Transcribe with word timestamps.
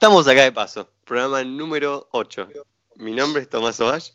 Estamos 0.00 0.26
acá 0.26 0.44
de 0.44 0.52
paso. 0.52 0.88
Programa 1.04 1.44
número 1.44 2.08
8. 2.12 2.48
Mi 2.96 3.12
nombre 3.12 3.42
es 3.42 3.50
Tomás 3.50 3.78
Ovash. 3.80 4.12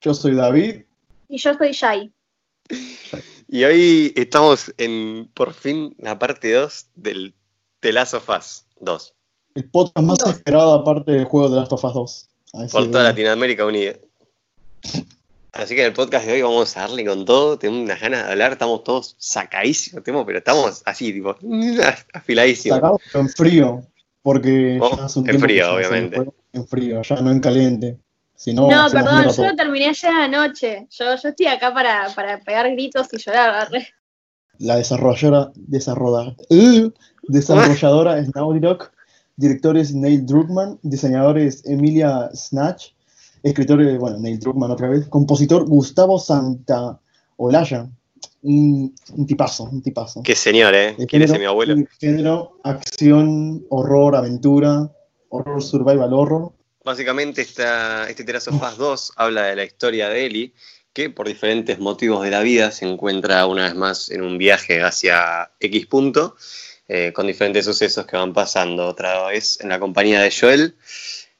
Yo 0.00 0.14
soy 0.14 0.36
David. 0.36 0.82
Y 1.28 1.38
yo 1.38 1.54
soy 1.54 1.72
Shai. 1.72 2.12
Y 3.48 3.64
hoy 3.64 4.12
estamos 4.14 4.72
en, 4.78 5.28
por 5.34 5.52
fin, 5.52 5.96
la 5.98 6.20
parte 6.20 6.52
2 6.52 6.86
del 6.94 7.34
The 7.80 7.92
Last 7.92 8.14
of 8.14 8.28
Us 8.28 8.64
2. 8.78 9.14
El 9.56 9.64
podcast 9.70 10.06
más 10.06 10.24
esperado 10.24 10.72
aparte 10.72 11.10
del 11.10 11.24
juego 11.24 11.48
de 11.48 11.56
Last 11.56 11.72
of 11.72 11.84
Us 11.84 11.94
2. 11.94 12.28
Así 12.52 12.72
Por 12.72 12.90
toda 12.92 13.02
Latinoamérica 13.02 13.66
unida. 13.66 13.94
Así 15.50 15.74
que 15.74 15.80
en 15.80 15.88
el 15.88 15.94
podcast 15.94 16.26
de 16.26 16.34
hoy 16.34 16.42
vamos 16.42 16.76
a 16.76 16.82
darle 16.82 17.04
con 17.04 17.24
todo. 17.24 17.58
Tengo 17.58 17.76
unas 17.76 18.00
ganas 18.00 18.24
de 18.24 18.30
hablar. 18.30 18.52
Estamos 18.52 18.84
todos 18.84 19.16
sacadísimos, 19.18 20.04
pero 20.04 20.38
estamos 20.38 20.82
así, 20.84 21.12
tipo, 21.12 21.34
afiladísimos. 22.12 22.76
Sacado, 22.76 23.00
pero 23.10 23.24
en 23.24 23.28
frío. 23.30 23.84
Porque 24.24 24.78
Oh, 24.80 24.96
ya 24.96 25.04
hace 25.04 25.18
un 25.20 25.28
en 25.28 25.38
frío, 25.38 25.74
obviamente. 25.74 26.16
En 26.54 26.66
frío, 26.66 27.02
ya 27.02 27.16
no 27.16 27.30
en 27.30 27.40
caliente. 27.40 27.98
Si 28.34 28.54
no, 28.54 28.68
perdón, 28.90 29.24
yo 29.36 29.42
lo 29.50 29.54
terminé 29.54 29.88
ayer 29.90 30.10
anoche. 30.10 30.88
Yo, 30.90 31.04
yo 31.22 31.28
estoy 31.28 31.46
acá 31.46 31.74
para, 31.74 32.08
para 32.16 32.40
pegar 32.40 32.70
gritos 32.72 33.06
y 33.12 33.18
llorar. 33.18 33.68
La 34.58 34.76
desarrolladora, 34.76 35.52
desarrolla- 35.56 36.34
uh, 36.48 36.90
desarrolladora 37.28 38.18
es 38.18 38.34
Naughty 38.34 38.60
Dog, 38.60 38.90
directores 39.36 39.94
Neil 39.94 40.24
Druckmann, 40.24 40.78
diseñadores 40.82 41.62
Emilia 41.66 42.30
Snatch, 42.34 42.92
escritores, 43.42 43.98
bueno, 43.98 44.18
Neil 44.20 44.38
Druckmann 44.38 44.70
otra 44.70 44.88
vez, 44.88 45.06
compositor 45.08 45.66
Gustavo 45.68 46.18
Santaolalla, 46.18 47.90
un, 48.44 48.94
un 49.14 49.26
tipazo, 49.26 49.64
un 49.64 49.82
tipazo. 49.82 50.22
Qué 50.22 50.34
señor, 50.36 50.74
¿eh? 50.74 50.94
El 50.98 51.06
¿Quiere 51.06 51.26
ser 51.26 51.36
género- 51.36 51.40
mi 51.40 51.46
abuelo? 51.46 51.72
el 51.74 51.88
Género, 51.98 52.58
acción, 52.62 53.64
horror, 53.70 54.14
aventura, 54.16 54.90
horror, 55.30 55.62
survival, 55.62 56.12
horror. 56.12 56.52
Básicamente 56.84 57.40
esta, 57.40 58.08
este 58.10 58.30
of 58.36 58.62
Us 58.62 58.76
2 58.76 59.12
habla 59.16 59.44
de 59.44 59.56
la 59.56 59.64
historia 59.64 60.10
de 60.10 60.26
Ellie, 60.26 60.52
que 60.92 61.08
por 61.08 61.26
diferentes 61.26 61.78
motivos 61.78 62.22
de 62.22 62.30
la 62.30 62.42
vida 62.42 62.70
se 62.70 62.86
encuentra 62.86 63.46
una 63.46 63.64
vez 63.64 63.74
más 63.74 64.10
en 64.10 64.20
un 64.22 64.36
viaje 64.36 64.82
hacia 64.82 65.50
X 65.58 65.86
punto, 65.86 66.36
eh, 66.86 67.12
con 67.14 67.26
diferentes 67.26 67.64
sucesos 67.64 68.04
que 68.04 68.18
van 68.18 68.34
pasando. 68.34 68.86
Otra 68.86 69.26
vez 69.28 69.58
en 69.62 69.70
la 69.70 69.80
compañía 69.80 70.20
de 70.20 70.30
Joel, 70.30 70.74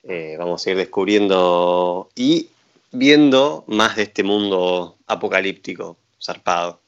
eh, 0.05 0.37
vamos 0.39 0.67
a 0.67 0.71
ir 0.71 0.77
descubriendo 0.79 2.09
y 2.17 2.49
viendo 2.93 3.65
más 3.67 3.97
de 3.97 4.05
este 4.05 4.23
mundo 4.23 4.97
apocalíptico, 5.07 5.99
zarpado, 6.23 6.81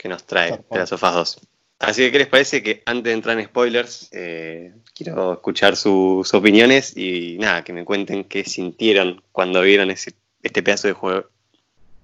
que 0.00 0.08
nos 0.08 0.24
trae 0.24 0.64
Last 0.70 0.94
of 0.94 1.02
Us 1.02 1.14
2. 1.14 1.40
Así 1.80 2.02
que, 2.02 2.12
¿qué 2.12 2.18
les 2.20 2.26
parece 2.26 2.62
que 2.62 2.82
antes 2.86 3.04
de 3.04 3.12
entrar 3.12 3.38
en 3.38 3.44
spoilers, 3.44 4.08
eh, 4.12 4.74
quiero 4.94 5.34
escuchar 5.34 5.76
sus 5.76 6.32
opiniones 6.32 6.96
y 6.96 7.36
nada, 7.38 7.64
que 7.64 7.74
me 7.74 7.84
cuenten 7.84 8.24
qué 8.24 8.44
sintieron 8.44 9.22
cuando 9.30 9.60
vieron 9.60 9.90
ese, 9.90 10.14
este 10.42 10.62
pedazo 10.62 10.88
de 10.88 10.94
juego 10.94 11.24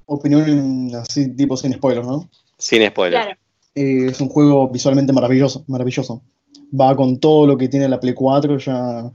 Opinión 0.06 0.94
así, 0.94 1.28
tipo 1.34 1.56
sin 1.56 1.72
spoilers, 1.72 2.06
¿no? 2.06 2.28
sin 2.58 2.86
spoilers? 2.86 3.24
Claro. 3.24 3.40
Eh, 3.74 4.06
es 4.10 4.20
un 4.20 4.28
juego 4.28 4.68
visualmente 4.68 5.12
maravilloso, 5.12 5.64
maravilloso. 5.66 6.22
Va 6.78 6.94
con 6.94 7.18
todo 7.18 7.46
lo 7.46 7.56
que 7.56 7.68
tiene 7.68 7.88
la 7.88 7.98
Play 7.98 8.14
4, 8.14 8.58
ya 8.58 9.10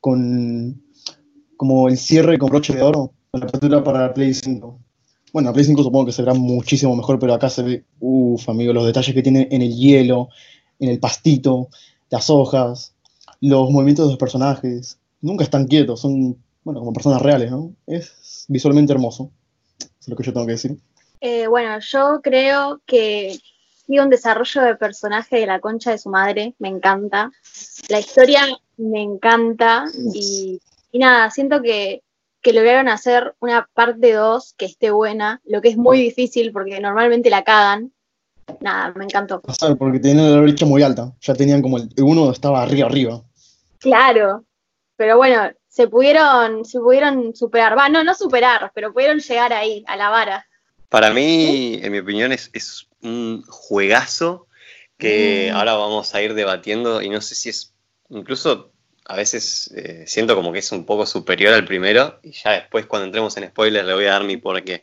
con 0.00 0.82
como 1.56 1.88
el 1.88 1.96
cierre 1.96 2.38
con 2.38 2.50
broche 2.50 2.74
de 2.74 2.82
oro, 2.82 3.12
con 3.30 3.40
la 3.40 3.46
apertura 3.46 3.82
para 3.82 4.02
la 4.02 4.14
Play 4.14 4.34
5. 4.34 4.78
Bueno, 5.36 5.50
la 5.50 5.52
Play 5.52 5.66
5 5.66 5.82
supongo 5.82 6.06
que 6.06 6.12
se 6.12 6.22
verá 6.22 6.32
muchísimo 6.32 6.96
mejor, 6.96 7.18
pero 7.18 7.34
acá 7.34 7.50
se 7.50 7.62
ve, 7.62 7.84
uff, 8.00 8.48
amigo, 8.48 8.72
los 8.72 8.86
detalles 8.86 9.14
que 9.14 9.20
tiene 9.20 9.46
en 9.50 9.60
el 9.60 9.76
hielo, 9.76 10.30
en 10.78 10.88
el 10.88 10.98
pastito, 10.98 11.68
las 12.08 12.30
hojas, 12.30 12.94
los 13.42 13.70
movimientos 13.70 14.06
de 14.06 14.12
los 14.12 14.18
personajes. 14.18 14.98
Nunca 15.20 15.44
están 15.44 15.66
quietos, 15.66 16.00
son, 16.00 16.42
bueno, 16.64 16.80
como 16.80 16.94
personas 16.94 17.20
reales, 17.20 17.50
¿no? 17.50 17.74
Es 17.86 18.46
visualmente 18.48 18.94
hermoso. 18.94 19.30
Es 20.00 20.08
lo 20.08 20.16
que 20.16 20.22
yo 20.22 20.32
tengo 20.32 20.46
que 20.46 20.52
decir. 20.52 20.78
Eh, 21.20 21.46
bueno, 21.48 21.80
yo 21.80 22.20
creo 22.22 22.80
que 22.86 23.38
sigue 23.86 24.00
un 24.00 24.08
desarrollo 24.08 24.62
de 24.62 24.76
personaje 24.76 25.36
de 25.36 25.46
la 25.46 25.60
concha 25.60 25.90
de 25.90 25.98
su 25.98 26.08
madre. 26.08 26.54
Me 26.58 26.68
encanta. 26.68 27.30
La 27.90 28.00
historia 28.00 28.46
me 28.78 29.02
encanta. 29.02 29.84
Y 30.14 30.62
nada, 30.94 31.30
siento 31.30 31.60
que, 31.60 32.04
que 32.46 32.52
lograron 32.52 32.86
hacer 32.88 33.34
una 33.40 33.68
parte 33.74 34.12
2 34.12 34.54
que 34.56 34.66
esté 34.66 34.92
buena, 34.92 35.40
lo 35.44 35.60
que 35.60 35.68
es 35.70 35.76
muy 35.76 35.98
difícil 35.98 36.52
porque 36.52 36.78
normalmente 36.78 37.28
la 37.28 37.42
cagan. 37.42 37.92
Nada, 38.60 38.92
me 38.94 39.02
encantó. 39.04 39.40
pasar 39.40 39.76
porque 39.76 39.98
tenían 39.98 40.30
la 40.32 40.40
brecha 40.40 40.64
muy 40.64 40.80
alta. 40.80 41.12
Ya 41.20 41.34
tenían 41.34 41.60
como 41.60 41.78
el, 41.78 41.88
el 41.96 42.04
uno 42.04 42.30
estaba 42.30 42.62
arriba, 42.62 42.86
arriba. 42.86 43.20
Claro, 43.80 44.44
pero 44.94 45.16
bueno, 45.16 45.50
se 45.66 45.88
pudieron, 45.88 46.64
se 46.64 46.78
pudieron 46.78 47.34
superar, 47.34 47.76
va, 47.76 47.88
no, 47.88 48.04
no 48.04 48.14
superar, 48.14 48.70
pero 48.72 48.92
pudieron 48.92 49.18
llegar 49.18 49.52
ahí, 49.52 49.82
a 49.88 49.96
la 49.96 50.10
vara. 50.10 50.46
Para 50.88 51.10
mí, 51.12 51.80
en 51.82 51.90
mi 51.90 51.98
opinión, 51.98 52.30
es, 52.30 52.48
es 52.52 52.86
un 53.02 53.42
juegazo 53.48 54.46
que 54.98 55.50
Mm. 55.52 55.56
ahora 55.56 55.74
vamos 55.74 56.14
a 56.14 56.22
ir 56.22 56.34
debatiendo 56.34 57.02
y 57.02 57.08
no 57.08 57.20
sé 57.20 57.34
si 57.34 57.48
es, 57.48 57.74
incluso 58.08 58.70
a 59.08 59.16
veces 59.16 59.72
eh, 59.76 60.04
siento 60.06 60.34
como 60.34 60.52
que 60.52 60.58
es 60.58 60.72
un 60.72 60.84
poco 60.84 61.06
superior 61.06 61.54
al 61.54 61.64
primero 61.64 62.18
y 62.22 62.32
ya 62.32 62.52
después 62.52 62.86
cuando 62.86 63.06
entremos 63.06 63.36
en 63.36 63.48
spoilers 63.48 63.86
le 63.86 63.94
voy 63.94 64.06
a 64.06 64.12
dar 64.12 64.24
mi 64.24 64.36
porqué. 64.36 64.82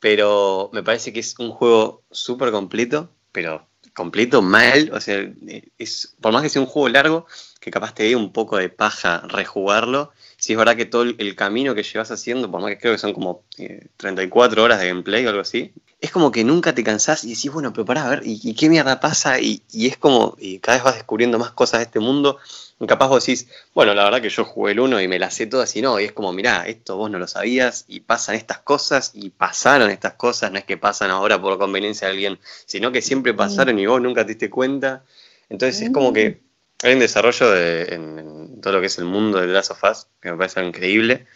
Pero 0.00 0.70
me 0.72 0.82
parece 0.82 1.12
que 1.12 1.20
es 1.20 1.38
un 1.38 1.50
juego 1.50 2.02
súper 2.10 2.50
completo, 2.50 3.10
pero 3.32 3.68
completo 3.94 4.42
mal, 4.42 4.90
o 4.92 5.00
sea, 5.00 5.18
eh, 5.18 5.68
es, 5.78 6.16
por 6.20 6.32
más 6.32 6.42
que 6.42 6.48
sea 6.48 6.62
un 6.62 6.68
juego 6.68 6.88
largo, 6.88 7.26
que 7.60 7.70
capaz 7.70 7.94
te 7.94 8.04
dé 8.04 8.16
un 8.16 8.32
poco 8.32 8.56
de 8.56 8.70
paja 8.70 9.22
rejugarlo, 9.28 10.12
si 10.40 10.52
es 10.54 10.58
verdad 10.58 10.76
que 10.76 10.86
todo 10.86 11.02
el, 11.02 11.14
el 11.18 11.36
camino 11.36 11.74
que 11.74 11.82
llevas 11.82 12.10
haciendo, 12.10 12.50
por 12.50 12.60
más 12.60 12.70
que 12.70 12.78
creo 12.78 12.92
que 12.94 12.98
son 12.98 13.12
como 13.12 13.42
eh, 13.58 13.86
34 13.98 14.64
horas 14.64 14.80
de 14.80 14.88
gameplay 14.88 15.24
o 15.26 15.28
algo 15.28 15.42
así, 15.42 15.72
es 16.00 16.10
como 16.10 16.32
que 16.32 16.44
nunca 16.44 16.74
te 16.74 16.82
cansás 16.82 17.24
y 17.24 17.34
decís, 17.34 17.52
bueno, 17.52 17.72
pero 17.72 17.84
pará, 17.84 18.06
a 18.06 18.10
ver, 18.10 18.22
¿y, 18.24 18.40
y 18.42 18.54
qué 18.54 18.70
mierda 18.70 19.00
pasa? 19.00 19.38
Y, 19.38 19.62
y 19.70 19.86
es 19.86 19.98
como, 19.98 20.34
y 20.38 20.58
cada 20.58 20.78
vez 20.78 20.84
vas 20.84 20.94
descubriendo 20.94 21.38
más 21.38 21.50
cosas 21.50 21.80
de 21.80 21.84
este 21.84 22.00
mundo, 22.00 22.38
y 22.80 22.86
capaz 22.86 23.08
vos 23.08 23.24
decís, 23.24 23.48
bueno, 23.74 23.92
la 23.92 24.04
verdad 24.04 24.22
que 24.22 24.30
yo 24.30 24.46
jugué 24.46 24.72
el 24.72 24.80
1 24.80 25.02
y 25.02 25.08
me 25.08 25.18
la 25.18 25.30
sé 25.30 25.46
todas 25.46 25.76
y 25.76 25.82
no, 25.82 26.00
y 26.00 26.04
es 26.04 26.12
como, 26.12 26.32
mirá, 26.32 26.66
esto 26.66 26.96
vos 26.96 27.10
no 27.10 27.18
lo 27.18 27.26
sabías 27.26 27.84
y 27.86 28.00
pasan 28.00 28.36
estas 28.36 28.60
cosas 28.60 29.10
y 29.12 29.28
pasaron 29.28 29.90
estas 29.90 30.14
cosas, 30.14 30.50
no 30.50 30.58
es 30.58 30.64
que 30.64 30.78
pasan 30.78 31.10
ahora 31.10 31.40
por 31.40 31.58
conveniencia 31.58 32.08
de 32.08 32.14
alguien, 32.14 32.38
sino 32.64 32.90
que 32.90 33.02
siempre 33.02 33.34
pasaron 33.34 33.78
y 33.78 33.84
vos 33.84 34.00
nunca 34.00 34.22
te 34.22 34.28
diste 34.28 34.48
cuenta. 34.48 35.04
Entonces 35.50 35.82
es 35.82 35.90
como 35.90 36.14
que 36.14 36.40
hay 36.82 36.94
un 36.94 36.98
desarrollo 37.00 37.50
de- 37.50 37.94
en, 37.94 38.18
en 38.18 38.60
todo 38.60 38.74
lo 38.74 38.80
que 38.80 38.86
es 38.86 38.98
el 38.98 39.04
mundo 39.04 39.40
de 39.40 39.46
Last 39.48 39.70
of 39.72 39.82
Us 39.84 40.06
que 40.20 40.30
me 40.30 40.36
parece 40.38 40.62
increíble. 40.64 41.26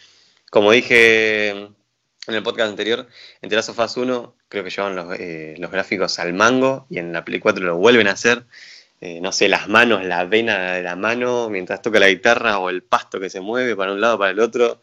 Como 0.50 0.71
dije 0.72 1.50
en 1.50 1.75
el 2.34 2.43
podcast 2.43 2.71
anterior, 2.71 3.06
en 3.43 3.49
The 3.50 3.56
Last 3.56 3.69
of 3.71 3.78
Us 3.78 3.97
1 3.97 4.37
creo 4.49 4.65
que 4.65 4.71
llevan 4.71 4.94
los, 4.97 5.15
eh, 5.19 5.55
los 5.59 5.71
gráficos 5.71 6.19
al 6.19 6.32
mango 6.32 6.87
y 6.88 6.99
en 6.99 7.12
la 7.12 7.25
Play 7.25 7.41
4 7.41 7.65
lo 7.65 7.77
vuelven 7.77 8.09
a 8.09 8.12
hacer. 8.12 8.44
Eh, 9.00 9.21
no 9.21 9.32
sé, 9.32 9.49
las 9.49 9.69
manos, 9.69 10.05
la 10.05 10.25
vena 10.25 10.72
de 10.75 10.82
la 10.82 10.97
mano 10.97 11.50
mientras 11.50 11.82
toca 11.82 11.99
la 11.99 12.09
guitarra 12.09 12.59
o 12.59 12.71
el 12.71 12.82
pasto 12.82 13.21
que 13.21 13.28
se 13.28 13.41
mueve 13.41 13.76
para 13.76 13.93
un 13.93 14.00
lado 14.00 14.19
para 14.19 14.31
el 14.31 14.41
otro. 14.41 14.81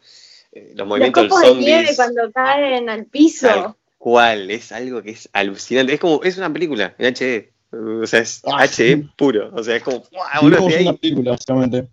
eh, 0.52 0.68
los 0.70 0.76
Los 0.78 0.86
movimientos 0.86 1.24
copos 1.24 1.40
del 1.42 1.54
de 1.54 1.60
nieve 1.60 1.78
zombies. 1.94 1.96
cuando 1.96 2.32
caen 2.32 2.88
al 2.90 3.06
piso. 3.06 3.48
Tal 3.48 3.74
cual, 3.98 4.50
es 4.50 4.70
algo 4.72 5.02
que 5.02 5.10
es 5.12 5.28
alucinante. 5.32 5.94
Es 5.94 6.00
como, 6.00 6.22
es 6.22 6.36
una 6.36 6.52
película 6.52 6.94
en 6.98 7.06
HD. 7.14 7.51
O 7.72 8.06
sea, 8.06 8.20
es 8.20 8.42
Ah, 8.44 8.64
HD 8.64 8.70
sí. 8.70 9.08
puro. 9.16 9.50
O 9.54 9.62
sea, 9.64 9.76
es 9.76 9.82
como, 9.82 10.00
¡guau, 10.10 10.42
boludo, 10.42 10.56
Vimos 10.58 10.72
estoy 10.72 10.86
una 10.88 10.96
película, 10.98 11.30
básicamente. 11.32 11.88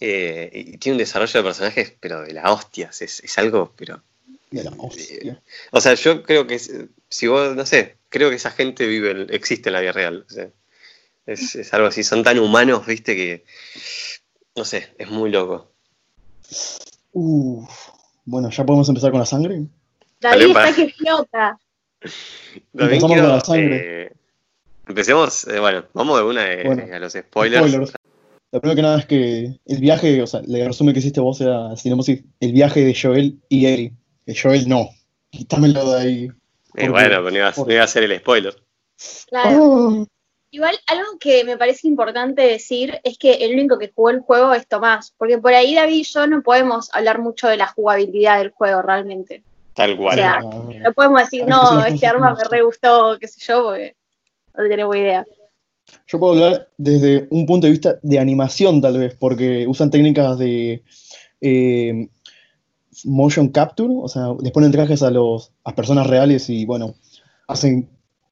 Eh, 0.00 0.50
y 0.52 0.78
tiene 0.78 0.94
un 0.94 0.98
desarrollo 0.98 1.32
de 1.40 1.44
personajes, 1.44 1.94
pero 2.00 2.22
de 2.22 2.32
la 2.34 2.52
hostias. 2.52 3.00
Es, 3.02 3.20
es 3.20 3.38
algo, 3.38 3.72
pero. 3.76 4.02
De 4.50 4.64
la 4.64 4.72
hostia. 4.76 5.40
O 5.70 5.80
sea, 5.80 5.94
yo 5.94 6.22
creo 6.22 6.46
que 6.46 6.58
si 6.58 7.26
vos, 7.26 7.56
no 7.56 7.64
sé, 7.64 7.96
creo 8.10 8.28
que 8.28 8.36
esa 8.36 8.50
gente 8.50 8.86
vive, 8.86 9.26
existe 9.30 9.70
en 9.70 9.72
la 9.72 9.80
vida 9.80 9.92
real. 9.92 10.26
o 10.28 10.30
sea, 10.30 10.48
es, 11.24 11.54
es 11.54 11.72
algo 11.72 11.86
así, 11.86 12.04
son 12.04 12.22
tan 12.22 12.38
humanos, 12.38 12.84
viste, 12.86 13.16
que. 13.16 13.44
No 14.54 14.64
sé, 14.66 14.92
es 14.98 15.08
muy 15.08 15.30
loco. 15.30 15.70
Uf. 17.12 17.70
Bueno, 18.24 18.50
ya 18.50 18.64
podemos 18.66 18.88
empezar 18.88 19.10
con 19.10 19.20
la 19.20 19.26
sangre. 19.26 19.62
David 20.20 20.48
está 20.56 20.74
que 20.74 20.88
flota. 20.92 21.58
Empezamos 22.74 23.12
quiero, 23.12 23.22
con 23.28 23.32
la 23.36 23.40
sangre. 23.40 24.02
eh, 24.06 24.12
empecemos, 24.86 25.46
eh, 25.48 25.60
bueno, 25.60 25.84
vamos 25.92 26.18
de 26.18 26.24
una 26.24 26.52
eh, 26.52 26.62
Bueno, 26.66 26.82
a 26.94 26.98
los 26.98 27.12
spoilers. 27.12 27.66
Spoilers. 27.68 27.92
Lo 28.52 28.60
primero 28.60 28.76
que 28.76 28.82
nada 28.82 28.98
es 28.98 29.06
que 29.06 29.58
el 29.64 29.78
viaje, 29.80 30.20
o 30.22 30.26
sea, 30.26 30.40
el 30.40 30.66
resumen 30.66 30.92
que 30.92 31.00
hiciste 31.00 31.20
vos 31.20 31.40
era, 31.40 31.74
Cinematic, 31.76 32.24
el 32.40 32.52
viaje 32.52 32.84
de 32.84 32.94
Joel 33.00 33.38
y 33.48 33.66
Ellie. 33.66 33.92
Que 34.26 34.34
Joel 34.40 34.68
no. 34.68 34.90
Quítamelo 35.30 35.92
de 35.92 36.00
ahí. 36.00 36.24
Eh, 36.24 36.30
Porque- 36.68 36.88
bueno, 36.90 37.08
pero 37.08 37.22
no 37.30 37.36
iba, 37.36 37.48
a- 37.48 37.54
no 37.56 37.72
iba 37.72 37.82
a 37.84 37.86
ser 37.88 38.02
el 38.04 38.18
spoiler. 38.18 38.54
Claro. 39.28 39.88
Ah, 40.02 40.04
Igual, 40.54 40.76
algo 40.86 41.16
que 41.18 41.44
me 41.44 41.56
parece 41.56 41.88
importante 41.88 42.42
decir 42.42 43.00
es 43.04 43.16
que 43.16 43.32
el 43.36 43.54
único 43.54 43.78
que 43.78 43.90
jugó 43.94 44.10
el 44.10 44.20
juego 44.20 44.52
es 44.52 44.68
Tomás, 44.68 45.14
porque 45.16 45.38
por 45.38 45.54
ahí 45.54 45.74
David 45.74 45.94
y 45.94 46.02
yo 46.02 46.26
no 46.26 46.42
podemos 46.42 46.90
hablar 46.92 47.20
mucho 47.20 47.48
de 47.48 47.56
la 47.56 47.68
jugabilidad 47.68 48.36
del 48.38 48.50
juego 48.50 48.82
realmente. 48.82 49.42
Tal 49.72 49.96
cual. 49.96 50.12
O 50.12 50.20
sea, 50.20 50.40
ah, 50.42 50.64
No 50.82 50.92
podemos 50.92 51.22
decir, 51.22 51.46
no, 51.46 51.82
este 51.86 52.06
arma 52.06 52.34
me 52.34 52.44
re 52.44 52.60
gustó, 52.60 53.16
qué 53.18 53.28
sé 53.28 53.40
yo, 53.40 53.62
porque 53.62 53.96
no 54.56 54.68
tenemos 54.68 54.96
idea. 54.96 55.24
Yo 56.06 56.18
puedo 56.18 56.32
hablar 56.34 56.68
desde 56.78 57.26
un 57.30 57.46
punto 57.46 57.66
de 57.66 57.72
vista 57.72 57.98
de 58.02 58.18
animación, 58.18 58.80
tal 58.80 58.98
vez, 58.98 59.16
porque 59.18 59.66
usan 59.66 59.90
técnicas 59.90 60.38
de 60.38 60.82
eh, 61.40 62.08
motion 63.04 63.48
capture, 63.48 63.92
o 63.96 64.08
sea, 64.08 64.28
les 64.40 64.52
ponen 64.52 64.72
trajes 64.72 65.02
a, 65.02 65.10
los, 65.10 65.52
a 65.64 65.74
personas 65.74 66.06
reales 66.06 66.48
y, 66.48 66.64
bueno, 66.64 66.94
hacen 67.48 67.88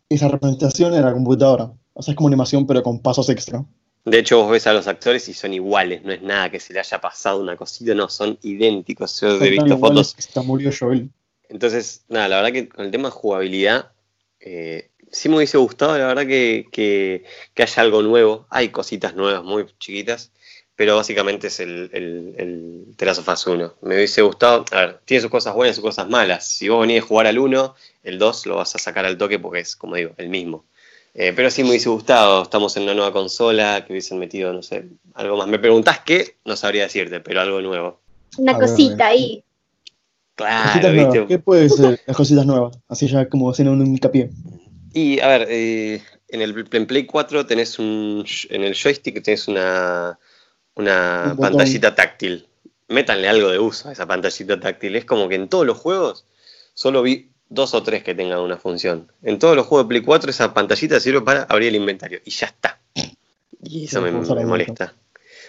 esa 0.09 0.29
representación 0.29 0.95
en 0.95 1.03
la 1.03 1.13
computadora. 1.13 1.73
O 1.93 2.03
sea, 2.03 2.13
es 2.13 2.17
como 2.17 2.29
animación, 2.29 2.67
pero 2.67 2.83
con 2.83 3.01
pasos 3.01 3.29
extra. 3.29 3.65
De 4.05 4.19
hecho, 4.19 4.43
vos 4.43 4.51
ves 4.51 4.67
a 4.67 4.73
los 4.73 4.87
actores 4.87 5.29
y 5.29 5.35
son 5.35 5.53
iguales, 5.53 6.03
no 6.05 6.13
es 6.13 6.23
nada 6.23 6.51
que 6.51 6.59
se 6.59 6.73
le 6.73 6.81
haya 6.81 7.01
pasado 7.01 7.41
una 7.41 7.57
cosita, 7.57 7.95
no, 7.95 8.09
son 8.09 8.39
idénticos. 8.43 9.21
Yo 9.21 9.41
he 9.43 9.51
visto 9.51 9.79
fotos. 9.79 10.15
Está 10.19 10.43
murió 10.43 10.71
Joel. 10.79 11.11
Entonces, 11.49 12.05
nada, 12.09 12.29
la 12.29 12.37
verdad 12.37 12.53
que 12.53 12.69
con 12.69 12.85
el 12.87 12.91
tema 12.91 13.09
de 13.09 13.13
jugabilidad, 13.13 13.93
eh, 14.39 14.90
sí 15.11 15.29
me 15.29 15.37
hubiese 15.37 15.59
gustado, 15.59 15.97
la 15.99 16.07
verdad, 16.07 16.27
que, 16.27 16.67
que, 16.73 17.63
haya 17.63 17.83
algo 17.83 18.03
nuevo. 18.03 18.47
Hay 18.51 18.71
cositas 18.71 19.15
nuevas 19.15 19.43
muy 19.43 19.67
chiquitas, 19.79 20.33
pero 20.77 20.97
básicamente 20.97 21.49
es 21.49 21.61
el, 21.61 21.91
el, 21.93 22.35
el 22.39 22.97
Terazo 22.97 23.23
Faz 23.23 23.47
1. 23.47 23.75
Me 23.83 23.97
hubiese 23.97 24.23
gustado, 24.23 24.65
a 24.73 24.77
ver, 24.81 25.01
tiene 25.05 25.23
sus 25.23 25.31
cosas 25.31 25.55
buenas 25.55 25.75
y 25.75 25.77
sus 25.77 25.85
cosas 25.85 26.09
malas. 26.09 26.47
Si 26.47 26.69
vos 26.69 26.81
venís 26.81 27.03
a 27.03 27.07
jugar 27.07 27.27
al 27.27 27.39
1, 27.39 27.75
el 28.05 28.19
2 28.19 28.47
lo 28.47 28.57
vas 28.57 28.75
a 28.75 28.79
sacar 28.79 29.05
al 29.05 29.19
toque 29.19 29.39
porque 29.39 29.61
es, 29.61 29.77
como 29.77 29.97
digo, 29.97 30.13
el 30.17 30.29
mismo. 30.29 30.65
Eh, 31.13 31.33
pero 31.35 31.51
sí 31.51 31.63
me 31.63 31.71
hubiese 31.71 31.89
gustado, 31.89 32.43
estamos 32.43 32.77
en 32.77 32.85
una 32.85 32.95
nueva 32.95 33.13
consola, 33.13 33.85
que 33.85 33.93
hubiesen 33.93 34.19
metido, 34.19 34.53
no 34.53 34.63
sé, 34.63 34.87
algo 35.15 35.37
más. 35.37 35.49
Me 35.49 35.59
preguntás 35.59 36.01
qué, 36.01 36.37
no 36.45 36.57
sabría 36.57 36.85
decirte, 36.85 37.21
pero 37.21 37.41
algo 37.41 37.61
nuevo. 37.61 38.01
Una 38.39 38.57
cosita 38.57 39.09
ahí. 39.09 39.43
Claro, 40.37 40.93
¿viste? 40.93 41.27
¿Qué 41.27 41.39
puede 41.39 41.69
ser 41.69 42.01
las 42.07 42.17
cositas 42.17 42.47
nuevas? 42.47 42.79
Así 42.89 43.09
ya 43.09 43.29
como 43.29 43.51
haciendo 43.51 43.73
un 43.73 43.87
hincapié. 43.87 44.31
Y 44.93 45.21
a 45.21 45.29
ver, 45.29 45.47
eh, 45.51 46.03
en 46.29 46.43
el 46.43 46.67
en 46.71 46.87
Play 46.87 47.07
4 47.07 47.47
tenés 47.47 47.79
un. 47.79 48.25
En 48.49 48.63
el 48.63 48.75
joystick 48.75 49.23
tenés 49.23 49.49
una, 49.49 50.19
una 50.75 51.37
pantallita 51.39 51.95
táctil. 51.95 52.47
Métanle 52.89 53.29
algo 53.29 53.51
de 53.51 53.59
uso 53.59 53.89
a 53.89 53.93
esa 53.93 54.07
pantallita 54.07 54.59
táctil. 54.59 54.97
Es 54.97 55.05
como 55.05 55.29
que 55.29 55.37
en 55.37 55.49
todos 55.49 55.67
los 55.67 55.79
juegos 55.79 56.27
solo 56.75 57.03
vi 57.03 57.31
dos 57.49 57.75
o 57.75 57.83
tres 57.83 58.03
que 58.03 58.15
tengan 58.15 58.41
una 58.41 58.57
función. 58.57 59.13
En 59.23 59.39
todos 59.39 59.57
los 59.57 59.67
juegos 59.67 59.87
de 59.87 59.89
Play 59.91 60.03
4 60.03 60.31
esa 60.31 60.55
pantallita 60.55 60.99
sirve 60.99 61.21
para 61.21 61.43
abrir 61.45 61.69
el 61.69 61.77
inventario 61.77 62.21
y 62.25 62.31
ya 62.31 62.47
está. 62.47 62.81
Y 63.63 63.85
eso 63.85 64.01
me, 64.01 64.11
molesta. 64.11 64.95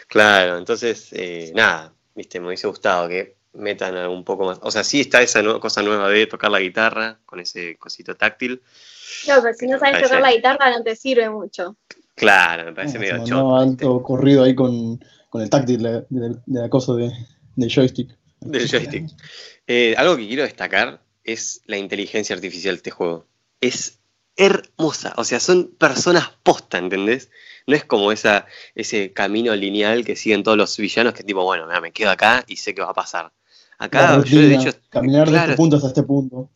Claro, 0.08 0.58
entonces, 0.58 1.08
eh, 1.14 1.52
nada, 1.56 1.94
viste, 2.14 2.40
me 2.40 2.48
hubiese 2.48 2.68
gustado 2.68 3.08
que 3.08 3.38
metan 3.54 3.96
un 4.08 4.24
poco 4.24 4.46
más. 4.46 4.60
O 4.62 4.72
sea, 4.72 4.84
sí 4.84 5.02
está 5.02 5.22
esa 5.22 5.42
cosa 5.60 5.82
nueva 5.82 6.10
de 6.10 6.28
tocar 6.28 6.52
la 6.52 6.60
guitarra 6.60 7.20
con 7.26 7.40
ese 7.40 7.78
cosito 7.78 8.16
táctil. 8.16 8.62
No, 9.28 9.42
pero 9.42 9.54
si 9.54 9.68
no 9.68 9.80
sabes 9.80 10.02
tocar 10.02 10.22
la 10.22 10.32
guitarra 10.32 10.70
no 10.70 10.84
te 10.84 10.96
sirve 10.96 11.30
mucho. 11.30 11.76
Claro, 12.16 12.66
me 12.66 12.74
parece 12.74 13.00
medio 13.00 13.56
alto 13.56 14.04
corrido 14.04 14.44
ahí 14.44 14.54
con, 14.56 15.04
el 15.34 15.50
táctil 15.50 15.82
de, 15.82 16.36
la 16.48 16.70
cosa 16.70 16.94
de, 16.94 17.12
del 17.56 17.70
joystick. 17.70 18.18
Del 18.42 18.68
joystick. 18.68 19.10
Eh, 19.68 19.96
algo 19.98 20.18
que 20.18 20.28
quiero 20.28 20.44
destacar 20.44 21.02
es 21.24 21.62
la 21.66 21.78
inteligencia 21.78 22.36
artificial 22.36 22.76
de 22.76 22.78
este 22.78 22.92
juego. 22.92 23.26
Es 23.60 24.00
hermosa, 24.36 25.14
o 25.18 25.24
sea, 25.24 25.40
son 25.40 25.68
personas 25.78 26.32
posta, 26.44 26.78
¿entendés? 26.78 27.30
No 27.68 27.76
es 27.76 27.86
como 27.86 28.12
esa, 28.12 28.48
ese 28.76 29.14
camino 29.14 29.56
lineal 29.56 30.04
que 30.04 30.16
siguen 30.16 30.44
todos 30.44 30.58
los 30.58 30.76
villanos 30.78 31.14
que 31.14 31.24
tipo, 31.24 31.44
bueno, 31.44 31.68
me 31.82 31.92
quedo 31.92 32.10
acá 32.10 32.44
y 32.48 32.58
sé 32.58 32.74
qué 32.74 32.82
va 32.82 32.90
a 32.90 32.94
pasar. 32.94 33.32
Acá 33.82 34.24
yo 34.24 34.40
de 34.40 34.54
hecho... 34.54 34.70
Caminar 34.90 35.28
de 35.32 35.38
este 35.38 35.56
punto 35.56 35.76
hasta 35.78 35.88
este 35.88 36.04
punto. 36.04 36.52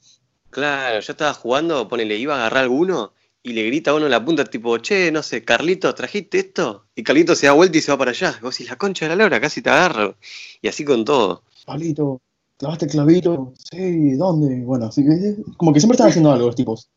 Claro, 0.51 0.99
yo 0.99 1.11
estaba 1.11 1.33
jugando, 1.33 1.87
ponele, 1.87 2.17
iba 2.17 2.35
a 2.35 2.37
agarrar 2.37 2.65
alguno 2.65 3.13
y 3.41 3.53
le 3.53 3.63
grita 3.63 3.89
a 3.89 3.93
uno 3.95 4.05
en 4.05 4.11
la 4.11 4.23
punta, 4.23 4.45
tipo, 4.45 4.77
che, 4.77 5.11
no 5.11 5.23
sé, 5.23 5.43
Carlito, 5.43 5.95
¿trajiste 5.95 6.37
esto? 6.37 6.85
Y 6.95 7.01
Carlito 7.01 7.35
se 7.35 7.47
da 7.47 7.53
vuelta 7.53 7.79
y 7.79 7.81
se 7.81 7.91
va 7.91 7.97
para 7.97 8.11
allá. 8.11 8.37
Vos 8.43 8.53
decís, 8.53 8.69
la 8.69 8.75
concha 8.75 9.05
de 9.05 9.09
la 9.09 9.23
lora, 9.23 9.41
casi 9.41 9.63
te 9.63 9.71
agarro. 9.71 10.17
Y 10.61 10.67
así 10.67 10.85
con 10.85 11.03
todo. 11.03 11.41
Carlito, 11.65 12.21
clavaste 12.57 12.85
el 12.85 12.91
clavito, 12.91 13.53
sí, 13.71 14.13
¿dónde? 14.13 14.63
Bueno, 14.63 14.85
así 14.85 15.03
que 15.03 15.35
como 15.57 15.73
que 15.73 15.79
siempre 15.79 15.95
están 15.95 16.09
haciendo 16.09 16.31
algo 16.31 16.45
los 16.45 16.55
tipos. 16.55 16.89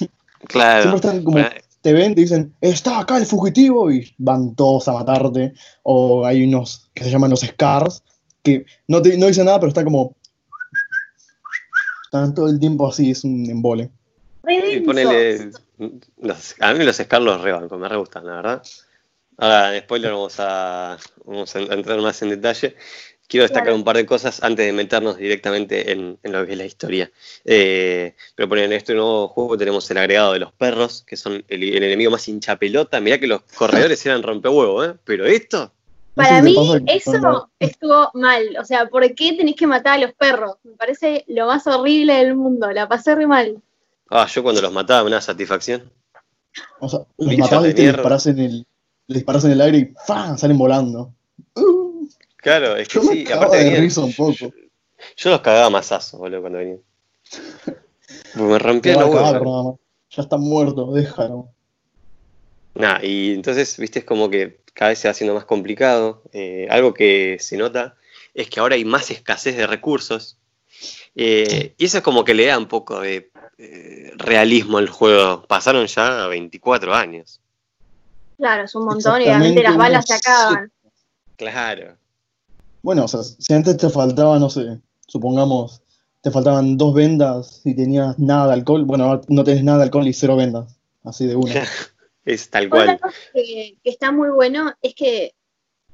Claro. 0.46 0.82
Siempre 0.82 1.08
están 1.08 1.24
como, 1.24 1.38
te 1.82 1.92
ven, 1.92 2.14
te 2.14 2.20
dicen, 2.20 2.54
está 2.60 3.00
acá 3.00 3.18
el 3.18 3.26
fugitivo, 3.26 3.90
y 3.90 4.12
van 4.18 4.54
todos 4.54 4.86
a 4.86 4.92
matarte. 4.92 5.52
O 5.82 6.24
hay 6.24 6.44
unos 6.44 6.90
que 6.94 7.02
se 7.02 7.10
llaman 7.10 7.30
los 7.30 7.40
Scars, 7.40 8.04
que 8.48 8.66
no, 8.86 9.02
te, 9.02 9.16
no 9.16 9.26
dicen 9.26 9.46
nada, 9.46 9.60
pero 9.60 9.68
están 9.68 9.84
como. 9.84 10.16
Están 12.04 12.34
todo 12.34 12.48
el 12.48 12.58
tiempo 12.58 12.88
así, 12.88 13.10
es 13.10 13.24
un 13.24 13.48
embole. 13.50 13.90
Y 14.48 14.80
ponele, 14.80 15.50
a 16.60 16.72
mí 16.74 16.84
los 16.84 16.96
Scars 16.96 17.24
los 17.24 17.40
rebanco, 17.42 17.76
me 17.76 17.88
re 17.88 17.96
gustan, 17.96 18.26
la 18.26 18.36
verdad. 18.36 18.62
Ahora, 19.36 19.76
en 19.76 19.82
spoiler 19.82 20.12
vamos 20.12 20.36
a, 20.38 20.96
vamos 21.24 21.54
a 21.54 21.58
entrar 21.60 22.00
más 22.00 22.22
en 22.22 22.30
detalle 22.30 22.74
quiero 23.28 23.44
destacar 23.44 23.72
un 23.72 23.84
par 23.84 23.96
de 23.96 24.06
cosas 24.06 24.42
antes 24.42 24.66
de 24.66 24.72
meternos 24.72 25.18
directamente 25.18 25.92
en, 25.92 26.18
lo 26.22 26.46
que 26.46 26.52
es 26.52 26.58
la 26.58 26.64
historia. 26.64 27.12
Eh, 27.44 28.14
pero 28.34 28.56
en 28.56 28.72
este 28.72 28.94
nuevo 28.94 29.28
juego 29.28 29.56
tenemos 29.56 29.88
el 29.90 29.98
agregado 29.98 30.32
de 30.32 30.40
los 30.40 30.52
perros, 30.52 31.04
que 31.06 31.16
son 31.16 31.44
el, 31.46 31.84
enemigo 31.84 32.10
más 32.10 32.26
hinchapelota. 32.26 33.00
Mirá 33.00 33.20
que 33.20 33.26
los 33.26 33.42
corredores 33.42 34.04
eran 34.06 34.22
rompehuevo, 34.22 34.84
¿eh? 34.84 34.94
Pero 35.04 35.26
esto. 35.26 35.72
Para 36.18 36.42
mí, 36.42 36.56
eso 36.88 37.48
estuvo 37.60 38.10
mal. 38.14 38.56
O 38.60 38.64
sea, 38.64 38.86
¿por 38.88 39.14
qué 39.14 39.34
tenés 39.34 39.54
que 39.54 39.68
matar 39.68 39.94
a 39.94 39.98
los 39.98 40.12
perros? 40.14 40.56
Me 40.64 40.72
parece 40.72 41.24
lo 41.28 41.46
más 41.46 41.64
horrible 41.68 42.14
del 42.14 42.34
mundo. 42.34 42.72
La 42.72 42.88
pasé 42.88 43.14
re 43.14 43.28
mal. 43.28 43.62
Ah, 44.10 44.26
yo 44.26 44.42
cuando 44.42 44.60
los 44.60 44.72
mataba 44.72 45.04
me 45.04 45.10
da 45.10 45.20
satisfacción. 45.20 45.92
O 46.80 46.88
sea, 46.88 47.00
los 47.18 47.38
matabas 47.38 47.70
y 47.70 47.74
te 47.74 47.82
disparas 47.92 48.26
en 48.26 48.38
el, 48.40 48.66
disparas 49.06 49.44
en 49.44 49.52
el 49.52 49.60
aire 49.60 49.78
y 49.78 49.94
¡fam! 50.06 50.36
salen 50.36 50.58
volando. 50.58 51.14
Claro, 52.38 52.74
es 52.74 52.88
que 52.88 53.00
sí, 53.00 53.32
aparte 53.32 53.88
un 54.00 54.12
poco. 54.12 54.52
Yo, 55.16 55.30
los 55.30 55.40
cagaba 55.40 55.70
masazo, 55.70 56.18
boludo, 56.18 56.40
cuando 56.40 56.58
venían. 56.58 56.80
me 58.34 58.58
rompía 58.58 58.98
los 58.98 59.14
huevos. 59.14 59.78
Ya 60.10 60.22
están 60.22 60.40
muertos, 60.40 60.94
déjalo. 60.94 61.48
Nah, 62.74 62.98
y 63.04 63.34
entonces, 63.34 63.76
viste, 63.76 64.00
es 64.00 64.04
como 64.04 64.28
que 64.28 64.62
cada 64.78 64.90
vez 64.90 65.00
se 65.00 65.08
va 65.08 65.10
haciendo 65.10 65.34
más 65.34 65.44
complicado. 65.44 66.22
Eh, 66.32 66.68
algo 66.70 66.94
que 66.94 67.38
se 67.40 67.56
nota 67.56 67.96
es 68.32 68.48
que 68.48 68.60
ahora 68.60 68.76
hay 68.76 68.84
más 68.84 69.10
escasez 69.10 69.56
de 69.56 69.66
recursos. 69.66 70.38
Eh, 71.16 71.74
y 71.76 71.84
eso 71.84 71.98
es 71.98 72.04
como 72.04 72.22
que 72.22 72.32
le 72.32 72.46
da 72.46 72.56
un 72.56 72.68
poco 72.68 73.00
de 73.00 73.32
eh, 73.58 74.12
realismo 74.14 74.78
al 74.78 74.88
juego. 74.88 75.42
Pasaron 75.48 75.84
ya 75.88 76.28
24 76.28 76.94
años. 76.94 77.40
Claro, 78.36 78.62
es 78.62 78.74
un 78.76 78.84
montón 78.84 79.20
y 79.20 79.24
obviamente 79.24 79.64
las 79.64 79.76
balas 79.76 80.06
se 80.06 80.14
acaban. 80.14 80.70
Claro. 81.34 81.96
Bueno, 82.80 83.06
o 83.06 83.08
sea, 83.08 83.24
si 83.24 83.52
antes 83.52 83.76
te 83.78 83.90
faltaba, 83.90 84.38
no 84.38 84.48
sé, 84.48 84.78
supongamos, 85.08 85.82
te 86.20 86.30
faltaban 86.30 86.76
dos 86.76 86.94
vendas 86.94 87.62
y 87.64 87.74
tenías 87.74 88.16
nada 88.16 88.46
de 88.46 88.52
alcohol, 88.52 88.84
bueno, 88.84 89.06
ahora 89.06 89.22
no 89.26 89.42
tenés 89.42 89.64
nada 89.64 89.78
de 89.78 89.84
alcohol 89.84 90.06
y 90.06 90.12
cero 90.12 90.36
vendas, 90.36 90.76
así 91.02 91.26
de 91.26 91.34
una. 91.34 91.66
es 92.28 92.50
tal 92.50 92.68
cual. 92.68 92.82
Otra 92.82 92.98
cosa 92.98 93.18
que, 93.32 93.78
está 93.84 94.12
muy 94.12 94.28
bueno 94.30 94.74
es 94.82 94.94
que, 94.94 95.34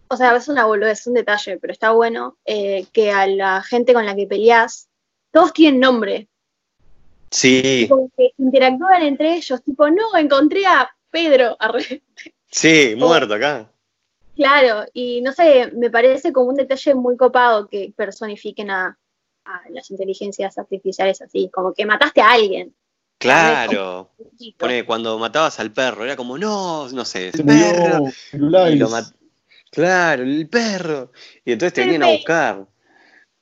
o 0.08 0.16
sea, 0.16 0.34
es 0.36 0.48
una 0.48 0.66
es 0.90 1.06
un 1.06 1.14
detalle, 1.14 1.58
pero 1.58 1.72
está 1.72 1.92
bueno 1.92 2.38
eh, 2.44 2.86
que 2.92 3.12
a 3.12 3.26
la 3.26 3.62
gente 3.62 3.94
con 3.94 4.04
la 4.04 4.14
que 4.14 4.26
peleas, 4.26 4.88
todos 5.30 5.52
tienen 5.52 5.80
nombre. 5.80 6.28
Sí. 7.30 7.86
Como 7.88 8.10
que 8.16 8.32
interactúan 8.38 9.02
entre 9.02 9.36
ellos, 9.36 9.62
tipo, 9.62 9.88
no, 9.90 10.16
encontré 10.16 10.66
a 10.66 10.90
Pedro. 11.10 11.56
Sí, 12.50 12.94
muerto 12.96 13.34
acá. 13.34 13.68
Claro, 14.36 14.84
y 14.92 15.20
no 15.22 15.32
sé, 15.32 15.72
me 15.72 15.90
parece 15.90 16.32
como 16.32 16.50
un 16.50 16.54
detalle 16.54 16.94
muy 16.94 17.16
copado 17.16 17.66
que 17.68 17.92
personifiquen 17.96 18.70
a, 18.70 18.96
las 19.70 19.90
inteligencias 19.90 20.56
artificiales 20.56 21.20
así, 21.20 21.50
como 21.52 21.74
que 21.74 21.84
mataste 21.84 22.20
a 22.20 22.30
alguien. 22.30 22.72
Claro. 23.18 24.10
Pone, 24.58 24.84
cuando 24.84 25.18
matabas 25.18 25.58
al 25.60 25.72
perro, 25.72 26.04
era 26.04 26.16
como, 26.16 26.36
no, 26.36 26.88
no 26.90 27.04
sé, 27.04 27.30
el 27.32 27.44
perro. 27.44 28.04
claro, 29.70 30.22
el 30.22 30.48
perro. 30.48 31.12
Y 31.44 31.52
entonces 31.52 31.72
te 31.72 31.82
venían 31.82 32.02
a 32.02 32.08
buscar. 32.08 32.66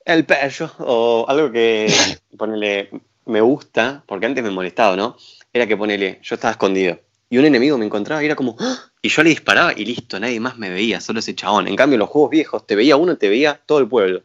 El 0.05 0.25
perro. 0.25 0.71
O 0.79 1.26
algo 1.29 1.50
que, 1.50 1.87
ponele, 2.38 2.91
me 3.26 3.41
gusta, 3.41 4.05
porque 4.07 4.26
antes 4.26 4.45
me 4.45 4.50
molestaba, 4.50 4.97
¿no? 4.97 5.17
Era 5.52 5.67
que 5.67 5.76
ponele, 5.76 6.21
yo 6.23 6.35
estaba 6.35 6.52
escondido. 6.52 7.00
Y 7.29 7.38
un 7.38 7.47
enemigo 7.47 7.79
me 7.79 7.87
encontraba 7.87 8.23
y 8.23 8.26
era 8.26 8.37
como, 8.37 8.57
¡Ah! 8.61 8.93
Y 9.00 9.09
yo 9.09 9.23
le 9.23 9.31
disparaba 9.31 9.73
y 9.73 9.85
listo, 9.85 10.21
nadie 10.21 10.38
más 10.38 10.59
me 10.59 10.71
veía, 10.71 11.00
solo 11.00 11.19
ese 11.19 11.35
chabón. 11.35 11.67
En 11.67 11.76
cambio, 11.76 11.95
en 11.97 12.00
los 12.00 12.09
juegos 12.09 12.31
viejos, 12.31 12.67
te 12.67 12.76
veía 12.76 12.97
uno, 12.97 13.17
te 13.17 13.29
veía 13.29 13.61
todo 13.67 13.79
el 13.79 13.88
pueblo. 13.88 14.23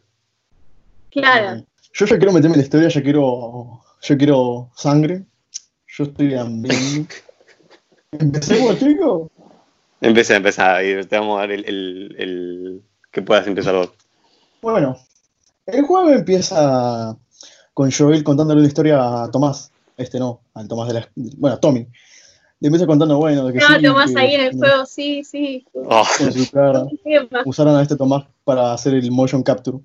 Claro. 1.10 1.64
Yo 1.92 2.06
ya 2.06 2.16
quiero 2.16 2.32
meterme 2.32 2.54
en 2.54 2.60
la 2.60 2.64
historia, 2.64 2.88
ya 2.88 3.02
quiero, 3.02 3.80
yo 4.02 4.18
quiero 4.18 4.70
sangre. 4.76 5.24
Yo 5.98 6.04
estoy 6.04 6.34
hambriento. 6.36 7.14
¿Empecemos, 8.12 8.78
chico? 8.78 9.30
Empecé, 10.00 10.36
empezar 10.36 10.84
y 10.84 11.04
te 11.04 11.18
vamos 11.18 11.38
a 11.38 11.40
dar 11.40 11.50
el, 11.50 11.64
el, 12.16 12.82
que 13.10 13.20
puedas 13.20 13.46
empezar 13.48 13.74
vos. 13.74 13.90
Bueno, 14.62 14.96
el 15.66 15.82
juego 15.82 16.10
empieza 16.10 17.16
con 17.74 17.90
Joel 17.90 18.22
contándole 18.22 18.60
una 18.60 18.68
historia 18.68 19.24
a 19.24 19.30
Tomás. 19.30 19.72
Este 19.96 20.20
no, 20.20 20.40
al 20.54 20.68
Tomás 20.68 20.86
de 20.86 20.94
la. 20.94 21.08
Bueno, 21.16 21.56
a 21.56 21.60
Tommy 21.60 21.80
Le 22.60 22.68
empieza 22.68 22.86
contando, 22.86 23.16
bueno, 23.18 23.46
de 23.46 23.52
que 23.52 23.58
No, 23.58 23.66
sí, 23.76 23.82
Tomás 23.82 24.12
que 24.12 24.20
ahí 24.20 24.34
en 24.34 24.40
el 24.42 24.50
con- 24.50 24.58
juego, 24.60 24.86
sí, 24.86 25.24
sí. 25.24 25.66
Oh, 25.74 26.04
con 26.16 26.32
su 26.32 26.50
cara 26.52 26.86
usaron 27.44 27.74
a 27.76 27.82
este 27.82 27.96
Tomás 27.96 28.24
para 28.44 28.72
hacer 28.72 28.94
el 28.94 29.10
motion 29.10 29.42
capture. 29.42 29.78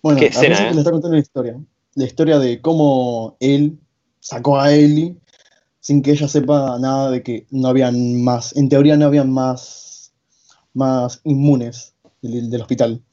Bueno, 0.00 0.20
Qué 0.20 0.26
a 0.26 0.28
escena, 0.28 0.48
veces 0.50 0.66
¿eh? 0.66 0.74
le 0.74 0.78
está 0.78 0.92
contando 0.92 1.16
la 1.16 1.22
historia. 1.22 1.56
La 1.96 2.04
historia 2.04 2.38
de 2.38 2.60
cómo 2.60 3.36
él 3.40 3.76
sacó 4.20 4.60
a 4.60 4.72
Ellie 4.72 5.16
sin 5.86 6.02
que 6.02 6.10
ella 6.10 6.26
sepa 6.26 6.80
nada 6.80 7.12
de 7.12 7.22
que 7.22 7.46
no 7.52 7.68
habían 7.68 8.20
más, 8.20 8.56
en 8.56 8.68
teoría 8.68 8.96
no 8.96 9.06
habían 9.06 9.30
más, 9.30 10.12
más 10.74 11.20
inmunes 11.22 11.94
del, 12.22 12.50
del 12.50 12.60
hospital. 12.60 13.04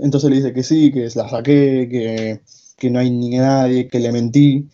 Entonces 0.00 0.30
le 0.30 0.36
dice 0.36 0.54
que 0.54 0.62
sí, 0.62 0.90
que 0.90 1.10
la 1.14 1.28
saqué, 1.28 1.86
que, 1.90 2.40
que 2.78 2.88
no 2.88 3.00
hay 3.00 3.10
ni 3.10 3.36
nadie, 3.36 3.88
que 3.88 3.98
le 3.98 4.12
mentí. 4.12 4.66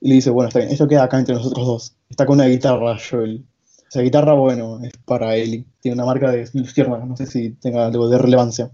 Y 0.00 0.08
le 0.08 0.14
dice, 0.14 0.30
bueno, 0.30 0.48
está 0.48 0.60
bien, 0.60 0.70
esto 0.70 0.88
queda 0.88 1.02
acá 1.02 1.18
entre 1.18 1.34
nosotros 1.34 1.66
dos. 1.66 1.96
Está 2.08 2.24
con 2.24 2.36
una 2.36 2.48
guitarra, 2.48 2.96
Joel. 2.98 3.44
Esa 3.90 4.00
guitarra, 4.00 4.32
bueno, 4.32 4.80
es 4.82 4.92
para 5.04 5.36
Ellie. 5.36 5.66
Tiene 5.82 5.96
una 5.96 6.06
marca 6.06 6.30
de 6.30 6.48
luciérnaga, 6.54 7.04
no 7.04 7.14
sé 7.14 7.26
si 7.26 7.50
tenga 7.50 7.84
algo 7.84 8.08
de 8.08 8.16
relevancia. 8.16 8.70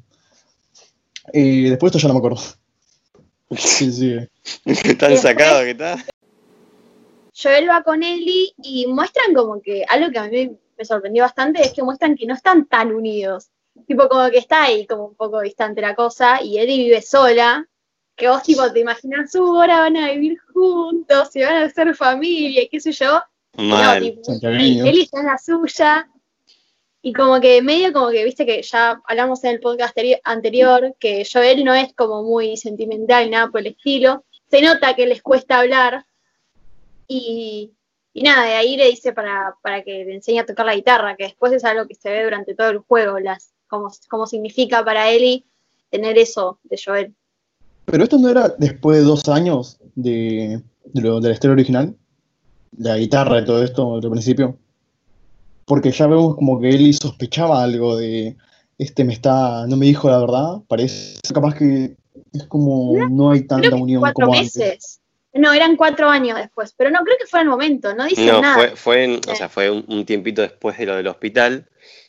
Y 1.33 1.71
después 1.71 1.91
esto 1.91 1.99
ya 1.99 2.07
no 2.07 2.15
me 2.15 2.19
acuerdo. 2.19 2.41
Sí, 3.59 3.91
sí. 3.93 4.95
tan 4.95 5.19
sacado 5.19 5.65
que 5.65 5.73
está. 5.73 5.97
Joel 7.35 7.69
va 7.69 7.83
con 7.83 8.03
Ellie 8.03 8.53
y 8.63 8.87
muestran 8.87 9.35
como 9.35 9.61
que 9.61 9.85
algo 9.89 10.11
que 10.11 10.19
a 10.19 10.25
mí 10.29 10.51
me 10.77 10.85
sorprendió 10.85 11.23
bastante 11.25 11.63
es 11.63 11.73
que 11.73 11.83
muestran 11.83 12.15
que 12.17 12.27
no 12.27 12.35
están 12.35 12.67
tan 12.67 12.93
unidos. 12.93 13.49
Tipo, 13.87 14.09
como 14.09 14.29
que 14.31 14.39
está 14.39 14.65
ahí 14.65 14.87
como 14.87 15.07
un 15.07 15.15
poco 15.15 15.41
distante 15.41 15.81
la 15.81 15.95
cosa 15.95 16.43
y 16.43 16.59
Ellie 16.59 16.85
vive 16.85 17.01
sola. 17.03 17.67
Que 18.15 18.29
vos, 18.29 18.43
tipo, 18.43 18.71
te 18.71 18.81
imaginas, 18.81 19.35
"Uh, 19.35 19.57
ahora 19.57 19.81
van 19.81 19.97
a 19.97 20.11
vivir 20.13 20.39
juntos 20.53 21.35
y 21.35 21.43
van 21.43 21.57
a 21.57 21.71
ser 21.71 21.95
familia 21.95 22.63
y 22.63 22.69
qué 22.69 22.79
sé 22.81 22.93
yo. 22.93 23.21
No, 23.57 23.65
Mal. 23.77 24.03
tipo, 24.03 24.25
Santiagueño. 24.25 24.85
Ellie 24.85 25.03
está 25.05 25.21
en 25.21 25.27
la 25.27 25.39
suya. 25.39 26.09
Y 27.01 27.13
como 27.13 27.41
que 27.41 27.63
medio 27.63 27.93
como 27.93 28.11
que, 28.11 28.23
viste 28.25 28.47
que 28.47 28.63
ya 28.63 29.01
hablamos 29.07 29.43
en 29.45 29.51
el 29.53 29.61
podcast 29.61 29.97
anteri- 29.97 30.21
anterior, 30.23 30.95
que 31.01 31.27
Joel 31.31 31.65
no 31.65 31.75
es 31.75 31.93
como 31.95 32.23
muy 32.23 32.57
sentimental, 32.57 33.29
nada 33.31 33.49
por 33.49 33.61
el 33.61 33.69
estilo. 33.69 34.25
Se 34.51 34.61
nota 34.63 34.95
que 34.95 35.07
les 35.07 35.23
cuesta 35.23 35.59
hablar. 35.59 36.05
Y, 37.09 37.73
y 38.13 38.23
nada, 38.23 38.45
de 38.45 38.55
ahí 38.55 38.77
le 38.77 38.89
dice 38.89 39.13
para, 39.13 39.57
para 39.63 39.83
que 39.83 40.05
le 40.05 40.15
enseñe 40.15 40.41
a 40.41 40.47
tocar 40.47 40.67
la 40.67 40.75
guitarra, 40.75 41.17
que 41.17 41.25
después 41.25 41.53
es 41.53 41.65
algo 41.65 41.87
que 41.87 41.95
se 41.95 42.11
ve 42.11 42.25
durante 42.25 42.55
todo 42.55 42.71
el 42.71 42.79
juego, 42.79 43.19
las 43.19 43.53
como, 43.69 43.91
como 44.09 44.27
significa 44.27 44.85
para 44.85 45.11
Ellie 45.11 45.45
tener 45.91 46.19
eso 46.19 46.59
de 46.65 46.81
Joel. 46.83 47.15
Pero 47.85 48.05
esto 48.05 48.19
no 48.19 48.29
era 48.29 48.49
después 48.59 48.99
de 48.99 49.05
dos 49.05 49.29
años 49.29 49.79
de, 49.95 50.63
de, 50.85 51.01
lo, 51.01 51.21
de 51.21 51.29
la 51.29 51.35
historia 51.35 51.55
original. 51.55 51.97
La 52.77 52.97
guitarra 52.97 53.41
y 53.41 53.45
todo 53.45 53.63
esto 53.63 53.97
al 53.97 54.11
principio. 54.11 54.57
Porque 55.67 55.91
ya 55.91 56.07
vemos 56.07 56.37
como 56.37 56.61
que 56.61 56.71
Ellie 56.71 56.93
sospechaba 56.93 57.63
algo 57.63 57.97
de 57.97 58.37
este 58.79 59.05
me 59.05 59.13
está, 59.13 59.67
no 59.67 59.77
me 59.77 59.87
dijo 59.87 60.09
la 60.09 60.19
verdad. 60.19 60.63
Parece 60.69 61.19
capaz 61.33 61.55
que 61.55 61.97
es 62.33 62.47
como 62.47 62.95
no 63.11 63.31
hay 63.31 63.47
tanta 63.47 63.75
unión 63.77 64.03
como 64.15 64.35
antes. 64.35 65.02
No, 65.35 65.53
eran 65.53 65.77
cuatro 65.77 66.09
años 66.09 66.37
después, 66.37 66.75
pero 66.77 66.91
no 66.91 67.01
creo 67.05 67.17
que 67.19 67.27
fuera 67.27 67.43
el 67.43 67.49
momento, 67.49 67.95
no 67.95 68.05
dicen 68.05 68.27
No, 68.27 68.41
nada. 68.43 68.55
fue, 68.55 68.77
fue, 68.77 69.05
en- 69.05 69.21
o 69.29 69.35
sea, 69.35 69.49
fue 69.49 69.71
un, 69.71 69.85
un 69.89 70.05
tiempito 70.05 70.43
después 70.43 70.77
de 70.77 70.87
lo 70.87 70.97
del 70.97 71.07
hospital. 71.09 71.69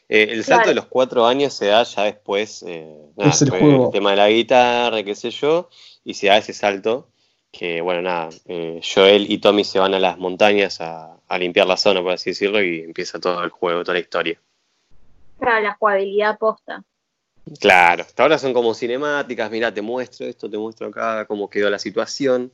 Eh, 0.09 0.27
el 0.31 0.43
salto 0.43 0.63
Claro. 0.63 0.69
de 0.69 0.75
los 0.75 0.85
cuatro 0.87 1.25
años 1.25 1.53
se 1.53 1.67
da 1.67 1.83
ya 1.83 2.03
después. 2.03 2.63
eh, 2.67 2.85
nada, 3.15 3.31
Es 3.31 3.41
el 3.41 3.49
fue 3.49 3.59
juego. 3.59 3.85
el 3.85 3.91
tema 3.91 4.11
de 4.11 4.17
la 4.17 4.29
guitarra, 4.29 5.03
qué 5.03 5.15
sé 5.15 5.31
yo, 5.31 5.69
y 6.03 6.13
se 6.15 6.27
da 6.27 6.37
ese 6.37 6.53
salto. 6.53 7.07
Que 7.51 7.81
bueno, 7.81 8.01
nada, 8.01 8.29
eh, 8.47 8.81
Joel 8.83 9.31
y 9.31 9.37
Tommy 9.37 9.63
se 9.63 9.79
van 9.79 9.93
a 9.93 9.99
las 9.99 10.17
montañas 10.17 10.81
a, 10.81 11.17
a 11.27 11.37
limpiar 11.37 11.67
la 11.67 11.77
zona, 11.77 12.01
por 12.01 12.11
así 12.13 12.31
decirlo, 12.31 12.61
y 12.61 12.81
empieza 12.81 13.19
todo 13.19 13.43
el 13.43 13.51
juego, 13.51 13.83
toda 13.83 13.93
la 13.93 13.99
historia. 13.99 14.37
Para 15.39 15.61
la 15.61 15.75
jugabilidad 15.75 16.37
posta. 16.37 16.83
Claro, 17.59 18.03
hasta 18.03 18.23
ahora 18.23 18.37
son 18.37 18.53
como 18.53 18.73
cinemáticas, 18.73 19.51
mira, 19.51 19.73
te 19.73 19.81
muestro 19.81 20.25
esto, 20.25 20.49
te 20.49 20.57
muestro 20.57 20.87
acá 20.87 21.25
cómo 21.25 21.49
quedó 21.49 21.69
la 21.69 21.77
situación. 21.79 22.51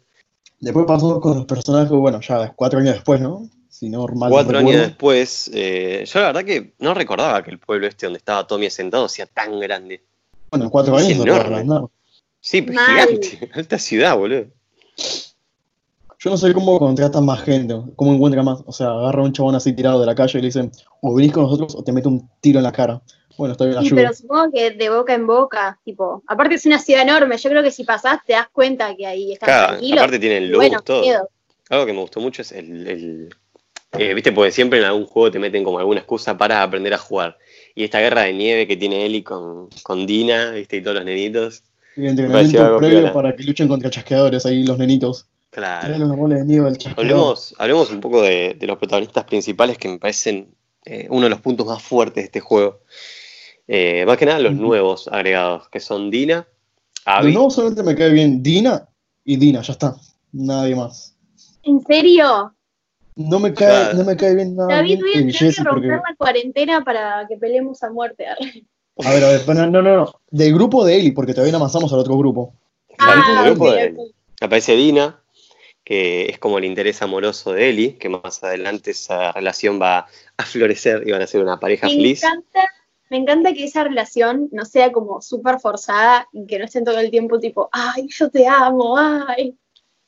Después 0.60 0.86
pasó 0.86 1.22
con 1.22 1.38
los 1.38 1.46
personajes, 1.46 1.89
bueno, 1.89 2.20
ya 2.22 2.54
cuatro 2.54 2.80
años 2.80 2.96
después, 2.96 3.22
¿no? 3.22 3.50
Si 3.70 3.89
no 3.89 4.06
mal 4.08 4.30
Cuatro 4.30 4.58
años 4.58 4.75
después, 4.75 5.50
eh, 5.54 6.04
yo 6.06 6.20
la 6.20 6.28
verdad 6.28 6.44
que 6.44 6.74
no 6.80 6.94
recordaba 6.94 7.42
que 7.44 7.51
el 7.51 7.60
pueblo 7.60 7.88
este 7.88 8.08
donde 8.08 8.18
estaba 8.18 8.46
Tommy 8.46 8.70
sentado 8.70 9.08
sea 9.08 9.25
tan 9.25 9.60
grande. 9.60 10.04
Bueno, 10.51 10.70
cuatro 10.70 10.98
Es 10.98 11.06
años 11.06 11.20
no 11.20 11.24
enorme. 11.24 11.88
Sí, 12.42 12.62
pero 12.62 12.75
Mal. 12.75 13.08
gigante, 13.08 13.50
alta 13.54 13.80
ciudad, 13.80 14.18
boludo. 14.18 14.48
Yo 16.22 16.30
no 16.30 16.36
sé 16.36 16.54
cómo 16.54 16.78
contratan 16.78 17.24
más 17.24 17.42
gente, 17.44 17.74
cómo 17.96 18.13
encuentran 18.13 18.44
más. 18.44 18.60
O 18.66 18.74
sea, 18.74 18.89
agarra 18.89 19.22
a 19.22 19.25
un 19.25 19.32
chabón 19.32 19.56
así 19.56 19.72
tirado 19.72 20.01
de 20.01 20.06
la 20.06 20.16
calle 20.16 20.39
y 20.39 20.42
le 20.42 20.48
dicen, 20.48 20.72
o 21.01 21.16
venís 21.16 21.32
con 21.32 21.44
nosotros 21.44 21.75
o 21.75 21.84
te 21.84 21.94
mete 21.94 22.10
un 22.10 22.30
tiro 22.42 22.60
en 22.60 22.63
la 22.63 22.74
cara. 22.74 23.01
Bueno, 23.39 23.53
está 23.53 23.65
bien, 23.65 23.81
Sí, 23.81 23.89
pero 23.96 24.13
supongo 24.13 24.51
que 24.51 24.72
de 24.72 24.89
boca 24.89 25.13
en 25.13 25.25
boca, 25.25 25.79
tipo, 25.86 26.22
aparte 26.27 26.55
es 26.55 26.65
una 26.65 26.77
ciudad 26.77 27.03
enorme, 27.03 27.38
yo 27.38 27.50
creo 27.50 27.63
que 27.63 27.72
si 27.72 27.86
pasás 27.86 28.19
te 28.25 28.34
das 28.34 28.50
cuenta 28.51 28.93
que 28.98 29.08
ahí 29.08 29.31
están 29.31 29.48
Claro, 29.48 29.67
tranquilos. 29.69 29.98
aparte 30.00 30.19
tienen 30.19 30.43
y 30.43 30.48
luz, 30.48 30.58
bueno, 30.58 30.81
todo. 30.81 31.01
miedo. 31.03 31.29
Algo 31.69 31.86
que 31.86 31.93
me 31.93 32.00
gustó 32.01 32.19
mucho 32.19 32.41
es 32.41 32.51
el, 32.51 32.86
el- 32.88 33.36
eh, 33.98 34.13
viste, 34.13 34.34
porque 34.34 34.51
siempre 34.51 34.79
en 34.79 34.86
algún 34.86 35.05
juego 35.05 35.31
te 35.31 35.39
meten 35.39 35.63
como 35.63 35.79
alguna 35.79 36.00
excusa 36.01 36.38
para 36.38 36.62
aprender 36.62 36.93
a 36.93 36.98
jugar. 36.98 37.38
Y 37.74 37.86
esta 37.86 38.00
guerra 38.01 38.24
de 38.24 38.34
nieve 38.34 38.67
que 38.67 38.75
tiene 38.75 39.05
Ellie 39.05 39.24
con, 39.24 39.69
con 39.84 40.05
Dina, 40.05 40.51
viste, 40.51 40.75
y 40.77 40.81
todos 40.84 40.98
los 40.98 41.05
nenitos. 41.05 41.63
El 41.96 42.03
pareció 42.03 42.10
entrenamiento 42.25 42.77
previo 42.77 42.98
piola. 43.00 43.13
para 43.13 43.36
que 43.38 43.43
luchen 43.43 43.67
contra 43.69 43.89
chasqueadores 43.89 44.46
ahí 44.46 44.63
los 44.65 44.77
nenitos. 44.77 45.27
Claro. 45.50 45.98
De 46.27 46.46
nieve 46.46 46.67
al. 46.67 46.77
Hablemos, 46.98 47.55
hablemos 47.58 47.89
un 47.89 48.01
poco 48.01 48.22
de, 48.22 48.55
de 48.60 48.67
los 48.67 48.77
protagonistas 48.77 49.24
principales 49.24 49.77
que 49.77 49.88
me 49.88 49.98
parecen 49.98 50.53
eh, 50.86 51.08
uno 51.10 51.24
de 51.24 51.29
los 51.29 51.41
puntos 51.41 51.65
más 51.65 51.81
fuertes 51.81 52.15
de 52.15 52.25
este 52.25 52.39
juego. 52.41 52.81
Eh, 53.71 54.03
más 54.07 54.17
que 54.17 54.25
nada 54.25 54.39
los 54.39 54.53
nuevos 54.55 55.07
agregados, 55.07 55.69
que 55.69 55.79
son 55.79 56.09
Dina, 56.09 56.47
Abby. 57.05 57.33
nuevo 57.33 57.51
solamente 57.51 57.83
me 57.83 57.95
cae 57.95 58.09
bien 58.09 58.41
Dina 58.41 58.89
y 59.23 59.38
Dina, 59.38 59.61
ya 59.61 59.73
está. 59.73 59.95
Nadie 60.31 60.75
más. 60.75 61.15
¿En 61.61 61.79
serio? 61.85 62.53
No 63.15 63.39
me 63.39 63.53
cae, 63.53 63.67
Claro. 63.67 63.97
no 63.99 64.03
me 64.05 64.15
cae 64.17 64.33
bien 64.33 64.55
nada 64.55 64.75
David, 64.77 64.99
voy 65.01 65.09
a 65.09 65.13
tener 65.13 65.33
que 65.35 65.45
romper 65.63 65.67
porque. 65.73 65.88
la 65.88 66.15
cuarentena 66.17 66.83
para 66.83 67.27
que 67.27 67.38
peleemos 67.38 67.83
a 67.83 67.91
muerte. 67.91 68.25
A 68.27 69.13
ver, 69.13 69.23
a 69.23 69.27
ver, 69.29 69.47
no, 69.47 69.67
no, 69.67 69.81
no. 69.81 70.13
Del 70.31 70.53
grupo 70.53 70.83
de 70.83 70.97
Eli, 70.99 71.11
porque 71.11 71.33
todavía 71.33 71.51
no 71.51 71.57
avanzamos 71.59 71.93
al 71.93 71.99
otro 71.99 72.17
grupo. 72.17 72.53
Ah, 72.97 73.23
el 73.43 73.51
grupo 73.51 73.71
de- 73.71 73.93
ok. 73.97 74.15
Aparece 74.41 74.75
Dina, 74.75 75.21
que 75.83 76.25
es 76.25 76.39
como 76.39 76.57
el 76.57 76.65
interés 76.65 77.01
amoroso 77.01 77.53
de 77.53 77.69
Ellie, 77.69 77.97
que 77.97 78.09
más 78.09 78.43
adelante 78.43 78.91
esa 78.91 79.31
relación 79.31 79.79
va 79.81 80.07
a 80.38 80.43
florecer 80.43 81.03
y 81.07 81.11
van 81.11 81.21
a 81.21 81.27
ser 81.27 81.41
una 81.41 81.59
pareja 81.59 81.88
Me 81.88 81.93
feliz. 81.93 82.23
encanta, 82.23 82.61
me 83.10 83.18
encanta 83.18 83.54
que 83.54 83.63
esa 83.63 83.84
relación 83.84 84.50
no 84.51 84.66
sea 84.66 84.92
como 84.92 85.22
súper 85.22 85.60
forzada 85.60 86.28
y 86.32 86.46
que 86.46 86.60
no 86.60 86.66
estén 86.66 86.84
todo 86.84 87.00
el 87.00 87.10
tiempo 87.12 87.39
tipo, 87.39 87.70
ay, 87.72 88.08
yo 88.10 88.30
te 88.30 88.48
amo, 88.48 88.98
ay. 88.98 89.56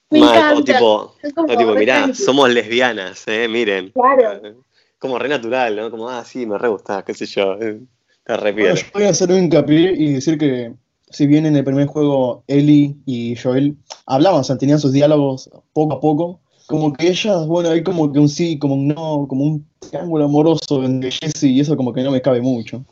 Me 0.09 0.19
Mal, 0.19 0.35
encanta. 0.35 0.55
o 0.59 0.63
tipo, 0.63 1.15
como 1.35 1.53
o 1.53 1.57
tipo 1.57 1.73
re 1.73 1.79
mirá, 1.79 2.13
somos 2.13 2.49
lesbianas, 2.49 3.23
eh, 3.27 3.47
miren. 3.47 3.91
Claro. 3.91 4.63
Como 4.99 5.17
re 5.17 5.29
natural, 5.29 5.75
¿no? 5.75 5.89
Como, 5.89 6.09
ah, 6.09 6.23
sí, 6.25 6.45
me 6.45 6.57
re 6.57 6.67
gusta, 6.67 7.03
qué 7.03 7.13
sé 7.13 7.25
yo. 7.25 7.53
eh, 7.61 7.79
re 8.25 8.51
Bueno, 8.51 8.75
yo 8.75 8.83
voy 8.93 9.03
a 9.03 9.09
hacer 9.09 9.31
un 9.31 9.43
hincapié 9.45 9.93
y 9.97 10.13
decir 10.13 10.37
que, 10.37 10.73
si 11.09 11.27
bien 11.27 11.45
en 11.45 11.55
el 11.55 11.63
primer 11.63 11.87
juego 11.87 12.43
Ellie 12.47 12.95
y 13.05 13.35
Joel 13.35 13.75
hablaban, 14.05 14.41
o 14.41 14.43
sea, 14.43 14.57
tenían 14.57 14.79
sus 14.79 14.91
diálogos 14.93 15.49
poco 15.73 15.93
a 15.95 15.99
poco, 15.99 16.39
como 16.71 16.93
que 16.93 17.07
ellas, 17.09 17.45
bueno, 17.47 17.69
hay 17.69 17.83
como 17.83 18.11
que 18.11 18.19
un 18.19 18.29
sí, 18.29 18.57
como 18.57 18.73
un 18.75 18.87
no, 18.87 19.25
como 19.27 19.43
un 19.45 19.67
triángulo 19.79 20.25
amoroso 20.25 20.83
entre 20.83 21.11
Jesse 21.11 21.43
y 21.43 21.59
eso 21.59 21.77
como 21.77 21.93
que 21.93 22.01
no 22.01 22.11
me 22.11 22.21
cabe 22.21 22.41
mucho. 22.41 22.83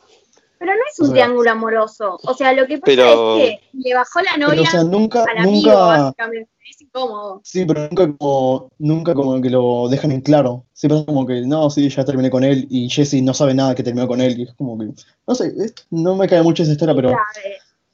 Pero 0.58 0.72
no 0.74 0.80
es 0.90 0.98
un 1.00 1.04
O 1.04 1.08
sea- 1.08 1.14
triángulo 1.14 1.50
amoroso. 1.50 2.18
O 2.22 2.34
sea, 2.34 2.52
lo 2.52 2.66
que 2.66 2.74
pasa 2.78 2.84
Pero- 2.84 3.38
es 3.38 3.58
que 3.58 3.60
le 3.72 3.94
bajó 3.94 4.20
la 4.20 4.32
Pero, 4.36 4.48
novia 4.48 4.62
o 4.62 4.66
sea, 4.70 4.84
nunca, 4.84 5.24
al 5.24 5.38
amigo, 5.38 5.70
nunca, 5.70 5.74
básicamente. 5.74 6.50
Es 6.70 6.82
incómodo. 6.82 7.40
sí, 7.42 7.64
pero 7.64 7.80
nunca 7.88 8.16
como, 8.16 8.68
nunca 8.78 9.14
como 9.14 9.40
que 9.40 9.50
lo 9.50 9.88
dejan 9.88 10.12
en 10.12 10.20
claro. 10.20 10.64
Siempre 10.72 11.00
es 11.00 11.04
como 11.06 11.26
que, 11.26 11.40
no, 11.40 11.68
sí, 11.70 11.88
ya 11.88 12.04
terminé 12.04 12.30
con 12.30 12.44
él 12.44 12.66
y 12.70 12.88
Jesse 12.88 13.22
no 13.22 13.34
sabe 13.34 13.54
nada 13.54 13.74
que 13.74 13.82
terminó 13.82 14.06
con 14.06 14.20
él 14.20 14.38
y 14.38 14.42
es 14.44 14.54
como 14.54 14.78
que, 14.78 14.86
no 15.26 15.34
sé, 15.34 15.52
es- 15.58 15.74
no 15.90 16.14
me 16.14 16.28
cae 16.28 16.42
mucho 16.42 16.62
esa 16.62 16.72
historia, 16.72 16.94
pero. 16.94 17.16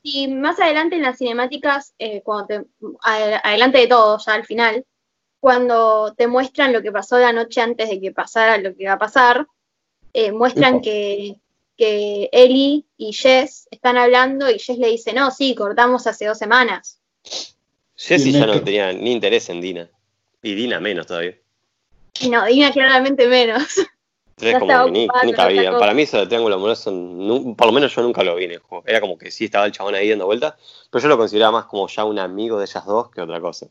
Y 0.03 0.29
más 0.29 0.61
adelante 0.61 0.97
en 0.97 1.03
las 1.03 1.19
cinemáticas, 1.19 1.95
eh, 1.99 2.21
cuando 2.25 2.47
te, 2.47 2.63
adelante 3.03 3.79
de 3.79 3.87
todo, 3.87 4.19
ya 4.25 4.35
al 4.35 4.45
final, 4.45 4.85
cuando 5.47 6.13
te 6.19 6.27
muestran 6.27 6.73
lo 6.73 6.83
que 6.83 6.91
pasó 6.91 7.21
la 7.21 7.33
noche 7.33 7.61
antes 7.61 7.89
de 7.89 8.01
que 8.01 8.11
pasara 8.11 8.59
lo 8.59 8.75
que 8.75 8.89
va 8.89 8.95
a 8.95 8.99
pasar, 8.99 9.47
eh, 10.13 10.33
muestran 10.33 10.81
que, 10.81 11.37
que 11.77 12.29
Ellie 12.33 12.85
y 12.97 13.13
Jess 13.13 13.69
están 13.71 13.97
hablando 13.97 14.51
y 14.51 14.59
Jess 14.59 14.77
le 14.77 14.89
dice, 14.89 15.13
no, 15.13 15.31
sí, 15.31 15.55
cortamos 15.55 16.09
hace 16.09 16.27
dos 16.27 16.37
semanas. 16.37 16.99
Jesse 17.95 18.27
Y 18.27 18.33
ya 18.33 18.45
no 18.45 18.61
tenía 18.61 18.93
ni 18.93 19.13
interés 19.13 19.49
en 19.49 19.61
Dina. 19.61 19.89
Y 20.43 20.57
Dina 20.57 20.81
menos 20.81 21.07
todavía. 21.07 21.37
No, 22.29 22.45
Dina 22.47 22.73
claramente 22.73 23.29
menos. 23.29 23.63
Entonces 24.39 24.59
como 24.59 24.89
ni, 24.89 25.07
ni 25.27 25.33
cabía. 25.33 25.79
Para 25.79 25.95
mí 25.95 26.03
eso 26.03 26.19
de 26.19 26.27
triángulo 26.27 26.57
amoroso, 26.57 26.91
por 27.57 27.69
lo 27.69 27.73
menos 27.73 27.95
yo 27.95 28.03
nunca 28.03 28.25
lo 28.25 28.35
vi 28.35 28.47
en 28.47 28.51
el 28.51 28.59
juego. 28.59 28.83
Era 28.85 29.01
como 29.01 29.17
que 29.17 29.31
sí 29.31 29.45
estaba 29.45 29.67
el 29.67 29.71
chabón 29.71 29.95
ahí 29.95 30.11
dando 30.11 30.27
vueltas, 30.27 30.55
pero 30.91 31.03
yo 31.05 31.09
lo 31.09 31.17
consideraba 31.17 31.53
más 31.53 31.67
como 31.67 31.87
ya 31.87 32.03
un 32.03 32.19
amigo 32.19 32.59
de 32.59 32.65
ellas 32.65 32.85
dos 32.85 33.13
que 33.13 33.21
otra 33.21 33.41
cosa. 33.41 33.69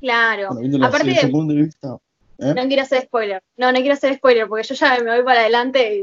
Claro. 0.00 0.48
bueno, 0.54 0.86
Aparte 0.86 1.10
de, 1.12 1.28
punto 1.28 1.52
de 1.54 1.62
vista, 1.62 1.98
¿eh? 2.38 2.54
No 2.54 2.66
quiero 2.66 2.82
hacer 2.82 3.02
spoiler. 3.02 3.42
No, 3.56 3.70
no 3.70 3.78
quiero 3.78 3.94
hacer 3.94 4.14
spoiler 4.16 4.48
porque 4.48 4.66
yo 4.66 4.74
ya 4.74 4.98
me 5.02 5.14
voy 5.16 5.24
para 5.24 5.40
adelante 5.40 5.94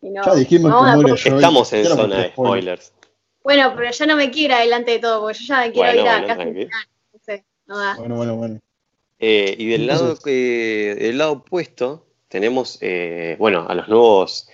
y, 0.00 0.06
y 0.06 0.10
no. 0.10 0.24
Ya 0.24 0.34
dijimos 0.34 0.70
Vamos 0.72 1.14
que 1.14 1.30
muere. 1.30 1.36
Estamos 1.36 1.72
en 1.72 1.82
no 1.84 1.88
zona 1.90 2.16
de 2.18 2.28
spoiler. 2.30 2.78
spoilers. 2.78 2.92
Bueno, 3.42 3.72
pero 3.76 3.90
ya 3.90 4.06
no 4.06 4.16
me 4.16 4.30
quiero 4.30 4.54
ir 4.54 4.58
adelante 4.60 4.92
de 4.92 4.98
todo 5.00 5.20
porque 5.22 5.38
yo 5.38 5.44
ya 5.46 5.60
me 5.60 5.72
quiero 5.72 5.88
Bueno, 5.88 6.02
ir 6.02 6.30
a 6.30 6.34
bueno. 6.36 6.68
No 7.12 7.18
sé, 7.24 7.44
no 7.66 7.78
da. 7.78 7.96
Bueno, 7.96 8.16
bueno, 8.16 8.36
bueno. 8.36 8.60
Eh, 9.18 9.54
y 9.58 9.66
del 9.66 9.86
lado, 9.86 10.16
eh, 10.26 10.96
del 10.98 11.18
lado 11.18 11.32
opuesto 11.32 12.06
tenemos, 12.28 12.78
eh, 12.80 13.36
bueno, 13.38 13.66
a 13.68 13.74
los 13.74 13.88
nuevos, 13.88 14.48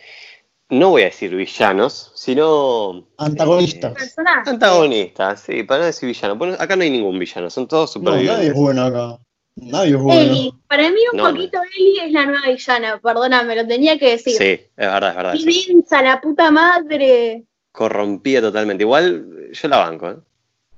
no 0.70 0.90
voy 0.90 1.02
a 1.02 1.06
decir 1.06 1.34
villanos, 1.34 2.12
sino... 2.14 3.06
Antagonistas. 3.16 3.96
eh, 4.18 4.22
antagonistas, 4.46 5.40
sí, 5.40 5.62
para 5.62 5.80
no 5.80 5.86
decir 5.86 6.06
villanos. 6.08 6.38
Bueno, 6.38 6.56
acá 6.58 6.76
no 6.76 6.82
hay 6.82 6.90
ningún 6.90 7.18
villano, 7.18 7.48
son 7.50 7.66
todos 7.66 7.96
No, 7.96 8.10
nadie 8.10 8.22
es 8.22 8.26
supervivientes. 8.28 8.54
bueno 8.60 8.82
acá. 8.84 9.18
Nadie 9.56 9.90
es 9.96 10.00
bueno. 10.02 10.20
Eli, 10.20 10.54
para 10.68 10.82
mí 10.90 11.00
un 11.12 11.16
No, 11.16 11.24
no. 11.28 11.34
poquito 11.34 11.58
Eli 11.76 11.98
es 12.00 12.12
la 12.12 12.26
nueva 12.26 12.46
villana, 12.46 13.00
perdóname, 13.02 13.56
lo 13.56 13.66
tenía 13.66 13.98
que 13.98 14.10
decir. 14.10 14.34
Sí, 14.36 14.44
es 14.44 14.68
verdad, 14.76 15.10
es 15.10 15.16
verdad. 15.16 15.34
Densa, 15.68 16.02
la 16.02 16.20
puta 16.20 16.50
madre. 16.50 17.44
Corrompida 17.72 18.40
totalmente. 18.40 18.84
Igual 18.84 19.50
yo 19.52 19.68
la 19.68 19.78
banco, 19.78 20.10
¿eh? 20.10 20.16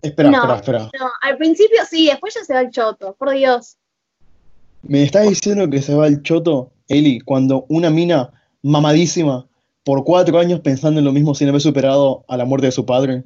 Espera, 0.02 0.30
No. 0.30 0.54
espera, 0.54 0.84
espera. 0.84 0.90
No, 0.98 1.10
al 1.20 1.36
principio 1.36 1.80
sí, 1.88 2.06
después 2.06 2.32
ya 2.34 2.44
se 2.44 2.54
va 2.54 2.60
el 2.60 2.70
choto, 2.70 3.14
por 3.18 3.30
Dios. 3.32 3.76
¿Me 4.82 5.02
estás 5.02 5.28
diciendo 5.28 5.68
que 5.68 5.82
se 5.82 5.94
va 5.94 6.06
el 6.06 6.22
choto, 6.22 6.70
Eli, 6.88 7.20
cuando 7.20 7.66
una 7.68 7.90
mina 7.90 8.30
mamadísima 8.62 9.46
por 9.90 10.04
cuatro 10.04 10.38
años 10.38 10.60
pensando 10.60 11.00
en 11.00 11.04
lo 11.04 11.10
mismo 11.10 11.34
sin 11.34 11.48
haber 11.48 11.60
superado 11.60 12.24
a 12.28 12.36
la 12.36 12.44
muerte 12.44 12.66
de 12.66 12.72
su 12.72 12.86
padre? 12.86 13.24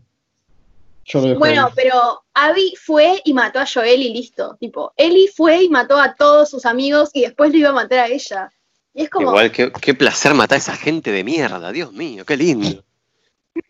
Yo 1.04 1.20
lo 1.20 1.26
dejo 1.26 1.38
Bueno, 1.38 1.66
ahí. 1.66 1.72
pero 1.76 2.22
Abby 2.32 2.72
fue 2.82 3.20
y 3.22 3.34
mató 3.34 3.58
a 3.58 3.66
Joel 3.66 4.00
y 4.00 4.14
listo. 4.14 4.56
Tipo, 4.58 4.94
Eli 4.96 5.28
fue 5.28 5.64
y 5.64 5.68
mató 5.68 5.98
a 6.00 6.14
todos 6.14 6.48
sus 6.48 6.64
amigos 6.64 7.10
y 7.12 7.20
después 7.20 7.50
lo 7.52 7.58
iba 7.58 7.68
a 7.68 7.72
matar 7.74 7.98
a 7.98 8.06
ella. 8.06 8.50
Y 8.94 9.02
es 9.02 9.10
como, 9.10 9.28
Igual, 9.28 9.52
qué, 9.52 9.70
qué 9.78 9.92
placer 9.92 10.32
matar 10.32 10.56
a 10.56 10.58
esa 10.60 10.74
gente 10.74 11.12
de 11.12 11.22
mierda, 11.22 11.70
Dios 11.70 11.92
mío, 11.92 12.24
qué 12.24 12.34
lindo. 12.38 12.82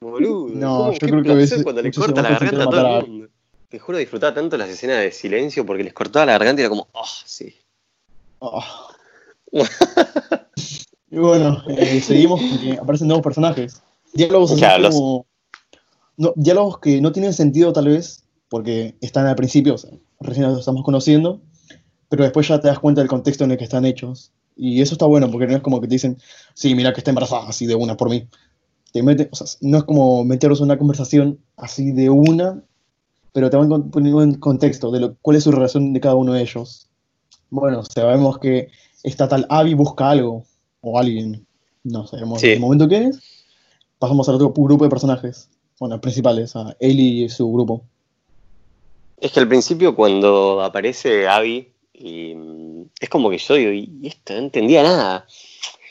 Boludo, 0.01 0.55
No, 0.55 0.77
cómo- 0.77 0.93
yo 0.93 0.99
qué 1.01 1.07
creo 1.09 1.23
que 1.25 1.31
a 1.31 1.35
placer 1.35 1.51
veces- 1.51 1.63
cuando 1.65 1.83
le 1.83 1.93
corta 1.93 2.23
la 2.23 2.29
garganta 2.31 2.63
a 2.63 2.71
todo 2.71 2.99
el 3.01 3.07
mundo. 3.09 3.29
Te 3.71 3.79
juro, 3.81 3.99
disfrutaba 3.99 4.33
tanto 4.35 4.57
las 4.57 4.69
escenas 4.69 4.99
de 5.01 5.11
silencio 5.11 5.67
porque 5.67 5.83
les 5.83 5.93
cortaba 5.93 6.27
la 6.27 6.33
garganta 6.35 6.61
y 6.61 6.65
era 6.65 6.69
como, 6.71 6.87
oh, 6.93 7.05
sí. 7.25 7.57
Ah. 8.41 8.87
y 11.15 11.19
bueno, 11.19 11.63
eh, 11.69 12.01
seguimos 12.01 12.41
porque 12.41 12.79
aparecen 12.81 13.09
nuevos 13.09 13.23
personajes. 13.25 13.83
Diálogos 14.13 14.53
así 14.53 14.61
Claro, 14.61 14.91
como- 14.91 15.27
no, 16.17 16.33
diálogos 16.37 16.79
que 16.79 17.01
no 17.01 17.13
tienen 17.13 17.33
sentido 17.33 17.73
tal 17.73 17.89
vez, 17.89 18.25
porque 18.49 18.97
están 19.01 19.27
al 19.27 19.35
principio, 19.37 19.75
o 19.75 19.79
sea, 19.79 19.91
recién 20.21 20.47
los 20.47 20.59
estamos 20.61 20.85
conociendo, 20.85 21.41
pero 22.09 22.23
después 22.25 22.47
ya 22.49 22.61
te 22.61 22.69
das 22.69 22.79
cuenta 22.79 23.01
del 23.01 23.09
contexto 23.09 23.45
en 23.45 23.53
el 23.53 23.59
que 23.59 23.65
están 23.65 23.85
hechos. 23.85 24.33
Y 24.57 24.81
eso 24.83 24.95
está 24.95 25.07
bueno, 25.07 25.29
porque 25.31 25.47
no 25.49 25.57
es 25.57 25.63
como 25.63 25.81
que 25.81 25.89
te 25.89 25.95
dicen, 25.97 26.19
sí, 26.55 26.75
mira 26.77 26.93
que 26.93 27.01
está 27.01 27.11
embarazada, 27.11 27.49
así 27.49 27.67
de 27.67 27.75
una 27.75 27.97
por 27.97 28.09
mí. 28.09 28.29
Te 28.93 29.03
meten, 29.03 29.29
o 29.33 29.35
sea, 29.37 29.47
no 29.63 29.79
es 29.79 29.85
como 29.85 30.23
meterlos 30.25 30.61
en 30.61 30.67
una 30.67 30.79
conversación 30.79 31.41
así 31.57 31.91
de 31.91 32.11
una, 32.11 32.63
pero 33.33 33.51
te 33.51 33.57
van 33.57 33.91
poniendo 33.91 34.23
en 34.23 34.35
contexto 34.35 34.93
de 34.93 35.01
lo, 35.01 35.17
cuál 35.21 35.37
es 35.37 35.43
su 35.43 35.51
relación 35.51 35.93
de 35.93 36.01
cada 36.01 36.15
uno 36.15 36.35
de 36.35 36.43
ellos. 36.43 36.89
Bueno, 37.51 37.83
sabemos 37.85 38.39
que 38.39 38.69
esta 39.03 39.29
tal 39.29 39.47
Abby 39.49 39.75
busca 39.75 40.09
algo, 40.11 40.45
o 40.85 40.99
alguien, 40.99 41.47
no 41.83 42.07
sabemos 42.07 42.41
Sí. 42.41 42.49
en 42.49 42.53
el 42.55 42.61
momento 42.61 42.89
que 42.89 43.05
es. 43.05 43.45
Pasamos 43.99 44.29
al 44.29 44.37
otro 44.37 44.51
grupo 44.53 44.85
de 44.85 44.91
personajes, 44.91 45.49
bueno, 45.79 46.01
principales, 46.01 46.55
a 46.57 46.77
Ellie 46.81 47.25
y 47.25 47.29
su 47.29 47.51
grupo. 47.53 47.83
Es 49.21 49.33
que 49.33 49.41
al 49.41 49.49
principio 49.49 49.95
cuando 49.97 50.63
aparece 50.63 51.27
Abby, 51.27 51.69
y, 51.95 52.35
mm, 52.35 52.83
es 53.01 53.09
como 53.09 53.31
que 53.31 53.39
yo 53.39 53.55
digo, 53.55 53.71
y 53.73 53.89
esto 54.07 54.35
no 54.35 54.41
entendía 54.41 54.83
nada. 54.83 55.27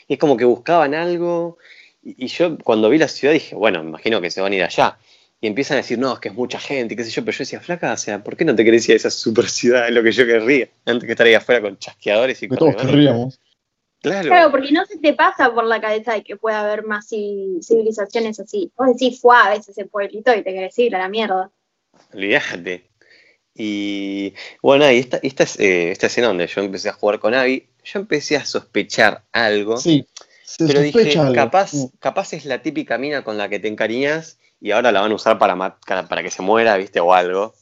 Y 0.06 0.14
es 0.14 0.18
como 0.18 0.36
que 0.36 0.44
buscaban 0.44 0.94
algo, 0.94 1.58
y, 2.04 2.24
y 2.24 2.28
yo 2.28 2.58
cuando 2.58 2.88
vi 2.90 2.98
la 2.98 3.08
ciudad 3.08 3.32
dije, 3.34 3.56
bueno, 3.56 3.82
me 3.82 3.88
imagino 3.88 4.20
que 4.20 4.30
se 4.30 4.40
van 4.40 4.52
a 4.52 4.56
ir 4.56 4.62
allá. 4.62 4.98
Y 5.40 5.46
empiezan 5.46 5.76
a 5.76 5.80
decir, 5.80 5.98
no, 5.98 6.12
es 6.14 6.20
que 6.20 6.28
es 6.28 6.34
mucha 6.34 6.58
gente, 6.60 6.94
y 6.94 6.96
qué 6.96 7.04
sé 7.04 7.10
yo, 7.10 7.24
pero 7.24 7.36
yo 7.36 7.42
decía, 7.42 7.60
flaca, 7.60 7.92
o 7.92 7.96
sea, 7.96 8.22
¿por 8.22 8.36
qué 8.36 8.44
no 8.44 8.54
te 8.54 8.64
querés 8.64 8.88
ir 8.88 8.94
a 8.94 8.96
esa 8.96 9.10
super 9.10 9.48
ciudad? 9.48 9.86
Es 9.88 9.94
lo 9.94 10.02
que 10.02 10.12
yo 10.12 10.24
querría, 10.26 10.68
antes 10.84 11.04
que 11.06 11.12
estar 11.12 11.26
ahí 11.26 11.34
afuera 11.34 11.60
con 11.62 11.78
chasqueadores 11.78 12.42
y 12.42 12.48
Que 12.48 12.56
todos 12.56 12.76
querríamos. 12.76 13.40
Claro. 14.04 14.28
claro, 14.28 14.50
porque 14.50 14.70
no 14.70 14.84
se 14.84 14.98
te 14.98 15.14
pasa 15.14 15.54
por 15.54 15.64
la 15.64 15.80
cabeza 15.80 16.12
de 16.12 16.22
que 16.22 16.36
pueda 16.36 16.60
haber 16.60 16.84
más 16.84 17.10
ci- 17.10 17.62
civilizaciones 17.62 18.38
así. 18.38 18.70
Vos 18.76 18.88
decís, 18.88 19.18
fue 19.18 19.34
a 19.34 19.48
veces 19.48 19.70
ese 19.70 19.86
pueblito 19.86 20.30
y 20.34 20.42
te 20.42 20.52
querés 20.52 20.78
ir 20.78 20.94
a 20.94 20.98
la 20.98 21.08
mierda. 21.08 21.50
Olvídate. 22.12 22.90
Y 23.54 24.34
bueno, 24.60 24.90
y 24.90 24.98
esta, 24.98 25.18
esta, 25.22 25.44
es, 25.44 25.58
eh, 25.58 25.90
esta 25.90 26.08
escena 26.08 26.26
donde 26.26 26.46
yo 26.46 26.60
empecé 26.60 26.90
a 26.90 26.92
jugar 26.92 27.18
con 27.18 27.32
Abby, 27.32 27.66
yo 27.82 27.98
empecé 28.00 28.36
a 28.36 28.44
sospechar 28.44 29.24
algo. 29.32 29.78
Sí, 29.78 30.06
se 30.44 30.66
pero 30.66 30.80
dije, 30.80 31.18
algo. 31.18 31.32
capaz, 31.98 32.32
es 32.34 32.44
la 32.44 32.60
típica 32.60 32.98
mina 32.98 33.24
con 33.24 33.38
la 33.38 33.48
que 33.48 33.58
te 33.58 33.68
encariñas 33.68 34.38
y 34.60 34.72
ahora 34.72 34.92
la 34.92 35.00
van 35.00 35.12
a 35.12 35.14
usar 35.14 35.38
para 35.38 35.56
para 35.56 36.22
que 36.22 36.30
se 36.30 36.42
muera, 36.42 36.76
¿viste? 36.76 37.00
O 37.00 37.14
algo. 37.14 37.54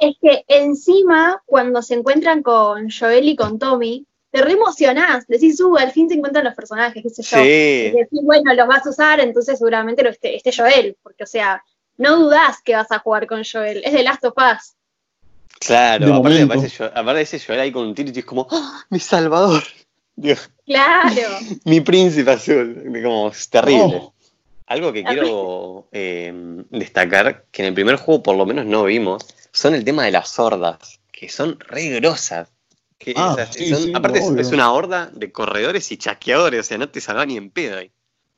Es 0.00 0.16
que 0.20 0.44
encima, 0.48 1.40
cuando 1.46 1.82
se 1.82 1.94
encuentran 1.94 2.42
con 2.42 2.88
Joel 2.90 3.28
y 3.28 3.36
con 3.36 3.60
Tommy, 3.60 4.06
te 4.34 4.42
re 4.42 4.50
emocionás. 4.54 5.28
Decís, 5.28 5.60
uh, 5.60 5.76
al 5.76 5.92
fin 5.92 6.08
se 6.08 6.16
encuentran 6.16 6.42
los 6.44 6.56
personajes, 6.56 7.00
qué 7.00 7.08
sé 7.08 7.22
yo. 7.22 7.38
Y 7.38 7.42
Sí, 7.44 7.96
decís, 7.96 8.20
bueno, 8.24 8.52
los 8.52 8.66
vas 8.66 8.84
a 8.84 8.90
usar, 8.90 9.20
entonces 9.20 9.56
seguramente 9.58 10.02
lo 10.02 10.10
esté, 10.10 10.34
esté 10.34 10.50
Joel. 10.52 10.96
Porque, 11.04 11.22
o 11.22 11.26
sea, 11.26 11.62
no 11.98 12.16
dudás 12.18 12.60
que 12.64 12.74
vas 12.74 12.90
a 12.90 12.98
jugar 12.98 13.28
con 13.28 13.44
Joel. 13.44 13.82
Es 13.84 13.92
de 13.92 14.02
Last 14.02 14.24
of 14.24 14.34
Us. 14.36 14.74
claro. 15.60 16.14
Aparte, 16.14 16.42
aparece 16.42 16.84
aparte 16.84 17.20
ese 17.20 17.38
Joel 17.38 17.60
ahí 17.60 17.70
con 17.70 17.86
un 17.86 17.94
tiro 17.94 18.10
y 18.12 18.18
es 18.18 18.24
como, 18.24 18.48
¡Ah, 18.50 18.82
mi 18.90 18.98
salvador. 18.98 19.62
Dios, 20.16 20.50
Claro. 20.66 21.38
mi 21.64 21.80
príncipe 21.80 22.32
azul. 22.32 22.90
Como, 23.04 23.28
es 23.28 23.48
terrible. 23.48 24.00
Oh. 24.02 24.14
Algo 24.66 24.92
que 24.92 25.04
quiero 25.04 25.86
eh, 25.92 26.32
destacar, 26.70 27.44
que 27.52 27.62
en 27.62 27.68
el 27.68 27.74
primer 27.74 27.96
juego 27.96 28.20
por 28.24 28.34
lo 28.34 28.46
menos 28.46 28.66
no 28.66 28.82
vimos, 28.82 29.24
son 29.52 29.76
el 29.76 29.84
tema 29.84 30.06
de 30.06 30.10
las 30.10 30.36
hordas, 30.40 30.98
que 31.12 31.28
son 31.28 31.60
re 31.60 31.90
grosas. 31.90 32.48
Que 33.04 33.12
Ah, 33.14 33.36
esas- 33.38 33.54
sí, 33.54 33.68
son- 33.68 33.82
sí, 33.82 33.92
aparte 33.94 34.18
es, 34.20 34.24
obvio. 34.24 34.40
es 34.40 34.50
una 34.52 34.72
horda 34.72 35.10
de 35.12 35.30
corredores 35.30 35.92
y 35.92 35.98
chasqueadores, 35.98 36.60
o 36.60 36.62
sea, 36.62 36.78
no 36.78 36.88
te 36.88 37.02
salva 37.02 37.26
ni 37.26 37.36
en 37.36 37.50
pedo 37.50 37.76
ahí. 37.76 37.90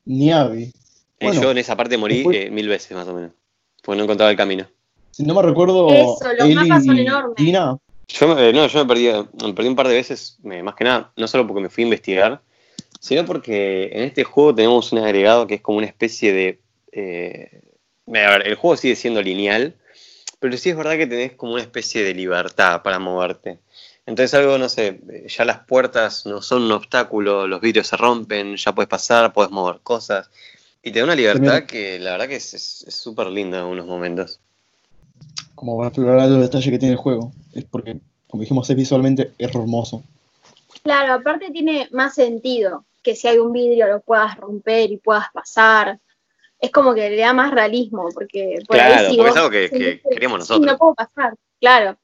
Ni 0.03 0.29
Abby. 0.31 0.63
Eh, 0.63 0.73
Bueno, 1.21 1.41
yo 1.41 1.51
en 1.51 1.57
esa 1.59 1.77
parte 1.77 1.97
morí 1.97 2.15
después- 2.17 2.37
eh, 2.37 2.51
mil 2.51 2.67
veces 2.67 2.91
más 2.91 3.07
o 3.07 3.13
menos, 3.13 3.31
porque 3.81 3.97
no 3.97 4.03
encontraba 4.03 4.29
el 4.29 4.35
camino. 4.35 4.67
Si 5.11 5.23
no 5.23 5.33
me 5.33 5.41
recuerdo, 5.41 5.89
Eso, 5.89 6.19
los 6.37 6.49
mapas 6.49 6.85
son 6.85 6.97
y 6.97 7.01
enormes. 7.01 7.35
Dina, 7.37 7.77
Yo 8.09 8.35
me- 8.35 8.49
eh, 8.49 8.53
no, 8.53 8.67
yo 8.67 8.79
me 8.79 8.85
perdí, 8.85 9.09
me 9.45 9.53
perdí 9.53 9.69
un 9.69 9.75
par 9.75 9.87
de 9.87 9.95
veces, 9.95 10.37
eh, 10.43 10.61
más 10.63 10.75
que 10.75 10.83
nada, 10.83 11.11
no 11.17 11.27
solo 11.27 11.47
porque 11.47 11.61
me 11.61 11.69
fui 11.69 11.83
a 11.83 11.87
investigar, 11.87 12.41
sino 12.99 13.25
porque 13.25 13.89
en 13.93 14.03
este 14.03 14.23
juego 14.23 14.53
tenemos 14.55 14.91
un 14.91 14.99
agregado 14.99 15.45
que 15.47 15.55
es 15.55 15.61
como 15.61 15.77
una 15.77 15.87
especie 15.87 16.31
de... 16.33 16.59
eh, 16.91 17.61
a 18.07 18.11
ver, 18.11 18.47
el 18.47 18.55
juego 18.55 18.75
sigue 18.77 18.95
siendo 18.95 19.21
lineal, 19.21 19.75
pero 20.39 20.55
sí 20.57 20.69
es 20.69 20.77
verdad 20.77 20.97
que 20.97 21.07
tenés 21.07 21.33
como 21.33 21.53
una 21.53 21.61
especie 21.63 22.03
de 22.03 22.13
libertad 22.13 22.81
para 22.81 22.97
moverte. 22.99 23.59
Entonces 24.07 24.33
algo, 24.33 24.57
no 24.57 24.69
sé, 24.69 25.01
ya 25.27 25.43
las 25.45 25.59
puertas 25.59 26.25
no 26.25 26.41
son 26.41 26.63
un 26.63 26.71
obstáculo, 26.71 27.45
los 27.45 27.59
vidrios 27.61 27.87
se 27.87 27.97
rompen, 27.97 28.55
ya 28.55 28.73
puedes 28.73 28.87
pasar, 28.89 29.33
puedes 29.33 29.51
mover 29.51 29.81
cosas. 29.83 30.29
Y 30.81 30.91
te 30.91 30.99
da 30.99 31.05
una 31.05 31.15
libertad 31.15 31.43
También- 31.43 31.67
que 31.67 31.99
la 31.99 32.11
verdad 32.13 32.27
que 32.29 32.37
es 32.37 32.85
súper 32.89 33.27
linda 33.27 33.57
en 33.57 33.63
algunos 33.63 33.85
momentos. 33.85 34.39
como 35.55 35.75
para 35.75 35.89
explorar 35.89 36.29
los 36.29 36.39
detalles 36.41 36.69
que 36.69 36.77
tiene 36.79 36.93
el 36.93 36.99
juego. 36.99 37.31
Es 37.53 37.65
porque, 37.65 37.97
como 38.29 38.41
dijimos, 38.41 38.69
es 38.69 38.75
visualmente 38.75 39.33
hermoso. 39.39 40.03
Claro, 40.83 41.13
aparte 41.13 41.49
tiene 41.51 41.89
más 41.91 42.13
sentido 42.13 42.85
que 43.03 43.15
si 43.15 43.27
hay 43.27 43.39
un 43.39 43.51
vidrio 43.51 43.87
lo 43.87 43.99
puedas 44.01 44.37
romper 44.37 44.91
y 44.91 44.97
puedas 44.97 45.25
pasar. 45.33 45.99
Es 46.59 46.69
como 46.71 46.93
que 46.93 47.09
le 47.09 47.17
da 47.17 47.33
más 47.33 47.51
realismo, 47.51 48.09
porque 48.13 48.59
por 48.67 48.79
ahí 48.79 48.91
Claro, 48.93 49.09
si 49.09 49.15
porque 49.17 49.21
vos 49.29 49.29
es 49.31 49.37
algo 49.37 49.49
que- 49.49 49.67
sentís 49.69 50.01
que 50.03 50.09
queremos 50.11 50.35
sí, 50.37 50.39
nosotros. 50.53 50.71
no 50.71 50.77
puedo 50.77 50.93
pasar, 50.95 51.33
claro. 51.59 51.97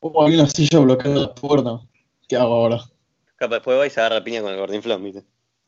Oh, 0.00 0.24
hay 0.24 0.34
una 0.34 0.48
silla 0.48 0.78
bloqueando 0.78 1.20
la 1.20 1.34
puerta. 1.34 1.80
¿Qué 2.28 2.36
hago 2.36 2.54
ahora? 2.54 2.84
Capaz 3.36 3.56
después 3.56 3.78
va 3.78 3.86
y 3.86 3.90
se 3.90 4.00
agarra 4.00 4.22
piña 4.22 4.42
con 4.42 4.52
el 4.52 4.58
gordinflón, 4.58 5.02
¿viste? 5.02 5.24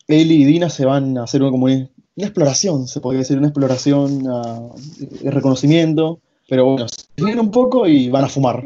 Ellie 0.07 0.39
y 0.41 0.45
Dina 0.45 0.71
se 0.71 0.85
van 0.85 1.17
a 1.19 1.25
hacer 1.25 1.41
como 1.41 1.67
una, 1.67 1.89
una 2.17 2.27
exploración, 2.27 2.89
se 2.89 3.01
podría 3.01 3.21
decir, 3.21 3.39
una 3.39 3.49
exploración 3.49 4.25
ah, 4.29 4.71
de 4.99 5.31
reconocimiento. 5.31 6.21
Pero 6.49 6.65
bueno, 6.65 6.89
se 6.89 7.07
ríen 7.17 7.41
un 7.41 7.51
poco 7.51 7.87
y 7.87 8.09
van 8.09 8.25
a 8.25 8.29
fumar. 8.29 8.65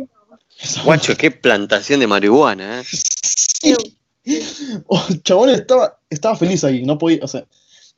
Guacho, 0.85 1.17
qué 1.17 1.31
plantación 1.31 2.01
de 2.01 2.07
marihuana, 2.07 2.81
¿eh? 2.81 3.75
Oh, 4.87 5.05
el 5.11 5.23
chabón 5.23 5.51
estaba, 5.51 5.99
estaba 6.09 6.37
feliz 6.37 6.65
ahí, 6.65 6.83
no 6.83 6.97
podía, 6.97 7.21
o 7.23 7.29
sea, 7.29 7.45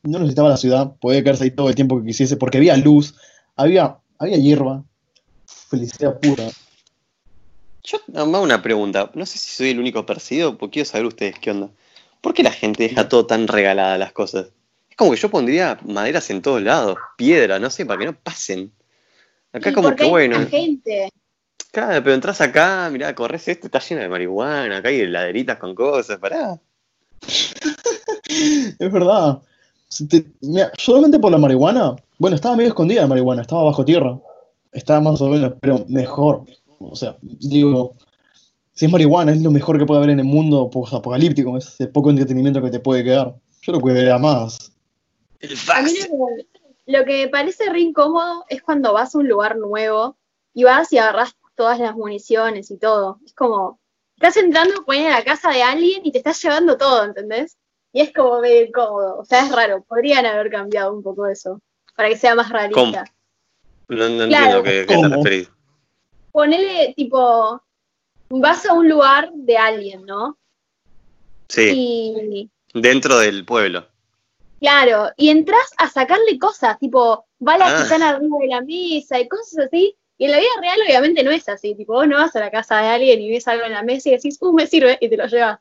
no 0.03 0.19
necesitaba 0.19 0.49
la 0.49 0.57
ciudad, 0.57 0.93
podía 1.01 1.23
quedarse 1.23 1.45
ahí 1.45 1.51
todo 1.53 1.69
el 1.69 1.77
tiempo 1.77 2.01
que 2.01 2.07
quisiese, 2.07 2.37
porque 2.37 2.59
había 2.59 2.77
luz, 2.77 3.15
había, 3.55 3.99
había 4.19 4.37
hierba, 4.37 4.85
felicidad 5.47 6.19
pura. 6.19 6.49
Yo 7.87 7.99
me 8.09 8.19
hago 8.21 8.43
una 8.43 8.61
pregunta. 8.63 9.11
No 9.15 9.25
sé 9.25 9.39
si 9.39 9.49
soy 9.51 9.71
el 9.71 9.79
único 9.79 10.05
percibido, 10.05 10.59
porque 10.59 10.75
quiero 10.75 10.89
saber 10.91 11.07
ustedes 11.07 11.39
qué 11.39 11.53
onda. 11.53 11.71
¿Por 12.21 12.35
qué 12.35 12.43
la 12.43 12.51
gente 12.51 12.83
deja 12.83 13.09
todo 13.09 13.27
tan 13.27 13.47
regalada 13.47 13.97
las 13.97 14.13
cosas? 14.13 14.49
Es 14.91 14.97
como 14.97 15.13
que 15.13 15.17
yo 15.17 15.31
pondría 15.31 15.79
maderas 15.85 16.29
en 16.31 16.43
todos 16.43 16.61
lados, 16.61 16.97
piedra, 17.17 17.61
no 17.61 17.71
sé, 17.71 17.87
para 17.87 18.01
que 18.01 18.07
no 18.07 18.15
pasen. 18.15 18.73
Acá 19.53 19.71
Y 19.71 19.73
como 19.73 19.89
porque 19.89 19.99
que 19.99 20.05
hay 20.05 20.11
bueno. 20.11 20.39
mucha 20.39 20.51
gente. 20.51 21.09
Claro, 21.71 22.03
pero 22.03 22.15
entras 22.15 22.41
acá, 22.41 22.89
mirá, 22.91 23.15
corres 23.15 23.47
esto, 23.47 23.67
está 23.67 23.79
lleno 23.79 24.01
de 24.01 24.09
marihuana, 24.09 24.79
acá 24.79 24.89
hay 24.89 25.01
heladeritas 25.03 25.59
con 25.59 25.75
cosas, 25.75 26.19
pará. 26.19 26.59
es 28.79 28.93
verdad. 28.93 29.41
Si 29.89 30.09
te- 30.09 30.27
mira, 30.41 30.73
solamente 30.79 31.19
por 31.19 31.31
la 31.31 31.39
marihuana. 31.39 31.95
Bueno, 32.19 32.35
estaba 32.35 32.57
medio 32.57 32.69
escondida 32.71 33.03
la 33.03 33.07
marihuana, 33.07 33.43
estaba 33.43 33.65
bajo 33.65 33.85
tierra. 33.85 34.19
Estaba 34.73 35.01
más 35.01 35.21
o 35.21 35.29
menos, 35.29 35.53
pero 35.61 35.85
mejor. 35.89 36.45
O 36.79 36.97
sea, 36.97 37.17
digo, 37.23 37.95
si 38.73 38.87
es 38.87 38.93
marihuana, 38.93 39.33
es 39.33 39.43
lo 39.43 39.51
mejor 39.51 39.79
que 39.79 39.87
puede 39.87 39.99
haber 39.99 40.11
en 40.11 40.21
el 40.21 40.27
mundo 40.27 40.71
apocalíptico. 40.93 41.57
Es 41.57 41.81
el 41.81 41.91
poco 41.91 42.11
entretenimiento 42.11 42.63
que 42.63 42.71
te 42.71 42.81
puede 42.81 43.03
quedar. 43.05 43.35
Yo 43.63 43.73
lo 43.73 43.81
cuidaría 43.81 44.19
más. 44.19 44.73
El 45.41 45.51
A 45.69 45.83
mí 45.83 45.91
fax. 45.95 46.09
lo 46.11 46.17
que, 46.37 46.47
lo 46.87 47.05
que 47.05 47.25
me 47.25 47.29
parece 47.29 47.71
re 47.71 47.81
incómodo 47.81 48.45
es 48.49 48.63
cuando 48.63 48.93
vas 48.93 49.15
a 49.15 49.19
un 49.19 49.29
lugar 49.29 49.57
nuevo 49.57 50.17
y 50.55 50.65
vas 50.65 50.93
y 50.93 50.99
agarras 50.99 51.35
todas 51.55 51.79
las 51.79 51.95
municiones 51.97 52.71
y 52.71 52.77
todo. 52.79 53.19
Es 53.25 53.33
como, 53.35 53.81
estás 54.17 54.37
entrando 54.37 54.85
poner 54.85 55.09
a 55.13 55.19
la 55.19 55.25
casa 55.25 55.51
de 55.51 55.63
alguien 55.63 56.03
y 56.05 56.13
te 56.13 56.19
estás 56.19 56.41
llevando 56.43 56.77
todo, 56.77 57.05
¿entendés? 57.05 57.57
Y 57.93 58.01
es 58.03 58.13
como 58.13 58.41
medio 58.41 58.65
incómodo. 58.67 59.19
O 59.19 59.25
sea, 59.25 59.47
es 59.47 59.53
raro. 59.53 59.83
Podrían 59.89 60.27
haber 60.27 60.51
cambiado 60.51 60.95
un 60.95 61.03
poco 61.03 61.27
eso 61.27 61.61
para 61.97 62.11
que 62.11 62.17
sea 62.19 62.35
más 62.35 62.51
realista. 62.51 63.05
No, 63.89 64.09
no 64.09 64.27
Claro. 64.29 64.59
entiendo 64.59 64.63
qué, 64.63 64.85
qué 64.87 64.97
te 65.01 65.09
referís. 65.09 65.51
Ponele, 66.37 66.93
tipo, 66.95 67.63
vas 68.29 68.67
a 68.67 68.75
un 68.75 68.87
lugar 68.91 69.31
de 69.33 69.57
alguien, 69.57 70.05
¿no? 70.05 70.37
Sí, 71.49 71.71
Y, 71.75 72.51
dentro 72.75 73.19
del 73.21 73.47
pueblo. 73.47 73.87
Claro, 74.61 75.09
y 75.17 75.31
entras 75.31 75.71
a 75.79 75.89
sacarle 75.89 76.39
cosas, 76.39 76.79
tipo 76.79 77.25
balas 77.39 77.73
Ah. 77.73 77.77
que 77.79 77.83
están 77.85 78.03
arriba 78.03 78.37
de 78.39 78.49
la 78.49 78.61
mesa 78.61 79.19
y 79.19 79.27
cosas 79.29 79.67
así. 79.67 79.97
Y 80.19 80.27
en 80.27 80.33
la 80.33 80.39
vida 80.39 80.51
real 80.61 80.79
obviamente 80.87 81.23
no 81.23 81.31
es 81.31 81.49
así, 81.49 81.75
tipo 81.75 81.95
vos 81.95 82.07
no 82.07 82.19
vas 82.19 82.37
a 82.37 82.41
la 82.41 82.51
casa 82.51 82.83
de 82.83 82.89
alguien 82.89 83.19
y 83.23 83.31
ves 83.31 83.49
algo 83.49 83.65
en 83.65 83.73
la 83.73 83.83
mesa 83.83 84.11
y 84.11 84.13
decís, 84.13 84.37
uh, 84.43 84.53
me 84.53 84.67
sirve, 84.67 84.99
y 85.01 85.09
te 85.09 85.17
lo 85.17 85.27
llevas. 85.29 85.59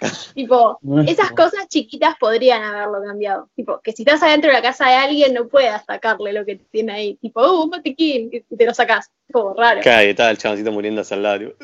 tipo, 0.34 0.78
esas 1.06 1.30
cosas 1.32 1.68
chiquitas 1.68 2.16
podrían 2.18 2.62
haberlo 2.62 3.02
cambiado. 3.06 3.48
Tipo, 3.54 3.80
que 3.80 3.92
si 3.92 4.02
estás 4.02 4.22
adentro 4.22 4.48
de 4.48 4.56
la 4.56 4.62
casa 4.62 4.88
de 4.88 4.94
alguien 4.94 5.34
no 5.34 5.48
puedas 5.48 5.84
sacarle 5.84 6.32
lo 6.32 6.44
que 6.44 6.56
tiene 6.56 6.92
ahí. 6.92 7.14
Tipo, 7.16 7.40
uh, 7.40 7.64
un 7.64 7.70
botiquín, 7.70 8.30
y 8.32 8.56
te 8.56 8.66
lo 8.66 8.74
sacás. 8.74 9.10
Como 9.32 9.54
raro. 9.54 9.80
Claro, 9.82 10.06
y 10.06 10.10
estaba 10.10 10.30
el 10.30 10.38
chaboncito 10.38 10.72
muriendo 10.72 11.02
hacia 11.02 11.16
el 11.16 11.22
lado. 11.22 11.38
tipo, 11.38 11.54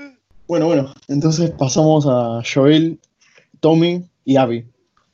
Bueno, 0.47 0.67
bueno, 0.67 0.95
entonces 1.09 1.51
pasamos 1.51 2.07
a 2.07 2.41
Joel, 2.43 2.99
Tommy 3.61 4.03
y 4.25 4.37
Abby. 4.37 4.67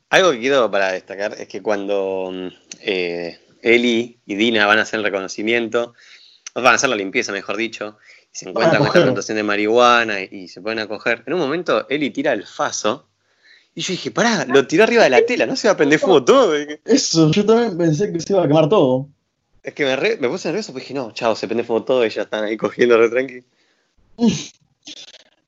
Algo 0.09 0.31
que 0.31 0.39
quiero 0.39 0.69
para 0.69 0.91
destacar 0.91 1.33
es 1.39 1.47
que 1.47 1.61
cuando 1.63 2.31
eh, 2.81 3.39
Eli 3.61 4.19
y 4.25 4.35
Dina 4.35 4.67
van 4.67 4.79
a 4.79 4.83
hacer 4.83 4.99
el 4.99 5.05
reconocimiento, 5.05 5.93
van 6.53 6.67
a 6.67 6.73
hacer 6.73 6.89
la 6.89 6.95
limpieza, 6.95 7.31
mejor 7.31 7.57
dicho, 7.57 7.97
y 8.31 8.37
se 8.37 8.49
encuentran 8.49 8.79
con 8.79 8.87
esta 8.87 9.01
plantación 9.01 9.37
de 9.37 9.43
marihuana 9.43 10.21
y, 10.21 10.29
y 10.31 10.47
se 10.49 10.61
ponen 10.61 10.79
a 10.79 10.87
coger, 10.87 11.23
en 11.25 11.33
un 11.33 11.39
momento 11.39 11.87
Eli 11.89 12.11
tira 12.11 12.33
el 12.33 12.45
faso 12.45 13.07
y 13.75 13.81
yo 13.81 13.91
dije, 13.91 14.11
pará, 14.11 14.45
lo 14.45 14.67
tiró 14.67 14.83
arriba 14.83 15.03
de 15.03 15.09
la 15.09 15.25
tela, 15.25 15.45
no 15.45 15.55
se 15.55 15.67
va 15.67 15.73
a 15.73 15.77
prender 15.77 15.99
fuego 15.99 16.23
todo. 16.23 16.53
Eso, 16.85 17.31
yo 17.31 17.45
también 17.45 17.77
pensé 17.77 18.11
que 18.11 18.19
se 18.19 18.33
iba 18.33 18.43
a 18.43 18.47
quemar 18.47 18.69
todo. 18.69 19.07
Es 19.63 19.73
que 19.73 19.85
me, 19.85 19.95
re- 19.95 20.17
me 20.17 20.27
puse 20.29 20.47
nervioso 20.49 20.71
porque 20.73 20.83
dije, 20.83 20.93
no, 20.93 21.11
chao, 21.11 21.35
se 21.35 21.47
prende 21.47 21.63
fuego 21.63 21.83
todo 21.83 22.05
y 22.05 22.09
ya 22.09 22.23
están 22.23 22.43
ahí 22.43 22.57
cogiendo 22.57 22.97
re 22.97 23.09
tranqui. 23.09 23.43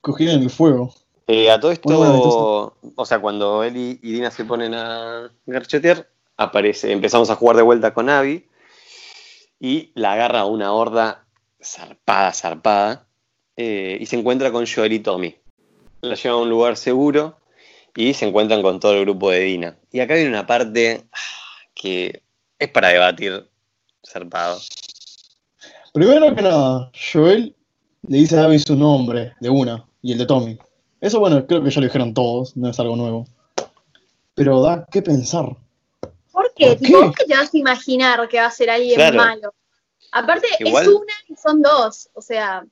Cogieron 0.00 0.42
el 0.42 0.50
fuego. 0.50 0.94
Eh, 1.26 1.50
a 1.50 1.58
todo 1.58 1.72
esto, 1.72 1.88
Bueno, 1.88 2.72
o 2.94 3.04
sea, 3.06 3.18
cuando 3.18 3.64
Eli 3.64 3.98
y 4.02 4.12
Dina 4.12 4.30
se 4.30 4.44
ponen 4.44 4.74
a 4.74 5.30
garchotear, 5.44 6.08
aparece, 6.36 6.92
empezamos 6.92 7.30
a 7.30 7.34
jugar 7.34 7.56
de 7.56 7.62
vuelta 7.62 7.92
con 7.92 8.08
Abby 8.08 8.46
y 9.58 9.90
la 9.94 10.12
agarra 10.12 10.44
una 10.44 10.72
horda 10.72 11.26
zarpada, 11.60 12.32
zarpada, 12.32 13.06
eh, 13.56 13.98
y 14.00 14.06
se 14.06 14.16
encuentra 14.16 14.52
con 14.52 14.66
Joel 14.66 14.92
y 14.92 15.00
Tommy. 15.00 15.34
La 16.02 16.14
lleva 16.14 16.36
a 16.36 16.38
un 16.38 16.48
lugar 16.50 16.76
seguro 16.76 17.36
y 17.96 18.12
se 18.14 18.26
encuentran 18.26 18.62
con 18.62 18.78
todo 18.78 18.92
el 18.94 19.00
grupo 19.00 19.30
de 19.30 19.40
Dina. 19.40 19.76
Y 19.90 20.00
acá 20.00 20.14
viene 20.14 20.28
una 20.28 20.46
parte 20.46 21.04
ah, 21.12 21.18
que 21.74 22.22
es 22.58 22.68
para 22.70 22.88
debatir 22.88 23.48
zarpado. 24.06 24.60
Primero 25.92 26.34
que 26.34 26.42
nada, 26.42 26.90
Joel 27.12 27.56
le 28.06 28.18
dice 28.18 28.38
a 28.38 28.44
Abby 28.44 28.58
su 28.58 28.76
nombre 28.76 29.32
de 29.40 29.48
una 29.48 29.84
y 30.02 30.12
el 30.12 30.18
de 30.18 30.26
Tommy. 30.26 30.58
Eso, 31.00 31.20
bueno, 31.20 31.46
creo 31.46 31.62
que 31.64 31.70
ya 31.70 31.80
lo 31.80 31.86
dijeron 31.86 32.12
todos, 32.14 32.56
no 32.56 32.68
es 32.68 32.78
algo 32.78 32.96
nuevo. 32.96 33.26
Pero 34.34 34.60
da 34.60 34.86
que 34.90 35.00
pensar. 35.00 35.46
¿Por 36.32 36.52
qué? 36.54 36.76
¿Por 36.76 36.78
qué? 36.78 36.92
¿vos 36.92 37.14
qué 37.16 37.24
te 37.24 37.34
vas 37.34 37.52
a 37.54 37.58
imaginar 37.58 38.28
que 38.28 38.38
va 38.38 38.46
a 38.46 38.50
ser 38.50 38.68
alguien 38.68 38.96
Claro. 38.96 39.16
malo? 39.16 39.54
Aparte, 40.12 40.46
Igual- 40.60 40.84
es 40.84 40.88
una 40.90 41.12
y 41.28 41.36
son 41.36 41.62
dos. 41.62 42.10
O 42.12 42.20
sea, 42.20 42.64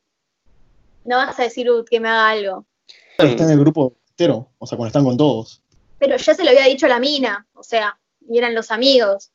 no 1.05 1.17
vas 1.17 1.39
a 1.39 1.45
decir 1.45 1.71
"Uh, 1.71 1.85
que 1.85 1.99
me 2.01 2.09
haga 2.09 2.29
algo. 2.29 2.67
Está 3.19 3.45
en 3.45 3.51
el 3.51 3.59
grupo 3.61 3.95
entero, 4.17 4.49
o 4.59 4.67
sea, 4.67 4.77
cuando 4.77 4.89
están 4.89 5.05
con 5.05 5.17
todos. 5.17 5.61
Pero 5.99 6.17
ya 6.17 6.35
se 6.35 6.45
lo 6.45 6.51
había 6.51 6.65
dicho 6.67 6.87
la 6.87 7.01
mina. 7.01 7.47
O 7.55 7.63
sea, 7.63 7.99
y 8.29 8.39
eran 8.39 8.55
los 8.55 8.71
amigos. 8.71 9.31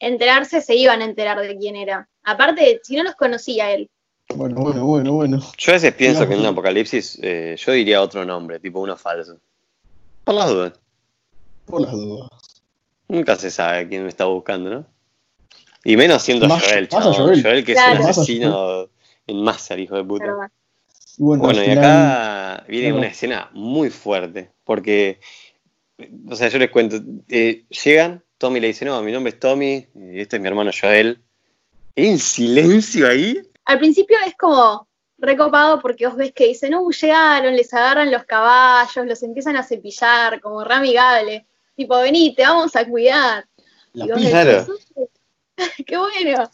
Enterarse 0.00 0.60
se 0.60 0.74
iban 0.74 1.00
a 1.00 1.04
enterar 1.04 1.40
de 1.40 1.56
quién 1.56 1.76
era. 1.76 2.08
Aparte, 2.24 2.80
si 2.82 2.96
no 2.96 3.04
los 3.04 3.14
conocía 3.14 3.72
él. 3.72 3.88
Bueno, 4.34 4.56
bueno, 4.60 4.84
bueno, 4.84 5.12
bueno. 5.12 5.40
Yo 5.58 5.72
a 5.72 5.74
veces 5.74 5.94
pienso 5.94 6.20
Digamos 6.20 6.28
que 6.28 6.34
en 6.34 6.40
un 6.40 6.46
apocalipsis 6.52 7.18
eh, 7.22 7.56
yo 7.58 7.72
diría 7.72 8.02
otro 8.02 8.24
nombre, 8.24 8.58
tipo 8.60 8.80
uno 8.80 8.96
falso. 8.96 9.38
Por 10.24 10.34
las 10.34 10.50
dudas. 10.50 10.72
Por 11.66 11.82
las 11.82 11.92
dudas. 11.92 12.28
Nunca 13.08 13.36
se 13.36 13.50
sabe 13.50 13.88
quién 13.88 14.02
me 14.02 14.08
está 14.08 14.24
buscando, 14.24 14.70
¿no? 14.70 14.86
Y 15.84 15.96
menos 15.96 16.22
siendo 16.22 16.46
Más- 16.48 16.64
Joel, 16.64 16.88
más 16.92 17.06
a. 17.06 17.12
Joel. 17.12 17.64
que 17.64 17.72
Claro. 17.74 17.94
es 17.94 18.00
un 18.00 18.06
a 18.06 18.10
asesino 18.10 18.88
en 19.26 19.42
masa, 19.42 19.76
hijo 19.76 19.96
de 19.96 20.04
puta. 20.04 20.50
Y 21.18 21.22
bueno, 21.22 21.50
y 21.50 21.54
final- 21.54 21.78
acá 21.78 22.64
viene 22.68 22.92
una 22.92 23.08
escena 23.08 23.50
muy 23.52 23.90
fuerte, 23.90 24.50
porque, 24.64 25.20
o 26.28 26.34
sea, 26.34 26.48
yo 26.48 26.58
les 26.58 26.70
cuento, 26.70 27.00
eh, 27.28 27.64
llegan, 27.84 28.22
Tommy 28.38 28.60
le 28.60 28.68
dice, 28.68 28.84
no, 28.84 29.00
mi 29.02 29.12
nombre 29.12 29.32
es 29.32 29.38
Tommy, 29.38 29.86
y 29.94 30.20
este 30.20 30.36
es 30.36 30.42
mi 30.42 30.48
hermano 30.48 30.70
Joel. 30.78 31.22
En 31.94 32.18
silencio 32.18 33.08
ahí. 33.08 33.40
Al 33.64 33.78
principio 33.78 34.16
es 34.26 34.34
como 34.36 34.88
recopado 35.18 35.80
porque 35.80 36.06
vos 36.06 36.16
ves 36.16 36.32
que 36.32 36.48
dicen, 36.48 36.74
uh, 36.74 36.90
llegaron, 36.90 37.54
les 37.54 37.72
agarran 37.72 38.10
los 38.10 38.24
caballos, 38.24 39.06
los 39.06 39.22
empiezan 39.22 39.56
a 39.56 39.62
cepillar, 39.62 40.40
como 40.40 40.64
re 40.64 40.74
amigable. 40.74 41.46
Tipo, 41.76 41.98
vení, 42.00 42.34
te 42.34 42.42
vamos 42.42 42.74
a 42.76 42.84
cuidar. 42.86 43.46
La 43.92 44.06
Y 44.06 44.10
vos 44.10 44.20
decís, 44.20 45.04
qué 45.86 45.96
bueno. 45.96 46.50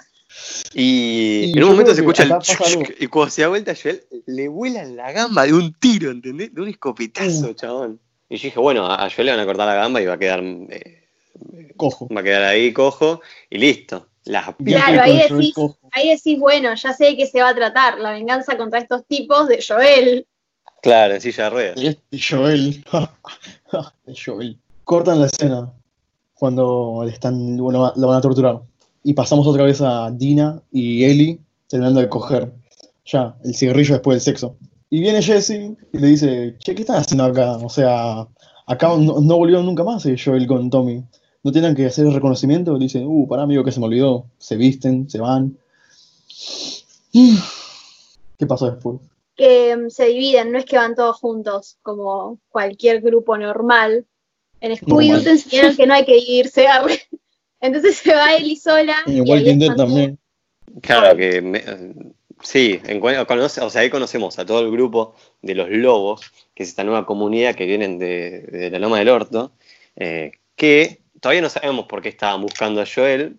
Y, 0.75 1.47
Y 1.47 1.53
en 1.59 1.65
un 1.65 1.71
momento 1.71 1.95
se 1.95 2.01
escucha 2.01 2.23
el 2.25 2.95
y 3.01 3.07
cuando 3.07 3.31
se 3.31 3.43
da 3.43 3.49
vuelta 3.49 3.75
Joel, 3.81 4.05
le 4.27 4.49
vuela 4.49 4.85
la 4.85 5.11
gamba 5.13 5.45
de 5.45 5.55
un 5.55 5.73
tiro, 5.75 6.11
¿entendés? 6.11 6.55
De 6.55 6.61
un 6.61 6.69
escopetazo, 6.69 7.49
Mm. 7.51 7.55
chabón. 7.55 8.01
Y 8.29 8.37
yo 8.37 8.43
dije, 8.45 8.61
bueno, 8.61 8.87
a 8.87 9.09
Joel 9.11 9.27
le 9.27 9.33
van 9.33 9.41
a 9.41 9.47
cortar 9.47 9.67
la 9.67 9.75
gamba 9.75 10.03
y 10.03 10.07
va 10.07 10.15
a 10.15 10.19
quedar, 10.19 10.41
eh, 10.45 11.09
Cojo. 11.77 12.09
va 12.15 12.21
a 12.21 12.25
quedar 12.25 12.43
ahí 12.45 12.73
cojo 12.73 13.21
y 13.49 13.59
listo. 13.59 14.07
La 14.25 14.55
Bien 14.59 14.79
Claro, 14.79 15.03
ahí 15.03 15.17
decís-. 15.23 15.55
Ahí 15.93 16.09
decís, 16.11 16.39
bueno, 16.39 16.75
ya 16.75 16.93
sé 16.93 17.07
de 17.07 17.17
qué 17.17 17.27
se 17.27 17.41
va 17.41 17.49
a 17.51 17.55
tratar, 17.55 17.99
la 17.99 18.13
venganza 18.13 18.59
contra 18.59 18.79
estos 18.81 19.07
tipos 19.07 19.49
de 19.49 19.65
Joel. 19.67 20.27
Claro, 20.83 21.15
en 21.15 21.21
silla 21.23 21.45
de 21.45 21.51
ruedas. 21.51 21.81
Y 21.81 21.87
este 21.87 22.19
Joel. 22.21 22.85
El 24.07 24.17
Joel. 24.23 24.59
Cortan 24.85 25.21
la 25.21 25.27
escena 25.27 25.73
cuando 26.35 27.03
le 27.05 27.13
están, 27.13 27.57
bueno, 27.57 27.93
lo 27.97 28.07
van 28.09 28.19
a 28.19 28.21
torturar. 28.21 28.61
Y 29.03 29.15
pasamos 29.15 29.47
otra 29.47 29.65
vez 29.65 29.81
a 29.81 30.11
Dina 30.11 30.63
y 30.73 31.05
Ellie 31.05 31.41
terminando 31.69 32.01
de 32.01 32.09
coger. 32.09 32.53
Ya, 33.07 33.37
el 33.45 33.55
cigarrillo 33.55 33.95
después 33.95 34.17
del 34.17 34.35
sexo. 34.35 34.57
Y 34.91 35.01
viene 35.01 35.23
Jesse 35.23 35.77
y 35.93 35.99
le 35.99 36.07
dice, 36.09 36.57
che, 36.59 36.75
¿qué 36.75 36.83
están 36.83 36.97
haciendo 36.97 37.25
acá? 37.25 37.57
O 37.59 37.69
sea, 37.69 38.27
acá 38.67 38.89
no, 38.89 39.21
no 39.21 39.37
volvieron 39.37 39.67
nunca 39.67 39.85
más 39.85 40.05
eh, 40.07 40.17
Joel 40.23 40.47
con 40.47 40.71
Tommy. 40.71 41.05
¿No 41.43 41.53
tienen 41.53 41.75
que 41.75 41.87
hacer 41.87 42.07
el 42.07 42.15
reconocimiento? 42.15 42.73
Le 42.75 42.81
dicen, 42.81 43.05
uh, 43.07 43.27
pará, 43.29 43.43
amigo, 43.43 43.65
que 43.65 43.73
se 43.73 43.81
me 43.81 43.87
olvidó. 43.87 44.27
Se 44.39 44.57
visten, 44.57 45.09
se 45.09 45.21
van. 45.21 45.57
¿Qué 48.39 48.47
pasó 48.47 48.71
después? 48.71 49.01
Que 49.37 49.77
mm, 49.77 49.91
se 49.91 50.07
dividen, 50.07 50.53
no 50.53 50.59
es 50.59 50.65
que 50.65 50.77
van 50.77 50.95
todos 50.95 51.17
juntos, 51.17 51.79
como 51.83 52.39
cualquier 52.49 53.01
grupo 53.01 53.37
normal. 53.37 54.07
En 54.61 54.73
Scooby-Doo 54.73 55.23
te 55.23 55.31
enseñaron 55.31 55.77
que 55.77 55.87
no 55.87 55.95
hay 55.95 56.05
que 56.05 56.15
dividirse. 56.15 56.67
Entonces 57.61 57.97
se 57.97 58.15
va 58.15 58.35
Ellie 58.37 58.57
sola. 58.57 58.97
Y 59.07 59.21
Walking 59.21 59.59
Dead 59.59 59.75
también. 59.77 60.19
Claro 60.83 61.17
que 61.17 61.41
me- 61.41 61.65
sí, 62.43 62.81
en 62.85 63.01
cu- 63.01 63.09
conoce- 63.27 63.61
o 63.63 63.71
sea, 63.71 63.81
ahí 63.83 63.91
conocemos 63.91 64.39
a 64.39 64.47
todo 64.47 64.61
el 64.61 64.71
grupo 64.71 65.15
de 65.43 65.55
los 65.55 65.69
lobos, 65.71 66.21
que 66.55 66.63
es 66.63 66.69
esta 66.69 66.85
nueva 66.85 67.05
comunidad 67.07 67.55
que 67.55 67.67
vienen 67.67 67.99
de, 67.99 68.43
de 68.43 68.71
la 68.71 68.79
Loma 68.79 68.99
del 68.99 69.09
Orto, 69.09 69.53
eh, 69.97 70.33
que 70.55 71.01
todavía 71.21 71.43
no 71.43 71.49
sabemos 71.49 71.87
por 71.87 72.01
qué 72.03 72.11
estaban 72.11 72.43
buscando 72.43 72.81
a 72.81 72.87
Joel, 72.87 73.39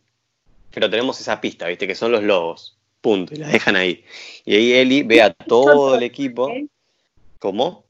pero 0.73 0.89
tenemos 0.89 1.19
esa 1.21 1.39
pista, 1.39 1.67
¿viste? 1.67 1.87
Que 1.87 1.95
son 1.95 2.11
los 2.11 2.23
lobos. 2.23 2.77
Punto. 3.01 3.33
Y 3.33 3.37
la 3.37 3.47
dejan 3.47 3.75
ahí. 3.77 4.03
Y 4.43 4.55
ahí 4.55 4.73
Eli 4.73 5.03
ve 5.03 5.21
a 5.21 5.33
todo 5.47 5.95
el 5.95 6.03
equipo. 6.03 6.49
¿eh? 6.49 6.67
¿Cómo? 7.39 7.85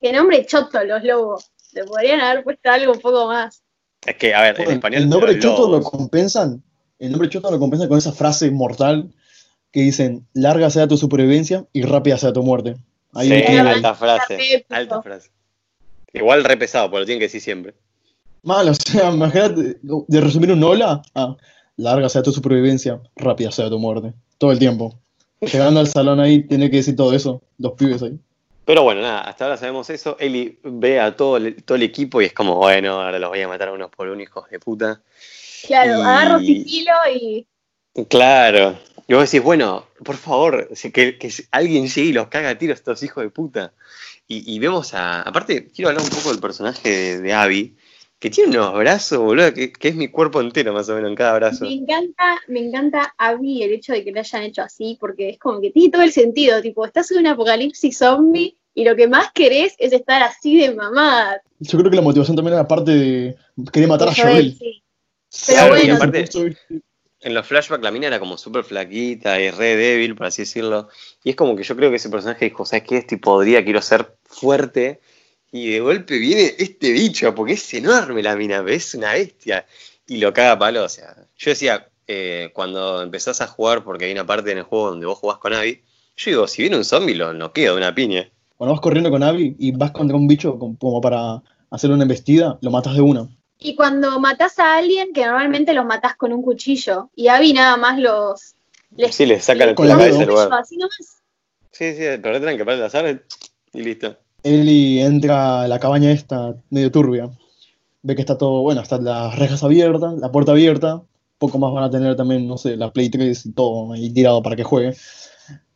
Qué 0.00 0.12
nombre 0.12 0.44
choto 0.46 0.82
los 0.82 1.04
lobos. 1.04 1.50
Le 1.72 1.84
podrían 1.84 2.20
haber 2.20 2.42
puesto 2.42 2.68
algo 2.70 2.92
un 2.92 3.00
poco 3.00 3.26
más. 3.28 3.62
Es 4.06 4.16
que, 4.16 4.34
a 4.34 4.42
ver, 4.42 4.50
en 4.50 4.56
Bueno, 4.56 4.72
español. 4.72 5.02
el 5.02 5.08
nombre 5.08 5.32
los 5.34 5.42
choto 5.42 5.68
lo 5.70 5.82
compensan. 5.82 6.62
El 6.98 7.12
nombre 7.12 7.28
choto 7.28 7.50
lo 7.50 7.58
compensan 7.58 7.88
con 7.88 7.98
esa 7.98 8.12
frase 8.12 8.50
mortal 8.50 9.10
que 9.72 9.80
dicen, 9.80 10.26
larga 10.32 10.70
sea 10.70 10.88
tu 10.88 10.96
supervivencia 10.96 11.66
y 11.72 11.82
rápida 11.82 12.16
sea 12.16 12.32
tu 12.32 12.42
muerte. 12.42 12.76
Ahí 13.12 13.28
Sí, 13.28 13.56
alta 13.56 13.94
frase. 13.94 14.66
Alta 14.68 15.02
frase. 15.02 15.30
Igual 16.12 16.44
re 16.44 16.56
pesado, 16.56 16.88
pero 16.88 17.00
lo 17.00 17.06
tienen 17.06 17.20
que 17.20 17.26
decir 17.26 17.40
siempre. 17.40 17.74
Mal, 18.42 18.68
o 18.68 18.74
sea, 18.74 19.10
imagínate, 19.12 19.78
de 19.82 20.20
resumir 20.20 20.52
un 20.52 20.62
hola 20.64 21.02
a 21.14 21.36
larga 21.76 22.08
sea 22.08 22.22
tu 22.22 22.32
supervivencia, 22.32 23.00
rápida 23.16 23.50
sea 23.52 23.68
tu 23.68 23.78
muerte. 23.78 24.14
Todo 24.38 24.52
el 24.52 24.58
tiempo. 24.58 24.98
Llegando 25.40 25.80
al 25.80 25.86
salón 25.86 26.18
ahí, 26.18 26.42
tiene 26.44 26.70
que 26.70 26.78
decir 26.78 26.96
todo 26.96 27.12
eso, 27.12 27.42
los 27.58 27.72
pibes 27.72 28.02
ahí. 28.02 28.18
Pero 28.68 28.82
bueno, 28.82 29.00
nada, 29.00 29.22
hasta 29.22 29.44
ahora 29.46 29.56
sabemos 29.56 29.88
eso. 29.88 30.18
Eli 30.20 30.58
ve 30.62 31.00
a 31.00 31.16
todo 31.16 31.38
el, 31.38 31.62
todo 31.64 31.76
el 31.76 31.82
equipo 31.84 32.20
y 32.20 32.26
es 32.26 32.34
como, 32.34 32.56
bueno, 32.56 33.00
ahora 33.00 33.18
los 33.18 33.30
voy 33.30 33.40
a 33.40 33.48
matar 33.48 33.68
a 33.68 33.72
unos 33.72 33.88
por 33.90 34.08
unos 34.08 34.22
hijos 34.22 34.50
de 34.50 34.60
puta. 34.60 35.00
Claro, 35.66 35.96
Y- 35.96 36.02
agarro 36.02 36.38
sigilo 36.40 36.92
y. 37.10 37.46
Claro. 38.10 38.78
Y 39.06 39.14
vos 39.14 39.24
decís, 39.24 39.42
bueno, 39.42 39.86
por 40.04 40.16
favor, 40.18 40.68
que 40.92 41.18
alguien 41.50 41.88
llegue 41.88 42.08
y 42.08 42.12
los 42.12 42.28
caga 42.28 42.50
a 42.50 42.58
tiros 42.58 42.76
a 42.76 42.80
estos 42.80 43.02
hijos 43.04 43.24
de 43.24 43.30
puta. 43.30 43.72
Y, 44.26 44.54
y 44.54 44.58
vemos 44.58 44.92
a. 44.92 45.22
Aparte, 45.22 45.70
quiero 45.74 45.88
hablar 45.88 46.04
un 46.04 46.10
poco 46.10 46.30
del 46.30 46.38
personaje 46.38 46.90
de, 46.90 47.20
de 47.22 47.32
Abby, 47.32 47.74
que 48.18 48.30
tiene 48.30 48.50
unos 48.58 48.74
brazos, 48.74 49.18
boludo, 49.18 49.54
que, 49.54 49.72
que 49.72 49.88
es 49.88 49.94
mi 49.94 50.08
cuerpo 50.08 50.40
entero 50.40 50.72
más 50.72 50.88
o 50.88 50.94
menos 50.94 51.10
en 51.10 51.16
cada 51.16 51.34
brazo. 51.34 51.64
Me 51.64 51.72
encanta, 51.74 52.40
me 52.48 52.60
encanta 52.60 53.14
a 53.16 53.36
mí 53.36 53.62
el 53.62 53.72
hecho 53.72 53.92
de 53.92 54.04
que 54.04 54.10
lo 54.12 54.20
hayan 54.20 54.42
hecho 54.42 54.62
así, 54.62 54.96
porque 55.00 55.30
es 55.30 55.38
como 55.38 55.60
que 55.60 55.70
tiene 55.70 55.90
todo 55.90 56.02
el 56.02 56.12
sentido. 56.12 56.60
Tipo, 56.60 56.84
estás 56.84 57.10
en 57.12 57.18
un 57.18 57.26
apocalipsis 57.28 57.96
zombie 57.96 58.56
y 58.74 58.84
lo 58.84 58.96
que 58.96 59.06
más 59.08 59.30
querés 59.32 59.74
es 59.78 59.92
estar 59.92 60.22
así 60.22 60.58
de 60.58 60.74
mamada. 60.74 61.42
Yo 61.60 61.78
creo 61.78 61.90
que 61.90 61.96
la 61.96 62.02
motivación 62.02 62.36
también 62.36 62.54
era 62.54 62.66
parte 62.66 62.90
de 62.90 63.36
querer 63.72 63.88
matar 63.88 64.08
a 64.08 64.14
Joel, 64.14 64.56
sí. 64.58 64.82
Sí, 65.30 65.52
Pero 65.54 65.68
bueno. 65.68 65.94
aparte- 65.94 66.56
En 67.20 67.34
los 67.34 67.46
flashbacks 67.46 67.82
la 67.82 67.90
mina 67.90 68.06
era 68.06 68.20
como 68.20 68.38
súper 68.38 68.62
flaquita 68.64 69.40
y 69.40 69.50
re 69.50 69.74
débil, 69.76 70.14
por 70.14 70.26
así 70.26 70.42
decirlo. 70.42 70.88
Y 71.24 71.30
es 71.30 71.36
como 71.36 71.56
que 71.56 71.64
yo 71.64 71.74
creo 71.76 71.90
que 71.90 71.96
ese 71.96 72.08
personaje 72.10 72.44
dijo, 72.44 72.64
¿sabes 72.64 72.84
qué? 72.84 72.98
Este 72.98 73.18
podría, 73.18 73.64
quiero 73.64 73.82
ser 73.82 74.16
fuerte. 74.24 75.00
Y 75.50 75.70
de 75.70 75.80
golpe 75.80 76.18
viene 76.18 76.54
este 76.58 76.92
bicho, 76.92 77.34
porque 77.34 77.54
es 77.54 77.74
enorme 77.74 78.22
la 78.22 78.36
mina, 78.36 78.62
es 78.68 78.94
una 78.94 79.12
bestia. 79.12 79.66
Y 80.06 80.18
lo 80.18 80.32
caga 80.32 80.52
a 80.52 80.58
palo, 80.58 80.84
o 80.84 80.88
sea. 80.88 81.16
Yo 81.36 81.50
decía, 81.50 81.88
eh, 82.06 82.50
cuando 82.52 83.02
empezás 83.02 83.40
a 83.40 83.46
jugar, 83.46 83.84
porque 83.84 84.06
hay 84.06 84.12
una 84.12 84.26
parte 84.26 84.52
en 84.52 84.58
el 84.58 84.64
juego 84.64 84.90
donde 84.90 85.06
vos 85.06 85.18
jugás 85.18 85.38
con 85.38 85.52
Abby, 85.54 85.82
yo 86.16 86.30
digo, 86.30 86.46
si 86.48 86.62
viene 86.62 86.76
un 86.76 86.84
zombie 86.84 87.14
lo 87.14 87.32
noqueo 87.32 87.72
de 87.72 87.78
una 87.78 87.94
piña. 87.94 88.28
Cuando 88.56 88.74
vas 88.74 88.80
corriendo 88.80 89.10
con 89.10 89.22
Abby 89.22 89.54
y 89.58 89.70
vas 89.72 89.92
contra 89.92 90.16
un 90.16 90.26
bicho 90.26 90.58
com- 90.58 90.76
como 90.76 91.00
para 91.00 91.42
hacerle 91.70 91.94
una 91.94 92.04
embestida, 92.04 92.58
lo 92.60 92.70
matas 92.70 92.94
de 92.94 93.00
una. 93.02 93.28
Y 93.60 93.74
cuando 93.74 94.18
matás 94.20 94.58
a 94.58 94.76
alguien, 94.76 95.12
que 95.12 95.24
normalmente 95.24 95.72
los 95.72 95.84
matás 95.84 96.16
con 96.16 96.32
un 96.32 96.42
cuchillo, 96.42 97.10
y 97.14 97.28
Abby 97.28 97.52
nada 97.52 97.76
más 97.76 97.98
los. 97.98 98.54
les- 98.96 99.14
Sí, 99.14 99.26
le 99.26 99.40
sacan 99.40 99.74
Con 99.74 99.88
la 99.88 99.96
cabeza 99.96 100.24
lugar. 100.24 100.48
Así 100.52 100.76
nomás. 100.76 101.22
Sí, 101.72 101.92
sí, 101.94 102.02
pero 102.22 102.40
que 102.56 102.64
para 102.64 103.20
y 103.72 103.82
listo. 103.82 104.16
Ellie 104.48 105.02
entra 105.04 105.62
a 105.62 105.68
la 105.68 105.78
cabaña 105.78 106.10
esta, 106.10 106.56
medio 106.70 106.90
turbia. 106.90 107.30
Ve 108.02 108.14
que 108.14 108.22
está 108.22 108.38
todo, 108.38 108.62
bueno, 108.62 108.80
están 108.80 109.04
las 109.04 109.38
rejas 109.38 109.62
abiertas, 109.62 110.14
la 110.18 110.30
puerta 110.32 110.52
abierta. 110.52 111.02
Poco 111.38 111.58
más 111.58 111.72
van 111.72 111.84
a 111.84 111.90
tener 111.90 112.16
también, 112.16 112.48
no 112.48 112.56
sé, 112.58 112.76
la 112.76 112.92
Play 112.92 113.10
3 113.10 113.46
y 113.46 113.52
todo 113.52 113.92
ahí 113.92 114.10
tirado 114.12 114.42
para 114.42 114.56
que 114.56 114.64
juegue. 114.64 114.96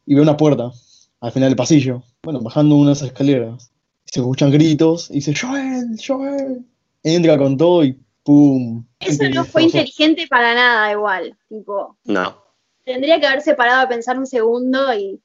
Y 0.07 0.15
ve 0.15 0.21
una 0.21 0.37
puerta 0.37 0.73
al 1.21 1.33
final 1.33 1.51
del 1.51 1.57
pasillo. 1.57 2.03
Bueno, 2.23 2.41
bajando 2.41 2.75
unas 2.77 3.03
escaleras. 3.03 3.71
Se 4.05 4.21
escuchan 4.21 4.51
gritos 4.51 5.11
y 5.11 5.15
dice, 5.15 5.35
Joel, 5.35 5.97
Joel. 6.05 6.65
Entra 7.05 7.39
con 7.39 7.57
todo 7.57 7.85
y 7.85 7.99
¡pum! 8.25 8.85
Eso 9.01 9.29
no 9.33 9.45
fue 9.45 9.65
inteligente 9.65 10.27
para 10.29 10.55
nada, 10.55 10.93
igual. 10.93 11.37
Tipo, 11.49 11.97
No. 12.05 12.37
tendría 12.85 13.19
que 13.21 13.27
haberse 13.27 13.55
parado 13.55 13.83
a 13.83 13.89
pensar 13.89 14.19
un 14.19 14.27
segundo 14.27 14.93
y. 14.95 15.21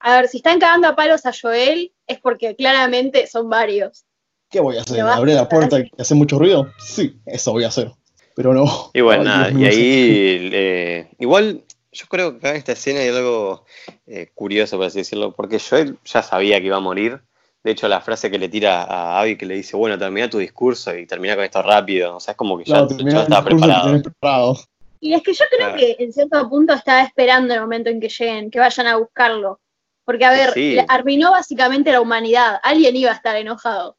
A 0.00 0.16
ver, 0.20 0.28
si 0.28 0.38
están 0.38 0.58
cagando 0.58 0.88
a 0.88 0.96
palos 0.96 1.26
a 1.26 1.32
Joel, 1.32 1.92
es 2.06 2.20
porque 2.20 2.54
claramente 2.54 3.26
son 3.26 3.48
varios. 3.48 4.04
¿Qué 4.50 4.60
voy 4.60 4.76
a 4.76 4.82
hacer? 4.82 5.00
¿Abrir 5.00 5.34
la 5.34 5.48
puerta 5.48 5.80
y 5.80 5.90
hacer 5.98 6.16
mucho 6.16 6.38
ruido? 6.38 6.70
Sí, 6.78 7.18
eso 7.26 7.52
voy 7.52 7.64
a 7.64 7.68
hacer. 7.68 7.90
Pero 8.34 8.52
no. 8.54 8.90
Y 8.92 9.00
bueno, 9.00 9.24
nada, 9.24 9.50
y 9.50 9.64
ahí, 9.64 10.50
eh, 10.52 11.08
igual, 11.18 11.64
yo 11.90 12.06
creo 12.06 12.32
que 12.32 12.38
acá 12.38 12.50
en 12.50 12.56
esta 12.56 12.72
escena 12.72 13.00
hay 13.00 13.08
algo 13.08 13.64
eh, 14.06 14.28
curioso, 14.34 14.76
por 14.76 14.86
así 14.86 14.98
decirlo, 14.98 15.32
porque 15.32 15.58
Joel 15.58 15.98
ya 16.04 16.22
sabía 16.22 16.60
que 16.60 16.66
iba 16.66 16.76
a 16.76 16.80
morir. 16.80 17.20
De 17.64 17.72
hecho, 17.72 17.88
la 17.88 18.00
frase 18.00 18.30
que 18.30 18.38
le 18.38 18.48
tira 18.48 18.84
a 18.84 19.18
Abby 19.18 19.36
que 19.36 19.46
le 19.46 19.54
dice, 19.56 19.76
bueno, 19.76 19.98
termina 19.98 20.30
tu 20.30 20.38
discurso 20.38 20.94
y 20.96 21.06
termina 21.06 21.34
con 21.34 21.44
esto 21.44 21.62
rápido. 21.62 22.16
O 22.16 22.20
sea, 22.20 22.32
es 22.32 22.36
como 22.38 22.56
que 22.58 22.64
ya, 22.64 22.86
Claro, 22.86 23.26
ya 23.28 23.38
que 23.38 24.02
preparado. 24.04 24.56
Y 25.00 25.14
es 25.14 25.22
que 25.22 25.32
yo 25.32 25.44
creo 25.50 25.68
Claro. 25.68 25.76
que 25.76 25.96
en 25.98 26.12
cierto 26.12 26.48
punto 26.48 26.74
estaba 26.74 27.02
esperando 27.02 27.54
el 27.54 27.60
momento 27.60 27.90
en 27.90 28.00
que 28.00 28.08
lleguen, 28.08 28.50
que 28.50 28.60
vayan 28.60 28.86
a 28.86 28.96
buscarlo. 28.96 29.60
Porque, 30.06 30.24
a 30.24 30.30
ver, 30.30 30.52
Sí. 30.54 30.78
arruinó 30.88 31.32
básicamente 31.32 31.92
la 31.92 32.00
humanidad. 32.00 32.60
Alguien 32.62 32.96
iba 32.96 33.10
a 33.10 33.14
estar 33.14 33.36
enojado. 33.36 33.96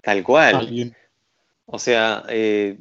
Tal 0.00 0.24
cual. 0.24 0.56
Alguien. 0.56 0.96
O 1.66 1.78
sea, 1.78 2.24
eh, 2.28 2.78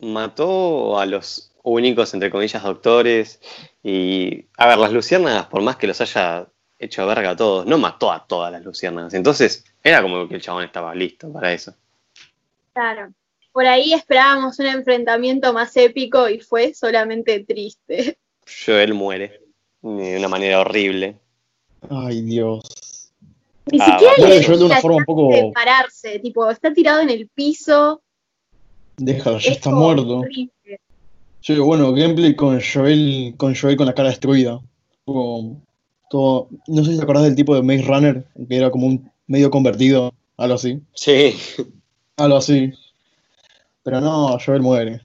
mató 0.00 0.98
a 1.00 1.06
los 1.06 1.52
únicos, 1.62 2.12
entre 2.12 2.30
comillas, 2.30 2.62
doctores. 2.62 3.40
Y, 3.82 4.44
a 4.58 4.66
ver, 4.66 4.76
las 4.78 4.92
luciérnagas, 4.92 5.46
por 5.46 5.62
más 5.62 5.76
que 5.76 5.86
los 5.86 6.00
haya 6.02 6.46
hecho 6.78 7.06
verga 7.06 7.30
a 7.30 7.36
todos, 7.36 7.64
no 7.64 7.78
mató 7.78 8.12
a 8.12 8.26
todas 8.26 8.50
las 8.52 8.62
luciérnagas. 8.64 9.14
Entonces, 9.14 9.64
era 9.82 10.02
como 10.02 10.28
que 10.28 10.34
el 10.34 10.42
chabón 10.42 10.64
estaba 10.64 10.94
listo 10.94 11.32
para 11.32 11.52
eso. 11.52 11.74
Claro. 12.72 13.12
Por 13.52 13.66
ahí 13.66 13.92
esperábamos 13.92 14.58
un 14.58 14.66
enfrentamiento 14.66 15.52
más 15.52 15.76
épico 15.76 16.28
y 16.28 16.40
fue 16.40 16.74
solamente 16.74 17.44
triste. 17.44 18.18
Joel 18.66 18.94
muere 18.94 19.40
de 19.82 20.18
una 20.18 20.28
manera 20.28 20.60
horrible. 20.60 21.16
Ay, 21.88 22.22
Dios. 22.22 22.62
Ni 23.70 23.78
Ah, 23.80 23.98
siquiera 23.98 24.34
le 24.34 24.42
yo 24.42 24.58
de 24.58 24.64
una 24.64 24.80
forma 24.80 24.98
un 24.98 25.04
poco- 25.04 25.32
de 25.32 25.50
pararse, 25.54 26.18
tipo, 26.18 26.48
está 26.50 26.72
tirado 26.72 27.00
en 27.00 27.10
el 27.10 27.28
piso. 27.28 28.02
Déjalo, 28.96 29.38
ya 29.38 29.50
es 29.50 29.56
está 29.56 29.70
muerto. 29.70 30.22
digo, 31.48 31.64
bueno, 31.64 31.92
gameplay 31.92 32.34
con 32.36 32.60
Joel, 32.60 33.34
con 33.36 33.54
Joel 33.54 33.76
con 33.76 33.86
la 33.86 33.94
cara 33.94 34.08
destruida. 34.10 34.60
Como 35.04 35.62
todo, 36.10 36.48
no 36.66 36.84
sé 36.84 36.92
si 36.92 36.96
te 36.98 37.02
acordás 37.02 37.24
del 37.24 37.34
tipo 37.34 37.54
de 37.54 37.62
Maze 37.62 37.82
Runner, 37.82 38.26
que 38.48 38.56
era 38.56 38.70
como 38.70 38.86
un 38.86 39.10
medio 39.26 39.50
convertido, 39.50 40.12
algo 40.36 40.54
así. 40.54 40.80
Sí, 40.94 41.34
Algo 42.16 42.36
así. 42.36 42.72
Pero 43.82 44.00
no, 44.00 44.36
Joel 44.44 44.60
muere. 44.60 45.00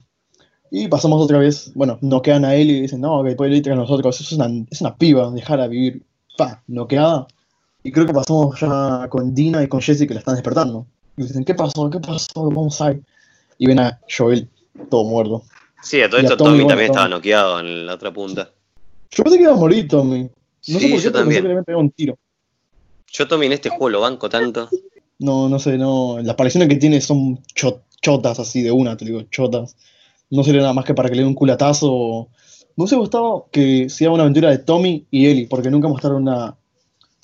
Y 0.70 0.88
pasamos 0.88 1.22
otra 1.22 1.38
vez, 1.38 1.72
bueno, 1.74 1.98
noquean 2.02 2.44
a 2.44 2.54
él 2.56 2.70
y 2.70 2.80
dicen, 2.82 3.00
no, 3.00 3.22
que 3.24 3.34
puede 3.34 3.56
ir 3.56 3.70
a 3.70 3.76
nosotros. 3.76 4.20
Eso 4.20 4.34
es 4.34 4.38
una, 4.40 4.66
es 4.70 4.80
una 4.80 4.96
piba, 4.96 5.30
dejarla 5.30 5.68
vivir. 5.68 6.02
Pa, 6.36 6.62
noqueada. 6.66 7.26
Y 7.82 7.92
creo 7.92 8.06
que 8.06 8.12
pasamos 8.12 8.58
ya 8.60 9.06
con 9.08 9.34
Dina 9.34 9.62
y 9.62 9.68
con 9.68 9.80
Jessie 9.80 10.06
que 10.06 10.14
la 10.14 10.20
están 10.20 10.34
despertando. 10.34 10.86
Y 11.16 11.22
dicen, 11.22 11.44
¿qué 11.44 11.54
pasó? 11.54 11.88
¿Qué 11.90 12.00
pasó? 12.00 12.50
Vamos 12.50 12.80
a 12.80 12.92
ir. 12.92 13.02
Y 13.58 13.66
ven 13.66 13.78
a 13.78 14.00
Joel 14.14 14.48
todo 14.90 15.04
muerto. 15.04 15.44
sí, 15.82 16.02
a 16.02 16.08
todo 16.10 16.20
Y 16.20 16.24
a 16.24 16.28
esto 16.28 16.36
Tommy, 16.36 16.50
Tommy, 16.50 16.62
bueno, 16.64 16.68
también 16.68 16.90
estaba 16.90 17.08
noqueado 17.08 17.60
en 17.60 17.86
la 17.86 17.94
otra 17.94 18.12
punta. 18.12 18.50
Yo 19.10 19.22
pensé 19.24 19.38
que 19.38 19.44
iba 19.44 19.52
a 19.52 19.56
morir 19.56 19.88
Tommy. 19.88 20.22
No 20.24 20.30
sé 20.66 20.72
por 20.72 20.80
qué, 20.80 20.88
yo 20.90 20.98
que 20.98 21.04
le 21.06 21.12
también. 21.12 21.76
un 21.76 21.90
tiro. 21.90 22.18
Yo 23.12 23.28
Tommy 23.28 23.46
en 23.46 23.52
este 23.52 23.68
juego 23.70 23.88
lo 23.90 24.00
banco 24.00 24.28
tanto. 24.28 24.68
No, 25.18 25.48
no 25.48 25.58
sé, 25.58 25.78
no. 25.78 26.18
Las 26.18 26.30
apariciones 26.34 26.68
que 26.68 26.76
tiene 26.76 27.00
son 27.00 27.40
cho- 27.54 27.82
chotas 28.02 28.38
así 28.40 28.62
de 28.62 28.72
una, 28.72 28.96
te 28.96 29.04
digo, 29.04 29.22
chotas. 29.30 29.76
No 30.28 30.42
sería 30.42 30.60
nada 30.60 30.72
más 30.74 30.84
que 30.84 30.92
para 30.92 31.08
que 31.08 31.14
le 31.14 31.22
dé 31.22 31.28
un 31.28 31.34
culatazo. 31.34 32.28
Me 32.76 32.82
hubiese 32.84 32.96
gustado 32.96 33.48
que 33.50 33.88
sea 33.88 34.10
una 34.10 34.22
aventura 34.24 34.50
de 34.50 34.58
Tommy 34.58 35.06
y 35.10 35.26
Ellie, 35.26 35.46
porque 35.48 35.70
nunca 35.70 35.88
mostraron 35.88 36.22
una, 36.22 36.56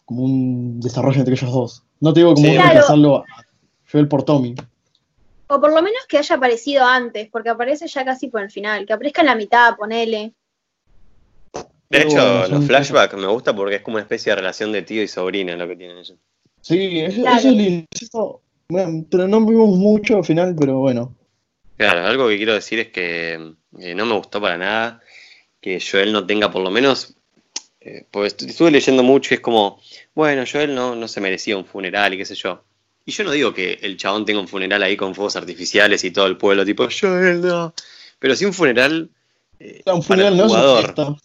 como 0.04 0.22
un 0.24 0.80
desarrollo 0.80 1.18
entre 1.18 1.34
ellos 1.34 1.52
dos. 1.52 1.82
No 2.00 2.12
te 2.12 2.20
digo 2.20 2.34
como 2.34 2.46
Sí. 2.46 2.52
Claro. 2.54 2.68
reemplazarlo 2.68 3.16
a 3.18 3.24
Joel 3.90 4.08
por 4.08 4.22
Tommy. 4.24 4.54
O 5.48 5.60
por 5.60 5.70
lo 5.70 5.82
menos 5.82 6.00
que 6.08 6.16
haya 6.16 6.36
aparecido 6.36 6.84
antes, 6.84 7.28
porque 7.30 7.50
aparece 7.50 7.86
ya 7.86 8.04
casi 8.04 8.28
por 8.28 8.40
el 8.42 8.50
final. 8.50 8.86
Que 8.86 8.94
aparezca 8.94 9.20
en 9.20 9.26
la 9.26 9.34
mitad, 9.34 9.76
ponele. 9.76 10.32
De 11.90 11.98
hecho, 12.02 12.14
bueno, 12.16 12.38
los 12.38 12.48
son 12.48 12.62
flashbacks 12.62 13.14
me 13.16 13.26
gusta 13.26 13.54
porque 13.54 13.76
es 13.76 13.82
como 13.82 13.96
una 13.96 14.02
especie 14.02 14.30
de 14.32 14.36
relación 14.36 14.72
de 14.72 14.80
tío 14.80 15.02
y 15.02 15.08
sobrina 15.08 15.54
lo 15.56 15.68
que 15.68 15.76
tienen 15.76 15.98
ellos. 15.98 16.16
Sí, 16.62 17.00
eso, 17.00 17.20
Claro. 17.20 17.36
eso 17.38 17.48
es 17.48 17.54
lindo. 17.54 17.86
eso- 18.00 18.40
bueno, 18.68 19.04
pero 19.10 19.28
no 19.28 19.44
vimos 19.44 19.76
mucho 19.76 20.16
al 20.16 20.24
final, 20.24 20.56
pero 20.58 20.78
bueno. 20.78 21.14
Claro, 21.76 22.06
algo 22.06 22.28
que 22.28 22.38
quiero 22.38 22.54
decir 22.54 22.78
es 22.78 22.88
que 22.88 23.34
eh, 23.78 23.94
no 23.94 24.06
me 24.06 24.14
gustó 24.14 24.40
para 24.40 24.56
nada 24.56 25.00
que 25.62 25.80
Joel 25.80 26.12
no 26.12 26.26
tenga 26.26 26.50
por 26.50 26.62
lo 26.62 26.70
menos, 26.70 27.14
eh, 27.80 28.04
pues 28.10 28.36
estu- 28.36 28.48
estuve 28.50 28.70
leyendo 28.70 29.02
mucho 29.02 29.32
y 29.32 29.36
es 29.36 29.40
como, 29.40 29.80
bueno, 30.14 30.44
Joel 30.50 30.74
no, 30.74 30.94
no 30.94 31.08
se 31.08 31.20
merecía 31.22 31.56
un 31.56 31.64
funeral 31.64 32.12
y 32.12 32.18
qué 32.18 32.26
sé 32.26 32.34
yo. 32.34 32.62
Y 33.06 33.12
yo 33.12 33.24
no 33.24 33.30
digo 33.32 33.54
que 33.54 33.78
el 33.82 33.96
chabón 33.96 34.24
tenga 34.26 34.40
un 34.40 34.48
funeral 34.48 34.82
ahí 34.82 34.96
con 34.96 35.14
fuegos 35.14 35.36
artificiales 35.36 36.04
y 36.04 36.10
todo 36.10 36.26
el 36.26 36.36
pueblo 36.36 36.64
tipo, 36.66 36.86
Joel 37.00 37.40
no. 37.40 37.72
Pero 38.18 38.36
sí 38.36 38.44
un 38.44 38.52
funeral 38.52 39.08
eh, 39.58 39.82
Un 39.86 40.02
para 40.02 40.02
funeral 40.02 40.32
el 40.34 40.38
no 40.38 40.44
es 40.46 40.50
una 40.52 40.60
jugador. 40.60 40.84
fiesta. 40.84 41.16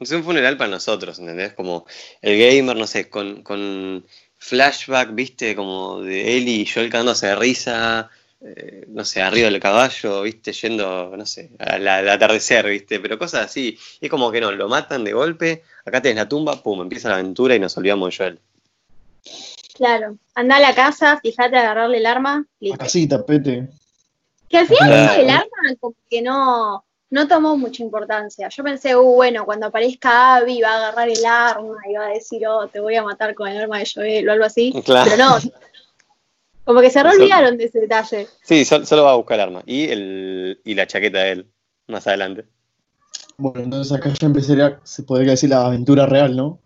Es 0.00 0.10
un 0.10 0.24
funeral 0.24 0.56
para 0.56 0.70
nosotros, 0.70 1.18
¿entendés? 1.20 1.52
Como 1.52 1.86
el 2.22 2.38
gamer, 2.38 2.76
no 2.76 2.86
sé, 2.86 3.08
con, 3.08 3.42
con 3.42 4.04
flashback, 4.38 5.14
viste, 5.14 5.54
como 5.54 6.00
de 6.02 6.36
Ellie 6.36 6.62
y 6.62 6.66
Joel 6.66 6.90
cagándose 6.90 7.28
de 7.28 7.36
risa, 7.36 8.10
eh, 8.44 8.84
no 8.88 9.04
sé, 9.04 9.22
arriba 9.22 9.48
del 9.48 9.60
caballo, 9.60 10.22
viste, 10.22 10.52
yendo, 10.52 11.16
no 11.16 11.24
sé, 11.24 11.50
al, 11.58 11.86
al 11.88 12.08
atardecer, 12.08 12.68
viste, 12.68 13.00
pero 13.00 13.18
cosas 13.18 13.46
así. 13.46 13.78
Y 14.00 14.06
es 14.06 14.10
como 14.10 14.30
que 14.30 14.40
no, 14.40 14.52
lo 14.52 14.68
matan 14.68 15.02
de 15.04 15.12
golpe, 15.12 15.62
acá 15.84 16.02
tenés 16.02 16.16
la 16.16 16.28
tumba, 16.28 16.62
pum, 16.62 16.82
empieza 16.82 17.08
la 17.08 17.14
aventura 17.14 17.54
y 17.54 17.58
nos 17.58 17.76
olvidamos 17.76 18.10
de 18.10 18.16
Joel. 18.16 18.40
Claro. 19.74 20.18
Anda 20.34 20.56
a 20.56 20.60
la 20.60 20.74
casa, 20.74 21.18
fíjate, 21.20 21.56
agarrarle 21.56 21.98
el 21.98 22.06
arma. 22.06 22.46
La 22.60 22.68
listo. 22.68 22.78
casita, 22.78 23.24
pete. 23.24 23.68
Que 24.48 24.58
al 24.58 24.66
final 24.66 24.88
Claro. 24.88 25.22
el 25.22 25.30
arma 25.30 25.76
como 25.80 25.94
que 26.08 26.22
no, 26.22 26.84
no 27.10 27.28
tomó 27.28 27.56
mucha 27.56 27.82
importancia. 27.82 28.48
Yo 28.50 28.62
pensé, 28.62 28.94
uh, 28.94 29.02
bueno, 29.02 29.44
cuando 29.44 29.66
aparezca 29.66 30.36
Abby 30.36 30.60
va 30.60 30.70
a 30.70 30.76
agarrar 30.76 31.08
el 31.08 31.24
arma 31.24 31.76
y 31.88 31.94
va 31.94 32.06
a 32.06 32.10
decir, 32.10 32.46
oh, 32.46 32.68
te 32.68 32.78
voy 32.78 32.94
a 32.94 33.02
matar 33.02 33.34
con 33.34 33.48
el 33.48 33.56
arma 33.56 33.78
de 33.78 33.88
Joel 33.92 34.28
o 34.28 34.32
algo 34.32 34.44
así. 34.44 34.72
Claro. 34.84 35.10
Pero 35.10 35.24
no. 35.24 35.38
Como 36.64 36.80
que 36.80 36.90
se 36.90 37.02
re 37.02 37.10
olvidaron 37.10 37.56
de 37.58 37.64
ese 37.64 37.80
detalle. 37.80 38.26
Sí, 38.42 38.64
sol- 38.64 38.86
solo 38.86 39.04
va 39.04 39.12
a 39.12 39.16
buscar 39.16 39.36
el 39.38 39.42
arma. 39.42 39.62
Y, 39.66 39.84
el, 39.88 40.60
y 40.64 40.74
la 40.74 40.86
chaqueta 40.86 41.18
de 41.20 41.32
él, 41.32 41.46
más 41.88 42.06
adelante. 42.06 42.46
Bueno, 43.36 43.64
entonces 43.64 43.92
acá 43.92 44.10
ya 44.18 44.26
empezaría, 44.26 44.80
se 44.84 45.02
podría 45.02 45.32
decir 45.32 45.50
la 45.50 45.66
aventura 45.66 46.06
real, 46.06 46.36
¿no? 46.36 46.60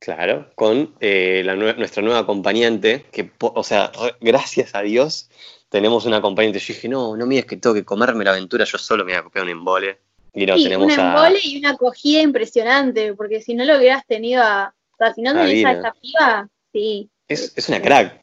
Claro, 0.00 0.50
con 0.56 0.94
eh, 1.00 1.42
la 1.44 1.54
nue- 1.54 1.76
nuestra 1.76 2.02
nueva 2.02 2.18
acompañante, 2.20 3.06
que, 3.12 3.30
o 3.38 3.62
sea, 3.62 3.92
gracias 4.20 4.74
a 4.74 4.82
Dios 4.82 5.30
tenemos 5.68 6.04
una 6.06 6.16
acompañante. 6.16 6.58
Yo 6.58 6.74
dije, 6.74 6.88
no, 6.88 7.16
no 7.16 7.24
mires 7.24 7.46
que 7.46 7.56
tengo 7.56 7.72
que 7.74 7.84
comerme 7.84 8.24
la 8.24 8.32
aventura, 8.32 8.64
yo 8.64 8.78
solo 8.78 9.04
me 9.04 9.12
voy 9.12 9.20
a 9.20 9.22
copiar 9.22 9.44
un 9.44 9.50
embole. 9.50 10.00
Y 10.34 10.44
no, 10.44 10.56
sí, 10.56 10.62
un 10.64 10.70
tenemos 10.70 10.98
a... 10.98 11.08
embole 11.08 11.38
y 11.44 11.58
una 11.58 11.70
acogida 11.70 12.20
impresionante, 12.20 13.14
porque 13.14 13.40
si 13.40 13.54
no 13.54 13.64
lo 13.64 13.78
hubieras 13.78 14.04
tenido 14.06 14.42
a. 14.42 14.74
O 14.92 14.96
sea, 14.98 15.14
si 15.14 15.22
no 15.22 15.30
A 15.30 15.34
tenés 15.34 15.64
a 15.64 15.72
esta 15.72 15.92
piba, 15.92 16.48
sí. 16.72 17.08
Es, 17.28 17.52
es 17.56 17.68
una 17.68 17.80
crack. 17.80 18.21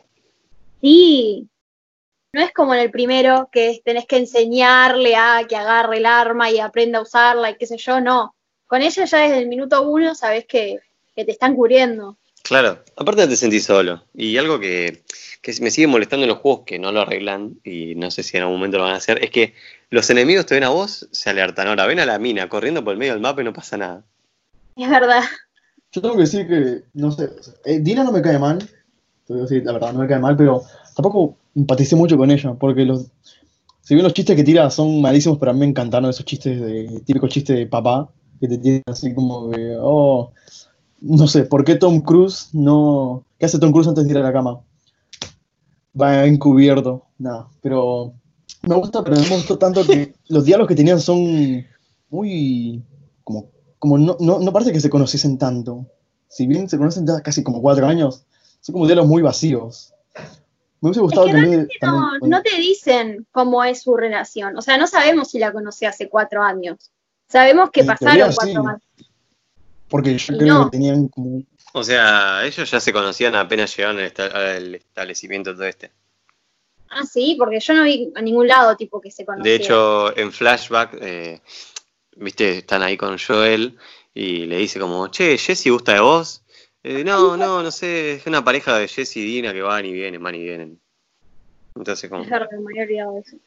Sí. 0.81 1.49
No 2.31 2.41
es 2.41 2.51
como 2.53 2.73
en 2.75 2.81
el 2.81 2.91
primero, 2.91 3.49
que 3.51 3.81
tenés 3.83 4.05
que 4.05 4.17
enseñarle 4.17 5.15
a 5.15 5.45
que 5.47 5.55
agarre 5.55 5.97
el 5.97 6.05
arma 6.05 6.51
y 6.51 6.59
aprenda 6.59 6.99
a 6.99 7.01
usarla 7.01 7.49
y 7.49 7.55
qué 7.55 7.65
sé 7.65 7.77
yo, 7.77 7.99
no. 8.01 8.35
Con 8.67 8.81
ella 8.83 9.05
ya 9.05 9.17
desde 9.19 9.39
el 9.39 9.47
minuto 9.47 9.81
uno 9.89 10.13
sabés 10.13 10.45
que, 10.45 10.77
que 11.15 11.25
te 11.25 11.31
están 11.31 11.55
cubriendo. 11.55 12.17
Claro, 12.43 12.83
aparte 12.95 13.27
te 13.27 13.35
sentís 13.35 13.65
solo. 13.65 14.03
Y 14.13 14.37
algo 14.37 14.59
que, 14.59 15.03
que 15.41 15.53
me 15.61 15.71
sigue 15.71 15.87
molestando 15.87 16.25
en 16.25 16.29
los 16.29 16.39
juegos 16.39 16.63
que 16.65 16.79
no 16.79 16.91
lo 16.91 17.01
arreglan, 17.01 17.59
y 17.63 17.95
no 17.95 18.11
sé 18.11 18.23
si 18.23 18.37
en 18.37 18.43
algún 18.43 18.57
momento 18.57 18.77
lo 18.77 18.83
van 18.83 18.93
a 18.93 18.97
hacer, 18.97 19.23
es 19.23 19.31
que 19.31 19.53
los 19.89 20.09
enemigos 20.09 20.45
te 20.45 20.55
ven 20.55 20.63
a 20.63 20.69
vos, 20.69 21.07
se 21.11 21.29
alertan. 21.29 21.67
Ahora, 21.67 21.87
ven 21.87 21.99
a 21.99 22.05
la 22.05 22.19
mina 22.19 22.47
corriendo 22.47 22.83
por 22.83 22.93
el 22.93 22.99
medio 22.99 23.13
del 23.13 23.21
mapa 23.21 23.41
y 23.41 23.45
no 23.45 23.53
pasa 23.53 23.77
nada. 23.77 24.03
Es 24.75 24.89
verdad. 24.89 25.23
Yo 25.91 26.01
tengo 26.01 26.15
que 26.15 26.21
decir 26.21 26.47
que, 26.47 26.83
no 26.93 27.11
sé, 27.11 27.29
eh, 27.65 27.79
Dina 27.79 28.03
no 28.03 28.11
me 28.11 28.21
cae 28.21 28.37
mal, 28.37 28.59
te 29.47 29.61
la 29.61 29.73
verdad, 29.73 29.93
no 29.93 29.99
me 29.99 30.07
cae 30.07 30.19
mal, 30.19 30.35
pero 30.35 30.63
tampoco 30.95 31.35
empaticé 31.55 31.95
mucho 31.95 32.17
con 32.17 32.31
ella, 32.31 32.53
porque 32.53 32.85
los, 32.85 33.07
si 33.81 33.93
bien 33.93 34.03
los 34.03 34.13
chistes 34.13 34.35
que 34.35 34.43
tira 34.43 34.69
son 34.69 35.01
malísimos, 35.01 35.37
pero 35.37 35.51
a 35.51 35.53
mí 35.53 35.61
me 35.61 35.67
encantaron 35.67 36.09
esos 36.09 36.25
chistes 36.25 36.59
de, 36.59 37.01
típicos 37.05 37.29
chistes 37.29 37.57
de 37.57 37.67
papá, 37.67 38.09
que 38.39 38.47
te 38.47 38.57
tiran 38.57 38.83
así 38.87 39.13
como 39.13 39.51
que, 39.51 39.77
oh, 39.79 40.31
no 41.01 41.27
sé, 41.27 41.43
¿por 41.43 41.63
qué 41.63 41.75
Tom 41.75 42.01
Cruise 42.01 42.49
no, 42.53 43.23
qué 43.37 43.45
hace 43.45 43.59
Tom 43.59 43.71
Cruise 43.71 43.87
antes 43.87 44.05
de 44.05 44.11
ir 44.11 44.17
a 44.17 44.23
la 44.23 44.33
cama? 44.33 44.61
Va 45.99 46.25
encubierto, 46.25 47.05
nada, 47.17 47.47
pero 47.61 48.13
me 48.63 48.75
gusta, 48.75 49.03
pero 49.03 49.15
no 49.15 49.23
me 49.23 49.35
gustó 49.37 49.57
tanto 49.57 49.85
que 49.85 50.13
los 50.27 50.45
diálogos 50.45 50.69
que 50.69 50.75
tenían 50.75 50.99
son 50.99 51.65
muy, 52.09 52.83
como 53.23 53.47
como 53.79 53.97
no, 53.97 54.17
no, 54.19 54.39
no 54.39 54.53
parece 54.53 54.73
que 54.73 54.81
se 54.81 54.89
conociesen 54.89 55.37
tanto. 55.37 55.87
Si 56.27 56.45
bien 56.45 56.69
se 56.69 56.77
conocen 56.77 57.07
ya 57.07 57.21
casi 57.21 57.41
como 57.43 57.61
cuatro 57.61 57.87
años, 57.87 58.25
son 58.61 58.73
como 58.73 58.85
diálogos 58.85 59.09
muy 59.09 59.21
vacíos. 59.21 59.93
Me 60.81 60.89
hubiese 60.89 61.01
gustado 61.01 61.25
que 61.27 61.31
que 61.33 61.37
No, 61.39 61.67
también- 62.11 62.29
no 62.29 62.41
te 62.41 62.55
dicen 62.57 63.27
cómo 63.31 63.63
es 63.63 63.81
su 63.81 63.95
relación. 63.97 64.57
O 64.57 64.61
sea, 64.61 64.77
no 64.77 64.87
sabemos 64.87 65.29
si 65.31 65.39
la 65.39 65.51
conocí 65.51 65.85
hace 65.85 66.07
cuatro 66.09 66.41
años. 66.41 66.91
Sabemos 67.27 67.69
que 67.71 67.81
En 67.81 67.87
pasaron 67.87 68.15
teoría, 68.15 68.35
cuatro 68.35 68.61
sí. 68.63 68.67
años. 68.69 68.81
porque 69.89 70.17
yo 70.17 70.33
y 70.33 70.37
creo 70.37 70.53
no. 70.53 70.65
que 70.65 70.71
tenían 70.71 71.07
como. 71.09 71.43
O 71.73 71.83
sea, 71.83 72.45
ellos 72.45 72.69
ya 72.71 72.79
se 72.79 72.93
conocían 72.93 73.35
apenas 73.35 73.75
llegaron 73.75 73.97
al, 73.99 74.05
esta- 74.05 74.25
al 74.27 74.75
establecimiento 74.75 75.53
todo 75.53 75.65
este. 75.65 75.91
Ah, 76.89 77.05
sí, 77.05 77.35
porque 77.37 77.59
yo 77.59 77.73
no 77.75 77.83
vi 77.83 78.11
a 78.15 78.21
ningún 78.21 78.47
lado 78.47 78.75
tipo 78.75 78.99
que 78.99 79.11
se 79.11 79.25
conocía. 79.25 79.51
De 79.51 79.55
hecho, 79.57 80.17
en 80.17 80.31
flashback, 80.31 80.97
eh, 81.01 81.41
viste, 82.15 82.59
están 82.59 82.81
ahí 82.81 82.97
con 82.97 83.17
Joel 83.19 83.77
y 84.13 84.45
le 84.47 84.57
dice 84.57 84.79
como, 84.79 85.07
che, 85.09 85.37
Jesse 85.37 85.69
gusta 85.69 85.93
de 85.93 85.99
vos. 85.99 86.41
Eh, 86.83 87.03
no, 87.03 87.35
no, 87.35 87.61
no 87.61 87.71
sé, 87.71 88.13
es 88.13 88.25
una 88.27 88.43
pareja 88.43 88.77
de 88.77 88.87
Jesse 88.87 89.17
y 89.17 89.25
Dina 89.25 89.53
que 89.53 89.61
van 89.61 89.85
y 89.85 89.91
vienen, 89.91 90.23
van 90.23 90.35
y 90.35 90.43
vienen. 90.43 90.79
Entonces, 91.75 92.09
como, 92.09 92.23
Es 92.23 92.29
verdad, 92.29 92.47
me 92.59 92.71
había 92.71 92.83
olvidado 92.83 93.13
de 93.15 93.19
eso. 93.19 93.37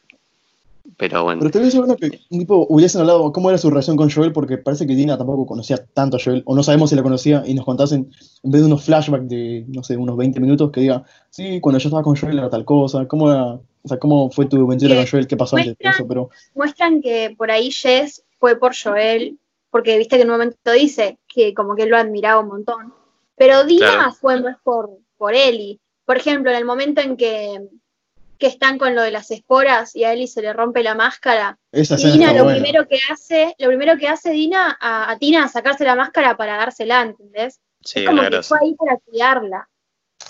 pero 0.99 1.25
bueno. 1.25 1.41
Pero 1.41 1.51
tal 1.53 1.63
vez 1.63 1.75
bueno 1.77 1.97
que 1.97 2.11
tipo, 2.29 2.67
hubiesen 2.69 3.01
hablado 3.01 3.33
cómo 3.33 3.49
era 3.51 3.59
su 3.59 3.71
relación 3.71 3.97
con 3.97 4.11
Joel, 4.11 4.33
porque 4.33 4.59
parece 4.59 4.87
que 4.87 4.95
Dina 4.95 5.17
tampoco 5.17 5.47
conocía 5.47 5.79
tanto 5.95 6.17
a 6.17 6.21
Joel, 6.23 6.43
o 6.45 6.55
no 6.55 6.63
sabemos 6.63 6.91
si 6.91 6.97
la 6.97 7.03
conocía, 7.03 7.43
y 7.47 7.55
nos 7.55 7.65
contasen, 7.65 8.11
en 8.43 8.51
vez 8.51 8.61
de 8.61 8.67
unos 8.67 8.85
flashbacks 8.85 9.29
de, 9.29 9.65
no 9.69 9.83
sé, 9.83 9.97
unos 9.97 10.17
20 10.17 10.39
minutos, 10.41 10.71
que 10.71 10.81
diga, 10.83 11.05
sí, 11.31 11.59
cuando 11.61 11.79
yo 11.79 11.89
estaba 11.89 12.03
con 12.03 12.17
Joel 12.17 12.39
era 12.39 12.51
tal 12.51 12.65
cosa, 12.67 13.07
cómo 13.09 13.31
era, 13.31 13.45
o 13.55 13.89
sea, 13.89 13.99
cómo 13.99 14.31
fue 14.31 14.47
tu 14.47 14.65
aventura 14.67 14.95
con 14.97 15.07
Joel, 15.07 15.27
qué 15.27 15.37
pasó 15.39 15.57
antes 15.57 15.77
de 15.79 15.85
muestran- 15.85 15.95
eso, 15.95 16.09
pero 16.09 16.31
Muestran 16.55 17.01
que 17.01 17.35
por 17.37 17.51
ahí 17.51 17.71
Jess 17.71 18.23
fue 18.39 18.59
por 18.59 18.73
Joel, 18.77 19.39
porque 19.71 19.97
viste 19.97 20.17
que 20.17 20.23
en 20.23 20.29
un 20.29 20.35
momento 20.35 20.73
dice 20.73 21.19
que 21.33 21.55
como 21.55 21.75
que 21.75 21.85
él 21.85 21.89
lo 21.91 21.97
admiraba 21.97 22.41
un 22.43 22.49
montón. 22.49 22.93
Pero 23.45 23.65
Dina 23.65 23.87
Claro. 23.93 24.13
fue 24.13 24.41
más 24.41 24.57
por, 24.63 24.91
por 25.17 25.35
Ellie. 25.35 25.81
Por 26.05 26.17
ejemplo, 26.17 26.53
en 26.53 26.57
el 26.59 26.65
momento 26.65 27.01
en 27.01 27.17
que, 27.17 27.61
que 28.39 28.47
están 28.47 28.79
con 28.79 28.95
lo 28.95 29.03
de 29.03 29.11
las 29.11 29.33
esporas 29.33 29.97
y 29.97 30.05
a 30.05 30.13
Ellie 30.13 30.29
se 30.29 30.43
le 30.43 30.53
rompe 30.53 30.85
la 30.85 30.95
máscara, 30.95 31.59
esa 31.73 31.97
Dina 31.97 32.33
lo 32.33 32.45
buena. 32.45 32.61
primero 32.61 32.87
que 32.87 32.99
hace, 33.11 33.57
lo 33.59 33.67
primero 33.67 33.97
que 33.99 34.07
hace 34.07 34.31
Dina 34.31 34.79
a, 34.81 35.11
a 35.11 35.19
Tina 35.19 35.45
a 35.45 35.49
sacarse 35.49 35.85
la 35.85 35.97
máscara 35.97 36.37
para 36.37 36.57
dársela, 36.57 37.03
¿entendés? 37.03 37.59
Sí, 37.85 38.01
es 38.01 38.07
como 38.07 38.23
que 38.23 38.43
fue 38.45 38.59
ahí 38.63 38.75
para 38.77 38.97
cuidarla. 38.99 39.69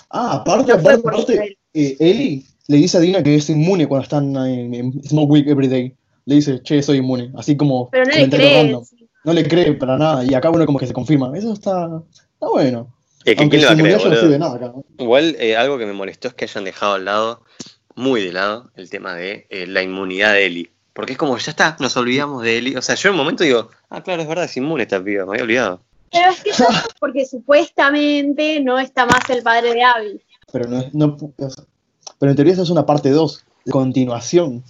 Ah, 0.09 0.37
aparte, 0.37 0.73
No 0.73 0.79
aparte, 0.79 1.07
aparte, 1.07 1.57
eh, 1.73 1.97
Ellie 1.99 2.43
le 2.67 2.77
dice 2.77 2.97
a 2.97 3.01
Dina 3.01 3.21
que 3.21 3.35
es 3.35 3.47
inmune 3.47 3.87
cuando 3.87 4.03
están 4.05 4.35
en, 4.37 4.73
en 4.73 5.03
Smoke 5.03 5.29
Week 5.31 5.47
Everyday. 5.47 5.95
Le 6.25 6.35
dice, 6.35 6.61
che, 6.63 6.81
soy 6.81 6.97
inmune. 6.97 7.31
Así 7.35 7.55
como 7.55 7.89
Pero 7.91 8.05
no 8.05 8.11
le 8.15 8.53
random. 8.55 8.83
No 9.23 9.33
le 9.33 9.47
cree 9.47 9.73
para 9.73 9.97
nada. 9.97 10.23
Y 10.25 10.33
acá 10.33 10.49
uno 10.49 10.65
como 10.65 10.79
que 10.79 10.87
se 10.87 10.93
confirma. 10.93 11.31
Eso 11.37 11.53
está, 11.53 12.01
está 12.33 12.47
bueno. 12.49 12.93
Es 13.25 13.35
que 13.35 13.41
Aunque 13.41 13.57
quién 13.57 13.69
va 13.69 13.71
a 13.71 13.75
creer, 13.75 14.23
no 14.23 14.29
de 14.29 14.39
nada. 14.39 14.73
Igual 14.97 15.35
eh, 15.39 15.55
algo 15.55 15.77
que 15.77 15.85
me 15.85 15.93
molestó 15.93 16.27
es 16.27 16.33
que 16.33 16.45
hayan 16.45 16.63
dejado 16.63 16.93
al 16.95 17.05
lado, 17.05 17.43
muy 17.95 18.21
de 18.23 18.33
lado, 18.33 18.71
el 18.75 18.89
tema 18.89 19.13
de 19.15 19.47
eh, 19.49 19.65
la 19.67 19.81
inmunidad 19.81 20.33
de 20.33 20.45
Ellie. 20.45 20.71
Porque 20.93 21.13
es 21.13 21.17
como, 21.17 21.37
ya 21.37 21.51
está, 21.51 21.75
nos 21.79 21.95
olvidamos 21.97 22.43
de 22.43 22.57
Ellie. 22.57 22.77
O 22.77 22.81
sea, 22.81 22.95
yo 22.95 23.09
en 23.09 23.13
un 23.15 23.17
momento 23.19 23.43
digo, 23.43 23.69
ah, 23.89 24.03
claro, 24.03 24.21
es 24.21 24.27
verdad, 24.27 24.45
es 24.45 24.57
inmune 24.57 24.83
esta 24.83 25.03
piba, 25.03 25.25
me 25.25 25.31
había 25.31 25.43
olvidado. 25.43 25.81
Pero 26.11 26.29
es 26.29 26.41
que 26.41 26.49
eso 26.51 26.65
es 26.69 26.83
porque 26.99 27.25
supuestamente 27.25 28.59
no 28.61 28.77
está 28.77 29.05
más 29.05 29.27
el 29.29 29.41
padre 29.41 29.73
de 29.73 29.83
Abby. 29.83 30.21
Pero, 30.51 30.69
no, 30.69 30.79
es- 30.81 30.93
no, 30.93 31.17
pero 32.19 32.29
en 32.31 32.35
teoría 32.35 32.53
eso 32.53 32.61
es 32.63 32.69
una 32.69 32.85
parte 32.85 33.09
2, 33.09 33.43
de 33.65 33.71
continuación. 33.71 34.63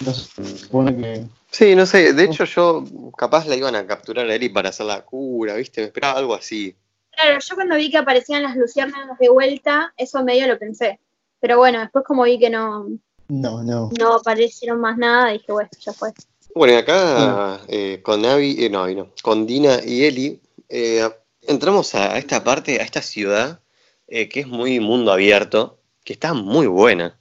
Entonces, 0.00 0.28
se 0.36 0.58
supone 0.58 0.94
que... 0.96 1.24
Sí, 1.50 1.74
no 1.74 1.86
sé, 1.86 2.12
de 2.12 2.24
hecho 2.24 2.44
yo 2.44 2.84
capaz 3.16 3.46
la 3.46 3.56
iban 3.56 3.74
a 3.74 3.86
capturar 3.86 4.28
a 4.28 4.34
Ellie 4.34 4.50
para 4.50 4.68
hacer 4.68 4.84
la 4.84 5.00
cura, 5.02 5.54
¿viste? 5.54 5.80
Me 5.80 5.86
esperaba 5.86 6.18
algo 6.18 6.34
así. 6.34 6.74
Claro, 7.20 7.40
yo 7.40 7.54
cuando 7.56 7.74
vi 7.74 7.90
que 7.90 7.98
aparecían 7.98 8.44
las 8.44 8.56
luciérnagas 8.56 9.18
de 9.18 9.28
vuelta, 9.28 9.92
eso 9.96 10.22
medio 10.22 10.46
lo 10.46 10.56
pensé. 10.56 11.00
Pero 11.40 11.58
bueno, 11.58 11.80
después 11.80 12.04
como 12.04 12.22
vi 12.22 12.38
que 12.38 12.48
no, 12.48 12.86
No, 13.26 13.62
no. 13.64 13.90
no 13.98 14.14
aparecieron 14.14 14.80
más 14.80 14.96
nada, 14.96 15.32
dije, 15.32 15.50
bueno, 15.50 15.68
ya 15.80 15.92
fue. 15.92 16.12
Bueno, 16.54 16.74
y 16.74 16.76
acá 16.76 17.60
eh, 17.66 18.00
con 18.04 18.24
Abby, 18.24 18.64
eh, 18.64 18.70
no, 18.70 18.86
no, 18.86 19.12
con 19.22 19.46
Dina 19.46 19.80
y 19.84 20.04
Ellie, 20.04 20.40
eh, 20.68 21.08
entramos 21.42 21.92
a 21.96 22.16
esta 22.18 22.44
parte, 22.44 22.80
a 22.80 22.84
esta 22.84 23.02
ciudad, 23.02 23.60
eh, 24.06 24.28
que 24.28 24.40
es 24.40 24.46
muy 24.46 24.78
mundo 24.78 25.10
abierto, 25.10 25.80
que 26.04 26.12
está 26.12 26.34
muy 26.34 26.68
buena. 26.68 27.18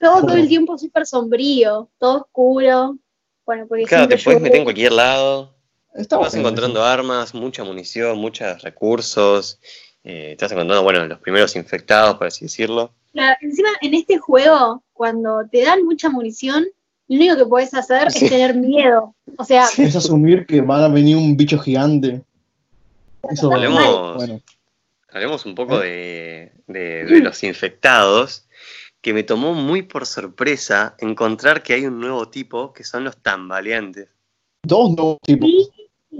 Todo, 0.00 0.22
todo 0.22 0.36
el 0.36 0.48
tiempo 0.48 0.78
súper 0.78 1.06
sombrío, 1.06 1.90
todo 1.98 2.22
oscuro. 2.22 2.96
Bueno, 3.44 3.66
porque 3.68 3.84
Claro, 3.84 4.08
te 4.08 4.16
puedes 4.16 4.40
meter 4.40 4.58
en 4.58 4.64
cualquier 4.64 4.92
lado, 4.92 5.55
Está 5.96 6.18
vas 6.18 6.34
encontrando 6.34 6.82
armas, 6.84 7.34
mucha 7.34 7.64
munición, 7.64 8.18
muchos 8.18 8.62
recursos, 8.62 9.58
eh, 10.04 10.32
estás 10.32 10.52
encontrando, 10.52 10.82
bueno, 10.82 11.04
los 11.06 11.18
primeros 11.20 11.56
infectados, 11.56 12.16
por 12.16 12.26
así 12.26 12.44
decirlo. 12.44 12.92
Claro, 13.12 13.36
encima 13.40 13.68
en 13.80 13.94
este 13.94 14.18
juego, 14.18 14.82
cuando 14.92 15.42
te 15.50 15.62
dan 15.64 15.84
mucha 15.84 16.08
munición, 16.10 16.66
lo 17.08 17.16
único 17.16 17.36
que 17.36 17.46
puedes 17.46 17.72
hacer 17.74 18.10
Sí. 18.12 18.24
es 18.26 18.30
tener 18.30 18.54
miedo. 18.54 19.14
O 19.38 19.44
sea. 19.44 19.66
Es 19.78 19.96
asumir 19.96 20.46
que 20.46 20.60
va 20.60 20.84
a 20.84 20.88
venir 20.88 21.16
un 21.16 21.36
bicho 21.36 21.58
gigante. 21.58 22.22
Eso, 23.30 23.50
Hablemos- 23.50 24.16
bueno. 24.16 24.40
Hablemos 25.10 25.46
un 25.46 25.54
poco 25.54 25.78
de, 25.78 26.52
de- 26.66 27.04
de 27.06 27.20
los 27.20 27.42
infectados, 27.42 28.46
que 29.00 29.14
me 29.14 29.22
tomó 29.22 29.54
muy 29.54 29.82
por 29.82 30.04
sorpresa 30.04 30.94
encontrar 30.98 31.62
que 31.62 31.72
hay 31.74 31.86
un 31.86 32.00
nuevo 32.00 32.28
tipo, 32.28 32.72
que 32.72 32.84
son 32.84 33.04
los 33.04 33.16
tambaleantes. 33.16 34.08
Dos 34.62 34.90
nuevos 34.90 35.18
tipos. 35.22 35.48
sí, 35.48 35.75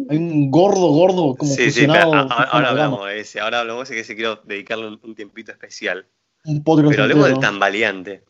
Hay 0.08 0.16
un 0.16 0.50
gordo, 0.50 0.88
gordo, 0.88 1.34
como 1.36 1.50
sí, 1.50 1.70
sí, 1.70 1.86
fusionado. 1.86 2.12
ahora 2.14 2.50
una 2.58 2.68
hablamos 2.68 3.06
de 3.06 3.20
ese, 3.20 3.40
ahora 3.40 3.60
hablamos 3.60 3.88
de 3.88 3.94
ese 3.94 4.02
que 4.02 4.04
sí 4.12 4.16
quiero 4.16 4.36
dedicarle 4.44 4.88
un, 5.02 5.14
tiempito 5.14 5.52
especial. 5.52 6.06
Un 6.44 6.62
podcast 6.62 6.90
Pero 6.90 7.02
hablemos 7.04 7.24
del 7.24 7.34
entero. 7.34 7.50
tambaleante. 7.52 8.24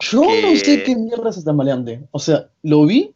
Yo 0.00 0.22
que- 0.22 0.42
no 0.42 0.56
sé 0.56 0.82
qué 0.82 0.96
mierda 0.96 1.30
es 1.30 1.44
tambaleante. 1.44 2.02
O 2.10 2.18
sea, 2.18 2.48
lo 2.62 2.84
vi, 2.86 3.14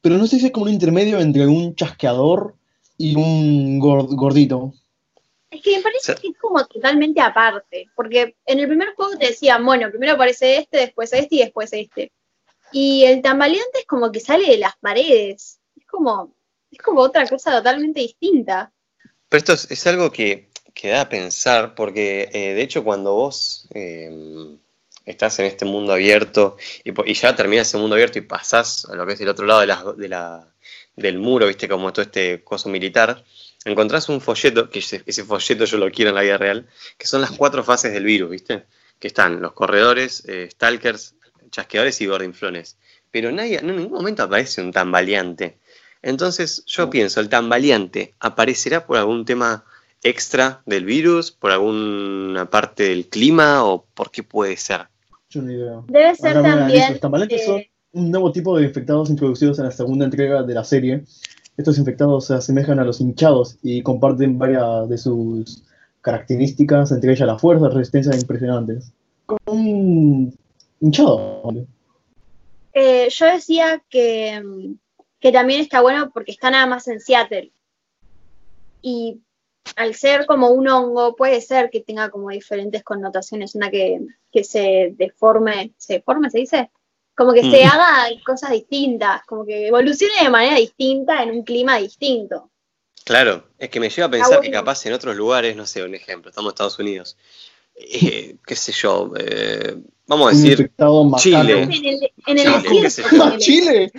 pero 0.00 0.18
no 0.18 0.26
sé 0.26 0.38
si 0.38 0.46
es 0.46 0.52
como 0.52 0.66
un 0.66 0.72
intermedio 0.72 1.18
entre 1.20 1.46
un 1.46 1.74
chasqueador 1.74 2.54
y 2.98 3.14
un 3.16 3.80
gor- 3.80 4.08
gordito. 4.14 4.74
Es 5.50 5.60
que 5.62 5.76
me 5.76 5.82
parece 5.82 5.98
O 6.00 6.04
sea- 6.04 6.14
que 6.16 6.28
es 6.28 6.38
como 6.38 6.64
totalmente 6.66 7.20
aparte, 7.20 7.86
porque 7.94 8.36
en 8.46 8.58
el 8.60 8.68
primer 8.68 8.94
juego 8.94 9.16
te 9.18 9.26
decían, 9.26 9.64
bueno, 9.64 9.88
primero 9.90 10.12
aparece 10.14 10.58
este, 10.58 10.78
después 10.78 11.12
este 11.12 11.36
y 11.36 11.38
después 11.40 11.72
este. 11.72 12.12
Y 12.72 13.04
el 13.04 13.20
tambaleante 13.22 13.80
es 13.80 13.86
como 13.86 14.10
que 14.12 14.20
sale 14.20 14.46
de 14.46 14.58
las 14.58 14.76
paredes. 14.80 15.60
Es 15.76 15.86
como, 15.86 16.34
es 16.72 16.78
como 16.78 17.00
otra 17.00 17.26
cosa 17.28 17.52
totalmente 17.52 18.00
distinta. 18.00 18.72
Pero 19.28 19.38
esto 19.38 19.52
es, 19.52 19.86
algo 19.86 20.10
que, 20.10 20.48
que 20.74 20.88
da 20.88 21.02
a 21.02 21.08
pensar, 21.08 21.74
porque 21.74 22.28
eh, 22.32 22.54
de 22.54 22.62
hecho 22.62 22.82
cuando 22.82 23.14
vos 23.14 23.68
eh, 23.74 24.56
estás 25.04 25.38
en 25.38 25.46
este 25.46 25.64
mundo 25.64 25.92
abierto 25.92 26.56
y, 26.84 27.14
ya 27.14 27.36
terminas 27.36 27.68
ese 27.68 27.78
mundo 27.78 27.94
abierto 27.94 28.18
y 28.18 28.22
pasás 28.22 28.86
a 28.86 28.94
lo 28.94 29.06
que 29.06 29.14
es 29.14 29.20
el 29.20 29.28
otro 29.28 29.46
lado 29.46 29.60
de 29.60 29.66
la- 29.66 29.94
de 29.96 30.08
la- 30.08 30.48
del 30.96 31.18
muro, 31.18 31.46
viste, 31.46 31.68
como 31.68 31.92
todo 31.92 32.02
este 32.04 32.44
coso 32.44 32.68
militar, 32.68 33.24
encontrás 33.64 34.08
un 34.08 34.20
folleto, 34.20 34.68
que 34.68 34.80
ese, 34.80 35.02
ese 35.06 35.24
folleto 35.24 35.64
yo 35.64 35.78
lo 35.78 35.90
quiero 35.90 36.10
en 36.10 36.16
la 36.16 36.22
vida 36.22 36.38
real, 36.38 36.68
que 36.98 37.06
son 37.06 37.20
las 37.22 37.30
cuatro 37.32 37.64
fases 37.64 37.92
del 37.92 38.04
virus, 38.04 38.30
viste, 38.30 38.64
que 38.98 39.08
están 39.08 39.40
los 39.40 39.52
corredores, 39.52 40.22
eh, 40.28 40.48
stalkers, 40.50 41.14
chasqueadores 41.50 42.00
y 42.00 42.06
gordinflones. 42.06 42.76
Pero 43.10 43.30
nadie, 43.32 43.58
en 43.58 43.68
ningún 43.68 43.92
momento 43.92 44.22
aparece 44.22 44.60
un 44.62 44.72
tambaleante. 44.72 45.58
Entonces 46.02 46.64
yo 46.66 46.84
No. 46.84 46.90
pienso, 46.90 47.20
el 47.20 47.28
tambaleante 47.28 48.14
aparecerá 48.20 48.86
por 48.86 48.96
algún 48.96 49.24
tema 49.24 49.64
extra 50.02 50.62
del 50.66 50.84
virus, 50.84 51.30
por 51.30 51.52
alguna 51.52 52.50
parte 52.50 52.84
del 52.84 53.06
clima 53.06 53.64
o 53.64 53.84
por 53.94 54.10
qué 54.10 54.22
puede 54.22 54.56
ser. 54.56 54.88
Yo 55.30 55.42
ni 55.42 55.54
idea. 55.54 55.80
Debe 55.86 56.14
ser 56.16 56.36
Ahora 56.36 56.56
también. 56.58 56.90
Los 56.90 57.00
tambaleantes 57.00 57.40
eh, 57.42 57.46
son 57.46 57.62
un 57.92 58.10
nuevo 58.10 58.32
tipo 58.32 58.56
de 58.58 58.64
infectados 58.64 59.10
introducidos 59.10 59.58
en 59.58 59.66
la 59.66 59.70
segunda 59.70 60.04
entrega 60.04 60.42
de 60.42 60.54
la 60.54 60.64
serie. 60.64 61.04
Estos 61.56 61.78
infectados 61.78 62.26
se 62.26 62.34
asemejan 62.34 62.80
a 62.80 62.84
los 62.84 63.00
hinchados 63.00 63.58
y 63.62 63.82
comparten 63.82 64.38
varias 64.38 64.88
de 64.88 64.98
sus 64.98 65.62
características, 66.00 66.90
entre 66.90 67.12
ellas 67.12 67.26
la 67.26 67.38
fuerza, 67.38 67.68
resistencia 67.68 68.14
impresionantes. 68.16 68.92
Como 69.26 69.38
un 69.46 70.34
hinchado. 70.80 71.42
¿vale? 71.44 71.66
eh, 72.74 73.08
yo 73.10 73.26
decía 73.26 73.82
que, 73.88 74.42
mm, 74.42 74.74
que 75.22 75.30
también 75.30 75.60
está 75.60 75.80
bueno 75.80 76.10
porque 76.12 76.32
está 76.32 76.50
nada 76.50 76.66
más 76.66 76.88
en 76.88 77.00
Seattle. 77.00 77.52
Y 78.82 79.20
al 79.76 79.94
ser 79.94 80.26
como 80.26 80.48
un 80.48 80.68
hongo, 80.68 81.14
puede 81.14 81.40
ser 81.40 81.70
que 81.70 81.80
tenga 81.80 82.10
como 82.10 82.30
diferentes 82.30 82.82
connotaciones, 82.82 83.54
una 83.54 83.70
que, 83.70 84.00
que 84.32 84.42
se 84.42 84.92
deforme, 84.96 85.72
¿se 85.78 85.94
deforme 85.94 86.28
se 86.28 86.38
dice? 86.38 86.70
Como 87.14 87.32
que 87.32 87.42
se 87.42 87.64
Mm. 87.64 87.68
haga 87.70 88.08
cosas 88.26 88.50
distintas, 88.50 89.24
como 89.24 89.46
que 89.46 89.68
evolucione 89.68 90.24
de 90.24 90.28
manera 90.30 90.56
distinta 90.56 91.22
en 91.22 91.30
un 91.30 91.44
clima 91.44 91.78
distinto. 91.78 92.50
Claro, 93.04 93.44
es 93.58 93.70
que 93.70 93.78
me 93.78 93.90
lleva 93.90 94.08
a 94.08 94.10
pensar 94.10 94.40
que 94.40 94.50
capaz 94.50 94.84
en 94.86 94.92
otros 94.92 95.14
lugares, 95.14 95.54
no 95.54 95.66
sé, 95.66 95.84
un 95.84 95.94
ejemplo, 95.94 96.30
estamos 96.30 96.50
en 96.50 96.54
Estados 96.54 96.78
Unidos, 96.80 97.16
eh, 97.76 98.36
qué 98.44 98.56
sé 98.56 98.72
yo, 98.72 99.12
eh, 99.16 99.76
vamos 100.06 100.28
a 100.32 100.36
decir. 100.36 100.72
Chile. 101.18 101.62
En 102.26 102.38
el, 102.38 102.48
el. 102.48 102.88
¡Chile! 103.38 103.92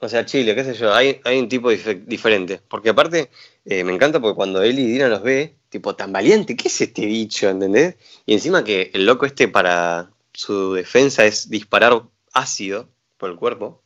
O 0.00 0.08
sea, 0.08 0.24
Chile, 0.26 0.54
qué 0.54 0.64
sé 0.64 0.74
yo, 0.74 0.94
hay, 0.94 1.20
hay 1.24 1.38
un 1.38 1.48
tipo 1.48 1.70
dife- 1.72 2.04
diferente. 2.06 2.60
Porque 2.68 2.90
aparte, 2.90 3.30
eh, 3.64 3.84
me 3.84 3.92
encanta 3.92 4.20
porque 4.20 4.36
cuando 4.36 4.62
él 4.62 4.78
y 4.78 4.86
Dina 4.86 5.08
los 5.08 5.22
ve, 5.22 5.54
tipo, 5.68 5.94
tan 5.96 6.12
valiente, 6.12 6.56
¿qué 6.56 6.68
es 6.68 6.80
este 6.80 7.04
bicho? 7.06 7.48
¿Entendés? 7.48 7.96
Y 8.26 8.34
encima 8.34 8.64
que 8.64 8.90
el 8.94 9.06
loco 9.06 9.26
este 9.26 9.48
para 9.48 10.10
su 10.32 10.74
defensa 10.74 11.24
es 11.24 11.50
disparar 11.50 12.02
ácido 12.32 12.88
por 13.16 13.30
el 13.30 13.36
cuerpo. 13.36 13.82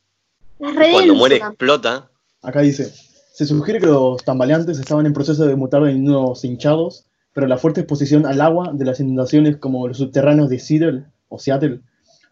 Y 0.61 0.93
cuando 0.93 1.15
muere 1.15 1.37
explota. 1.37 2.11
Acá 2.43 2.61
dice, 2.61 2.93
se 3.33 3.47
sugiere 3.47 3.81
que 3.81 3.87
los 3.87 4.23
tambaleantes 4.25 4.79
estaban 4.79 5.07
en 5.07 5.13
proceso 5.13 5.47
de 5.47 5.57
mutar 5.57 5.83
en 5.89 6.07
unos 6.09 6.45
hinchados, 6.45 7.07
pero 7.33 7.47
la 7.47 7.57
fuerte 7.57 7.81
exposición 7.81 8.27
al 8.27 8.41
agua 8.41 8.71
de 8.75 8.85
las 8.85 9.01
inundaciones 9.01 9.57
como 9.57 9.89
los 9.89 9.97
subterráneos 9.99 10.51
de 10.51 10.59
Seattle 10.59 11.05
o 11.29 11.39
Seattle 11.39 11.81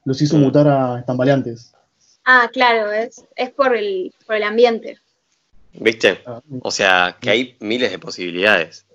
los 0.05 0.21
hizo 0.21 0.37
Mm. 0.37 0.41
mutar 0.43 0.69
a 0.69 1.05
tambaleantes. 1.07 1.73
Ah, 2.33 2.49
claro, 2.53 2.93
es, 2.93 3.25
es 3.35 3.51
por, 3.51 3.75
el, 3.77 4.15
por 4.25 4.37
el 4.37 4.45
ambiente. 4.45 4.99
¿Viste? 5.73 6.23
Ah, 6.25 6.41
O 6.63 6.71
sea, 6.71 7.17
que 7.21 7.29
hay 7.29 7.57
miles 7.59 7.91
de 7.91 7.99
posibilidades. 7.99 8.87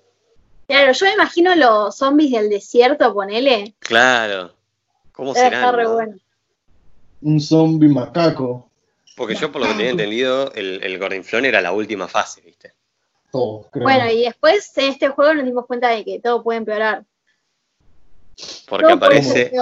Claro, 0.66 0.92
yo 0.92 1.04
me 1.04 1.12
imagino 1.12 1.54
los 1.54 1.98
zombies 1.98 2.32
del 2.32 2.48
desierto, 2.48 3.12
ponele. 3.12 3.74
Claro. 3.78 4.54
¿Cómo 5.12 5.34
Debe 5.34 5.44
será? 5.50 5.58
estar 5.58 5.76
re 5.76 5.86
bueno. 5.86 6.16
un 7.20 7.38
zombie 7.40 7.90
macaco. 7.90 8.70
Porque 9.16 9.34
yo, 9.34 9.52
por 9.52 9.60
lo 9.60 9.68
que 9.68 9.74
tenía 9.74 9.90
entendido, 9.90 10.50
el, 10.54 10.82
el 10.82 10.98
gordinflón 10.98 11.44
era 11.44 11.60
la 11.60 11.72
última 11.72 12.08
fase, 12.08 12.40
¿viste? 12.40 12.72
Todo, 13.30 13.68
creo. 13.70 13.84
Bueno, 13.84 14.10
y 14.10 14.22
después 14.24 14.72
en 14.78 14.86
este 14.92 15.08
juego 15.10 15.34
nos 15.34 15.44
dimos 15.44 15.66
cuenta 15.66 15.90
de 15.90 16.06
que 16.06 16.20
todo 16.20 16.42
puede 16.42 16.58
empeorar. 16.58 17.04
Porque 18.66 18.84
Todo 18.84 18.94
aparece 18.94 19.52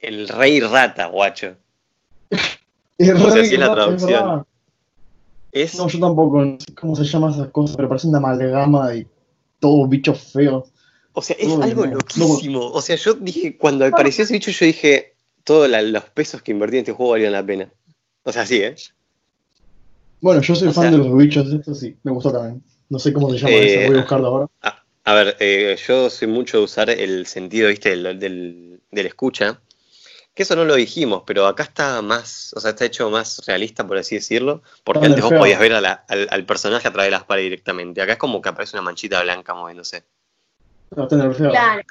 el 0.00 0.28
rey 0.28 0.60
rata, 0.60 1.06
guacho. 1.06 1.56
Es 2.98 3.10
o 3.10 3.30
sea, 3.30 3.42
así 3.42 3.54
es 3.54 3.60
la 3.60 3.72
traducción. 3.72 4.46
Es, 5.52 5.76
No, 5.76 5.86
yo 5.88 6.00
tampoco, 6.00 6.44
no 6.44 6.58
sé 6.60 6.74
cómo 6.74 6.96
se 6.96 7.04
llama 7.04 7.30
esa 7.30 7.50
cosa, 7.50 7.76
pero 7.76 7.88
parece 7.88 8.08
una 8.08 8.18
amalgama 8.18 8.88
de 8.90 9.06
todos 9.60 9.88
bichos 9.88 10.18
feos. 10.32 10.70
o 11.12 11.22
sea, 11.22 11.36
es 11.38 11.48
Uy, 11.48 11.62
algo 11.62 11.86
no. 11.86 11.94
loquísimo. 11.94 12.70
O 12.72 12.80
sea, 12.82 12.96
yo 12.96 13.14
dije, 13.14 13.56
cuando 13.56 13.84
apareció 13.86 14.24
ese 14.24 14.34
bicho, 14.34 14.50
yo 14.50 14.66
dije, 14.66 15.14
todos 15.44 15.68
los 15.70 16.04
pesos 16.10 16.42
que 16.42 16.50
invertí 16.52 16.76
en 16.76 16.80
este 16.80 16.92
juego 16.92 17.12
valían 17.12 17.32
la 17.32 17.44
pena. 17.46 17.72
O 18.24 18.32
sea, 18.32 18.44
sí, 18.46 18.56
¿eh? 18.62 18.74
Bueno, 20.20 20.40
yo 20.40 20.54
soy 20.54 20.68
O 20.68 20.72
fan 20.72 20.84
sea- 20.84 20.90
de 20.92 20.98
los 20.98 21.16
bichos, 21.16 21.52
esto 21.52 21.74
sí, 21.74 21.96
me 22.02 22.10
gustó 22.12 22.32
también. 22.32 22.62
No 22.88 22.98
sé 22.98 23.12
cómo 23.12 23.30
se 23.30 23.38
llama 23.38 23.50
Eh, 23.54 23.74
eso, 23.76 23.86
voy 23.88 23.96
a 23.96 24.00
buscarlo 24.00 24.26
ahora. 24.28 24.46
A, 24.62 24.82
a 25.04 25.14
ver, 25.14 25.36
eh, 25.40 25.76
yo 25.86 26.10
soy 26.10 26.28
mucho 26.28 26.58
de 26.58 26.64
usar 26.64 26.90
el 26.90 27.26
sentido, 27.26 27.68
¿viste? 27.68 27.90
Del, 27.90 28.18
del, 28.18 28.80
del 28.90 29.06
escucha. 29.06 29.60
Que 30.34 30.42
eso 30.42 30.56
no 30.56 30.64
lo 30.64 30.74
dijimos, 30.74 31.22
pero 31.24 31.46
acá 31.46 31.62
está 31.62 32.02
más, 32.02 32.52
o 32.56 32.60
sea, 32.60 32.70
está 32.70 32.84
hecho 32.84 33.08
más 33.08 33.46
realista, 33.46 33.86
por 33.86 33.96
así 33.98 34.16
decirlo. 34.16 34.62
Porque 34.82 35.06
antes 35.06 35.22
vos 35.22 35.30
podías 35.38 35.60
ver 35.60 35.72
a 35.74 35.80
la- 35.80 36.04
al, 36.08 36.26
al 36.30 36.44
personaje 36.44 36.88
a 36.88 36.92
través 36.92 37.06
de 37.06 37.12
las 37.12 37.24
paredes 37.24 37.46
directamente. 37.50 38.02
Acá 38.02 38.12
es 38.14 38.18
como 38.18 38.42
que 38.42 38.48
aparece 38.48 38.76
una 38.76 38.82
manchita 38.82 39.22
blanca 39.22 39.54
moviéndose. 39.54 40.04
No. 40.96 41.08
Claro. 41.50 41.82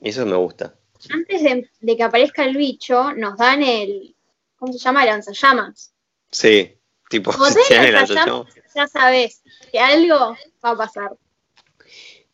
Y 0.00 0.08
eso 0.08 0.26
me 0.26 0.36
gusta. 0.36 0.74
Antes 1.10 1.42
de, 1.42 1.70
de 1.80 1.96
que 1.96 2.02
aparezca 2.02 2.44
el 2.44 2.56
bicho, 2.56 3.12
nos 3.14 3.36
dan 3.38 3.62
el. 3.62 4.14
¿Cómo 4.58 4.72
se 4.72 4.78
llama? 4.80 5.02
El 5.04 5.10
lanzallamas. 5.10 5.92
Sí, 6.30 6.76
tipo, 7.08 7.32
si 7.32 7.38
lanzallamas, 7.92 8.54
ya 8.74 8.88
sabes 8.88 9.42
que 9.70 9.78
algo 9.78 10.36
va 10.64 10.70
a 10.70 10.76
pasar. 10.76 11.12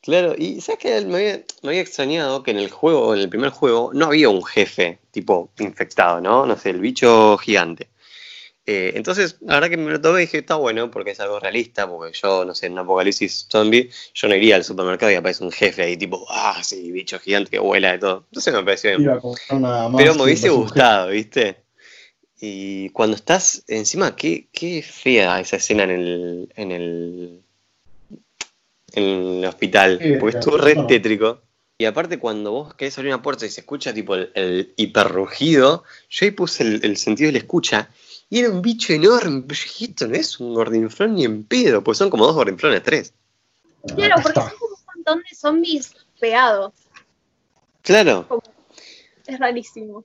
Claro, 0.02 0.34
y 0.36 0.60
sabes 0.60 0.80
que 0.80 1.00
me 1.02 1.16
había, 1.16 1.44
me 1.62 1.68
había 1.70 1.80
extrañado 1.80 2.42
que 2.42 2.50
en 2.50 2.58
el 2.58 2.70
juego, 2.70 3.14
en 3.14 3.20
el 3.20 3.28
primer 3.28 3.50
juego, 3.50 3.92
no 3.94 4.06
había 4.06 4.28
un 4.28 4.44
jefe 4.44 4.98
tipo 5.12 5.52
infectado, 5.60 6.20
¿no? 6.20 6.44
No 6.44 6.56
sé, 6.56 6.70
el 6.70 6.80
bicho 6.80 7.38
gigante. 7.38 7.88
Eh, 8.64 8.92
entonces, 8.94 9.36
la 9.40 9.54
verdad 9.54 9.70
que 9.70 9.76
me 9.76 9.90
lo 9.90 10.00
tomé 10.00 10.18
y 10.18 10.26
dije, 10.26 10.38
está 10.38 10.54
bueno, 10.56 10.90
porque 10.90 11.12
es 11.12 11.20
algo 11.20 11.40
realista, 11.40 11.88
porque 11.88 12.16
yo, 12.16 12.44
no 12.44 12.54
sé, 12.54 12.66
en 12.66 12.72
un 12.72 12.80
apocalipsis 12.80 13.46
zombie, 13.50 13.90
yo 14.14 14.28
no 14.28 14.34
iría 14.36 14.56
al 14.56 14.64
supermercado 14.64 15.10
y 15.10 15.16
aparece 15.16 15.42
un 15.42 15.52
jefe 15.52 15.82
ahí, 15.82 15.96
tipo, 15.96 16.24
ah, 16.28 16.60
sí, 16.62 16.92
bicho 16.92 17.18
gigante 17.18 17.50
que 17.50 17.58
vuela 17.58 17.92
de 17.92 17.98
todo. 17.98 18.24
Entonces 18.30 18.54
me 18.54 18.62
pareció 18.64 18.98
bien. 18.98 19.18
Pero 19.96 20.14
me 20.14 20.22
hubiese 20.22 20.48
gustado, 20.48 21.10
¿viste? 21.10 21.62
Y 22.40 22.88
cuando 22.90 23.16
estás, 23.16 23.64
encima, 23.68 24.16
qué, 24.16 24.48
qué 24.52 24.82
fea 24.82 25.40
esa 25.40 25.56
escena 25.56 25.84
en 25.84 25.90
el, 25.90 26.52
en 26.56 26.72
el, 26.72 27.41
en 28.94 29.38
el 29.38 29.44
hospital, 29.44 29.98
Sí, 30.02 30.14
porque 30.20 30.38
estuvo 30.38 30.56
re 30.56 30.74
no. 30.74 30.86
tétrico. 30.86 31.42
Y 31.78 31.84
aparte 31.84 32.18
cuando 32.18 32.52
vos 32.52 32.74
querés 32.74 32.96
abrir 32.98 33.12
una 33.12 33.22
puerta 33.22 33.44
y 33.46 33.48
se 33.50 33.60
escucha 33.62 33.92
tipo 33.92 34.14
el, 34.14 34.30
el 34.34 34.72
hiperrugido, 34.76 35.84
yo 36.10 36.24
ahí 36.24 36.30
puse 36.30 36.62
el, 36.62 36.84
el 36.84 36.96
sentido 36.96 37.26
de 37.28 37.32
la 37.32 37.38
escucha, 37.38 37.88
y 38.30 38.38
era 38.38 38.50
un 38.50 38.62
bicho 38.62 38.92
enorme, 38.92 39.42
pero 39.46 39.58
yo 39.60 39.64
dije, 39.64 39.84
esto 39.86 40.06
no 40.08 40.14
es 40.14 40.40
un 40.40 40.54
gordinflón 40.54 41.14
ni 41.16 41.24
en 41.24 41.44
pedo, 41.44 41.82
pues 41.82 41.98
son 41.98 42.08
como 42.08 42.26
dos 42.26 42.34
gordinflones, 42.36 42.82
tres. 42.82 43.14
Claro, 43.96 44.14
porque 44.22 44.40
son 44.40 44.50
como 44.58 44.74
un 44.76 44.84
montón 44.94 45.18
de 45.28 45.36
zombies 45.36 45.92
pegados. 46.20 46.72
Claro. 47.82 48.26
Es 49.26 49.38
rarísimo. 49.38 50.04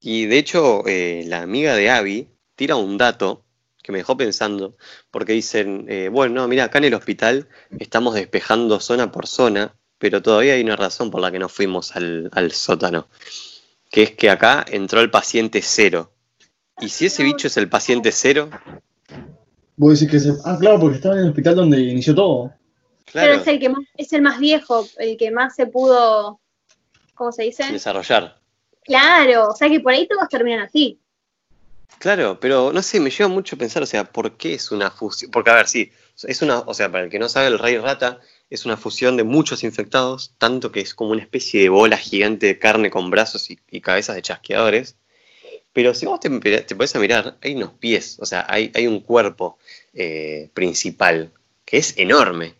Y 0.00 0.26
de 0.26 0.38
hecho, 0.38 0.82
eh, 0.86 1.24
la 1.26 1.42
amiga 1.42 1.74
de 1.74 1.90
Abby 1.90 2.28
tira 2.56 2.76
un 2.76 2.96
dato 2.96 3.44
que 3.90 3.92
me 3.92 3.98
dejó 3.98 4.16
pensando, 4.16 4.76
porque 5.10 5.32
dicen, 5.32 5.86
eh, 5.88 6.08
bueno, 6.08 6.42
no, 6.42 6.48
mira, 6.48 6.64
acá 6.64 6.78
en 6.78 6.84
el 6.84 6.94
hospital 6.94 7.48
estamos 7.78 8.14
despejando 8.14 8.80
zona 8.80 9.10
por 9.12 9.26
zona, 9.26 9.74
pero 9.98 10.22
todavía 10.22 10.54
hay 10.54 10.62
una 10.62 10.76
razón 10.76 11.10
por 11.10 11.20
la 11.20 11.30
que 11.30 11.38
no 11.38 11.48
fuimos 11.48 11.96
al, 11.96 12.30
al 12.32 12.52
sótano, 12.52 13.08
que 13.90 14.04
es 14.04 14.10
que 14.12 14.30
acá 14.30 14.64
entró 14.68 15.00
el 15.00 15.10
paciente 15.10 15.60
cero. 15.62 16.12
Y 16.80 16.88
si 16.88 17.06
ese 17.06 17.22
bicho 17.22 17.48
es 17.48 17.56
el 17.56 17.68
paciente 17.68 18.10
cero, 18.12 18.48
Vos 19.80 19.98
decís 19.98 20.12
que 20.12 20.20
se... 20.20 20.34
Ah, 20.44 20.58
claro, 20.60 20.78
porque 20.78 20.96
estaba 20.96 21.14
en 21.14 21.22
el 21.22 21.28
hospital 21.30 21.54
donde 21.54 21.80
inició 21.80 22.14
todo. 22.14 22.52
Pero 23.14 23.26
claro, 23.26 23.40
es 23.40 23.46
el 23.46 23.58
que 23.58 23.70
más, 23.70 23.84
es 23.96 24.12
el 24.12 24.20
más 24.20 24.38
viejo, 24.38 24.86
el 24.98 25.16
que 25.16 25.30
más 25.30 25.54
se 25.54 25.66
pudo, 25.66 26.38
¿cómo 27.14 27.32
se 27.32 27.44
dice? 27.44 27.64
desarrollar. 27.72 28.36
Claro, 28.84 29.48
o 29.48 29.56
sea 29.56 29.70
que 29.70 29.80
por 29.80 29.92
ahí 29.92 30.06
todos 30.06 30.28
terminan 30.28 30.60
así. 30.60 31.00
Claro, 31.98 32.38
pero 32.40 32.72
no 32.72 32.82
sé, 32.82 32.98
me 33.00 33.10
lleva 33.10 33.28
mucho 33.28 33.56
a 33.56 33.58
pensar, 33.58 33.82
o 33.82 33.86
sea, 33.86 34.04
¿por 34.04 34.36
qué 34.36 34.54
es 34.54 34.70
una 34.70 34.90
fusión? 34.90 35.30
Porque, 35.30 35.50
a 35.50 35.54
ver, 35.54 35.68
sí, 35.68 35.92
es 36.22 36.40
una, 36.42 36.60
o 36.60 36.72
sea, 36.72 36.90
para 36.90 37.04
el 37.04 37.10
que 37.10 37.18
no 37.18 37.28
sabe, 37.28 37.48
el 37.48 37.58
rey 37.58 37.76
rata 37.76 38.20
es 38.48 38.64
una 38.64 38.76
fusión 38.76 39.16
de 39.16 39.24
muchos 39.24 39.64
infectados, 39.64 40.34
tanto 40.38 40.72
que 40.72 40.80
es 40.80 40.94
como 40.94 41.10
una 41.10 41.22
especie 41.22 41.62
de 41.62 41.68
bola 41.68 41.96
gigante 41.96 42.46
de 42.46 42.58
carne 42.58 42.90
con 42.90 43.10
brazos 43.10 43.48
y, 43.50 43.80
cabezas 43.80 44.16
de 44.16 44.22
chasqueadores. 44.22 44.96
Pero 45.72 45.94
si 45.94 46.06
vos 46.06 46.18
te, 46.20 46.30
te 46.30 46.74
podés 46.74 46.96
a 46.96 46.98
mirar, 46.98 47.36
hay 47.42 47.54
unos 47.54 47.72
pies, 47.74 48.18
o 48.20 48.26
sea, 48.26 48.44
hay, 48.48 48.72
hay 48.74 48.86
un 48.86 49.00
cuerpo 49.00 49.58
eh, 49.94 50.50
principal 50.52 51.32
que 51.64 51.78
es 51.78 51.96
enorme. 51.96 52.54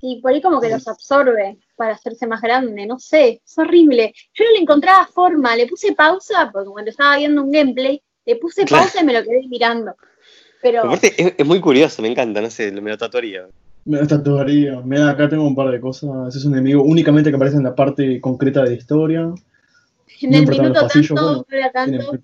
Y 0.00 0.20
por 0.20 0.32
ahí 0.32 0.42
como 0.42 0.60
que 0.60 0.68
los 0.68 0.88
absorbe 0.88 1.58
para 1.76 1.94
hacerse 1.94 2.26
más 2.26 2.40
grande, 2.40 2.86
no 2.86 2.98
sé, 2.98 3.40
es 3.44 3.58
horrible. 3.58 4.12
Yo 4.34 4.44
no 4.44 4.50
le 4.50 4.58
encontraba 4.58 5.06
forma, 5.06 5.54
le 5.54 5.68
puse 5.68 5.92
pausa, 5.92 6.50
porque 6.52 6.70
cuando 6.70 6.90
estaba 6.90 7.16
viendo 7.18 7.42
un 7.42 7.52
gameplay, 7.52 8.02
le 8.26 8.36
puse 8.36 8.64
pausa 8.66 9.00
y 9.00 9.04
me 9.04 9.12
lo 9.12 9.22
quedé 9.22 9.46
mirando. 9.48 9.94
Pero... 10.60 10.84
Aparte, 10.84 11.34
es, 11.36 11.46
muy 11.46 11.60
curioso, 11.60 12.02
me 12.02 12.08
encanta, 12.08 12.40
no 12.40 12.50
sé, 12.50 12.70
me 12.70 12.90
lo 12.90 12.98
tatuaría. 12.98 13.48
Me 13.84 14.00
lo 14.00 14.06
tatuaría. 14.06 14.80
Mira, 14.80 15.10
acá 15.10 15.28
tengo 15.28 15.44
un 15.44 15.56
par 15.56 15.70
de 15.70 15.80
cosas. 15.80 16.34
Es 16.36 16.44
un 16.44 16.54
enemigo 16.54 16.82
únicamente 16.82 17.30
que 17.30 17.36
aparece 17.36 17.56
en 17.56 17.64
la 17.64 17.74
parte 17.74 18.20
concreta 18.20 18.62
de 18.62 18.70
la 18.70 18.76
historia. 18.76 19.34
En 20.20 20.34
el 20.34 20.46
minuto 20.46 20.86
tanto, 20.86 21.46
tanto. 21.72 22.18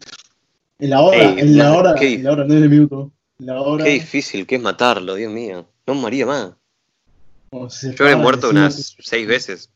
En 0.78 0.90
la 0.90 1.02
hora, 1.02 1.18
en 1.18 1.58
la 1.58 1.76
hora, 1.76 1.94
en 2.00 2.22
la 2.22 2.32
hora, 2.32 2.44
no 2.44 2.54
en 2.54 2.62
el 2.62 2.70
minuto. 2.70 3.10
La 3.38 3.60
hora... 3.60 3.84
Qué 3.84 3.90
difícil 3.90 4.46
que 4.46 4.54
es 4.54 4.62
matarlo, 4.62 5.16
Dios 5.16 5.32
mío. 5.32 5.66
No 5.84 5.94
moría 5.94 6.26
más. 6.26 6.52
Yo 7.50 8.08
he 8.08 8.14
muerto 8.14 8.50
unas 8.50 8.94
seis 9.00 9.26
veces. 9.26 9.70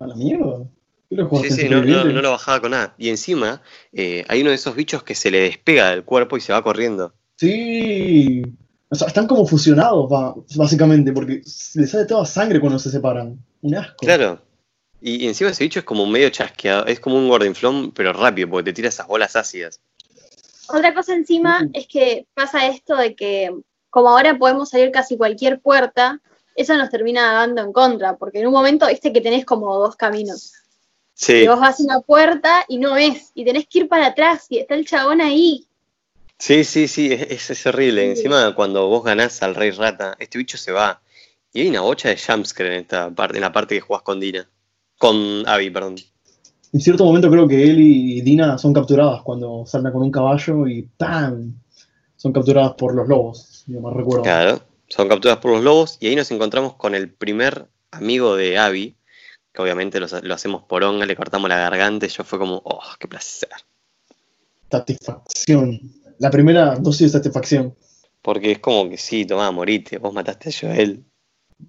¿A 0.00 0.06
la 0.06 0.16
mierda? 0.16 0.66
Sí, 1.10 1.50
sí, 1.50 1.68
no, 1.68 1.82
lo 1.82 2.30
bajaba 2.30 2.60
con 2.60 2.70
nada. 2.70 2.94
Y 2.96 3.08
encima, 3.08 3.60
eh, 3.92 4.24
hay 4.28 4.42
uno 4.42 4.50
de 4.50 4.56
esos 4.56 4.76
bichos 4.76 5.02
que 5.02 5.16
se 5.16 5.30
le 5.30 5.40
despega 5.40 5.90
del 5.90 6.04
cuerpo 6.04 6.36
y 6.36 6.40
se 6.40 6.52
va 6.52 6.62
corriendo. 6.62 7.12
Sí. 7.36 8.42
O 8.88 8.94
sea, 8.94 9.08
están 9.08 9.26
como 9.26 9.44
fusionados, 9.44 10.08
básicamente, 10.56 11.12
porque 11.12 11.42
les 11.74 11.90
sale 11.90 12.04
toda 12.04 12.24
sangre 12.26 12.60
cuando 12.60 12.78
se 12.78 12.90
separan. 12.90 13.38
Un 13.62 13.74
asco. 13.74 13.96
Claro. 13.98 14.40
Y, 15.00 15.26
encima 15.26 15.50
ese 15.50 15.64
bicho 15.64 15.80
es 15.80 15.84
como 15.84 16.06
medio 16.06 16.28
chasqueado, 16.30 16.86
es 16.86 17.00
como 17.00 17.16
un 17.16 17.28
gordinflón, 17.28 17.90
pero 17.92 18.12
rápido, 18.12 18.48
porque 18.48 18.70
te 18.70 18.74
tira 18.74 18.88
esas 18.88 19.06
bolas 19.06 19.34
ácidas. 19.34 19.80
Otra 20.68 20.94
cosa 20.94 21.14
encima 21.14 21.68
es 21.72 21.88
que 21.88 22.26
pasa 22.34 22.66
esto 22.66 22.96
de 22.96 23.16
que, 23.16 23.50
como 23.88 24.10
ahora 24.10 24.38
podemos 24.38 24.70
salir 24.70 24.92
casi 24.92 25.16
cualquier 25.16 25.60
puerta, 25.60 26.20
eso 26.54 26.76
nos 26.76 26.90
termina 26.90 27.32
dando 27.32 27.62
en 27.62 27.72
contra, 27.72 28.16
porque 28.16 28.40
en 28.40 28.46
un 28.46 28.52
momento 28.52 28.86
viste 28.86 29.12
que 29.12 29.20
tenés 29.20 29.44
como 29.44 29.76
dos 29.76 29.96
caminos. 29.96 30.52
Y 31.28 31.46
vos 31.46 31.60
vas 31.60 31.80
a 31.80 31.82
una 31.82 32.00
puerta 32.00 32.64
y 32.68 32.78
no 32.78 32.94
ves, 32.94 33.30
y 33.34 33.44
tenés 33.44 33.66
que 33.66 33.80
ir 33.80 33.88
para 33.88 34.06
atrás, 34.06 34.46
y 34.48 34.58
está 34.58 34.74
el 34.74 34.86
chabón 34.86 35.20
ahí. 35.20 35.66
Sí, 36.38 36.64
sí, 36.64 36.88
sí, 36.88 37.12
es, 37.12 37.50
es 37.50 37.66
horrible. 37.66 38.10
Encima, 38.10 38.54
cuando 38.54 38.88
vos 38.88 39.04
ganás 39.04 39.42
al 39.42 39.54
Rey 39.54 39.70
Rata, 39.72 40.16
este 40.18 40.38
bicho 40.38 40.56
se 40.56 40.72
va. 40.72 41.02
Y 41.52 41.62
hay 41.62 41.68
una 41.68 41.82
bocha 41.82 42.08
de 42.08 42.16
jumpscare 42.16 42.74
en 42.74 42.80
esta 42.80 43.10
parte, 43.10 43.36
en 43.36 43.42
la 43.42 43.52
parte 43.52 43.74
que 43.74 43.80
jugás 43.80 44.02
con 44.02 44.20
Dina. 44.20 44.48
Con 44.96 45.46
Abby, 45.46 45.68
perdón. 45.70 45.96
En 46.72 46.80
cierto 46.80 47.04
momento 47.04 47.30
creo 47.30 47.48
que 47.48 47.62
él 47.62 47.80
y 47.80 48.20
Dina 48.20 48.56
son 48.56 48.72
capturadas 48.72 49.22
cuando 49.22 49.64
saltan 49.66 49.92
con 49.92 50.02
un 50.02 50.10
caballo 50.10 50.68
y 50.68 50.82
¡pam! 50.96 51.54
Son 52.16 52.32
capturadas 52.32 52.74
por 52.74 52.94
los 52.94 53.08
lobos, 53.08 53.64
yo 53.66 53.80
me 53.80 53.92
recuerdo. 53.92 54.22
Claro, 54.22 54.60
son 54.88 55.08
capturadas 55.08 55.40
por 55.40 55.52
los 55.52 55.64
lobos 55.64 55.96
y 56.00 56.06
ahí 56.06 56.16
nos 56.16 56.30
encontramos 56.30 56.74
con 56.74 56.94
el 56.94 57.10
primer 57.10 57.66
amigo 57.90 58.36
de 58.36 58.56
Abby, 58.58 58.94
que 59.52 59.62
obviamente 59.62 60.00
lo, 60.00 60.34
hacemos 60.34 60.62
por 60.64 60.84
onga, 60.84 61.06
le 61.06 61.16
cortamos 61.16 61.48
la 61.48 61.58
garganta 61.58 62.06
y 62.06 62.08
yo 62.08 62.24
fue 62.24 62.38
como, 62.38 62.60
oh, 62.64 62.80
qué 62.98 63.08
placer. 63.08 63.50
Satisfacción. 64.70 65.80
La 66.18 66.30
primera 66.30 66.76
dosis 66.76 67.12
de 67.12 67.18
satisfacción. 67.18 67.74
Porque 68.22 68.52
es 68.52 68.58
como 68.58 68.88
que 68.88 68.96
sí, 68.96 69.24
tomá, 69.24 69.50
morite, 69.50 69.98
vos 69.98 70.12
mataste 70.12 70.50
a 70.50 70.52
Joel. 70.52 71.04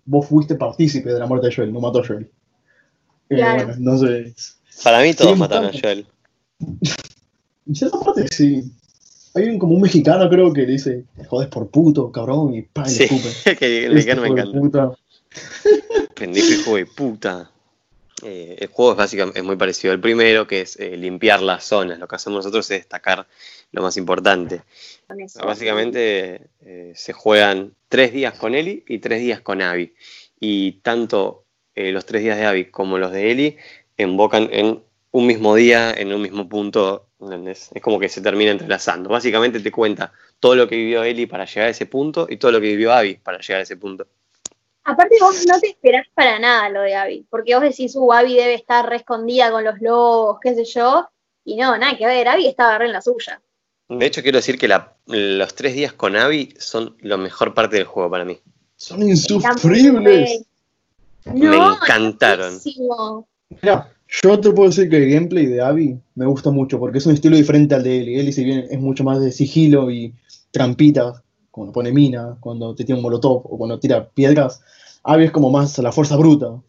Vos 0.05 0.27
fuiste 0.27 0.55
partícipe 0.55 1.11
de 1.11 1.19
la 1.19 1.25
muerte 1.25 1.47
de 1.47 1.55
Joel, 1.55 1.73
no 1.73 1.79
mató 1.79 1.99
a 1.99 2.07
Joel. 2.07 2.29
Eh, 3.29 3.65
entonces... 3.77 4.57
Para 4.83 5.01
mí 5.01 5.13
todos 5.13 5.37
mataron 5.37 5.69
a 5.69 5.79
Joel. 5.79 6.05
En 7.67 7.75
cierta 7.75 7.99
parte 7.99 8.27
sí. 8.27 8.63
Hay 9.33 9.47
un, 9.47 9.59
como 9.59 9.75
un 9.75 9.81
mexicano 9.81 10.29
creo 10.29 10.51
que 10.51 10.61
le 10.61 10.73
dice, 10.73 11.05
jodes 11.27 11.47
por 11.47 11.69
puto, 11.69 12.11
cabrón, 12.11 12.53
y 12.53 12.63
pa, 12.63 12.85
sí, 12.85 13.07
le 13.45 13.55
que 13.55 13.85
el 13.85 13.93
mexicano 13.93 14.23
me 14.23 14.29
encanta. 14.29 14.91
Pendejo 16.15 16.51
hijo 16.51 16.75
de 16.75 16.85
puta. 16.85 17.51
Eh, 18.23 18.57
el 18.59 18.67
juego 18.67 18.91
es 18.91 18.97
básicamente 18.97 19.39
es 19.39 19.45
muy 19.45 19.55
parecido 19.55 19.93
al 19.93 19.99
primero, 19.99 20.47
que 20.47 20.61
es 20.61 20.79
eh, 20.79 20.97
limpiar 20.97 21.41
las 21.41 21.63
zonas. 21.63 21.99
Lo 21.99 22.07
que 22.07 22.15
hacemos 22.15 22.37
nosotros 22.37 22.69
es 22.71 22.79
destacar 22.79 23.27
lo 23.71 23.81
más 23.81 23.97
importante. 23.97 24.61
Básicamente 25.43 26.49
eh, 26.61 26.93
se 26.95 27.13
juegan 27.13 27.75
tres 27.89 28.13
días 28.13 28.37
con 28.37 28.55
Eli 28.55 28.83
y 28.87 28.99
tres 28.99 29.21
días 29.21 29.41
con 29.41 29.61
Abby. 29.61 29.93
Y 30.39 30.73
tanto 30.83 31.45
los 31.75 32.05
tres 32.05 32.21
días 32.21 32.37
de 32.37 32.45
Abby 32.45 32.65
como 32.65 32.97
los 32.97 33.11
de 33.11 33.31
Eli 33.31 33.57
invocan 33.97 34.49
en 34.51 34.83
un 35.11 35.27
mismo 35.27 35.55
día, 35.55 35.91
en 35.91 36.13
un 36.13 36.21
mismo 36.21 36.47
punto. 36.49 37.07
Es 37.45 37.69
como 37.81 37.99
que 37.99 38.09
se 38.09 38.21
termina 38.21 38.51
entrelazando. 38.51 39.09
Básicamente 39.09 39.59
te 39.59 39.71
cuenta 39.71 40.11
todo 40.39 40.55
lo 40.55 40.67
que 40.67 40.75
vivió 40.75 41.03
Eli 41.03 41.27
para 41.27 41.45
llegar 41.45 41.67
a 41.67 41.71
ese 41.71 41.85
punto 41.85 42.27
y 42.29 42.37
todo 42.37 42.51
lo 42.51 42.59
que 42.59 42.67
vivió 42.67 42.91
Abby 42.91 43.15
para 43.15 43.39
llegar 43.39 43.59
a 43.59 43.63
ese 43.63 43.77
punto. 43.77 44.07
Aparte 44.83 45.17
vos 45.19 45.45
no 45.47 45.59
te 45.59 45.67
esperás 45.69 46.07
para 46.13 46.39
nada 46.39 46.69
lo 46.69 46.81
de 46.81 46.95
Abby, 46.95 47.25
porque 47.29 47.53
vos 47.53 47.63
decís, 47.63 47.95
uh, 47.95 48.13
Abby 48.13 48.35
debe 48.35 48.55
estar 48.55 48.87
re 48.89 48.97
escondida 48.97 49.51
con 49.51 49.63
los 49.63 49.79
lobos, 49.79 50.39
qué 50.41 50.55
sé 50.55 50.65
yo, 50.65 51.07
y 51.45 51.55
no, 51.55 51.77
nada 51.77 51.97
que 51.97 52.05
ver, 52.05 52.27
Abby 52.27 52.47
estaba 52.47 52.77
re 52.77 52.85
en 52.85 52.93
la 52.93 53.01
suya. 53.01 53.41
De 53.89 54.05
hecho, 54.05 54.21
quiero 54.21 54.37
decir 54.37 54.57
que 54.57 54.69
los 55.05 55.55
tres 55.55 55.75
días 55.75 55.93
con 55.93 56.15
Abby 56.15 56.53
son 56.57 56.95
la 57.01 57.17
mejor 57.17 57.53
parte 57.53 57.75
del 57.75 57.85
juego 57.85 58.09
para 58.09 58.23
mí. 58.23 58.39
Son 58.77 59.03
insufribles. 59.03 60.45
me 61.25 61.57
encantaron. 61.57 62.57
Mira, 63.61 63.91
yo 64.23 64.39
te 64.39 64.51
puedo 64.51 64.69
decir 64.69 64.89
que 64.89 64.97
el 64.97 65.11
gameplay 65.11 65.45
de 65.45 65.61
Abby 65.61 65.99
me 66.15 66.25
gusta 66.25 66.51
mucho, 66.51 66.79
porque 66.79 66.99
es 66.99 67.05
un 67.05 67.13
estilo 67.13 67.35
diferente 67.35 67.75
al 67.75 67.83
de 67.83 67.99
Ellie. 67.99 68.19
Ellie, 68.19 68.31
si 68.31 68.45
bien 68.45 68.65
es 68.71 68.79
mucho 68.79 69.03
más 69.03 69.19
de 69.19 69.31
sigilo 69.31 69.91
y 69.91 70.13
trampitas, 70.51 71.21
cuando 71.51 71.73
pone 71.73 71.91
mina, 71.91 72.37
cuando 72.39 72.73
te 72.73 72.85
tira 72.85 72.95
un 72.95 73.03
molotov 73.03 73.45
o 73.45 73.57
cuando 73.57 73.79
tira 73.79 74.07
piedras, 74.09 74.61
Abby 75.03 75.25
es 75.25 75.31
como 75.31 75.51
más 75.51 75.77
la 75.79 75.91
fuerza 75.91 76.15
bruta. 76.15 76.59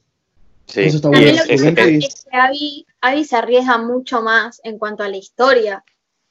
Sí. 0.67 0.81
Eso 0.81 0.97
está 0.97 1.09
bueno. 1.09 1.39
Lo 1.39 1.45
que 1.45 1.55
es, 1.55 2.25
que 2.25 2.87
Abby, 3.01 3.25
se 3.25 3.37
arriesga 3.37 3.79
mucho 3.79 4.23
más 4.23 4.61
en 4.65 4.79
cuanto 4.79 5.03
a 5.03 5.09
la 5.09 5.17
historia. 5.17 5.85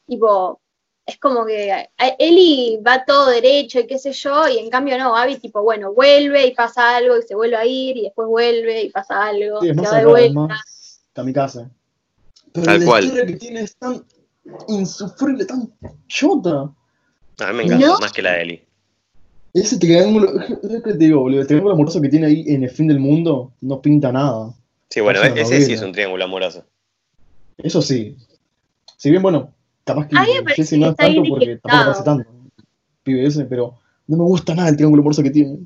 Tipo, 0.06 0.60
es 1.06 1.18
como 1.20 1.45
que 1.45 1.89
Eli 2.20 2.80
va 2.86 3.06
todo 3.06 3.30
derecho 3.30 3.80
y 3.80 3.88
qué 3.88 3.97
sé 3.97 4.14
yo, 4.14 4.47
y 4.47 4.60
en 4.60 4.70
cambio 4.70 4.97
no, 4.97 5.16
Abby 5.16 5.38
tipo, 5.38 5.64
bueno, 5.64 5.93
vuelve 5.93 6.47
y 6.47 6.54
pasa 6.54 6.97
algo 6.97 7.18
y 7.18 7.24
se 7.24 7.36
vuelve 7.36 7.56
a 7.56 7.66
ir 7.66 7.97
y 7.97 8.04
después 8.04 8.28
vuelve 8.28 8.84
y 8.84 8.89
pasa 8.89 9.26
algo, 9.26 9.62
sí, 9.62 9.70
es 9.70 9.76
más 9.76 9.95
de 9.95 10.06
vuelta. 10.06 10.47
casa. 11.34 11.72
Pero 12.54 12.66
Tal 12.66 12.80
la 12.80 12.86
cual. 12.86 13.04
historia 13.06 13.26
que 13.26 13.36
tiene 13.36 13.62
es 13.62 13.76
tan 13.78 14.06
insufrible, 14.68 15.45
tan 15.45 15.72
chota. 16.08 16.74
A 17.39 17.51
mí 17.51 17.57
me 17.57 17.63
encanta 17.63 17.99
más 17.99 18.11
que 18.11 18.21
la 18.21 18.34
de 18.34 18.41
Eli. 18.41 18.61
Ese 19.53 19.77
triángulo, 19.77 20.39
es 20.63 20.84
que 20.84 20.93
te 20.93 20.97
digo, 20.97 21.27
el 21.27 21.47
triángulo 21.47 21.73
amoroso 21.73 22.01
que 22.01 22.09
tiene 22.09 22.27
ahí 22.27 22.45
en 22.47 22.63
el 22.63 22.69
fin 22.69 22.88
del 22.88 22.99
mundo 22.99 23.53
no 23.61 23.82
pinta 23.82 24.11
nada. 24.11 24.53
Sí, 24.89 25.01
bueno, 25.01 25.21
ese 25.21 25.61
sí 25.61 25.73
es 25.73 25.82
un 25.82 25.91
triángulo 25.91 26.23
amoroso. 26.23 26.65
Eso 27.57 27.82
sí. 27.82 28.17
Si 28.97 29.09
bien, 29.09 29.21
bueno, 29.21 29.53
capaz 29.84 30.07
que 30.07 30.15
Jesse 30.55 30.73
no 30.73 30.89
es 30.89 30.95
tanto 30.95 31.23
porque 31.27 31.57
tampoco 31.57 31.84
parece 31.86 32.03
tanto. 32.03 32.29
Pibe 33.03 33.25
ese, 33.25 33.45
pero 33.45 33.75
no 34.07 34.17
me 34.17 34.23
gusta 34.23 34.53
nada 34.53 34.69
el 34.69 34.75
triángulo 34.75 35.01
amoroso 35.01 35.23
que 35.23 35.32
tiene. 35.32 35.59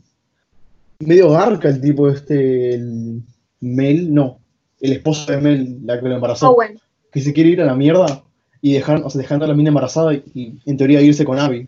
Medio 0.99 1.31
garca 1.31 1.67
el 1.67 1.81
tipo 1.81 2.09
este, 2.09 2.75
el 2.75 3.21
Mel, 3.59 4.13
no, 4.13 4.39
el 4.79 4.93
esposo 4.93 5.31
de 5.31 5.41
Mel, 5.41 5.79
la 5.83 5.99
que 5.99 6.07
lo 6.07 6.15
embarazó. 6.15 6.51
Oh, 6.51 6.55
bueno. 6.55 6.79
Que 7.11 7.21
se 7.21 7.33
quiere 7.33 7.49
ir 7.49 7.61
a 7.61 7.65
la 7.65 7.75
mierda 7.75 8.23
y 8.65 8.73
dejar, 8.73 9.03
o 9.03 9.09
sea, 9.11 9.21
dejando 9.21 9.45
a 9.45 9.47
la 9.47 9.53
mina 9.53 9.67
embarazada 9.67 10.11
y, 10.11 10.59
en 10.65 10.75
teoría 10.75 10.99
irse 10.99 11.23
con 11.23 11.37
Abby. 11.37 11.67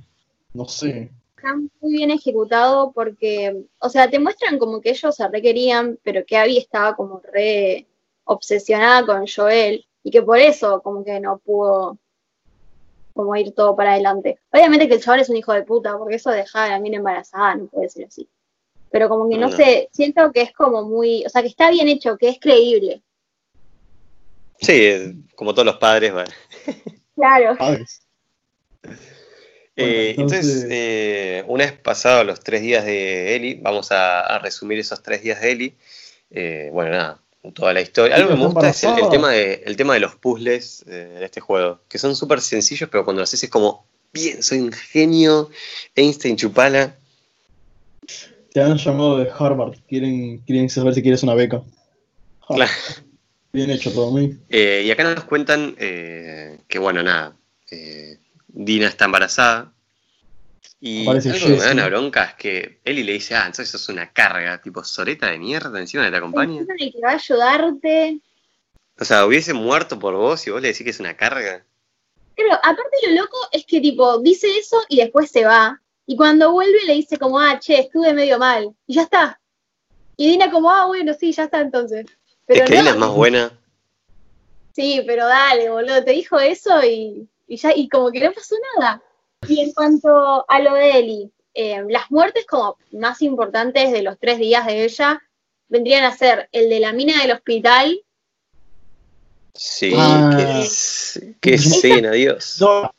No 0.51 0.65
sé. 0.65 1.11
Está 1.35 1.55
muy 1.55 1.91
bien 1.91 2.09
ejecutado 2.09 2.91
porque, 2.91 3.55
o 3.77 3.87
sea, 3.87 4.09
te 4.09 4.17
muestran 4.17 4.57
como 4.57 4.81
que 4.81 4.89
ellos 4.89 5.15
se 5.15 5.27
requerían, 5.27 5.99
pero 6.01 6.25
que 6.25 6.37
Abby 6.37 6.57
estaba 6.57 6.95
como 6.95 7.21
re 7.31 7.85
obsesionada 8.23 9.05
con 9.05 9.27
Joel 9.27 9.85
y 10.01 10.09
que 10.09 10.23
por 10.23 10.39
eso 10.39 10.81
como 10.81 11.03
que 11.03 11.19
no 11.19 11.37
pudo 11.37 11.99
como 13.13 13.35
ir 13.35 13.51
todo 13.53 13.75
para 13.75 13.91
adelante. 13.91 14.39
Obviamente 14.51 14.87
que 14.87 14.95
el 14.95 15.03
chaval 15.03 15.19
es 15.19 15.29
un 15.29 15.37
hijo 15.37 15.53
de 15.53 15.61
puta, 15.61 15.95
porque 15.99 16.15
eso 16.15 16.31
de 16.31 16.37
dejar 16.37 16.71
a 16.71 16.73
la 16.73 16.79
mina 16.79 16.97
embarazada 16.97 17.53
no 17.57 17.67
puede 17.67 17.89
ser 17.89 18.07
así. 18.07 18.27
Pero 18.89 19.07
como 19.07 19.29
que 19.29 19.37
no, 19.37 19.51
sé, 19.51 19.87
siento 19.91 20.31
que 20.31 20.41
es 20.41 20.51
como 20.51 20.81
muy, 20.81 21.23
o 21.27 21.29
sea, 21.29 21.43
que 21.43 21.49
está 21.49 21.69
bien 21.69 21.89
hecho, 21.89 22.17
que 22.17 22.29
es 22.29 22.39
creíble. 22.39 23.03
Sí, 24.59 25.23
como 25.35 25.53
todos 25.53 25.65
los 25.65 25.77
padres, 25.77 26.13
bueno. 26.13 26.31
Claro. 27.15 27.57
Eh, 29.75 30.15
entonces, 30.17 30.65
eh, 30.69 31.43
una 31.47 31.65
vez 31.65 31.73
pasados 31.73 32.25
los 32.25 32.39
tres 32.39 32.61
días 32.61 32.83
de 32.83 33.35
Eli, 33.35 33.53
vamos 33.55 33.89
a, 33.91 34.39
resumir 34.39 34.79
esos 34.79 35.03
tres 35.03 35.21
días 35.21 35.39
de 35.41 35.51
Eli. 35.51 35.75
Eh, 36.31 36.69
bueno, 36.73 36.91
nada, 36.91 37.19
toda 37.53 37.73
la 37.73 37.81
historia. 37.81 38.15
Algo 38.15 38.29
que 38.29 38.35
me 38.35 38.45
gusta 38.45 38.69
es 38.69 38.83
el, 38.83 39.09
tema 39.09 39.31
de, 39.31 39.63
el 39.65 39.77
tema 39.77 39.93
de 39.93 39.99
los 39.99 40.15
puzzles 40.15 40.83
eh, 40.87 41.17
de 41.19 41.25
este 41.25 41.41
juego, 41.41 41.79
que 41.87 41.99
son 41.99 42.15
súper 42.15 42.41
sencillos, 42.41 42.89
pero 42.89 43.05
cuando 43.05 43.19
lo 43.19 43.23
haces 43.23 43.43
es 43.43 43.49
como, 43.49 43.85
bien, 44.11 44.41
soy 44.41 44.59
un 44.59 44.71
genio, 44.71 45.49
Einstein 45.95 46.35
Chupala. 46.35 46.95
Te 48.51 48.61
han 48.61 48.77
llamado 48.77 49.19
de 49.19 49.29
Harvard. 49.37 49.75
Quieren, 49.87 50.39
quieren 50.39 50.69
saber 50.69 50.95
si 50.95 51.01
quieres 51.01 51.21
una 51.21 51.35
beca. 51.35 51.61
Ah, 52.41 52.55
Claro. 52.55 52.71
Bien 53.57 53.71
hecho 53.71 53.91
todo 53.91 54.11
mí. 54.11 54.37
Eh, 54.49 54.83
y 54.85 54.91
acá 54.91 55.03
nos 55.03 55.23
cuentan 55.23 55.75
eh, 55.79 56.59
que, 56.67 56.77
bueno, 56.77 57.01
nada, 57.01 57.35
eh, 57.71 58.19
Dina 58.49 58.85
está 58.85 59.05
embarazada. 59.05 59.73
Y 60.79 61.09
algo 61.09 61.19
que 61.19 61.47
me 61.47 61.57
da 61.57 61.71
una 61.71 61.87
bronca 61.87 62.25
es 62.25 62.33
que 62.35 62.81
Eli 62.85 63.01
le 63.01 63.13
dice, 63.13 63.33
ah, 63.33 63.47
entonces 63.47 63.69
sos 63.69 63.89
una 63.89 64.13
carga, 64.13 64.61
tipo 64.61 64.83
soreta 64.83 65.31
de 65.31 65.39
mierda 65.39 65.79
encima 65.79 66.03
de 66.03 66.11
la 66.11 66.21
compañía. 66.21 66.61
Encima 66.61 66.75
de 66.79 66.91
que 66.91 67.01
va 67.01 67.09
a 67.09 67.15
ayudarte. 67.15 68.19
O 68.99 69.03
sea, 69.03 69.25
hubiese 69.25 69.55
muerto 69.55 69.97
por 69.97 70.13
vos 70.13 70.45
y 70.45 70.51
vos 70.51 70.61
le 70.61 70.67
decís 70.67 70.83
que 70.83 70.91
es 70.91 70.99
una 70.99 71.17
carga. 71.17 71.65
Pero 72.35 72.53
aparte 72.53 72.97
lo 73.07 73.23
loco 73.23 73.37
es 73.51 73.65
que 73.65 73.81
tipo 73.81 74.19
dice 74.19 74.55
eso 74.55 74.83
y 74.87 74.97
después 74.97 75.31
se 75.31 75.45
va. 75.45 75.81
Y 76.05 76.15
cuando 76.15 76.51
vuelve 76.51 76.85
le 76.85 76.93
dice 76.93 77.17
como, 77.17 77.39
ah, 77.39 77.57
che, 77.59 77.79
estuve 77.79 78.13
medio 78.13 78.37
mal. 78.37 78.71
Y 78.85 78.93
ya 78.93 79.01
está. 79.01 79.41
Y 80.15 80.29
Dina 80.29 80.51
como, 80.51 80.69
ah, 80.69 80.85
bueno, 80.85 81.15
sí, 81.19 81.31
ya 81.31 81.45
está 81.45 81.59
entonces. 81.59 82.05
Pero 82.47 82.63
es 82.63 82.69
que 82.69 82.75
no, 82.75 82.81
Eli 82.81 82.89
es 82.89 82.97
más 82.97 83.11
buena. 83.13 83.51
Sí, 84.73 85.03
pero 85.05 85.27
dale, 85.27 85.69
boludo, 85.69 86.03
te 86.03 86.11
dijo 86.11 86.39
eso 86.39 86.83
y, 86.83 87.27
y 87.47 87.57
ya, 87.57 87.75
y 87.75 87.89
como 87.89 88.11
que 88.11 88.21
no 88.21 88.31
pasó 88.31 88.55
nada. 88.75 89.01
Y 89.47 89.59
en 89.59 89.73
cuanto 89.73 90.45
a 90.49 90.59
lo 90.59 90.73
de 90.73 90.99
Eli, 90.99 91.31
eh, 91.53 91.83
las 91.89 92.09
muertes 92.11 92.45
como 92.45 92.77
más 92.91 93.21
importantes 93.21 93.91
de 93.91 94.03
los 94.03 94.17
tres 94.19 94.39
días 94.39 94.65
de 94.65 94.83
ella 94.83 95.21
vendrían 95.67 96.03
a 96.05 96.15
ser 96.15 96.47
el 96.51 96.69
de 96.69 96.79
la 96.79 96.93
mina 96.93 97.21
del 97.21 97.31
hospital. 97.31 98.01
Sí, 99.53 99.91
Ah. 99.95 100.61
qué, 101.41 101.53
escena, 101.55 102.11
Dios. 102.11 102.57
No, 102.61 102.93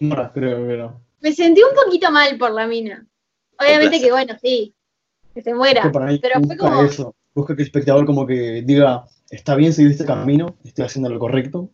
no, 0.00 0.32
creo 0.32 0.66
que 0.66 0.76
no. 0.76 1.00
Me 1.20 1.32
sentí 1.32 1.62
un 1.62 1.74
poquito 1.74 2.10
mal 2.10 2.38
por 2.38 2.52
la 2.52 2.66
mina. 2.66 3.06
Obviamente 3.58 4.00
que 4.00 4.10
bueno, 4.10 4.34
sí, 4.40 4.74
que 5.34 5.42
se 5.42 5.52
muera. 5.52 5.82
Que 5.82 6.18
Pero 6.22 6.40
fue 6.40 6.56
como, 6.56 6.82
eso. 6.84 7.14
Busca 7.34 7.54
que 7.54 7.62
el 7.62 7.68
espectador 7.68 8.06
como 8.06 8.26
que 8.26 8.62
diga, 8.62 9.06
está 9.30 9.54
bien 9.54 9.72
seguir 9.72 9.92
este 9.92 10.04
camino, 10.04 10.56
estoy 10.64 10.84
haciendo 10.84 11.08
lo 11.08 11.18
correcto. 11.18 11.70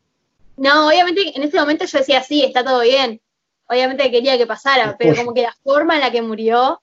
no, 0.57 0.88
obviamente 0.88 1.32
en 1.34 1.42
ese 1.42 1.59
momento 1.59 1.84
yo 1.84 1.98
decía, 1.98 2.22
sí, 2.22 2.42
está 2.44 2.64
todo 2.64 2.82
bien. 2.82 3.20
Obviamente 3.68 4.11
quería 4.11 4.38
que 4.38 4.46
pasara, 4.46 4.96
pero 4.98 5.16
como 5.16 5.34
que 5.34 5.42
la 5.42 5.54
forma 5.64 5.96
en 5.96 6.00
la 6.00 6.12
que 6.12 6.22
murió 6.22 6.80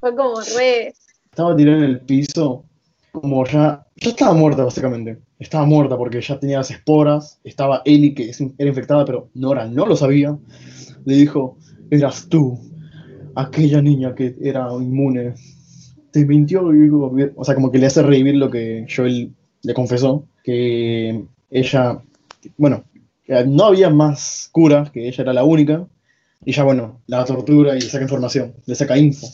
fue 0.00 0.16
como 0.16 0.40
re... 0.40 0.94
Estaba 1.30 1.54
tirada 1.54 1.78
en 1.78 1.84
el 1.84 2.00
piso, 2.00 2.64
como 3.12 3.44
ya, 3.46 3.86
ya 3.96 4.10
estaba 4.10 4.32
muerta 4.32 4.64
básicamente. 4.64 5.18
Estaba 5.38 5.64
muerta 5.66 5.96
porque 5.96 6.20
ya 6.20 6.38
tenía 6.38 6.58
las 6.58 6.70
esporas. 6.70 7.40
Estaba 7.44 7.82
Ellie 7.84 8.14
que 8.14 8.30
era 8.58 8.68
infectada, 8.68 9.04
pero 9.04 9.28
Nora 9.34 9.66
no 9.66 9.86
lo 9.86 9.96
sabía. 9.96 10.36
Le 11.04 11.14
dijo, 11.14 11.58
eras 11.90 12.28
tú, 12.28 12.58
aquella 13.34 13.82
niña 13.82 14.14
que 14.14 14.34
era 14.42 14.68
inmune. 14.72 15.34
Te 16.10 16.24
mintió, 16.26 16.62
o 16.64 17.44
sea, 17.44 17.54
como 17.54 17.70
que 17.70 17.78
le 17.78 17.86
hace 17.86 18.02
revivir 18.02 18.36
lo 18.36 18.50
que 18.50 18.86
Joel 18.94 19.32
le 19.62 19.74
confesó, 19.74 20.24
que 20.42 21.24
ella, 21.50 22.02
bueno, 22.56 22.84
no 23.46 23.64
había 23.64 23.90
más 23.90 24.48
curas, 24.50 24.90
que 24.90 25.06
ella 25.08 25.22
era 25.22 25.32
la 25.32 25.44
única, 25.44 25.86
y 26.44 26.52
ya, 26.52 26.64
bueno, 26.64 27.00
la 27.06 27.24
tortura 27.24 27.76
y 27.76 27.80
le 27.80 27.86
saca 27.86 28.02
información, 28.02 28.54
le 28.66 28.74
saca 28.74 28.96
info 28.96 29.28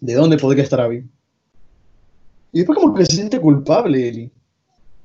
de 0.00 0.14
dónde 0.14 0.36
podría 0.36 0.62
estar 0.62 0.80
Abby. 0.80 1.04
Y 2.52 2.58
después 2.58 2.78
como 2.78 2.94
que 2.94 3.06
se 3.06 3.16
siente 3.16 3.40
culpable 3.40 4.08
Ellie. 4.08 4.30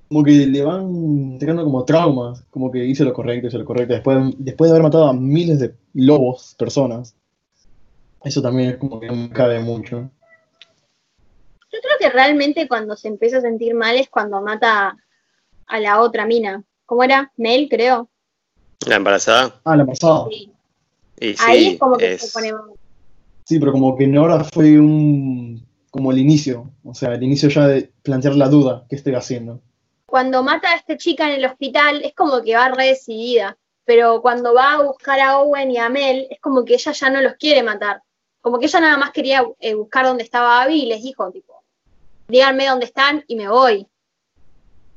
Como 0.07 0.23
que 0.23 0.45
le 0.45 0.63
van 0.63 1.37
teniendo 1.39 1.63
como 1.63 1.85
traumas, 1.85 2.43
como 2.49 2.71
que 2.71 2.83
hice 2.85 3.03
lo 3.03 3.13
correcto, 3.13 3.47
hice 3.47 3.57
lo 3.57 3.65
correcto, 3.65 3.93
después, 3.93 4.33
después 4.37 4.69
de 4.69 4.71
haber 4.71 4.83
matado 4.83 5.07
a 5.07 5.13
miles 5.13 5.59
de 5.59 5.73
lobos, 5.93 6.55
personas. 6.57 7.15
Eso 8.23 8.41
también 8.41 8.71
es 8.71 8.77
como 8.77 8.99
que 8.99 9.09
me 9.09 9.29
cabe 9.29 9.59
mucho. 9.59 10.09
Yo 11.79 11.83
creo 11.83 11.97
que 11.99 12.09
realmente 12.09 12.67
cuando 12.67 12.97
se 12.97 13.07
empieza 13.07 13.37
a 13.37 13.41
sentir 13.41 13.73
mal 13.73 13.95
es 13.95 14.09
cuando 14.09 14.41
mata 14.41 14.97
a 15.67 15.79
la 15.79 16.01
otra 16.01 16.25
mina. 16.25 16.61
¿Cómo 16.85 17.03
era? 17.03 17.31
Mel, 17.37 17.67
creo. 17.69 18.09
La 18.85 18.97
embarazada. 18.97 19.61
Ah, 19.63 19.77
la 19.77 19.85
pasada. 19.85 20.25
Sí. 20.29 20.51
Y 21.21 21.33
sí, 21.33 21.43
Ahí 21.45 21.67
es 21.73 21.79
como 21.79 21.97
que 21.97 22.13
es- 22.13 22.21
se 22.21 22.31
pone 22.31 22.51
mal. 22.51 22.71
Sí, 23.45 23.59
pero 23.59 23.71
como 23.71 23.95
que 23.95 24.07
Nora 24.07 24.43
fue 24.43 24.77
un... 24.77 25.65
como 25.89 26.11
el 26.11 26.17
inicio, 26.19 26.69
o 26.83 26.93
sea, 26.93 27.13
el 27.13 27.23
inicio 27.23 27.47
ya 27.49 27.67
de 27.67 27.91
plantear 28.03 28.35
la 28.35 28.47
duda, 28.49 28.85
¿qué 28.89 28.95
estoy 28.97 29.15
haciendo? 29.15 29.61
Cuando 30.05 30.43
mata 30.43 30.71
a 30.71 30.75
esta 30.75 30.97
chica 30.97 31.27
en 31.27 31.39
el 31.39 31.45
hospital 31.45 32.01
es 32.03 32.13
como 32.13 32.41
que 32.41 32.55
va 32.55 32.69
re 32.69 32.87
decidida. 32.87 33.57
Pero 33.85 34.21
cuando 34.21 34.53
va 34.53 34.73
a 34.73 34.81
buscar 34.83 35.19
a 35.21 35.39
Owen 35.39 35.71
y 35.71 35.77
a 35.77 35.87
Mel 35.89 36.27
es 36.29 36.39
como 36.41 36.65
que 36.65 36.73
ella 36.75 36.91
ya 36.91 37.09
no 37.09 37.21
los 37.21 37.33
quiere 37.35 37.63
matar. 37.63 38.03
Como 38.41 38.59
que 38.59 38.67
ella 38.67 38.79
nada 38.81 38.97
más 38.97 39.11
quería 39.11 39.43
eh, 39.59 39.73
buscar 39.73 40.05
dónde 40.05 40.23
estaba 40.23 40.61
Abby 40.61 40.83
y 40.83 40.85
les 40.85 41.01
dijo, 41.01 41.31
tipo, 41.31 41.58
díganme 42.29 42.67
dónde 42.67 42.85
están 42.85 43.23
y 43.27 43.35
me 43.35 43.49
voy. 43.49 43.85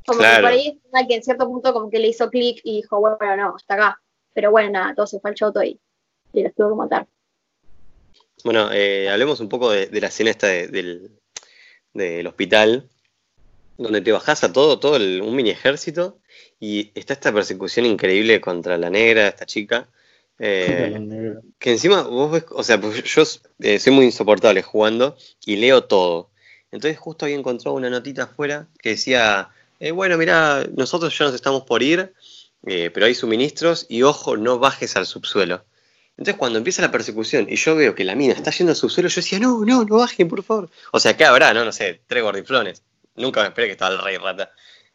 Como 0.07 0.19
que 0.21 0.25
por 0.43 0.51
ahí 0.51 0.81
es 0.93 1.07
que 1.09 1.15
en 1.15 1.23
cierto 1.23 1.47
punto 1.47 1.73
como 1.73 1.91
que 1.91 1.99
le 1.99 2.09
hizo 2.09 2.29
clic 2.29 2.61
y 2.65 2.77
dijo, 2.77 3.01
bueno, 3.01 3.37
no, 3.37 3.57
hasta 3.57 3.75
acá. 3.75 4.01
Pero 4.35 4.51
bueno, 4.51 4.71
nada, 4.71 4.95
todo 4.95 5.07
se 5.07 5.21
fue 5.21 5.31
al 5.31 5.37
choto 5.37 5.63
y, 5.63 5.79
y 6.33 6.43
los 6.43 6.55
tuvo 6.55 6.71
que 6.71 6.75
matar. 6.77 7.07
Bueno, 8.45 8.71
eh, 8.73 9.09
hablemos 9.09 9.41
un 9.41 9.49
poco 9.49 9.71
de, 9.71 9.87
de 9.87 10.01
la 10.01 10.09
escena 10.09 10.31
esta 10.31 10.49
de- 10.49 10.69
del, 10.69 11.21
del 11.93 12.27
hospital, 12.27 12.89
donde 13.79 14.01
te 14.01 14.11
bajás 14.13 14.43
a 14.43 14.53
todo, 14.53 14.81
todo 14.81 14.97
el- 14.97 15.23
un 15.23 15.37
mini 15.37 15.51
ejército, 15.51 16.19
y 16.59 16.91
está 16.99 17.13
esta 17.15 17.33
persecución 17.33 17.87
increíble 17.87 18.41
contra 18.41 18.77
la 18.79 18.91
negra, 18.91 19.29
esta 19.29 19.47
chica. 19.47 19.89
eh, 20.39 20.99
que 21.61 21.71
encima 21.71 22.03
vos 22.03 22.33
ves, 22.33 22.45
o 22.51 22.65
sea, 22.65 22.81
pues 22.81 23.05
yo 23.05 23.23
eh, 23.61 23.79
soy 23.79 23.93
muy 23.93 24.07
insoportable 24.07 24.63
jugando 24.63 25.17
y 25.47 25.57
leo 25.57 25.85
todo. 25.85 26.32
Entonces 26.73 26.99
justo 26.99 27.27
había 27.27 27.37
encontrado 27.37 27.77
una 27.77 27.91
notita 27.91 28.25
afuera 28.25 28.67
que 28.81 28.91
decía, 28.91 29.51
eh, 29.79 29.91
bueno, 29.93 30.17
mira, 30.17 30.67
nosotros 30.75 31.17
ya 31.17 31.27
nos 31.27 31.35
estamos 31.35 31.63
por 31.63 31.83
ir, 31.83 32.15
eh, 32.67 32.91
pero 32.93 33.07
hay 33.07 33.15
suministros 33.15 33.87
y 33.89 34.03
ojo, 34.03 34.37
no 34.37 34.59
bajes 34.59 34.97
al 34.97 35.07
subsuelo. 35.07 35.65
Entonces 36.17 36.37
cuando 36.37 36.59
empieza 36.59 36.83
la 36.83 36.91
persecución 36.91 37.47
y 37.49 37.57
yo 37.57 37.77
veo 37.77 37.95
que 37.95 38.05
la 38.05 38.15
mina 38.15 38.33
está 38.33 38.51
yendo 38.51 38.73
al 38.73 38.77
subsuelo, 38.77 39.09
yo 39.09 39.17
decía, 39.17 39.39
no, 39.39 39.65
no, 39.65 39.85
no 39.85 39.97
bajen, 39.97 40.29
por 40.29 40.43
favor. 40.43 40.71
O 40.93 40.99
sea, 40.99 41.17
¿qué 41.17 41.25
habrá? 41.25 41.53
No, 41.53 41.65
no 41.65 41.73
sé, 41.73 42.01
tres 42.07 42.23
gordiflones. 42.23 42.83
Nunca 43.17 43.43
me 43.43 43.49
esperé 43.49 43.67
que 43.67 43.73
estaba 43.73 43.95
el 43.95 44.03
rey 44.03 44.17
rata. 44.17 44.51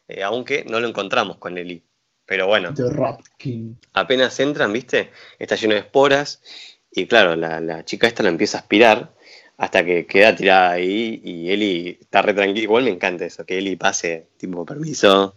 Eh, 0.08 0.22
aunque 0.22 0.64
no 0.64 0.80
lo 0.80 0.88
encontramos 0.88 1.36
con 1.38 1.58
Eli. 1.58 1.84
Pero 2.26 2.46
bueno, 2.46 2.74
The 2.74 2.90
Rat 2.90 3.20
King. 3.38 3.74
apenas 3.94 4.38
entran, 4.40 4.72
¿viste? 4.72 5.10
Está 5.38 5.54
lleno 5.54 5.74
de 5.74 5.80
esporas 5.80 6.42
y 6.90 7.06
claro, 7.06 7.36
la, 7.36 7.60
la 7.60 7.84
chica 7.84 8.06
esta 8.06 8.22
la 8.22 8.28
empieza 8.28 8.58
a 8.58 8.60
aspirar 8.62 9.12
hasta 9.58 9.84
que 9.84 10.06
queda 10.06 10.34
tirada 10.34 10.70
ahí 10.70 11.20
y 11.22 11.50
Eli 11.50 11.98
está 12.00 12.22
re 12.22 12.32
tranquila. 12.32 12.62
Igual 12.62 12.84
me 12.84 12.90
encanta 12.90 13.26
eso, 13.26 13.44
que 13.44 13.58
Eli 13.58 13.76
pase, 13.76 14.28
tipo, 14.36 14.64
permiso. 14.64 15.34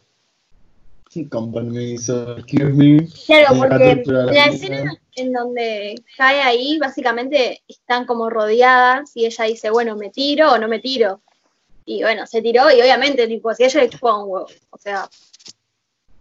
Con 1.29 1.51
permiso, 1.51 2.37
excuse 2.37 2.71
me. 2.71 3.05
Claro, 3.25 3.57
porque 3.57 4.01
14 4.03 4.15
horas 4.15 4.35
la 4.35 4.47
de 4.47 4.55
escena 4.55 4.93
en 5.15 5.33
donde 5.33 5.95
cae 6.15 6.41
ahí, 6.41 6.77
básicamente 6.77 7.63
están 7.67 8.05
como 8.05 8.29
rodeadas 8.29 9.11
y 9.15 9.25
ella 9.25 9.45
dice, 9.45 9.71
bueno, 9.71 9.97
¿me 9.97 10.09
tiro 10.09 10.53
o 10.53 10.57
no 10.57 10.69
me 10.69 10.79
tiro? 10.79 11.21
Y 11.83 12.03
bueno, 12.03 12.25
se 12.27 12.41
tiró 12.41 12.71
y 12.71 12.79
obviamente, 12.79 13.27
tipo, 13.27 13.53
si 13.53 13.65
ella 13.65 13.81
le 13.81 13.89
un 13.89 14.29
huevo. 14.29 14.47
O 14.69 14.77
sea, 14.77 15.09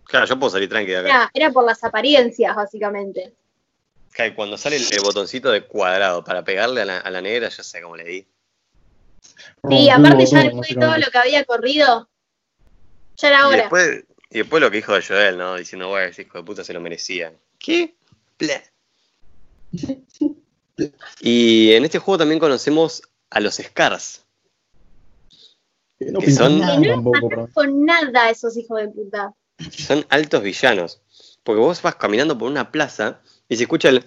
Claro, 0.05 0.27
yo 0.27 0.39
puedo 0.41 0.51
salir 0.51 0.69
tranquila 0.69 1.01
acá. 1.01 1.09
era, 1.09 1.31
era 1.35 1.51
por 1.53 1.65
las 1.65 1.85
apariencias, 1.85 2.57
básicamente. 2.57 3.33
Cuando 4.35 4.57
sale 4.59 4.77
el, 4.77 4.85
el 4.93 5.01
botoncito 5.01 5.51
de 5.51 5.65
cuadrado 5.67 6.23
para 6.25 6.43
pegarle 6.45 6.83
a 6.83 6.85
la, 6.85 6.99
a 6.99 7.11
la 7.11 7.21
negra, 7.21 7.49
yo 7.49 7.63
sé 7.63 7.81
cómo 7.83 7.97
le 7.97 8.05
di. 8.05 8.27
Sí, 9.69 9.91
aparte 9.91 10.27
ya 10.27 10.43
después 10.45 10.69
de 10.69 10.75
todo 10.77 10.97
lo 10.99 11.07
que 11.11 11.19
había 11.19 11.45
corrido, 11.45 12.09
ya 13.17 13.29
era 13.29 13.41
Y 13.41 13.43
hora. 13.45 13.57
después, 13.57 14.05
y 14.31 14.39
después 14.39 14.61
lo 14.63 14.71
que 14.71 14.77
dijo 14.79 14.95
de 14.95 15.03
Joel, 15.03 15.39
¿no? 15.39 15.57
Diciendo, 15.57 15.89
bueno, 15.89 16.07
ese 16.09 16.23
hijo 16.23 16.39
de 16.39 16.45
puta 16.45 16.65
se 16.65 16.73
lo 16.73 16.81
merecía. 16.81 17.33
¿Qué? 17.59 17.95
Bla. 18.39 18.63
Y 21.21 21.73
en 21.73 21.85
este 21.85 21.99
juego 21.99 22.19
también 22.19 22.41
conocemos 22.41 23.03
a 23.31 23.41
los 23.41 23.57
Scars. 23.57 24.25
Que 25.99 26.07
no 26.13 26.21
que 26.21 26.31
son- 26.31 26.59
nada 26.61 26.81
Que 26.81 26.89
no 26.89 26.95
tampoco, 26.95 27.29
bro. 27.29 27.49
Con 27.53 27.85
nada 27.85 28.31
esos 28.31 28.57
hijos 28.57 28.81
de 28.81 28.89
puta. 28.89 29.35
Son 29.71 30.05
altos 30.09 30.43
villanos. 30.43 31.03
Porque 31.43 31.61
vos 31.61 31.83
vas 31.83 31.97
caminando 31.97 32.37
por 32.39 32.51
una 32.51 32.73
plaza 32.73 33.21
y 33.51 33.57
se 33.57 33.65
escucha 33.65 33.91
el... 33.91 34.03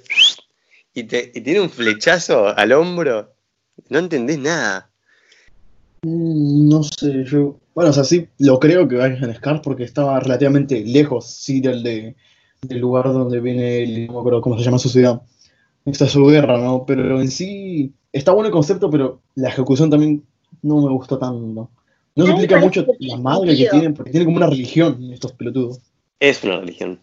Y, 0.96 1.04
te, 1.04 1.32
y 1.36 1.42
tiene 1.42 1.60
un 1.62 1.70
flechazo 1.70 2.48
al 2.48 2.72
hombro. 2.72 3.34
No 3.90 4.00
entendés 4.00 4.40
nada. 4.40 4.90
No 6.04 6.84
sé, 6.84 7.24
yo. 7.26 7.60
Bueno, 7.74 7.92
o 7.92 7.94
sea, 7.94 8.04
sí, 8.04 8.28
lo 8.40 8.60
creo 8.60 8.88
que 8.88 8.98
vaya 8.98 9.16
en 9.16 9.34
Scar 9.36 9.62
porque 9.62 9.84
estaba 9.84 10.20
relativamente 10.20 10.84
lejos, 10.84 11.28
sí, 11.32 11.62
del, 11.62 11.82
de, 11.82 12.16
del 12.62 12.80
lugar 12.80 13.06
donde 13.06 13.40
viene 13.40 13.84
el. 13.84 14.08
No 14.08 14.14
me 14.14 14.20
acuerdo 14.20 14.42
cómo 14.42 14.58
se 14.58 14.64
llama 14.64 14.80
su 14.80 14.90
ciudad. 14.90 15.22
Esta 15.86 16.06
es 16.06 16.12
su 16.12 16.26
guerra, 16.26 16.58
¿no? 16.58 16.86
Pero 16.86 17.20
en 17.22 17.30
sí. 17.32 17.94
Está 18.12 18.32
bueno 18.32 18.48
el 18.48 18.54
concepto, 18.54 18.90
pero 18.92 19.22
la 19.36 19.50
ejecución 19.50 19.90
también 19.90 20.24
no 20.62 20.82
me 20.82 20.92
gustó 20.92 21.18
tanto. 21.18 21.72
No 22.16 22.26
se 22.26 22.32
A 22.32 22.36
explica 22.36 22.60
mucho 22.60 22.86
tiene 22.86 23.16
la 23.16 23.20
madre 23.20 23.56
que 23.58 23.68
tienen, 23.70 23.94
porque 23.96 24.12
tienen 24.12 24.26
como 24.28 24.38
una 24.38 24.48
religión 24.48 25.12
estos 25.12 25.32
pelotudos. 25.32 25.80
Es 26.20 26.44
una 26.44 26.60
religión. 26.60 27.00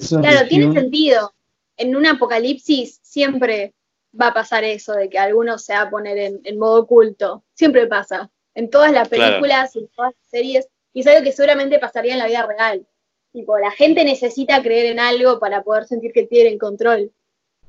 Es 0.00 0.10
una 0.10 0.22
Claro, 0.22 0.48
tiene 0.48 0.64
religión- 0.64 0.82
sentido. 0.84 1.32
En 1.78 1.96
un 1.96 2.06
apocalipsis 2.06 2.98
siempre 3.02 3.74
va 4.20 4.28
a 4.28 4.34
pasar 4.34 4.64
eso 4.64 4.92
de 4.92 5.08
que 5.08 5.18
alguno 5.18 5.58
se 5.58 5.72
va 5.72 5.82
a 5.82 5.90
poner 5.90 6.18
en, 6.18 6.40
en 6.44 6.58
modo 6.58 6.82
oculto. 6.82 7.44
Siempre 7.54 7.86
pasa. 7.86 8.30
En 8.54 8.68
todas 8.68 8.92
las 8.92 9.08
Claro. 9.08 9.30
películas 9.34 9.74
y 9.76 9.78
en 9.80 9.88
todas 9.88 10.12
las 10.14 10.30
series. 10.30 10.68
Y 10.92 11.00
es 11.00 11.06
algo 11.06 11.22
que 11.22 11.32
seguramente 11.32 11.78
pasaría 11.78 12.12
en 12.14 12.18
la 12.18 12.26
vida 12.26 12.44
real. 12.46 12.86
Tipo, 13.32 13.56
la 13.58 13.70
gente 13.70 14.04
necesita 14.04 14.60
creer 14.62 14.86
en 14.86 14.98
algo 15.00 15.38
para 15.38 15.62
poder 15.62 15.84
sentir 15.86 16.12
que 16.12 16.24
tiene 16.26 16.50
el 16.50 16.58
control. 16.58 17.12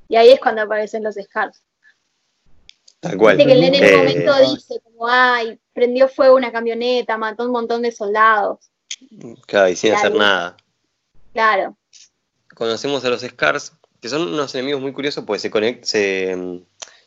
Y 0.08 0.16
ahí 0.16 0.30
es 0.30 0.40
cuando 0.40 0.62
aparecen 0.64 1.04
los 1.04 1.16
Scars. 1.16 1.62
Tal 3.00 3.18
cual. 3.18 3.38
Dice 3.38 3.48
que 3.48 3.54
el 3.54 3.62
nene 3.62 3.78
en 3.78 3.84
un 3.84 3.90
Eh, 3.90 3.98
momento 3.98 4.52
dice 4.56 4.80
como, 4.82 5.08
ay, 5.08 5.60
prendió 5.74 6.08
fuego 6.10 6.36
una 6.36 6.52
camioneta, 6.52 7.18
mató 7.18 7.46
un 7.46 7.52
montón 7.52 7.82
de 7.84 7.92
soldados. 7.92 8.72
Claro, 9.46 9.70
y 9.70 9.76
sin 9.76 9.94
hacer 9.94 10.12
Claro. 10.12 10.26
nada. 10.26 10.58
Claro. 11.34 11.78
Conocemos 12.56 13.06
a 13.06 13.10
los 13.10 13.22
Scars, 13.22 13.74
que 14.02 14.10
son 14.10 14.22
unos 14.34 14.54
enemigos 14.56 14.82
muy 14.82 14.92
curiosos 14.94 15.24
porque 15.26 15.40
se, 15.40 15.52
conect- 15.52 15.84
se, 15.84 16.36
mm, 16.36 16.60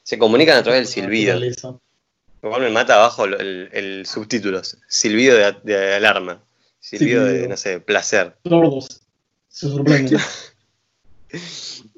se 0.03 0.19
comunican 0.19 0.57
a 0.59 0.63
través 0.63 0.81
del 0.81 0.87
silbido. 0.89 1.39
Igual 2.43 2.63
me 2.63 2.71
mata 2.71 2.95
abajo 2.97 3.25
el, 3.25 3.69
el, 3.73 4.07
subtítulos. 4.07 4.77
Silbido 4.89 5.37
de, 5.37 5.53
de 5.63 5.95
alarma. 5.95 6.43
Silbido 6.81 7.25
de, 7.25 7.47
no 7.49 7.57
sé, 7.57 7.81
placer. 7.81 8.37
Sordos. 8.45 9.01
Se 9.49 9.69
sorprenden. 9.69 10.19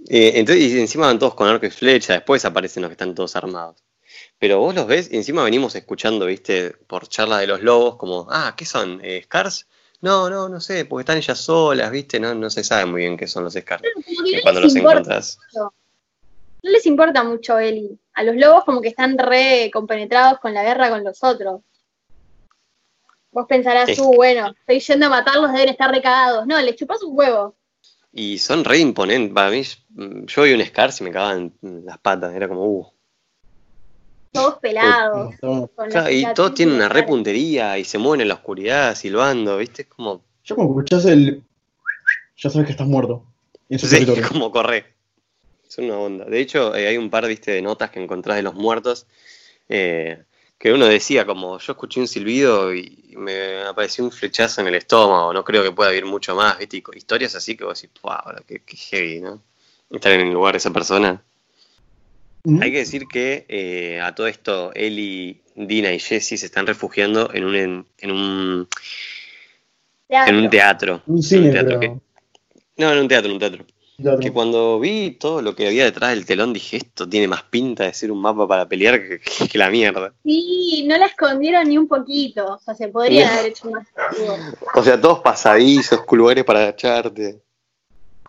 Eh, 0.09 0.33
entonces, 0.39 0.65
y 0.73 0.79
encima 0.79 1.07
van 1.07 1.19
todos 1.19 1.35
con 1.35 1.49
arco 1.49 1.67
y 1.67 1.71
flecha, 1.71 2.13
después 2.13 2.45
aparecen 2.45 2.83
los 2.83 2.91
que 2.91 2.93
están 2.93 3.15
todos 3.15 3.37
armados. 3.37 3.83
Pero 4.39 4.59
vos 4.61 4.75
los 4.75 4.87
ves 4.87 5.09
y 5.11 5.17
encima 5.17 5.43
venimos 5.43 5.75
escuchando, 5.75 6.27
viste, 6.27 6.73
por 6.87 7.09
charla 7.09 7.39
de 7.39 7.47
los 7.47 7.63
lobos, 7.63 7.97
como, 7.97 8.27
ah, 8.31 8.55
¿qué 8.57 8.65
son? 8.67 9.01
Eh, 9.03 9.23
¿Scars? 9.25 9.67
No, 10.05 10.29
no, 10.29 10.51
no 10.51 10.61
sé, 10.61 10.85
porque 10.85 11.01
están 11.01 11.17
ellas 11.17 11.39
solas, 11.39 11.91
viste, 11.91 12.21
no, 12.21 12.35
no 12.35 12.51
se 12.51 12.63
sabe 12.63 12.85
muy 12.85 13.01
bien 13.01 13.17
qué 13.17 13.27
son 13.27 13.45
los 13.45 13.55
que 13.55 13.61
Eh, 13.61 13.65
no 14.35 14.43
cuando 14.43 14.61
los 14.61 14.77
importa 14.77 14.99
encontrás. 14.99 15.39
no 15.55 15.73
les 16.63 16.85
importa 16.85 17.25
mucho 17.25 17.59
Eli. 17.59 17.99
A 18.13 18.23
los 18.23 18.37
lobos 18.37 18.65
como 18.65 18.83
que 18.83 18.89
están 18.89 19.17
re 19.17 19.71
compenetrados 19.73 20.41
con 20.41 20.53
la 20.53 20.63
guerra 20.63 20.91
con 20.91 21.03
los 21.05 21.25
otros. 21.25 21.63
Vos 23.33 23.47
pensarás, 23.49 23.99
uh, 23.99 24.15
bueno, 24.15 24.53
estoy 24.61 24.81
yendo 24.81 25.07
a 25.07 25.09
matarlos, 25.09 25.51
deben 25.55 25.71
estar 25.71 25.91
recagados. 25.91 26.47
No, 26.47 26.61
les 26.61 26.77
chupás 26.77 27.03
un 27.03 27.17
huevo. 27.17 27.57
Y 28.13 28.37
son 28.37 28.63
re 28.63 28.81
imponentes. 28.81 29.33
Para 29.33 29.49
mí, 29.49 29.63
yo 30.27 30.43
vi 30.43 30.53
un 30.53 30.63
Scars 30.67 31.01
y 31.01 31.05
me 31.05 31.13
cagaban 31.13 31.55
las 31.63 31.97
patas, 31.97 32.35
era 32.35 32.47
como, 32.47 32.67
uh. 32.67 32.94
Todos 34.35 34.59
pelados. 34.59 35.35
No, 35.43 35.69
con 35.69 35.89
Claro, 35.89 36.11
y 36.11 36.27
todos 36.35 36.55
tienen 36.55 36.75
una 36.75 36.89
repuntería 36.89 37.79
y 37.79 37.85
se 37.85 37.99
mueven 37.99 38.23
en 38.23 38.29
la 38.29 38.35
oscuridad 38.35 38.95
silbando, 38.95 39.57
viste, 39.59 39.83
es 39.83 39.89
como, 39.89 40.23
Yo 40.45 40.57
cuando 40.57 40.73
escuchás 40.73 41.05
el. 41.07 41.43
Ya 42.37 42.51
sabes 42.51 42.67
que 42.67 42.73
estás 42.73 42.89
muerto. 42.89 43.25
Su 43.71 43.87
sí, 43.87 43.91
territorio. 43.91 44.29
como 44.29 44.51
corre. 44.51 44.87
Es 45.67 45.79
una 45.79 45.97
onda. 45.97 46.25
De 46.25 46.41
hecho, 46.41 46.75
eh, 46.75 46.89
hay 46.89 46.99
un 46.99 47.11
par, 47.11 47.27
viste, 47.27 47.53
de 47.53 47.63
notas 47.63 47.91
que 47.91 48.03
encontrás 48.03 48.37
de 48.37 48.43
los 48.43 48.55
muertos. 48.55 49.07
eh, 49.69 50.23
que 50.59 50.73
uno 50.73 50.87
decía 50.87 51.27
como, 51.27 51.59
yo 51.59 51.73
escuché 51.73 52.01
un 52.01 52.09
silbido 52.09 52.75
y 52.75 53.13
me 53.17 53.65
apareció 53.65 54.03
un 54.03 54.11
flechazo 54.11 54.63
en 54.63 54.69
el 54.69 54.77
estómago, 54.77 55.31
no 55.33 55.45
creo 55.45 55.63
que 55.63 55.73
pueda 55.73 55.91
haber 55.91 56.07
mucho 56.07 56.35
más, 56.35 56.59
viste, 56.59 56.79
y 56.79 56.83
historias 56.97 57.35
así 57.35 57.55
que 57.55 57.65
vos 57.65 57.81
decís, 57.81 58.01
wow, 58.03 58.35
qué, 58.47 58.61
qué 58.61 58.77
heavy, 58.77 59.21
¿no? 59.21 59.43
Estar 59.91 60.13
en 60.13 60.29
el 60.29 60.33
lugar 60.33 60.55
de 60.55 60.59
esa 60.59 60.71
persona. 60.71 61.23
¿Mm? 62.45 62.63
Hay 62.63 62.73
que 62.73 62.79
decir 62.79 63.05
que 63.11 63.47
eh, 63.49 64.01
a 64.01 64.15
todo 64.15 64.27
esto, 64.27 64.71
Ellie, 64.75 65.43
Dina 65.57 65.93
y 65.93 65.99
Jessie 65.99 66.37
se 66.37 66.47
están 66.47 66.67
refugiando 66.67 67.31
en 67.33 67.45
un, 67.45 67.55
en, 67.55 67.87
en 67.99 68.11
un, 68.11 68.69
en 70.09 70.37
un 70.37 70.51
teatro. 70.51 71.03
Un 71.07 71.17
En 71.17 71.23
cine, 71.23 71.47
un 71.49 71.53
teatro 71.53 71.81
pero. 71.81 71.95
que- 71.95 72.01
no, 72.77 72.93
en 72.93 72.99
un 72.99 73.09
teatro, 73.09 73.29
en 73.29 73.33
un 73.35 73.39
teatro. 73.41 73.65
Claro. 73.97 74.19
Que 74.19 74.33
cuando 74.33 74.81
vi 74.81 75.13
todo 75.13 75.41
lo 75.41 75.55
que 75.55 75.69
había 75.69 75.85
detrás 75.85 76.11
del 76.11 76.27
telón 76.27 76.53
dije, 76.53 76.79
esto 76.79 77.09
tiene 77.09 77.29
más 77.29 77.45
pinta 77.45 77.85
de 77.85 77.95
ser 77.95 78.11
un 78.11 78.21
mapa 78.21 78.47
para 78.49 78.69
pelear 78.69 79.01
que, 79.01 79.21
que- 79.21 79.49
que 79.49 79.57
la 79.59 79.71
mierda. 79.71 80.13
Sí, 80.25 80.85
no 80.89 80.99
la 80.99 81.07
escondieron 81.07 81.69
ni 81.69 81.79
un 81.79 81.87
poquito. 81.89 82.45
O 82.45 82.59
sea, 82.59 82.75
se 82.75 82.89
podrían 82.89 83.29
No. 83.33 83.39
haber 83.39 83.53
hecho 83.53 83.71
más. 83.71 83.87
O 84.75 84.83
sea, 84.83 85.01
todos 85.01 85.21
pasadizos, 85.21 86.01
lugares 86.11 86.45
para 86.45 86.63
agacharte. 86.63 87.41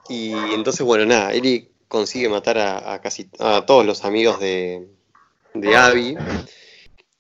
Y 0.08 0.32
entonces, 0.54 0.86
bueno, 0.86 1.04
nada, 1.06 1.34
Eli 1.34 1.68
consigue 1.88 2.30
matar 2.30 2.58
a, 2.58 2.94
a 2.94 3.02
casi 3.02 3.30
a 3.40 3.66
todos 3.66 3.86
los 3.86 4.04
amigos 4.06 4.40
de, 4.40 4.88
de 5.54 5.76
Abby. 5.76 6.18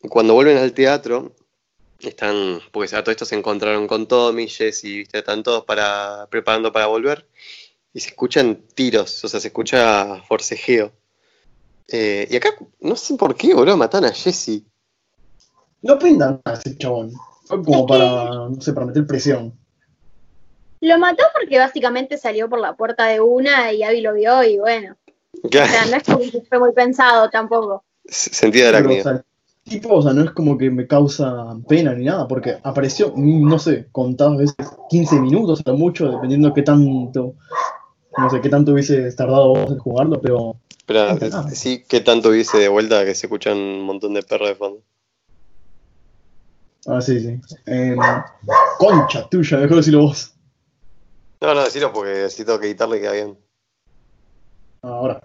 Y 0.03 0.07
cuando 0.07 0.34
vuelven 0.34 0.57
al 0.57 0.74
teatro, 0.74 1.34
están, 1.99 2.59
porque 2.72 2.95
a 2.95 3.03
todo 3.03 3.11
esto 3.11 3.26
se 3.26 3.36
encontraron 3.36 3.88
con 3.88 4.07
Tommy, 4.07 4.47
Jesse, 4.47 4.84
¿viste? 4.84 5.20
están 5.20 5.43
todos 5.43 5.66
para, 5.66 6.28
preparando 6.30 6.72
para 6.72 6.88
volver. 6.88 7.28
Y 7.93 8.01
se 8.01 8.09
escuchan 8.09 8.61
tiros, 8.74 9.24
o 9.24 9.28
sea, 9.28 9.39
se 9.39 9.47
escucha 9.47 10.22
forcejeo. 10.24 10.91
Eh, 11.88 12.28
y 12.30 12.36
acá, 12.36 12.49
no 12.82 12.95
sé 12.95 13.16
por 13.16 13.36
qué, 13.36 13.53
boludo, 13.53 13.78
matan 13.78 14.05
a 14.05 14.11
Jesse. 14.11 14.63
No 15.82 15.97
pintan 15.97 16.41
a 16.43 16.53
ese 16.53 16.78
chabón. 16.78 17.13
Fue 17.45 17.63
como 17.63 17.86
para, 17.86 18.49
no 18.49 18.59
sé, 18.59 18.74
para 18.74 18.88
meter 18.88 19.05
presión. 19.05 19.53
Lo 20.86 20.99
mató 20.99 21.23
porque 21.33 21.57
básicamente 21.57 22.17
salió 22.17 22.47
por 22.47 22.59
la 22.59 22.75
puerta 22.75 23.07
de 23.07 23.19
una 23.19 23.73
y 23.73 23.81
Abby 23.81 24.01
lo 24.01 24.13
vio 24.13 24.43
y 24.43 24.59
bueno. 24.59 24.95
O 25.43 25.49
sea, 25.49 25.86
no 25.89 25.97
es 25.97 26.03
como 26.03 26.19
que 26.19 26.43
fue 26.47 26.59
muy 26.59 26.73
pensado 26.73 27.27
tampoco. 27.31 27.83
Sentido 28.05 28.67
Pero, 28.67 28.77
o 28.77 28.79
arácnido. 28.79 29.03
sea, 29.03 29.25
tipo, 29.63 29.95
o 29.95 30.01
sea, 30.03 30.13
no 30.13 30.23
es 30.23 30.31
como 30.31 30.57
que 30.59 30.69
me 30.69 30.86
causa 30.86 31.55
pena 31.67 31.93
ni 31.93 32.05
nada, 32.05 32.27
porque 32.27 32.57
apareció, 32.61 33.11
mm, 33.15 33.49
no 33.49 33.57
sé, 33.57 33.88
contadas 33.91 34.38
veces 34.38 34.55
15 34.91 35.19
minutos 35.19 35.63
a 35.65 35.71
lo 35.71 35.77
mucho, 35.77 36.07
dependiendo 36.11 36.53
qué 36.53 36.61
tanto, 36.61 37.33
no 38.17 38.29
sé, 38.29 38.39
qué 38.41 38.49
tanto 38.49 38.73
hubiese 38.73 39.11
tardado 39.13 39.49
vos 39.49 39.71
en 39.71 39.79
jugarlo, 39.79 40.21
pero 40.21 40.57
Espera, 40.77 41.15
No, 41.15 41.49
sí, 41.49 41.83
¿qué 41.89 41.99
tanto 41.99 42.29
hubiese 42.29 42.59
de 42.59 42.67
vuelta 42.67 43.03
que 43.05 43.15
se 43.15 43.25
escuchan 43.25 43.57
un 43.57 43.81
montón 43.81 44.13
de 44.13 44.21
perros 44.21 44.49
de 44.49 44.55
fondo? 44.55 44.81
Ah, 46.86 47.01
sí, 47.01 47.19
sí. 47.19 47.41
Em, 47.65 47.97
concha 48.77 49.27
tuya, 49.27 49.57
mejor 49.57 49.77
decirlo 49.77 50.03
vos. 50.03 50.34
No, 51.45 51.53
no, 51.53 51.63
decirlo 51.63 51.93
porque 51.93 52.27
si 52.31 52.43
tengo 52.43 52.59
que 52.59 52.65
editarle 52.65 52.99
queda 52.99 53.11
bien. 53.11 53.37
Ahora. 54.81 55.21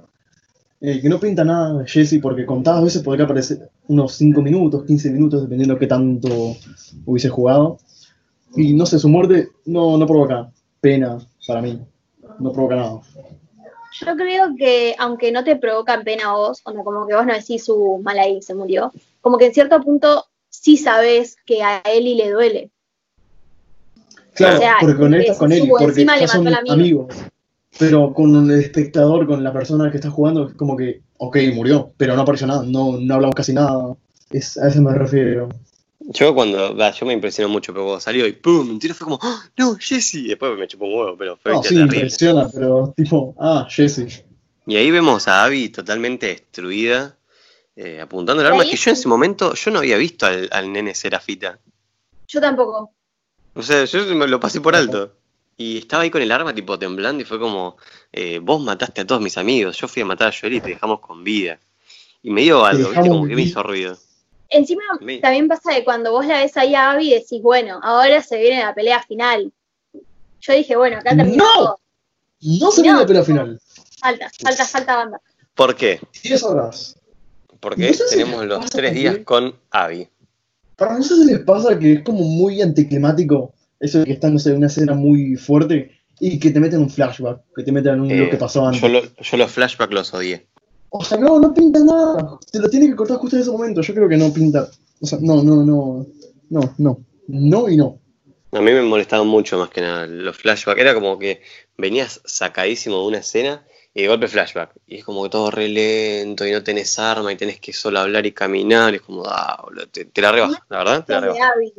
Eh, 0.83 1.01
que 1.01 1.09
no 1.09 1.19
pinta 1.19 1.45
nada 1.45 1.85
Jesse 1.87 2.21
porque 2.21 2.45
contadas 2.45 2.85
veces 2.85 3.03
podría 3.03 3.25
aparecer 3.25 3.71
unos 3.89 4.15
5 4.15 4.41
minutos, 4.43 4.85
15 4.85 5.11
minutos, 5.11 5.43
dependiendo 5.43 5.79
qué 5.79 5.87
tanto 5.87 6.57
hubiese 7.07 7.31
jugado. 7.31 7.79
Y 8.55 8.75
no 8.75 8.85
sé, 8.85 8.99
su 8.99 9.09
muerte 9.09 9.49
no, 9.65 9.97
no 9.97 10.07
provoca 10.07 10.51
pena 10.81 11.19
para 11.47 11.63
mí. 11.63 11.81
No 12.39 12.53
provoca 12.53 12.77
nada. 12.77 13.01
Yo 14.01 14.17
creo 14.17 14.55
que 14.59 14.95
aunque 14.99 15.33
no 15.33 15.43
te 15.43 15.57
provocan 15.57 16.05
pena 16.05 16.31
a 16.31 16.37
vos, 16.37 16.61
o 16.65 16.73
no, 16.73 16.85
como 16.85 17.07
que 17.07 17.15
vos 17.15 17.27
no 17.27 17.33
decís 17.33 17.65
su 17.65 17.99
mal 18.03 18.19
ahí, 18.19 18.43
se 18.43 18.55
murió, 18.55 18.93
como 19.21 19.39
que 19.39 19.47
en 19.47 19.55
cierto 19.55 19.81
punto 19.81 20.27
sí 20.49 20.77
sabes 20.77 21.37
que 21.47 21.63
a 21.63 21.79
Eli 21.79 22.15
le 22.15 22.31
duele. 22.31 22.71
Claro, 24.35 24.57
O 24.57 24.61
sea, 24.61 24.77
porque 24.81 24.97
conectas 24.97 25.37
que 25.37 25.39
con 25.39 25.53
él, 25.53 25.69
porque 25.69 26.05
ya 26.05 26.29
son 26.29 26.47
amigo. 26.49 26.73
amigos. 26.73 27.17
Pero 27.79 28.13
con 28.13 28.51
el 28.51 28.61
espectador, 28.61 29.27
con 29.27 29.43
la 29.45 29.53
persona 29.53 29.91
que 29.91 29.97
está 29.97 30.11
jugando, 30.11 30.49
es 30.49 30.55
como 30.55 30.77
que, 30.77 31.03
ok, 31.19 31.37
murió, 31.55 31.93
pero 31.97 32.15
no 32.17 32.23
apareció 32.23 32.47
nada, 32.47 32.63
no, 32.67 32.99
no 32.99 33.15
hablamos 33.15 33.35
casi 33.35 33.53
nada. 33.53 33.95
Es, 34.31 34.57
a 34.59 34.69
eso 34.69 34.83
me 34.83 34.93
refiero. 34.95 35.49
Yo 36.01 36.35
cuando, 36.35 36.77
va, 36.77 36.91
yo 36.93 37.07
me 37.07 37.13
impresionó 37.13 37.49
mucho, 37.49 37.73
pero 37.73 37.85
cuando 37.85 38.01
salió 38.01 38.27
y 38.27 38.33
¡pum! 38.33 38.69
Un 38.71 38.79
tiro 38.79 38.95
fue 38.95 39.05
como, 39.05 39.19
¡Ah, 39.23 39.43
¡No, 39.57 39.77
Jesse! 39.77 40.15
Y 40.15 40.29
después 40.29 40.59
me 40.59 40.67
chupó 40.67 40.87
un 40.87 40.95
huevo, 40.95 41.17
pero 41.17 41.37
fue 41.37 41.53
No, 41.53 41.63
sí, 41.63 41.75
terrible. 41.75 41.97
impresiona, 41.97 42.49
pero 42.53 42.93
tipo, 42.97 43.35
ah, 43.39 43.67
Jesse. 43.71 44.25
Y 44.67 44.77
ahí 44.77 44.91
vemos 44.91 45.29
a 45.29 45.45
Abby 45.45 45.69
totalmente 45.69 46.27
destruida, 46.27 47.17
eh, 47.77 48.01
apuntando 48.01 48.43
el 48.43 48.49
arma, 48.49 48.65
que 48.65 48.77
yo 48.77 48.91
en 48.91 48.97
ese 48.97 49.09
momento, 49.09 49.55
yo 49.55 49.71
no 49.71 49.79
había 49.81 49.97
visto 49.97 50.27
al, 50.27 50.49
al 50.53 50.73
nene 50.73 50.95
Serafita. 50.95 51.59
Yo 52.27 52.41
tampoco. 52.41 52.93
O 53.55 53.63
sea, 53.63 53.85
yo 53.85 54.05
me 54.15 54.27
lo 54.27 54.41
pasé 54.41 54.61
por 54.61 54.75
alto. 54.77 55.13
Y 55.57 55.79
estaba 55.79 56.05
ahí 56.05 56.11
con 56.11 56.23
el 56.23 56.33
arma 56.33 56.55
tipo 56.55 56.79
temblando 56.79 57.23
y 57.23 57.27
fue 57.27 57.39
como, 57.39 57.77
eh, 58.13 58.39
vos 58.41 58.63
mataste 58.63 59.03
a 59.03 59.07
todos 59.07 59.21
mis 59.21 59.37
amigos, 59.37 59.77
yo 59.77 59.89
fui 59.89 60.01
a 60.03 60.07
matar 60.07 60.29
a 60.29 60.33
Joel 60.39 60.55
y 60.55 60.61
te 60.61 60.71
dejamos 60.71 61.01
con 61.01 61.23
vida. 61.23 61.59
Y 62.23 62.31
me 62.31 62.41
dio 62.43 62.65
algo, 62.65 62.89
¿viste? 62.91 63.09
Como 63.09 63.27
que 63.27 63.35
me 63.35 63.43
hizo 63.43 63.63
ruido. 63.63 63.99
Encima 64.49 64.83
Me- 65.01 65.19
también 65.19 65.49
pasa 65.49 65.75
que 65.75 65.85
cuando 65.85 66.13
vos 66.13 66.25
la 66.27 66.39
ves 66.39 66.57
ahí 66.57 66.75
a 66.75 66.93
Abby 66.93 67.11
decís, 67.11 67.43
bueno, 67.43 67.79
ahora 67.83 68.23
se 68.23 68.39
viene 68.41 68.63
la 68.65 68.75
pelea 68.75 69.03
final. 69.03 69.53
Yo 70.41 70.53
dije, 70.55 70.77
bueno, 70.77 70.97
acá 70.99 71.15
terminó 71.15 71.45
¡No! 71.45 71.53
todo. 71.55 71.81
No 72.41 72.71
se 72.71 72.81
No. 72.81 72.83
viene 72.85 72.99
la 73.01 73.07
pelea 73.07 73.23
final. 73.23 73.61
Falta, 74.01 74.31
falta, 74.43 74.65
falta 74.65 74.97
banda. 74.97 75.21
¿Por 75.55 75.77
qué? 75.77 76.01
10 76.23 76.43
horas. 76.43 76.97
Porque 77.61 77.89
No 77.89 77.93
sé 77.95 78.09
si 78.09 78.17
tenemos 78.17 78.47
los 78.47 78.71
tres 78.71 78.95
días 78.95 79.19
con 79.25 79.55
Abby. 79.71 80.09
Para 80.81 80.95
mí 80.99 81.05
eso 81.05 81.15
se 81.15 81.27
les 81.27 81.41
pasa 81.41 81.79
que 81.79 81.93
es 81.93 82.03
como 82.03 82.25
muy 82.25 82.61
anticlimático. 82.63 83.53
Eso 83.79 83.99
de 84.01 84.07
que 84.07 84.13
están, 84.13 84.33
no 84.33 84.39
sé, 84.39 84.51
en 84.51 84.57
una 84.57 84.67
escena 84.67 84.95
muy 84.95 85.37
fuerte 85.37 85.91
y 86.19 86.39
que 86.39 86.51
te 86.51 86.59
meten 86.61 86.81
un 86.81 86.91
flashback, 86.91 87.41
que 87.55 87.63
te 87.63 87.71
meten 87.73 88.01
un, 88.01 88.11
Eh, 88.11 88.17
lo 88.17 88.31
que 88.31 88.37
pasó 88.37 88.67
antes. 88.67 88.81
yo, 88.83 88.89
lo- 88.89 89.03
yo 89.03 89.37
los 89.37 89.51
flashbacks 89.53 89.93
los 89.95 90.13
odié. 90.15 90.47
O 90.89 91.05
sea, 91.05 91.19
no, 91.19 91.39
no 91.39 91.55
pinta 91.55 91.79
nada. 91.85 92.39
Te 92.51 92.59
lo 92.59 92.69
tiene 92.69 92.89
que 92.89 92.97
cortar 92.97 93.19
justo 93.19 93.37
en 93.37 93.43
ese 93.43 93.51
momento. 93.53 93.81
Yo 93.83 93.95
creo 93.95 94.09
que 94.09 94.17
no 94.17 94.33
pinta. 94.33 94.69
O 95.01 95.07
sea, 95.07 95.19
no, 95.23 95.43
no, 95.43 95.65
no. 95.65 96.07
no, 96.51 96.75
no. 96.79 97.05
No 97.29 97.69
y 97.69 97.77
no. 97.77 97.99
A 98.53 98.61
mí 98.61 98.73
me 98.73 98.83
molestaban 98.83 99.29
mucho 99.29 99.57
más 99.59 99.71
que 99.71 99.81
nada 99.83 100.07
los 100.09 100.37
flashbacks. 100.37 100.81
Era 100.81 100.95
como 100.95 101.19
que 101.19 101.43
venías 101.79 102.21
sacadísimo 102.25 103.01
de 103.03 103.07
una 103.07 103.19
escena 103.19 103.65
y 103.93 104.03
de 104.03 104.09
golpe 104.09 104.29
flashback. 104.29 104.73
Y 104.87 104.99
es 104.99 105.05
como 105.05 105.23
que 105.25 105.31
todo 105.31 105.51
re 105.51 105.69
lento 105.69 106.47
y 106.47 106.53
no 106.53 106.63
tenés 106.63 106.99
arma 106.99 107.33
y 107.33 107.37
tenés 107.37 107.61
que 107.61 107.73
solo 107.73 108.01
hablar 108.01 108.25
y 108.27 108.33
caminar. 108.33 108.93
Y 108.93 108.97
es 108.97 109.03
como, 109.03 109.25
ah, 109.27 109.67
te, 109.91 110.05
te 110.05 110.21
la 110.23 110.33
rebaja, 110.33 110.65
la 110.69 110.79
verdad, 110.79 111.05
te 111.05 111.13
la 111.13 111.21
Los 111.21 111.35
de 111.35 111.41
rebaja. 111.41 111.53
Abby. 111.55 111.73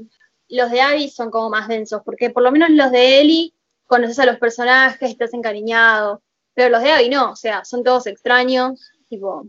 Los 0.49 0.71
de 0.71 0.81
Abby 0.81 1.09
son 1.09 1.31
como 1.31 1.49
más 1.49 1.67
densos, 1.67 2.01
porque 2.03 2.29
por 2.29 2.43
lo 2.43 2.51
menos 2.51 2.69
los 2.71 2.91
de 2.91 3.21
Ellie 3.21 3.53
conoces 3.87 4.19
a 4.19 4.25
los 4.25 4.37
personajes, 4.37 5.09
estás 5.09 5.33
encariñado, 5.33 6.21
pero 6.53 6.69
los 6.69 6.81
de 6.81 6.91
Abby 6.91 7.09
no, 7.09 7.31
o 7.31 7.35
sea, 7.35 7.63
son 7.63 7.83
todos 7.83 8.07
extraños, 8.07 8.91
tipo, 9.07 9.47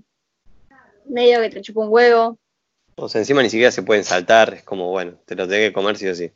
medio 1.07 1.41
que 1.41 1.51
te 1.51 1.61
chupa 1.61 1.81
un 1.81 1.89
huevo. 1.93 2.39
O 2.95 3.09
sea, 3.09 3.21
encima 3.21 3.43
ni 3.43 3.51
siquiera 3.51 3.73
se 3.73 3.83
pueden 3.83 4.05
saltar. 4.05 4.55
Es 4.55 4.63
como, 4.63 4.91
bueno, 4.91 5.19
te 5.25 5.35
lo 5.35 5.49
tenés 5.49 5.69
que 5.71 5.73
comer 5.73 5.97
sí 5.97 6.07
o 6.07 6.15
sí. 6.15 6.31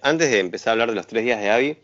Antes 0.00 0.30
de 0.30 0.38
empezar 0.38 0.70
a 0.70 0.72
hablar 0.72 0.88
de 0.90 0.94
los 0.94 1.06
tres 1.06 1.24
días 1.24 1.40
de 1.40 1.50
Abby, 1.50 1.78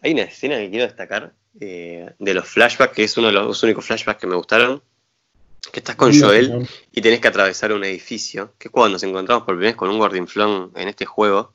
hay 0.00 0.12
una 0.12 0.22
escena 0.22 0.56
que 0.56 0.70
quiero 0.70 0.86
destacar 0.86 1.34
eh, 1.60 2.12
de 2.18 2.34
los 2.34 2.46
flashbacks, 2.48 2.94
que 2.94 3.04
es 3.04 3.16
uno 3.16 3.28
de 3.28 3.32
los 3.34 3.62
únicos 3.62 3.84
flashbacks 3.84 4.20
que 4.20 4.26
me 4.26 4.36
gustaron. 4.36 4.82
Que 5.72 5.80
estás 5.80 5.96
con 5.96 6.18
Joel 6.18 6.68
y 6.92 7.00
tenés 7.02 7.20
que 7.20 7.28
atravesar 7.28 7.72
un 7.72 7.84
edificio, 7.84 8.54
que 8.58 8.68
es 8.68 8.72
cuando 8.72 8.94
nos 8.94 9.02
encontramos 9.02 9.44
por 9.44 9.54
primera 9.54 9.72
vez 9.72 9.76
con 9.76 9.90
un 9.90 9.98
Gordinflón 9.98 10.72
en 10.76 10.88
este 10.88 11.04
juego, 11.04 11.52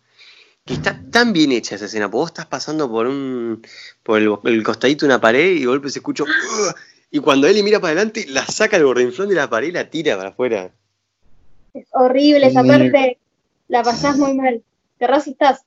que 0.65 0.73
está 0.73 1.01
tan 1.09 1.33
bien 1.33 1.51
hecha 1.51 1.75
esa 1.75 1.85
escena, 1.85 2.07
porque 2.11 2.17
vos 2.17 2.29
estás 2.29 2.45
pasando 2.45 2.89
por 2.91 3.07
un 3.07 3.65
por 4.03 4.19
el, 4.21 4.35
el 4.43 4.63
costadito 4.63 5.05
de 5.05 5.13
una 5.13 5.21
pared 5.21 5.51
y 5.53 5.61
de 5.61 5.65
golpe 5.65 5.89
se 5.89 5.99
escucha 5.99 6.23
"Ugh", 6.23 6.75
y 7.11 7.19
cuando 7.19 7.47
Eli 7.47 7.63
mira 7.63 7.79
para 7.79 7.93
adelante, 7.93 8.25
la 8.27 8.45
saca 8.45 8.77
el 8.77 8.83
Gordinflón 8.83 9.29
de 9.29 9.35
la 9.35 9.49
pared 9.49 9.69
y 9.69 9.71
la 9.71 9.89
tira 9.89 10.17
para 10.17 10.29
afuera. 10.29 10.71
Es 11.73 11.87
horrible 11.91 12.47
esa 12.47 12.63
parte, 12.63 13.17
la 13.67 13.83
pasás 13.83 14.17
muy 14.17 14.33
mal. 14.35 14.63
Te 14.97 15.05
estás. 15.05 15.63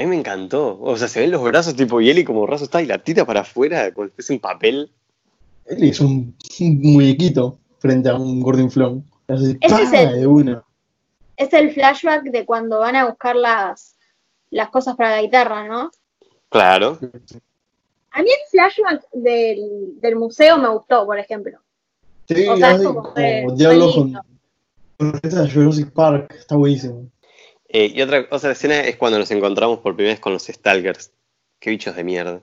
A 0.00 0.02
mí 0.02 0.08
me 0.08 0.16
encantó, 0.16 0.80
o 0.80 0.96
sea, 0.96 1.08
se 1.08 1.20
ven 1.20 1.30
los 1.30 1.42
brazos 1.42 1.76
tipo 1.76 2.00
y 2.00 2.08
Eli 2.08 2.24
como 2.24 2.46
brazo 2.46 2.64
está 2.64 2.80
y 2.80 2.86
la 2.86 2.96
tira 2.96 3.26
para 3.26 3.40
afuera, 3.40 3.92
como 3.92 4.06
si 4.06 4.14
fuese 4.14 4.32
un 4.32 4.40
papel. 4.40 4.90
Él 5.66 5.84
es 5.84 6.00
un, 6.00 6.34
un 6.60 6.80
muñequito 6.94 7.58
frente 7.80 8.08
a 8.08 8.14
un 8.14 8.40
Gordon 8.40 9.04
Ese 9.28 9.58
¡pah! 9.68 9.82
es 9.82 9.92
el- 9.92 10.20
de 10.20 10.26
una. 10.26 10.64
Es 11.36 11.52
el 11.52 11.74
flashback 11.74 12.22
de 12.30 12.46
cuando 12.46 12.78
van 12.78 12.96
a 12.96 13.04
buscar 13.10 13.36
las, 13.36 13.94
las 14.48 14.70
cosas 14.70 14.96
para 14.96 15.16
la 15.16 15.22
guitarra, 15.22 15.68
¿no? 15.68 15.90
Claro. 16.48 16.98
A 18.12 18.22
mí 18.22 18.30
el 18.30 18.50
flashback 18.50 19.06
del, 19.12 20.00
del 20.00 20.16
museo 20.16 20.56
me 20.56 20.68
gustó, 20.70 21.04
por 21.04 21.18
ejemplo. 21.18 21.58
Sí, 22.26 22.48
O 22.48 22.56
sea, 22.56 22.70
es 22.72 22.82
como 22.82 23.02
como, 23.02 23.14
que 23.14 23.46
diálogo 23.54 23.92
fue 23.92 24.12
con, 24.96 25.12
con 25.12 25.20
esa 25.22 25.46
Jurassic 25.46 25.90
Park. 25.92 26.34
Está 26.38 26.56
buenísimo. 26.56 27.06
Eh, 27.72 27.92
y 27.94 28.02
otra, 28.02 28.26
otra 28.30 28.52
escena 28.52 28.80
es 28.80 28.96
cuando 28.96 29.18
nos 29.18 29.30
encontramos 29.30 29.78
por 29.78 29.94
primera 29.94 30.14
vez 30.14 30.20
con 30.20 30.32
los 30.32 30.44
Stalkers. 30.44 31.12
Qué 31.60 31.70
bichos 31.70 31.94
de 31.94 32.02
mierda. 32.02 32.40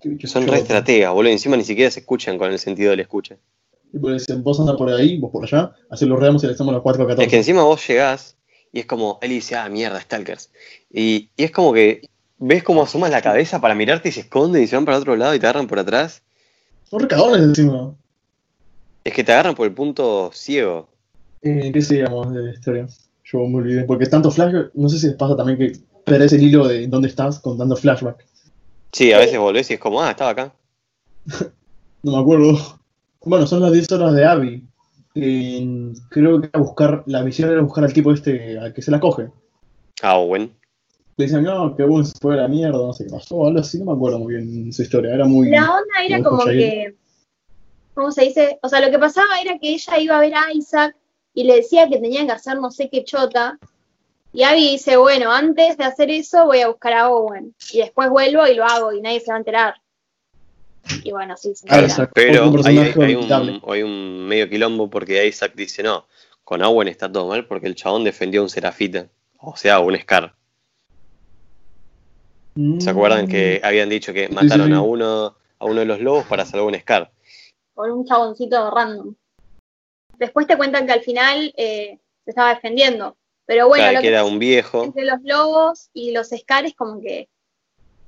Qué 0.00 0.26
Son 0.26 0.46
re 0.46 0.58
estrategas, 0.58 1.12
boludo. 1.12 1.32
Encima 1.32 1.56
ni 1.56 1.64
siquiera 1.64 1.90
se 1.90 2.00
escuchan 2.00 2.36
con 2.36 2.52
el 2.52 2.58
sentido 2.58 2.90
del 2.90 3.00
escucha. 3.00 3.36
Y 3.92 3.98
pues 3.98 4.26
dicen, 4.26 4.42
vos 4.42 4.60
anda 4.60 4.76
por 4.76 4.90
ahí, 4.90 5.18
vos 5.18 5.30
por 5.30 5.44
allá, 5.44 5.74
así 5.88 6.04
los 6.04 6.18
reamos 6.18 6.44
y 6.44 6.46
le 6.46 6.52
hacemos 6.52 6.74
los 6.74 6.82
4 6.82 7.04
a 7.04 7.06
14. 7.06 7.24
Es 7.24 7.30
que 7.30 7.36
encima 7.38 7.62
vos 7.62 7.86
llegás 7.86 8.36
y 8.72 8.80
es 8.80 8.86
como, 8.86 9.18
él 9.22 9.30
dice, 9.30 9.56
ah, 9.56 9.68
mierda, 9.70 10.00
Stalkers. 10.00 10.50
Y, 10.90 11.30
y 11.36 11.44
es 11.44 11.50
como 11.50 11.72
que 11.72 12.02
ves 12.38 12.62
cómo 12.62 12.82
asomas 12.82 13.10
la 13.10 13.22
cabeza 13.22 13.60
para 13.60 13.74
mirarte 13.74 14.10
y 14.10 14.12
se 14.12 14.20
esconden 14.20 14.62
y 14.62 14.66
se 14.66 14.76
van 14.76 14.84
para 14.84 14.98
otro 14.98 15.16
lado 15.16 15.34
y 15.34 15.38
te 15.38 15.46
agarran 15.46 15.66
por 15.66 15.78
atrás. 15.78 16.22
Son 16.84 17.00
recadones 17.00 17.40
encima. 17.40 17.94
Es 19.04 19.14
que 19.14 19.24
te 19.24 19.32
agarran 19.32 19.54
por 19.54 19.66
el 19.66 19.72
punto 19.72 20.30
ciego. 20.34 20.88
Eh, 21.42 21.70
¿Qué 21.72 21.80
seguíamos 21.80 22.34
de 22.34 22.42
la 22.42 22.50
historia? 22.50 22.88
Yo 23.32 23.46
me 23.46 23.56
olvidé. 23.56 23.84
Porque 23.84 24.06
tanto 24.06 24.30
flashback, 24.30 24.70
no 24.74 24.88
sé 24.88 24.98
si 24.98 25.08
les 25.08 25.16
pasa 25.16 25.36
también 25.36 25.58
que 25.58 25.72
perdés 26.04 26.32
el 26.32 26.42
hilo 26.42 26.66
de 26.66 26.86
dónde 26.86 27.08
estás 27.08 27.40
con 27.40 27.58
tanto 27.58 27.76
flashback. 27.76 28.24
Sí, 28.92 29.12
a 29.12 29.18
veces 29.18 29.38
volvés 29.38 29.70
y 29.70 29.74
es 29.74 29.80
como, 29.80 30.00
ah, 30.00 30.10
estaba 30.10 30.30
acá. 30.30 30.52
No 32.02 32.12
me 32.12 32.18
acuerdo. 32.18 32.56
Bueno, 33.24 33.48
son 33.48 33.60
las 33.60 33.72
10 33.72 33.90
horas 33.90 34.14
de 34.14 34.24
Abby. 34.24 34.62
Creo 36.08 36.40
que 36.40 36.46
era 36.46 36.60
buscar, 36.60 37.02
la 37.06 37.24
misión 37.24 37.50
era 37.50 37.62
buscar 37.62 37.82
al 37.82 37.92
tipo 37.92 38.12
este 38.12 38.56
al 38.60 38.72
que 38.72 38.80
se 38.80 38.92
la 38.92 39.00
coge. 39.00 39.28
Ah, 40.02 40.18
bueno. 40.18 40.50
Le 41.16 41.24
dicen, 41.24 41.42
no, 41.42 41.74
que 41.74 41.82
bueno, 41.82 42.04
se 42.04 42.16
fue 42.20 42.34
a 42.34 42.42
la 42.42 42.48
mierda, 42.48 42.78
no 42.78 42.92
sé 42.92 43.06
qué 43.06 43.10
pasó, 43.10 43.44
algo 43.44 43.58
así, 43.58 43.80
no 43.80 43.86
me 43.86 43.92
acuerdo 43.94 44.20
muy 44.20 44.34
bien 44.34 44.72
su 44.72 44.82
historia. 44.82 45.14
Era 45.14 45.24
muy. 45.24 45.50
La 45.50 45.64
onda 45.64 46.04
era 46.06 46.22
como 46.22 46.44
que, 46.44 46.94
¿cómo 47.94 48.12
se 48.12 48.26
dice? 48.26 48.60
O 48.62 48.68
sea, 48.68 48.80
lo 48.80 48.92
que 48.92 49.00
pasaba 49.00 49.40
era 49.42 49.58
que 49.58 49.70
ella 49.70 49.98
iba 49.98 50.16
a 50.16 50.20
ver 50.20 50.34
a 50.34 50.52
Isaac 50.52 50.94
y 51.36 51.44
le 51.44 51.56
decía 51.56 51.86
que 51.88 51.98
tenía 52.00 52.24
que 52.26 52.32
hacer 52.32 52.58
no 52.58 52.70
sé 52.72 52.88
qué 52.90 53.04
chota. 53.04 53.58
Y 54.32 54.42
Abby 54.42 54.70
dice, 54.72 54.96
bueno, 54.96 55.30
antes 55.32 55.76
de 55.76 55.84
hacer 55.84 56.10
eso 56.10 56.46
voy 56.46 56.60
a 56.60 56.68
buscar 56.68 56.92
a 56.94 57.10
Owen. 57.10 57.54
Y 57.72 57.78
después 57.78 58.10
vuelvo 58.10 58.46
y 58.46 58.54
lo 58.54 58.64
hago 58.64 58.92
y 58.92 59.00
nadie 59.00 59.20
se 59.20 59.30
va 59.30 59.36
a 59.36 59.38
enterar. 59.38 59.74
Y 61.04 61.10
bueno, 61.12 61.36
sí, 61.36 61.54
se 61.54 61.66
Ah, 61.70 61.80
exacto. 61.80 62.12
Pero 62.14 62.50
hay, 62.64 62.78
hay- 62.78 63.14
un, 63.14 63.60
hay 63.68 63.82
un 63.82 64.26
medio 64.26 64.48
quilombo 64.48 64.88
porque 64.90 65.26
Isaac 65.26 65.52
dice, 65.54 65.82
no, 65.82 66.06
con 66.44 66.62
Owen 66.62 66.88
está 66.88 67.10
todo 67.10 67.28
mal 67.28 67.46
porque 67.46 67.66
el 67.66 67.74
chabón 67.74 68.02
defendió 68.04 68.40
a 68.40 68.44
un 68.44 68.50
Serafita. 68.50 69.06
O 69.40 69.56
sea, 69.56 69.78
un 69.80 69.96
Scar. 69.98 70.34
¿Se 72.78 72.88
acuerdan 72.90 73.28
que 73.28 73.60
habían 73.62 73.88
dicho 73.90 74.12
que 74.14 74.26
Mm. 74.26 74.30
Sí, 74.30 74.34
mataron 74.34 74.66
sí, 74.66 74.72
sí. 74.72 74.78
a 74.78 74.80
uno 74.80 75.36
a 75.58 75.64
uno 75.64 75.80
de 75.80 75.86
los 75.86 76.00
lobos 76.00 76.24
para 76.26 76.44
salvar 76.44 76.66
un 76.68 76.78
Scar? 76.80 77.10
por 77.74 77.90
un 77.90 78.06
chaboncito 78.06 78.70
random. 78.70 79.14
Después 80.18 80.46
te 80.46 80.56
cuentan 80.56 80.86
que 80.86 80.92
al 80.92 81.00
final 81.02 81.52
eh, 81.56 81.98
se 82.24 82.30
estaba 82.30 82.54
defendiendo. 82.54 83.16
Pero 83.46 83.68
bueno, 83.68 83.82
Claro, 83.84 83.94
lo 83.94 84.00
que 84.00 84.02
que 84.02 84.08
era 84.08 84.24
un 84.24 84.38
viejo. 84.38 84.84
entre 84.84 85.04
los 85.04 85.20
lobos 85.22 85.88
y 85.92 86.10
los 86.10 86.32
escares 86.32 86.74
como 86.74 87.00
que 87.00 87.28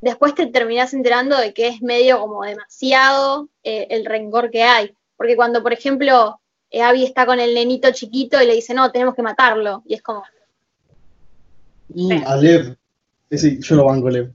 después 0.01 0.35
te 0.35 0.47
terminás 0.47 0.95
enterando 0.95 1.37
de 1.37 1.53
que 1.55 1.69
es 1.69 1.81
medio 1.83 2.19
como 2.21 2.43
demasiado 2.45 3.49
eh, 3.63 3.87
el 3.91 4.05
rencor 4.05 4.51
que 4.51 4.63
hay. 4.65 4.95
Porque 5.17 5.37
cuando, 5.37 5.63
por 5.63 5.73
ejemplo, 5.73 6.41
eh, 6.71 6.83
Abby 6.83 7.05
está 7.05 7.25
con 7.27 7.39
el 7.41 7.55
nenito 7.55 7.91
chiquito 7.93 8.41
y 8.43 8.47
le 8.47 8.55
dice, 8.55 8.75
no, 8.75 8.91
tenemos 8.91 9.15
que 9.15 9.23
matarlo. 9.23 9.83
Y 9.87 9.95
es 9.95 10.03
como, 10.03 10.23
Y 11.95 12.13
a 12.13 12.37
Lev. 12.37 12.77
Ese, 13.31 13.59
yo 13.61 13.77
lo 13.77 13.85
banco, 13.85 14.09
Lev. 14.11 14.33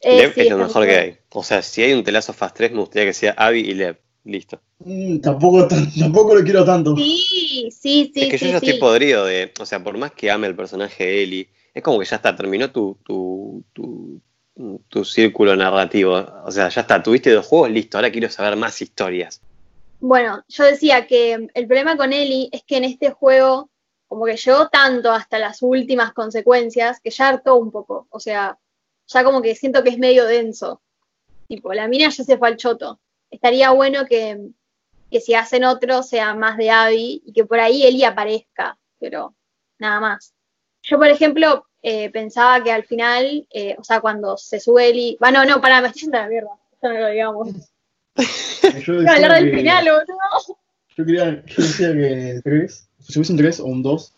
eh, 0.00 0.16
Lev 0.16 0.34
sí, 0.34 0.40
es 0.42 0.50
lo 0.50 0.58
mejor 0.58 0.86
que 0.86 0.96
hay. 0.96 1.18
O 1.30 1.42
sea, 1.42 1.62
si 1.62 1.82
hay 1.82 1.92
un 1.92 2.04
telazo 2.04 2.32
Fast 2.32 2.56
3, 2.56 2.72
me 2.72 2.80
gustaría 2.80 3.08
que 3.08 3.14
sea 3.14 3.32
Abby 3.36 3.60
y 3.60 3.74
Lev. 3.74 3.98
Listo. 4.24 4.60
Mm, 4.80 5.18
tampoco, 5.20 5.66
tampoco 5.98 6.34
lo 6.34 6.42
quiero 6.42 6.64
tanto. 6.64 6.96
Sí, 6.96 7.68
sí, 7.70 8.10
sí. 8.14 8.22
es 8.22 8.28
que 8.30 8.38
sí, 8.38 8.46
yo 8.46 8.52
ya 8.52 8.60
sí. 8.60 8.66
estoy 8.66 8.80
podrido 8.80 9.24
de. 9.24 9.52
O 9.60 9.66
sea, 9.66 9.82
por 9.82 9.96
más 9.98 10.12
que 10.12 10.30
ame 10.30 10.46
el 10.46 10.56
personaje 10.56 11.04
de 11.04 11.22
Ellie, 11.22 11.48
es 11.74 11.82
como 11.82 11.98
que 11.98 12.04
ya 12.04 12.16
está, 12.16 12.34
terminó 12.36 12.70
tu, 12.70 12.98
tu, 13.04 13.64
tu, 13.72 14.20
tu 14.88 15.04
círculo 15.04 15.56
narrativo. 15.56 16.24
O 16.44 16.50
sea, 16.50 16.68
ya 16.68 16.82
está, 16.82 17.02
tuviste 17.02 17.30
dos 17.30 17.46
juegos, 17.46 17.70
listo. 17.70 17.98
Ahora 17.98 18.12
quiero 18.12 18.28
saber 18.30 18.56
más 18.56 18.80
historias. 18.80 19.40
Bueno, 20.00 20.44
yo 20.48 20.64
decía 20.64 21.06
que 21.06 21.48
el 21.54 21.66
problema 21.66 21.96
con 21.96 22.12
Ellie 22.12 22.48
es 22.52 22.64
que 22.64 22.76
en 22.76 22.84
este 22.84 23.10
juego 23.10 23.70
como 24.12 24.26
que 24.26 24.36
llegó 24.36 24.68
tanto 24.68 25.10
hasta 25.10 25.38
las 25.38 25.62
últimas 25.62 26.12
consecuencias 26.12 27.00
que 27.00 27.08
ya 27.08 27.28
hartó 27.30 27.56
un 27.56 27.70
poco. 27.70 28.08
O 28.10 28.20
sea, 28.20 28.58
ya 29.06 29.24
como 29.24 29.40
que 29.40 29.54
siento 29.54 29.82
que 29.82 29.88
es 29.88 29.98
medio 29.98 30.26
denso. 30.26 30.82
Tipo, 31.48 31.72
la 31.72 31.88
mina 31.88 32.10
ya 32.10 32.22
se 32.22 32.36
fue 32.36 32.48
al 32.48 32.58
choto. 32.58 33.00
Estaría 33.32 33.70
bueno 33.70 34.06
que, 34.06 34.38
que 35.10 35.20
si 35.20 35.34
hacen 35.34 35.64
otro 35.64 36.04
sea 36.04 36.34
más 36.34 36.56
de 36.56 36.70
Abby 36.70 37.22
y 37.26 37.32
que 37.32 37.44
por 37.44 37.58
ahí 37.58 37.82
Ellie 37.84 38.06
aparezca, 38.06 38.78
pero 39.00 39.34
nada 39.80 39.98
más. 39.98 40.32
Yo, 40.82 40.98
por 40.98 41.08
ejemplo, 41.08 41.66
eh, 41.82 42.10
pensaba 42.10 42.62
que 42.62 42.70
al 42.70 42.84
final, 42.84 43.46
eh, 43.52 43.74
o 43.78 43.82
sea, 43.82 44.00
cuando 44.00 44.36
se 44.36 44.60
sube 44.60 44.88
Ellie... 44.90 45.16
Bueno, 45.18 45.44
no, 45.44 45.60
pará, 45.60 45.80
me 45.80 45.88
estoy 45.88 46.02
yendo 46.02 46.18
a 46.18 46.22
la 46.22 46.28
mierda. 46.28 46.50
Esto 46.72 46.88
no 46.88 46.98
lo 47.00 47.08
digamos. 47.08 47.48
Yo 48.16 48.94
Quiero 48.98 49.10
hablar 49.10 49.32
del 49.42 49.50
que- 49.50 49.56
final, 49.56 49.84
boludo. 49.84 50.58
Yo, 50.94 51.06
quería, 51.06 51.42
yo 51.46 51.62
decía 51.62 51.92
que 51.92 52.40
3, 52.44 52.88
si 53.00 53.18
hubiese 53.18 53.32
un 53.32 53.38
3 53.38 53.60
o 53.60 53.64
un 53.64 53.82
2, 53.82 54.14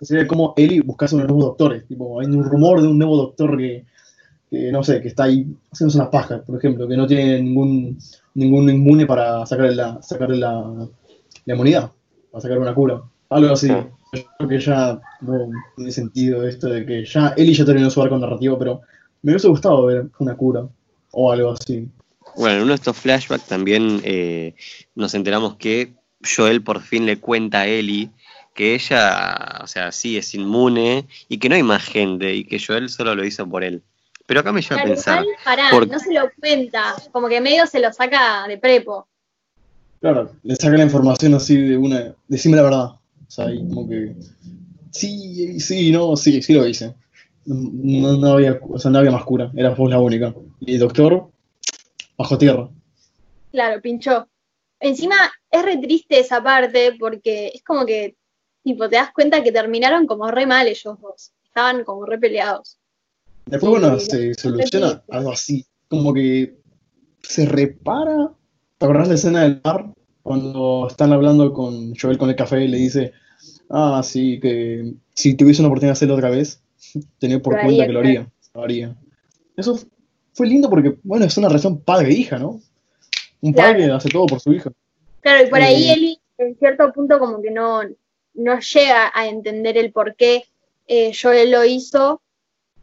sería 0.00 0.26
como 0.26 0.52
Ellie 0.56 0.80
buscase 0.80 1.14
unos 1.14 1.28
nuevos 1.28 1.44
doctores. 1.46 1.86
Tipo, 1.86 2.20
hay 2.20 2.26
un 2.26 2.42
rumor 2.44 2.82
de 2.82 2.88
un 2.88 2.98
nuevo 2.98 3.16
doctor 3.16 3.56
que, 3.56 3.86
que, 4.50 4.70
no 4.72 4.82
sé, 4.82 5.00
que 5.00 5.08
está 5.08 5.24
ahí 5.24 5.46
haciéndose 5.72 5.98
unas 5.98 6.10
pajas, 6.10 6.42
por 6.46 6.56
ejemplo, 6.58 6.86
que 6.88 6.96
no 6.96 7.06
tiene 7.06 7.42
ningún, 7.42 7.98
ningún 8.34 8.70
inmune 8.70 9.06
para 9.06 9.44
sacarle 9.46 9.74
la, 9.74 10.00
sacarle 10.02 10.36
la, 10.36 10.88
la 11.44 11.54
inmunidad, 11.54 11.90
para 12.30 12.42
sacarle 12.42 12.62
una 12.62 12.74
cura. 12.74 13.02
Algo 13.28 13.52
así. 13.52 13.68
Yo 13.68 14.22
creo 14.38 14.48
que 14.48 14.60
ya 14.60 15.00
no 15.20 15.50
tiene 15.74 15.90
sentido 15.90 16.46
esto 16.46 16.68
de 16.68 16.86
que 16.86 17.04
ya 17.04 17.34
Ellie 17.36 17.54
ya 17.54 17.64
terminó 17.64 17.90
su 17.90 18.00
arco 18.00 18.16
narrativo, 18.16 18.58
pero 18.58 18.80
me 19.22 19.32
hubiese 19.32 19.48
gustado 19.48 19.86
ver 19.86 20.06
una 20.18 20.36
cura 20.36 20.66
o 21.10 21.32
algo 21.32 21.50
así. 21.52 21.88
Bueno, 22.36 22.56
en 22.56 22.62
uno 22.62 22.68
de 22.68 22.76
estos 22.76 22.96
flashbacks 22.96 23.46
también 23.46 24.00
eh, 24.04 24.54
nos 24.94 25.14
enteramos 25.14 25.56
que 25.56 25.94
Joel 26.22 26.62
por 26.62 26.80
fin 26.80 27.06
le 27.06 27.18
cuenta 27.18 27.62
a 27.62 27.66
Ellie 27.66 28.10
que 28.54 28.74
ella, 28.74 29.60
o 29.62 29.66
sea, 29.66 29.92
sí 29.92 30.16
es 30.16 30.34
inmune 30.34 31.06
y 31.28 31.38
que 31.38 31.48
no 31.48 31.54
hay 31.54 31.62
más 31.62 31.84
gente 31.84 32.34
y 32.34 32.44
que 32.44 32.58
Joel 32.58 32.88
solo 32.88 33.14
lo 33.14 33.24
hizo 33.24 33.46
por 33.48 33.62
él. 33.62 33.82
Pero 34.26 34.40
acá 34.40 34.52
me 34.52 34.60
lleva 34.60 34.80
a 34.80 34.84
pensar, 34.84 35.22
igual, 35.22 35.36
pará, 35.44 35.70
por- 35.70 35.88
no 35.88 35.98
se 35.98 36.12
lo 36.12 36.30
cuenta, 36.40 36.94
como 37.12 37.28
que 37.28 37.40
medio 37.40 37.66
se 37.66 37.80
lo 37.80 37.92
saca 37.92 38.46
de 38.48 38.58
prepo. 38.58 39.06
Claro, 40.00 40.32
le 40.42 40.56
saca 40.56 40.76
la 40.76 40.84
información 40.84 41.34
así 41.34 41.56
de 41.56 41.76
una. 41.76 42.14
Decime 42.28 42.56
la 42.56 42.62
verdad. 42.62 42.84
O 42.86 43.30
sea, 43.30 43.46
ahí 43.46 43.58
como 43.68 43.88
que. 43.88 44.14
Sí, 44.90 45.58
sí, 45.60 45.90
no, 45.90 46.16
sí, 46.16 46.42
sí 46.42 46.54
lo 46.54 46.66
hice. 46.66 46.94
No, 47.44 48.16
no 48.16 48.32
había, 48.32 48.58
o 48.68 48.78
sea, 48.78 48.90
no 48.90 48.98
había 48.98 49.10
más 49.12 49.24
cura, 49.24 49.50
era 49.56 49.70
vos 49.70 49.88
la 49.88 50.00
única. 50.00 50.34
Y 50.60 50.74
el 50.74 50.80
doctor, 50.80 51.30
bajo 52.18 52.36
tierra. 52.38 52.68
Claro, 53.52 53.80
pinchó. 53.80 54.28
Encima 54.80 55.14
es 55.50 55.62
re 55.62 55.76
triste 55.78 56.18
esa 56.18 56.42
parte 56.42 56.94
porque 56.98 57.52
es 57.54 57.62
como 57.62 57.86
que, 57.86 58.16
tipo, 58.62 58.88
te 58.88 58.96
das 58.96 59.12
cuenta 59.12 59.42
que 59.42 59.52
terminaron 59.52 60.06
como 60.06 60.30
re 60.30 60.46
mal 60.46 60.66
ellos 60.66 61.00
dos. 61.00 61.32
Estaban 61.44 61.84
como 61.84 62.04
re 62.04 62.18
peleados. 62.18 62.78
Después, 63.46 63.70
bueno, 63.70 63.98
se 64.00 64.34
soluciona 64.34 65.04
algo 65.08 65.30
así, 65.32 65.64
como 65.88 66.12
que 66.12 66.56
se 67.22 67.46
repara. 67.46 68.32
¿Te 68.78 68.84
acordás 68.84 69.04
de 69.04 69.08
la 69.10 69.14
escena 69.14 69.42
del 69.42 69.60
bar? 69.62 69.92
Cuando 70.22 70.88
están 70.90 71.12
hablando 71.12 71.52
con 71.52 71.94
Joel 71.94 72.18
con 72.18 72.28
el 72.28 72.34
café 72.36 72.64
y 72.64 72.68
le 72.68 72.78
dice, 72.78 73.12
ah, 73.70 74.02
sí, 74.04 74.40
que 74.40 74.94
si 75.14 75.34
tuviese 75.34 75.62
una 75.62 75.68
oportunidad 75.68 75.90
de 75.90 75.96
hacerlo 75.98 76.14
otra 76.16 76.30
vez, 76.30 76.60
tenía 77.20 77.40
por 77.40 77.60
cuenta 77.60 77.86
que 77.86 77.92
lo 77.92 78.00
haría, 78.00 78.28
lo 78.54 78.62
haría. 78.64 78.96
Eso 79.56 79.78
fue 80.34 80.48
lindo 80.48 80.68
porque, 80.68 80.98
bueno, 81.04 81.24
es 81.24 81.38
una 81.38 81.48
relación 81.48 81.80
padre-hija, 81.80 82.38
¿no? 82.38 82.60
Un 83.40 83.52
Claro. 83.52 83.72
padre 83.78 83.92
hace 83.92 84.08
todo 84.08 84.26
por 84.26 84.40
su 84.40 84.52
hija. 84.52 84.72
Claro, 85.20 85.46
y 85.46 85.50
por 85.50 85.60
ahí 85.60 85.88
Eh. 85.88 85.92
Eli 85.92 86.18
en 86.38 86.58
cierto 86.58 86.92
punto 86.92 87.18
como 87.20 87.40
que 87.40 87.50
no, 87.52 87.82
no 88.34 88.58
llega 88.58 89.12
a 89.14 89.28
entender 89.28 89.78
el 89.78 89.92
por 89.92 90.16
qué 90.16 90.44
eh, 90.88 91.12
Joel 91.20 91.52
lo 91.52 91.64
hizo, 91.64 92.20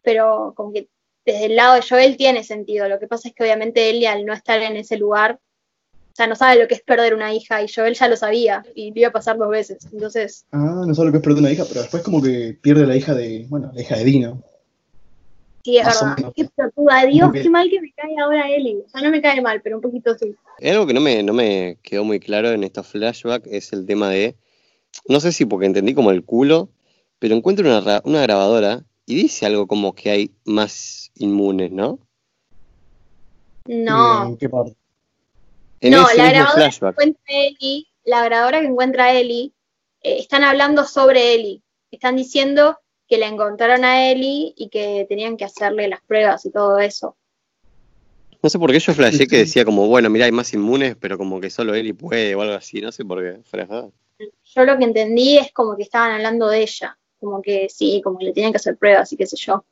pero 0.04 0.54
como 0.56 0.72
que 0.74 0.88
desde 1.26 1.46
el 1.46 1.56
lado 1.56 1.76
de 1.76 1.82
Joel 1.88 2.18
tiene 2.18 2.44
sentido. 2.44 2.88
Lo 2.90 3.00
que 3.00 3.08
pasa 3.08 3.30
es 3.30 3.34
que 3.34 3.44
obviamente 3.44 3.90
Eli 3.90 4.06
al 4.06 4.26
no 4.26 4.34
estar 4.34 4.62
en 4.62 4.76
ese 4.76 4.98
lugar, 4.98 5.40
o 5.94 6.16
sea, 6.16 6.28
no 6.28 6.36
sabe 6.36 6.62
lo 6.62 6.68
que 6.68 6.76
es 6.76 6.82
perder 6.82 7.16
una 7.16 7.34
hija 7.34 7.64
y 7.64 7.68
Joel 7.74 7.96
ya 7.96 8.08
lo 8.08 8.16
sabía 8.18 8.64
y 8.76 8.92
le 8.92 9.00
iba 9.00 9.10
a 9.10 9.14
pasar 9.14 9.38
dos 9.38 9.50
veces. 9.50 9.88
Entonces, 9.92 10.46
Ah, 10.52 10.84
no 10.86 10.94
sabe 10.94 11.08
lo 11.08 11.12
que 11.12 11.18
es 11.18 11.24
perder 11.24 11.40
una 11.40 11.52
hija, 11.52 11.64
pero 11.68 11.82
después 11.82 12.04
como 12.04 12.22
que 12.22 12.58
pierde 12.62 12.86
la 12.86 12.96
hija 12.96 13.16
de, 13.16 13.46
bueno, 13.50 13.72
la 13.74 13.82
hija 13.82 13.96
de 13.98 14.04
Dino. 14.04 14.44
sí, 15.64 15.78
es 15.78 15.86
Más 15.86 16.16
verdad. 16.16 16.34
Qué 16.36 16.46
pelotuda, 16.56 17.06
Dios, 17.06 17.32
qué 17.34 17.50
mal 17.50 17.70
que 17.70 17.82
me 17.82 17.92
cae 17.94 18.16
ahora 18.22 18.50
Eli. 18.52 18.84
O 18.86 18.90
sea, 18.90 19.02
no 19.02 19.10
me 19.10 19.22
cae 19.22 19.42
mal, 19.42 19.62
pero 19.64 19.78
un 19.78 19.82
poquito 19.82 20.16
sí. 20.18 20.36
Hay 20.60 20.70
algo 20.70 20.86
que 20.86 20.94
no 20.94 21.02
me, 21.02 21.24
no 21.24 21.34
me 21.34 21.78
quedó 21.82 22.04
muy 22.04 22.20
claro 22.20 22.52
en 22.52 22.64
estos 22.64 22.86
flashbacks 22.88 23.48
es 23.50 23.74
el 23.74 23.86
tema 23.86 24.10
de. 24.10 24.36
No 25.08 25.20
sé 25.20 25.32
si 25.32 25.46
porque 25.46 25.66
entendí 25.66 25.96
como 25.96 26.12
el 26.12 26.24
culo, 26.24 26.70
pero 27.18 27.34
encuentro 27.36 27.66
una, 27.68 28.02
una 28.04 28.22
grabadora 28.22 28.84
y 29.06 29.16
dice 29.16 29.46
algo 29.46 29.68
como 29.68 29.94
que 29.94 30.10
hay 30.12 30.32
más 30.46 31.12
inmunes, 31.16 31.72
¿no? 31.72 32.00
No. 33.66 34.28
¿En 34.28 34.38
qué 34.38 34.50
parte? 34.50 34.76
En 35.82 35.92
No, 35.92 36.08
ese 36.08 36.18
la 36.18 36.24
mismo 36.24 36.36
grabadora 36.40 36.66
que 36.66 36.72
flashback. 36.72 36.92
encuentra 36.94 37.24
Eli, 37.36 37.88
la 38.06 38.26
grabadora 38.26 38.60
que 38.62 38.68
encuentra 38.68 39.14
Eli, 39.14 39.54
eh, 40.02 40.18
están 40.20 40.44
hablando 40.44 40.86
sobre 40.86 41.34
Eli. 41.36 41.62
Están 41.92 42.16
diciendo 42.16 42.80
que 43.08 43.18
la 43.18 43.28
encontraron 43.28 43.84
a 43.86 44.10
Eli 44.10 44.54
y 44.58 44.70
que 44.70 45.06
tenían 45.08 45.38
que 45.38 45.46
hacerle 45.46 45.88
las 45.88 46.02
pruebas 46.02 46.46
y 46.46 46.52
todo 46.52 46.80
eso. 46.80 47.16
No 48.42 48.50
sé 48.50 48.60
por 48.60 48.72
qué 48.72 48.80
yo 48.80 48.94
flashé 48.94 49.28
que 49.28 49.38
decía 49.38 49.64
como, 49.64 49.88
bueno, 49.88 50.10
mira, 50.10 50.26
hay 50.26 50.32
más 50.34 50.54
inmunes, 50.54 50.98
pero 51.00 51.18
como 51.18 51.40
que 51.40 51.50
solo 51.50 51.76
Eli 51.76 51.94
puede 51.94 52.36
o 52.36 52.42
algo 52.42 52.56
así. 52.56 52.82
No 52.82 52.92
sé 52.92 53.06
por 53.06 53.22
qué. 53.22 53.40
Yo 54.56 54.66
lo 54.66 54.78
que 54.78 54.84
entendí 54.84 55.38
es 55.38 55.52
como 55.54 55.78
que 55.78 55.84
estaban 55.84 56.12
hablando 56.12 56.48
de 56.48 56.62
ella. 56.64 56.98
Como 57.24 57.42
que 57.42 57.70
sí, 57.70 58.02
como 58.04 58.20
que 58.20 58.26
le 58.26 58.34
tenían 58.34 58.52
que 58.52 58.58
hacer 58.58 58.76
pruebas 58.76 59.14
y 59.14 59.16
qué 59.16 59.26
sé 59.26 59.38
yo. 59.38 59.64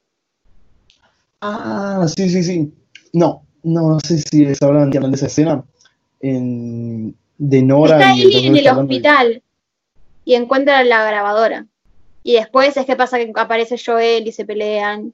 Ah, 1.42 2.06
sí, 2.16 2.30
sí, 2.30 2.44
sí. 2.44 2.74
No, 3.12 3.44
no 3.64 4.00
sé 4.00 4.20
si 4.20 4.46
les 4.46 4.62
hablan 4.62 4.90
de 4.90 5.16
esa 5.16 5.26
escena. 5.26 5.66
En, 6.22 7.14
de 7.38 7.62
Nora 7.62 7.98
Está 7.98 8.16
y 8.16 8.22
Eli 8.22 8.48
en 8.48 8.56
el 8.56 8.68
hospital 8.70 9.44
y 10.24 10.36
encuentra 10.36 10.84
la 10.84 11.04
grabadora. 11.06 11.68
Y 12.24 12.34
después 12.34 12.78
es 12.78 12.86
que 12.86 12.96
pasa 12.96 13.18
que 13.18 13.32
aparece 13.36 13.76
Joel 13.84 14.28
y 14.28 14.32
se 14.32 14.46
pelean 14.46 15.14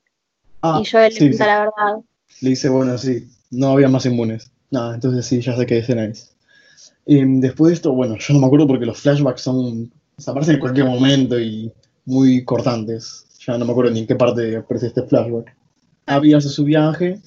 Ah, 0.61 0.79
y 0.81 0.85
Joel 0.85 1.11
sí, 1.13 1.19
le 1.19 1.29
cuenta 1.29 1.43
sí. 1.45 1.49
la 1.49 1.59
verdad. 1.59 2.03
Le 2.41 2.49
dice, 2.51 2.69
bueno, 2.69 2.97
sí, 2.97 3.27
no 3.49 3.69
había 3.69 3.87
más 3.87 4.05
inmunes. 4.05 4.51
Nada, 4.69 4.95
entonces 4.95 5.25
sí, 5.25 5.41
ya 5.41 5.55
sé 5.55 5.65
qué 5.65 5.79
escena 5.79 6.05
es. 6.05 6.35
Em, 7.05 7.39
después 7.39 7.69
de 7.69 7.75
esto, 7.75 7.93
bueno, 7.93 8.17
yo 8.19 8.33
no 8.33 8.41
me 8.41 8.47
acuerdo 8.47 8.67
porque 8.67 8.85
los 8.85 8.99
flashbacks 8.99 9.41
son. 9.41 9.91
desaparecen 10.17 10.55
en 10.55 10.59
cualquier 10.59 10.85
momento 10.85 11.39
y 11.39 11.71
muy 12.07 12.43
cortantes. 12.45 13.27
Ya 13.45 13.57
no 13.57 13.65
me 13.65 13.71
acuerdo 13.71 13.91
ni 13.91 13.99
en 13.99 14.07
qué 14.07 14.15
parte 14.15 14.55
aparece 14.55 14.87
este 14.87 15.03
flashback. 15.03 15.55
Abby 16.07 16.33
hace 16.33 16.49
su 16.49 16.63
viaje 16.63 17.19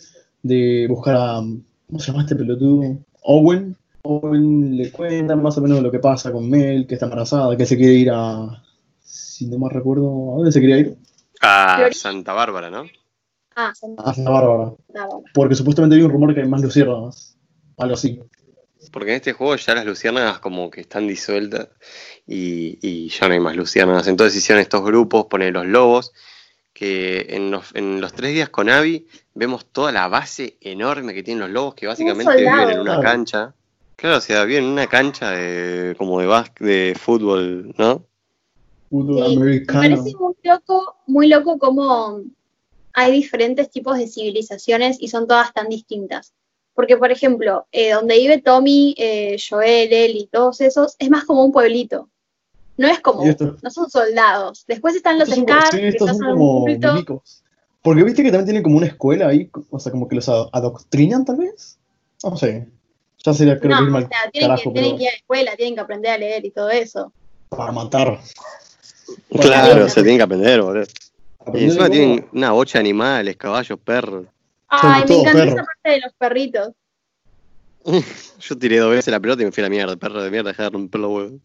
de 0.42 0.86
buscar 0.88 1.16
a. 1.16 1.42
¿Cómo 1.86 2.00
se 2.00 2.10
llama 2.10 2.22
este 2.22 2.34
pelotudo? 2.34 2.98
Owen. 3.22 3.76
Owen 4.02 4.76
le 4.76 4.90
cuenta 4.90 5.36
más 5.36 5.58
o 5.58 5.60
menos 5.60 5.82
lo 5.82 5.90
que 5.90 5.98
pasa 5.98 6.32
con 6.32 6.48
Mel, 6.48 6.86
que 6.86 6.94
está 6.94 7.06
embarazada, 7.06 7.56
que 7.56 7.66
se 7.66 7.76
quiere 7.76 7.94
ir 7.94 8.10
a. 8.10 8.62
Si 9.02 9.46
no 9.46 9.58
me 9.58 9.68
recuerdo, 9.68 10.32
¿a 10.32 10.36
dónde 10.36 10.52
se 10.52 10.60
quería 10.60 10.78
ir? 10.78 10.96
Florida. 11.40 11.92
Santa 11.92 12.32
Bárbara, 12.32 12.70
¿no? 12.70 12.84
Ah, 13.56 13.72
se 13.74 13.86
A 13.98 14.14
Santa 14.14 14.30
Bárbara. 14.30 14.72
Porque 15.34 15.54
supuestamente 15.54 15.96
hay 15.96 16.02
un 16.02 16.10
rumor 16.10 16.34
que 16.34 16.40
hay 16.40 16.48
más 16.48 16.62
luciérnagas. 16.62 17.36
Algo 17.76 17.94
así. 17.94 18.20
Porque 18.92 19.10
en 19.10 19.16
este 19.16 19.32
juego 19.32 19.56
ya 19.56 19.74
las 19.74 19.84
luciérnagas 19.86 20.38
como 20.40 20.70
que 20.70 20.80
están 20.80 21.06
disueltas 21.06 21.68
y, 22.26 22.78
y 22.82 23.08
ya 23.10 23.28
no 23.28 23.34
hay 23.34 23.40
más 23.40 23.56
luciérnagas. 23.56 24.06
Entonces 24.08 24.36
hicieron 24.38 24.60
estos 24.62 24.84
grupos, 24.84 25.26
ponen 25.26 25.52
los 25.54 25.66
lobos, 25.66 26.12
que 26.72 27.26
en 27.30 27.50
los, 27.50 27.74
en 27.74 28.00
los 28.00 28.12
tres 28.12 28.32
días 28.34 28.48
con 28.48 28.70
Abby 28.70 29.06
vemos 29.34 29.66
toda 29.66 29.92
la 29.92 30.08
base 30.08 30.56
enorme 30.60 31.14
que 31.14 31.22
tienen 31.22 31.40
los 31.42 31.50
lobos, 31.50 31.74
que 31.74 31.86
básicamente 31.86 32.36
viven 32.36 32.70
en 32.70 32.78
una 32.80 33.00
cancha. 33.00 33.54
Claro, 33.96 34.16
o 34.16 34.20
sea, 34.20 34.44
viven 34.44 34.64
en 34.64 34.70
una 34.70 34.86
cancha 34.86 35.30
de, 35.32 35.94
como 35.98 36.20
de, 36.20 36.26
bas- 36.26 36.54
de 36.58 36.96
fútbol, 36.98 37.74
¿no? 37.76 38.06
Fútbol 38.88 39.24
Sí, 39.28 39.36
me 39.36 39.42
americano. 39.42 39.80
parece 39.80 40.16
muy 40.18 40.34
loco, 40.42 40.96
muy 41.06 41.28
loco 41.28 41.58
cómo 41.58 42.22
hay 42.94 43.12
diferentes 43.12 43.70
tipos 43.70 43.98
de 43.98 44.08
civilizaciones 44.08 44.96
y 45.00 45.08
son 45.08 45.26
todas 45.26 45.52
tan 45.52 45.68
distintas. 45.68 46.34
Porque, 46.80 46.96
por 46.96 47.10
ejemplo, 47.12 47.66
eh, 47.72 47.92
donde 47.92 48.16
vive 48.16 48.38
Tommy, 48.40 48.94
eh, 48.96 49.36
Joel, 49.38 49.92
él 49.92 50.16
y 50.16 50.28
todos 50.28 50.62
esos, 50.62 50.96
es 50.98 51.10
más 51.10 51.24
como 51.24 51.44
un 51.44 51.52
pueblito. 51.52 52.08
No 52.78 52.88
es 52.88 53.00
como, 53.00 53.22
esto- 53.26 53.58
no 53.60 53.70
son 53.70 53.90
soldados. 53.90 54.64
Después 54.66 54.96
están 54.96 55.18
los 55.18 55.28
Scars, 55.28 55.68
sí, 55.72 55.80
que 55.80 55.98
son 55.98 56.08
son 56.16 56.18
como 56.30 56.64
milicos. 56.64 57.42
Porque 57.82 58.02
viste 58.02 58.22
que 58.22 58.30
también 58.30 58.46
tienen 58.46 58.62
como 58.62 58.78
una 58.78 58.86
escuela 58.86 59.28
ahí, 59.28 59.50
o 59.68 59.78
sea, 59.78 59.92
como 59.92 60.08
que 60.08 60.14
los 60.14 60.26
ado- 60.30 60.48
adoctrinan 60.54 61.26
tal 61.26 61.36
vez. 61.36 61.76
No 62.24 62.34
sé. 62.38 62.66
Ya 63.22 63.34
sería 63.34 63.58
creo 63.60 63.76
que 63.76 63.76
No, 63.76 63.82
ir 63.82 63.88
o 63.88 63.92
mal 63.92 64.08
sea, 64.08 64.30
tienen, 64.30 64.48
carajo, 64.48 64.72
que, 64.72 64.80
tienen 64.80 64.96
que 64.96 65.02
ir 65.02 65.08
a 65.08 65.12
la 65.12 65.16
escuela, 65.18 65.56
tienen 65.56 65.74
que 65.74 65.80
aprender 65.82 66.12
a 66.12 66.16
leer 66.18 66.44
y 66.46 66.50
todo 66.50 66.70
eso. 66.70 67.12
para 67.50 67.72
matar. 67.72 68.18
Claro, 69.38 69.84
sí. 69.88 69.94
se 69.96 70.00
tienen 70.02 70.16
que 70.16 70.22
aprender, 70.22 70.62
boludo. 70.62 70.86
Y 71.52 71.64
encima 71.64 71.90
tienen 71.90 72.26
una 72.32 72.52
bocha 72.52 72.78
de 72.78 72.80
animales, 72.80 73.36
caballos, 73.36 73.78
perros. 73.84 74.24
Ay, 74.70 75.02
me 75.08 75.24
perros. 75.24 75.46
esa 75.46 75.64
parte 75.64 75.90
de 75.90 76.00
los 76.00 76.12
perritos. 76.14 76.72
Yo 78.40 78.58
tiré 78.58 78.78
dos 78.78 78.92
veces 78.92 79.10
la 79.10 79.20
pelota 79.20 79.42
y 79.42 79.46
me 79.46 79.52
fui 79.52 79.62
a 79.62 79.66
la 79.66 79.70
mierda, 79.70 79.96
perro 79.96 80.22
de 80.22 80.30
mierda, 80.30 80.50
deja 80.50 80.64
de 80.64 80.70
romper 80.70 81.00
los 81.00 81.10
huevos. 81.10 81.40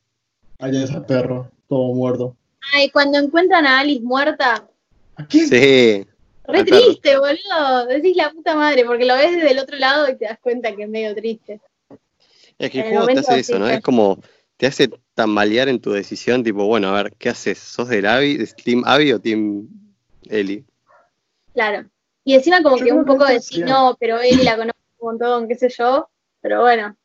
Ahí 0.60 0.72
tenés 0.72 0.92
al 0.92 1.06
perro, 1.06 1.50
todo 1.68 1.94
muerto. 1.94 2.36
Ay, 2.74 2.90
cuando 2.92 3.18
encuentran 3.18 3.66
a 3.66 3.80
Alice 3.80 4.04
muerta, 4.04 4.68
¿A 5.16 5.26
quién? 5.26 5.48
Sí, 5.48 6.06
Re 6.48 6.60
Al 6.60 6.66
perro. 6.66 6.78
triste, 6.78 7.18
boludo. 7.18 7.88
Decís 7.88 8.16
la 8.16 8.32
puta 8.32 8.56
madre, 8.56 8.86
porque 8.86 9.06
lo 9.06 9.16
ves 9.16 9.36
desde 9.36 9.52
el 9.52 9.60
otro 9.60 9.78
lado 9.78 10.10
y 10.10 10.18
te 10.18 10.26
das 10.26 10.40
cuenta 10.40 10.76
que 10.76 10.84
es 10.84 10.90
medio 10.90 11.16
triste. 11.16 11.60
Es 12.60 12.70
que 12.70 12.80
el 12.80 12.86
el 12.86 12.92
juego 12.92 13.08
te 13.08 13.20
hace 13.20 13.40
eso, 13.40 13.60
¿no? 13.60 13.68
Es 13.68 13.82
como, 13.82 14.20
te 14.58 14.68
hace 14.68 14.90
tambalear 15.14 15.70
en 15.70 15.80
tu 15.80 15.92
decisión, 15.92 16.44
tipo, 16.44 16.66
bueno, 16.66 16.90
a 16.90 17.04
ver, 17.04 17.14
¿qué 17.18 17.30
haces? 17.30 17.58
¿Sos 17.58 17.88
del 17.88 18.06
Abby, 18.06 18.38
de 18.38 18.48
Team 18.48 18.84
Abby 18.86 19.14
o 19.14 19.20
Team 19.20 19.68
Ellie? 20.30 20.64
Claro. 21.54 21.90
Y 22.26 22.34
encima 22.34 22.62
como 22.64 22.78
Yo 22.78 22.86
que 22.86 22.92
un 22.92 23.06
poco 23.06 23.24
decís, 23.26 23.46
sería- 23.46 23.66
no, 23.68 23.96
pero 24.00 24.20
Eli 24.20 24.44
la 24.44 24.58
conozco 24.58 24.80
un 25.00 25.08
montón, 25.12 25.48
qué 25.48 25.56
sé 25.56 25.70
yo. 25.70 26.10
Pero 26.42 26.62
bueno, 26.62 26.96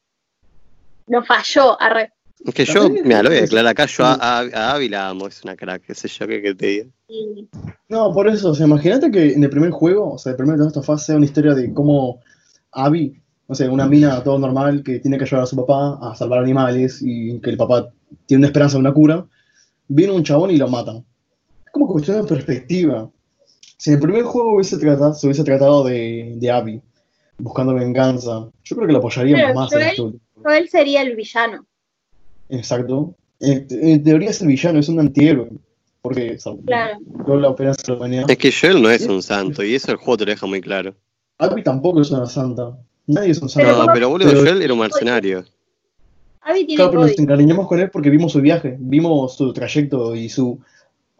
no 1.07 1.23
falló. 1.23 1.81
Arre. 1.81 2.13
Es 2.45 2.55
que 2.55 2.65
yo, 2.65 2.89
mira, 2.89 3.23
lo 3.23 3.29
voy 3.29 3.39
a 3.39 3.43
declarar 3.43 3.71
acá, 3.73 3.85
yo 3.85 4.03
a, 4.05 4.15
sí. 4.15 4.21
a, 4.23 4.39
a 4.39 4.73
Abby 4.73 4.89
la 4.89 5.11
amo, 5.11 5.27
es 5.29 5.45
una 5.45 5.55
crack, 5.57 5.83
qué 5.87 5.95
sé 5.95 6.09
yo, 6.09 6.27
qué, 6.27 6.41
qué 6.41 6.55
te 6.55 6.67
diga. 6.67 6.87
No, 7.91 8.15
por 8.15 8.29
eso, 8.29 8.51
o 8.51 8.55
sea, 8.55 8.67
imagínate 8.67 9.11
que 9.11 9.35
en 9.35 9.45
el 9.45 9.51
primer 9.51 9.71
juego, 9.73 10.15
o 10.15 10.19
sea, 10.19 10.31
el 10.31 10.37
primer 10.37 10.57
de 10.57 10.67
esta 10.67 10.83
fase 10.83 11.07
sea 11.07 11.17
una 11.17 11.27
historia 11.27 11.55
de 11.55 11.75
cómo 11.75 12.21
Abby, 12.73 13.21
no 13.47 13.55
sé, 13.55 13.69
una 13.69 13.87
mina 13.87 14.23
todo 14.25 14.39
normal 14.39 14.83
que 14.83 15.01
tiene 15.01 15.19
que 15.19 15.25
ayudar 15.25 15.43
a 15.43 15.47
su 15.47 15.57
papá 15.57 15.99
a 16.01 16.15
salvar 16.15 16.39
animales 16.39 17.01
y 17.03 17.39
que 17.41 17.51
el 17.51 17.59
papá 17.59 17.91
tiene 18.25 18.41
una 18.41 18.47
esperanza 18.47 18.77
de 18.77 18.81
una 18.81 18.95
cura, 18.95 19.27
viene 19.89 20.13
un 20.15 20.25
chabón 20.25 20.51
y 20.51 20.57
lo 20.57 20.69
mata. 20.69 20.93
Es 21.67 21.73
como 21.73 21.89
cuestión 21.89 22.23
de 22.23 22.29
perspectiva. 22.29 23.11
Si 23.81 23.93
el 23.93 23.99
primer 23.99 24.25
juego 24.25 24.57
hubiese 24.57 24.77
tratado, 24.77 25.15
se 25.15 25.27
hubiese 25.27 25.43
tratado 25.43 25.85
de, 25.85 26.35
de 26.37 26.51
Abby, 26.51 26.83
buscando 27.39 27.73
venganza, 27.73 28.47
yo 28.63 28.77
creo 28.77 28.87
que 28.87 28.93
lo 28.93 28.99
apoyaríamos 28.99 29.43
Pero 29.43 29.55
más 29.55 29.73
en 29.73 29.79
Joel- 29.79 29.89
este. 29.89 30.19
Joel 30.43 30.69
sería 30.69 31.01
el 31.01 31.17
villano. 31.17 31.65
Exacto. 32.51 33.15
En, 33.41 33.67
en 33.71 34.05
teoría 34.05 34.31
es 34.31 34.41
el 34.43 34.49
villano, 34.49 34.81
es 34.81 34.89
un 34.91 35.01
antihéroe. 35.01 35.49
Porque 36.03 36.37
o 36.37 36.39
sea, 36.39 36.53
Claro. 36.67 36.99
la 37.41 37.49
esperanza 37.49 37.83
de 37.87 37.93
la 37.93 37.97
humanidad. 37.99 38.31
Es 38.31 38.37
que 38.39 38.53
Joel 38.53 38.83
no 38.83 38.91
es 38.91 39.07
un 39.07 39.23
santo, 39.23 39.63
y 39.65 39.75
eso 39.75 39.91
el 39.93 39.97
juego 39.97 40.17
te 40.19 40.25
lo 40.27 40.31
deja 40.33 40.47
muy 40.47 40.61
claro. 40.61 40.95
Abby 41.39 41.63
tampoco 41.63 42.03
es 42.03 42.11
una 42.11 42.27
santa. 42.27 42.77
Nadie 43.07 43.31
es 43.31 43.41
un 43.41 43.49
Pero 43.55 43.69
santo. 43.71 43.87
No, 43.87 43.93
pero 43.95 44.09
boludo, 44.11 44.29
pero- 44.29 44.41
Joel 44.43 44.61
era 44.63 44.73
un 44.75 44.81
mercenario. 44.81 45.45
Abby 46.43 46.61
tiene 46.67 46.77
Claro, 46.77 46.91
pero 46.91 47.03
nos 47.03 47.19
encariñamos 47.19 47.67
con 47.69 47.81
él 47.81 47.91
porque 47.91 48.11
vimos 48.11 48.33
su 48.33 48.41
viaje, 48.43 48.77
vimos 48.79 49.37
su 49.37 49.53
trayecto 49.55 50.15
y 50.15 50.29
su 50.29 50.59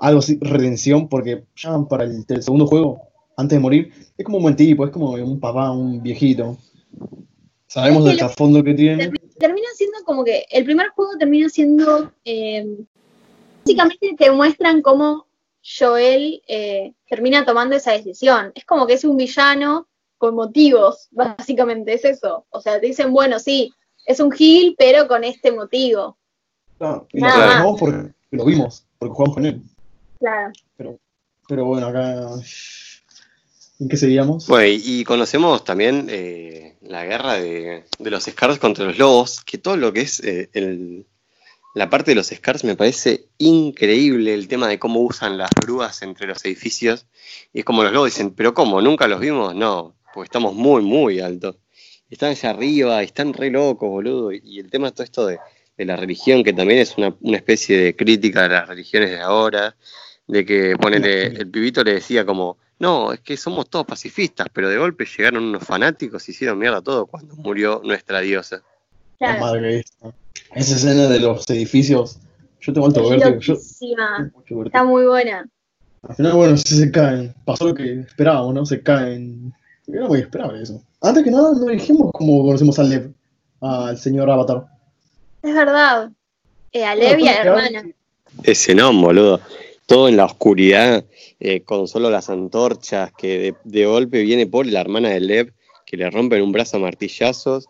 algo 0.01 0.21
así, 0.21 0.39
redención, 0.41 1.09
porque 1.09 1.45
ya 1.57 1.79
para 1.89 2.05
el, 2.05 2.25
el 2.27 2.43
segundo 2.43 2.67
juego, 2.67 3.03
antes 3.37 3.57
de 3.57 3.61
morir, 3.61 3.93
es 4.17 4.25
como 4.25 4.39
un 4.39 4.43
buen 4.45 4.57
tipo, 4.57 4.85
es 4.85 4.91
como 4.91 5.13
un 5.13 5.41
papá, 5.41 5.71
un 5.71 6.03
viejito. 6.03 6.57
Sabemos 7.67 8.05
del 8.05 8.19
trasfondo 8.19 8.65
que 8.65 8.75
tiene. 8.75 9.13
termina 9.39 9.69
siendo 9.77 9.99
como 10.05 10.25
que 10.25 10.45
el 10.51 10.65
primer 10.65 10.89
juego 10.89 11.13
termina 11.19 11.49
siendo 11.49 12.11
eh, 12.25 12.67
básicamente 13.65 14.15
te 14.19 14.31
muestran 14.31 14.83
cómo 14.83 15.27
Joel 15.63 16.43
eh, 16.49 16.95
termina 17.09 17.45
tomando 17.45 17.77
esa 17.77 17.93
decisión. 17.93 18.53
Es 18.55 18.65
como 18.65 18.87
que 18.87 18.95
es 18.95 19.05
un 19.05 19.17
villano 19.17 19.87
con 20.19 20.35
motivos, 20.35 21.09
básicamente 21.13 21.95
es 21.95 22.05
eso. 22.05 22.47
O 22.51 22.61
sea, 22.61 22.81
te 22.81 22.87
dicen, 22.87 23.13
bueno, 23.13 23.39
sí, 23.39 23.73
es 24.07 24.21
un 24.21 24.31
Gil, 24.31 24.75
pero 24.79 25.07
con 25.07 25.25
este 25.25 25.53
motivo. 25.53 26.17
Claro, 26.79 27.07
y 27.13 27.21
lo 27.21 27.27
Nada 27.27 27.77
porque 27.79 28.13
lo 28.31 28.45
vimos, 28.45 28.87
porque 28.99 29.15
jugamos 29.15 29.35
con 29.35 29.47
él. 29.47 29.63
Claro. 30.21 30.53
Pero 31.49 31.65
bueno, 31.65 31.89
acá. 31.89 32.21
¿En 33.81 33.89
qué 33.89 33.97
seguíamos? 33.97 34.47
Bueno, 34.47 34.67
y, 34.85 35.05
conocemos 35.05 35.65
también 35.65 36.07
eh, 36.11 36.77
la 36.83 37.05
guerra 37.07 37.35
de, 37.35 37.85
de 37.99 38.11
los 38.11 38.25
Scars 38.25 38.59
contra 38.59 38.85
los 38.85 38.99
lobos, 38.99 39.43
que 39.43 39.57
todo 39.59 39.77
lo 39.77 39.93
que 39.93 40.03
es 40.03 40.21
eh, 40.21 40.51
el- 40.53 41.07
la 41.75 41.89
parte 41.91 42.13
de 42.13 42.17
los 42.17 42.29
Scars 42.29 42.65
me 42.65 42.77
parece 42.77 43.27
increíble, 43.39 44.35
el 44.35 44.49
tema 44.49 44.69
de 44.69 44.79
cómo 44.79 45.01
usan 45.01 45.39
las 45.39 45.51
grúas 45.63 46.03
entre 46.03 46.27
los 46.27 46.45
edificios. 46.45 47.07
Y 47.53 47.61
es 47.61 47.65
como 47.65 47.85
los 47.85 47.93
lobos 47.93 48.11
dicen, 48.13 48.33
pero 48.35 48.55
¿cómo? 48.55 48.83
¿Nunca 48.83 49.09
los 49.09 49.21
vimos? 49.21 49.55
No, 49.55 49.97
porque 50.15 50.27
estamos 50.27 50.55
muy, 50.55 50.83
muy 50.83 51.21
altos. 51.21 51.57
Están 52.11 52.31
allá 52.31 52.51
arriba, 52.51 53.03
están 53.03 53.33
re 53.35 53.51
locos, 53.51 53.89
boludo. 53.89 54.33
Y 54.33 54.59
el 54.59 54.71
tema 54.71 54.89
de 54.89 54.93
todo 54.93 55.05
esto 55.05 55.27
de, 55.27 55.39
de 55.79 55.85
la 55.85 55.97
religión, 55.97 56.43
que 56.45 56.53
también 56.53 56.81
es 56.81 56.99
una, 56.99 57.17
una 57.21 57.37
especie 57.37 57.79
de 57.79 57.97
crítica 57.97 58.47
a 58.47 58.49
las 58.49 58.69
religiones 58.69 59.11
de 59.11 59.21
ahora, 59.21 59.77
de 60.31 60.45
que 60.45 60.77
ponele, 60.81 61.27
el 61.27 61.51
pibito 61.51 61.83
le 61.83 61.95
decía 61.95 62.25
como, 62.25 62.57
no, 62.79 63.13
es 63.13 63.21
que 63.21 63.37
somos 63.37 63.69
todos 63.69 63.87
pacifistas, 63.87 64.47
pero 64.53 64.69
de 64.69 64.79
golpe 64.79 65.05
llegaron 65.05 65.45
unos 65.45 65.65
fanáticos 65.65 66.29
y 66.29 66.33
hicieron 66.33 66.59
mierda 66.59 66.81
todo 66.81 67.07
cuando 67.07 67.35
murió 67.37 67.81
nuestra 67.85 68.21
diosa. 68.21 68.63
La 69.19 69.37
Claro. 69.37 69.41
madre. 69.41 69.85
Esa 70.55 70.77
escena 70.77 71.09
de 71.09 71.21
los 71.21 71.49
edificios. 71.51 72.19
Yo 72.61 72.73
tengo 72.73 72.87
alto 72.87 73.09
vértigo. 73.09 73.39
Yo, 73.39 73.55
vértigo. 73.55 74.65
Está 74.65 74.85
muy 74.85 75.05
buena. 75.05 75.49
Al 76.09 76.15
final, 76.15 76.33
bueno, 76.33 76.57
sí 76.57 76.75
se 76.77 76.91
caen. 76.91 77.35
Pasó 77.45 77.69
lo 77.69 77.75
que 77.75 78.01
esperábamos, 78.01 78.55
¿no? 78.55 78.65
Se 78.67 78.83
caen. 78.83 79.53
Era 79.87 80.07
muy 80.09 80.21
esperable 80.21 80.63
eso. 80.63 80.83
Antes 81.03 81.25
que 81.25 81.31
nada, 81.31 81.53
no 81.55 81.67
dijimos 81.67 82.11
cómo 82.13 82.43
conocemos 82.45 82.79
a 82.79 82.83
Lev, 82.85 83.13
al 83.61 83.99
señor 83.99 84.31
Avatar. 84.31 84.65
Es 85.43 85.55
verdad. 85.55 86.11
Eh, 86.73 86.85
a 86.85 86.95
Lev 86.95 87.19
y 87.19 87.29
a 87.29 87.33
la 87.33 87.41
hermana. 87.43 87.85
Ese 88.43 88.75
no, 88.75 88.93
boludo. 88.93 89.41
Todo 89.91 90.07
en 90.07 90.17
la 90.17 90.25
oscuridad, 90.25 91.05
eh, 91.41 91.63
con 91.63 91.89
solo 91.89 92.11
las 92.11 92.31
antorchas, 92.31 93.11
que 93.13 93.39
de, 93.41 93.55
de 93.65 93.87
golpe 93.87 94.23
viene 94.23 94.47
por 94.47 94.65
la 94.65 94.81
hermana 94.81 95.09
de 95.09 95.19
Lev, 95.19 95.53
que 95.85 95.97
le 95.97 96.09
rompen 96.09 96.43
un 96.43 96.53
brazo 96.53 96.77
a 96.77 96.81
martillazos. 96.81 97.67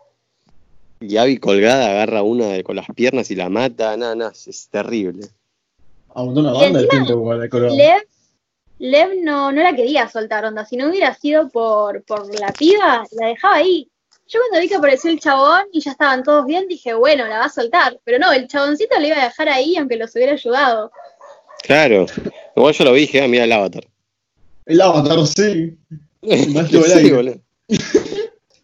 Y 0.99 1.17
Abby 1.17 1.39
colgada 1.39 1.89
agarra 1.89 2.21
una 2.21 2.45
de- 2.49 2.63
con 2.63 2.75
las 2.75 2.85
piernas 2.95 3.31
y 3.31 3.35
la 3.35 3.49
mata. 3.49 3.97
Nada, 3.97 4.13
nada, 4.13 4.33
es, 4.35 4.67
terrible. 4.69 5.29
Abundó 6.13 6.41
una 6.41 6.51
banda 6.53 6.87
tiempo 6.87 7.13
igual 7.13 7.49
colgado. 7.49 7.75
Lev, 7.75 8.03
Lev 8.77 9.23
no, 9.23 9.51
no 9.51 9.63
la 9.63 9.75
quería 9.75 10.07
soltar, 10.07 10.45
onda. 10.45 10.63
Si 10.63 10.77
no 10.77 10.89
hubiera 10.89 11.15
sido 11.15 11.49
por, 11.49 12.03
por 12.03 12.39
la 12.39 12.53
piba, 12.53 13.03
la 13.19 13.27
dejaba 13.29 13.55
ahí. 13.55 13.89
Yo 14.27 14.39
cuando 14.41 14.61
vi 14.61 14.69
que 14.69 14.75
apareció 14.75 15.09
el 15.09 15.19
chabón 15.19 15.63
y 15.73 15.81
ya 15.81 15.89
estaban 15.89 16.21
todos 16.21 16.45
bien, 16.45 16.67
dije, 16.67 16.93
bueno, 16.93 17.25
la 17.25 17.39
va 17.39 17.45
a 17.45 17.49
soltar. 17.49 17.99
Pero 18.03 18.19
no, 18.19 18.31
el 18.31 18.47
chaboncito 18.47 18.99
le 18.99 19.07
iba 19.07 19.17
a 19.19 19.23
dejar 19.23 19.49
ahí 19.49 19.75
aunque 19.75 19.97
los 19.97 20.15
hubiera 20.15 20.33
ayudado. 20.33 20.91
Claro. 21.63 22.05
Igual 22.55 22.73
yo 22.73 22.83
lo 22.85 22.93
vi 22.93 23.01
dije, 23.01 23.21
ah, 23.21 23.27
mira 23.27 23.43
el 23.45 23.51
avatar. 23.51 23.87
El 24.65 24.81
Avatar, 24.81 25.25
sí. 25.27 25.77
Sí. 26.21 27.11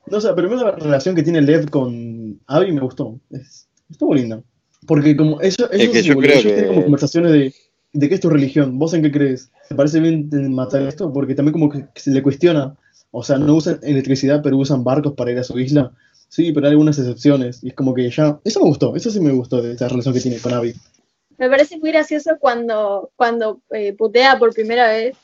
No, 0.10 0.20
o 0.20 0.22
sea, 0.22 0.34
pero 0.36 0.56
la 0.56 0.72
relación 0.72 1.16
que 1.16 1.24
tiene 1.24 1.42
Lev 1.42 1.70
con 1.70 2.40
Abby 2.48 2.72
me 2.72 2.80
gustó. 2.80 3.20
Es, 3.30 3.68
estuvo 3.90 4.14
linda. 4.16 4.42
Porque 4.86 5.18
como 5.18 5.42
eso, 5.42 5.70
Es 5.70 5.90
que 5.90 6.02
yo 6.02 6.16
creo 6.18 6.32
ellos 6.32 6.44
que- 6.44 6.50
tienen 6.54 6.68
como 6.70 6.84
conversaciones 6.84 7.32
de, 7.34 7.54
de 7.92 8.08
qué 8.08 8.16
es 8.16 8.22
tu 8.22 8.30
religión, 8.30 8.80
vos 8.80 8.94
en 8.94 9.02
qué 9.02 9.12
crees. 9.12 9.50
¿Te 9.68 9.76
parece 9.76 10.00
bien 10.00 10.30
matar 10.54 10.84
esto? 10.84 11.12
Porque 11.12 11.36
también 11.36 11.52
como 11.52 11.70
que 11.70 11.84
se 11.96 12.12
le 12.12 12.24
cuestiona. 12.24 12.78
O 13.12 13.22
sea, 13.22 13.38
no 13.38 13.54
usan 13.56 13.80
electricidad, 13.84 14.42
pero 14.42 14.56
usan 14.58 14.86
barcos 14.86 15.12
para 15.14 15.32
ir 15.32 15.40
a 15.40 15.44
su 15.44 15.60
isla. 15.60 15.92
Sí, 16.30 16.54
pero 16.54 16.68
hay 16.68 16.72
algunas 16.72 16.98
excepciones. 17.00 17.62
Y 17.62 17.70
es 17.70 17.74
como 17.74 17.94
que 17.94 18.10
ya. 18.10 18.40
Eso 18.46 18.62
me 18.62 18.68
gustó, 18.68 18.96
eso 18.96 19.12
sí 19.12 19.20
me 19.20 19.32
gustó 19.34 19.62
de 19.62 19.74
esa 19.74 19.90
relación 19.90 20.14
que 20.14 20.22
tiene 20.22 20.38
con 20.38 20.54
Abby. 20.54 20.74
Me 21.38 21.50
parece 21.50 21.78
muy 21.78 21.92
gracioso 21.92 22.38
cuando, 22.40 23.12
cuando 23.16 23.62
eh, 23.72 23.94
putea 23.94 24.40
por 24.40 24.54
primera 24.54 24.90
vez. 24.90 25.16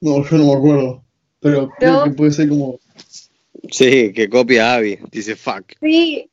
No, 0.00 0.24
yo 0.24 0.36
no 0.38 0.44
me 0.46 0.52
acuerdo. 0.54 1.04
Pero 1.40 1.70
creo 1.78 2.04
que 2.04 2.10
puede 2.10 2.32
ser 2.32 2.48
como. 2.48 2.78
Sí, 3.70 4.12
que 4.12 4.28
copia 4.28 4.72
a 4.72 4.76
Abby. 4.76 4.98
Dice 5.10 5.36
fuck. 5.36 5.72
Sí, 5.80 6.30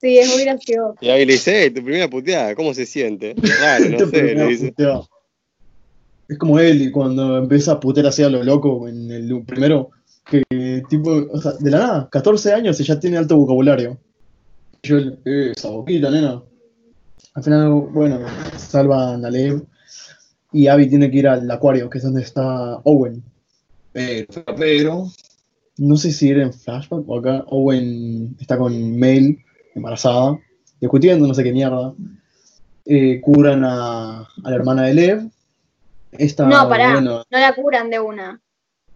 sí, 0.00 0.18
es 0.18 0.34
muy 0.34 0.44
gracioso. 0.44 0.96
Y 1.00 1.10
Abby 1.10 1.26
le 1.26 1.32
dice, 1.34 1.64
"Eh, 1.64 1.70
tu 1.70 1.82
primera 1.84 2.08
puteada, 2.08 2.54
¿cómo 2.54 2.74
se 2.74 2.86
siente? 2.86 3.34
Claro, 3.58 3.88
no 3.88 4.06
sé, 4.06 4.34
le 4.34 4.46
dice. 4.46 4.74
Es 6.28 6.38
como 6.38 6.58
él 6.60 6.82
y 6.82 6.90
cuando 6.90 7.38
empieza 7.38 7.72
a 7.72 7.80
putear 7.80 8.06
así 8.06 8.22
a 8.22 8.28
lo 8.28 8.42
loco 8.44 8.86
en 8.88 9.10
el 9.10 9.44
primero, 9.44 9.90
que 10.24 10.42
tipo, 10.88 11.26
o 11.32 11.40
sea, 11.40 11.52
de 11.58 11.70
la 11.70 11.78
nada, 11.78 12.08
14 12.10 12.52
años 12.52 12.80
y 12.80 12.84
ya 12.84 13.00
tiene 13.00 13.16
alto 13.16 13.36
vocabulario. 13.36 13.98
Yo, 14.82 14.98
eh, 14.98 15.52
esa 15.56 15.68
boquita, 15.70 16.10
nena. 16.10 16.42
Al 17.34 17.44
final, 17.44 17.70
bueno, 17.92 18.20
salvan 18.56 19.24
a 19.24 19.30
Lev 19.30 19.62
y 20.52 20.66
Abby 20.66 20.88
tiene 20.88 21.10
que 21.10 21.18
ir 21.18 21.28
al 21.28 21.48
acuario, 21.50 21.88
que 21.88 21.98
es 21.98 22.04
donde 22.04 22.22
está 22.22 22.76
Owen. 22.84 23.22
Pero, 23.92 24.26
pero, 24.56 25.06
no 25.78 25.96
sé 25.96 26.12
si 26.12 26.30
era 26.30 26.42
en 26.42 26.52
flashback 26.52 27.08
o 27.08 27.18
acá, 27.18 27.44
Owen 27.48 28.36
está 28.40 28.58
con 28.58 28.96
Mel, 28.96 29.38
embarazada, 29.74 30.38
discutiendo, 30.80 31.26
no 31.26 31.34
sé 31.34 31.44
qué 31.44 31.52
mierda. 31.52 31.94
Eh, 32.84 33.20
curan 33.20 33.64
a, 33.64 34.20
a 34.20 34.50
la 34.50 34.56
hermana 34.56 34.82
de 34.82 34.94
Lev. 34.94 35.30
Esta, 36.12 36.46
No, 36.46 36.68
pará, 36.68 36.92
bueno, 36.94 37.22
no 37.30 37.38
la 37.38 37.54
curan 37.54 37.88
de 37.90 38.00
una. 38.00 38.40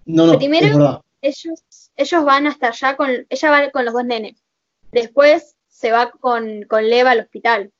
no, 0.07 0.27
no, 0.27 0.39
Primero- 0.39 0.67
es 0.67 0.73
verdad. 0.75 1.01
Ellos, 1.23 1.63
ellos 1.97 2.25
van 2.25 2.47
hasta 2.47 2.69
allá 2.69 2.97
con, 2.97 3.09
ella 3.29 3.51
va 3.51 3.71
con 3.71 3.85
los 3.85 3.95
dos 3.95 4.05
nenes. 4.05 4.43
Después 4.93 5.55
se 5.69 5.91
va 5.91 6.11
con, 6.11 6.65
con 6.69 6.89
Lev 6.91 7.07
al 7.07 7.21
hospital. 7.21 7.71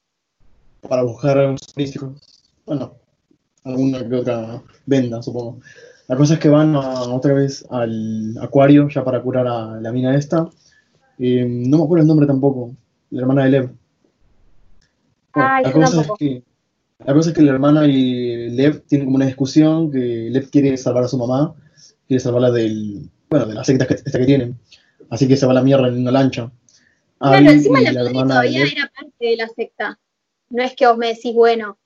Para 0.89 1.03
buscar 1.03 1.55
físicos. 1.75 2.13
Bueno, 2.67 2.95
alguna 3.65 4.07
que 4.09 4.15
otra 4.15 4.63
venda, 4.87 5.23
supongo. 5.23 5.61
La 6.09 6.17
cosa 6.17 6.35
es 6.35 6.41
que 6.41 6.49
van 6.49 6.75
a- 6.77 7.03
otra 7.03 7.33
vez 7.35 7.65
al 7.71 8.37
acuario 8.41 8.89
ya 8.89 9.05
para 9.05 9.23
curar 9.23 9.47
a 9.47 9.81
la 9.81 9.93
mina 9.93 10.15
esta. 10.17 10.49
Eh, 11.19 11.47
no 11.49 11.79
me 11.79 11.85
acuerdo 11.85 12.03
el 12.03 12.09
nombre 12.09 12.27
tampoco, 12.27 12.75
la 13.11 13.21
hermana 13.23 13.45
de 13.45 13.51
Lev. 13.51 13.71
Bueno, 15.35 15.49
Ay, 15.53 15.65
la, 15.65 15.73
cosa 15.73 16.01
es 16.03 16.09
que, 16.19 16.43
la 17.05 17.15
cosa 17.15 17.31
es 17.31 17.35
que 17.37 17.43
la 17.43 17.53
hermana 17.53 17.87
y 17.87 18.51
Lev 18.51 18.83
tienen 18.87 19.07
como 19.07 19.17
una 19.17 19.27
discusión 19.27 19.91
que 19.91 20.29
Lev 20.31 20.51
quiere 20.51 20.77
salvar 20.77 21.05
a 21.05 21.09
su 21.09 21.19
mamá, 21.19 21.55
quiere 22.07 22.21
salvarla 22.21 22.51
del, 22.51 23.09
bueno, 23.31 23.47
de 23.47 23.55
la 23.55 23.65
secta 23.65 23.87
que, 23.87 23.95
esta 23.95 24.19
que 24.19 24.27
tienen. 24.27 24.59
Así 25.11 25.27
que 25.27 25.37
se 25.37 25.47
va 25.47 25.53
a 25.53 25.57
la 25.57 25.63
mierda 25.63 25.89
en 25.89 26.01
una 26.01 26.11
lancha. 26.13 26.51
Claro, 27.19 27.37
Abby 27.37 27.49
encima 27.49 27.81
la 27.81 27.93
madre 27.93 28.07
hermana 28.09 28.35
de 28.43 28.49
todavía 28.49 28.65
Lev- 28.65 28.73
era 28.73 28.93
parte 28.95 29.25
de 29.27 29.37
la 29.37 29.49
secta. 29.49 29.99
No 30.51 30.63
es 30.63 30.75
que 30.75 30.87
vos 30.87 30.97
me 30.97 31.09
decís, 31.09 31.35
bueno, 31.35 31.79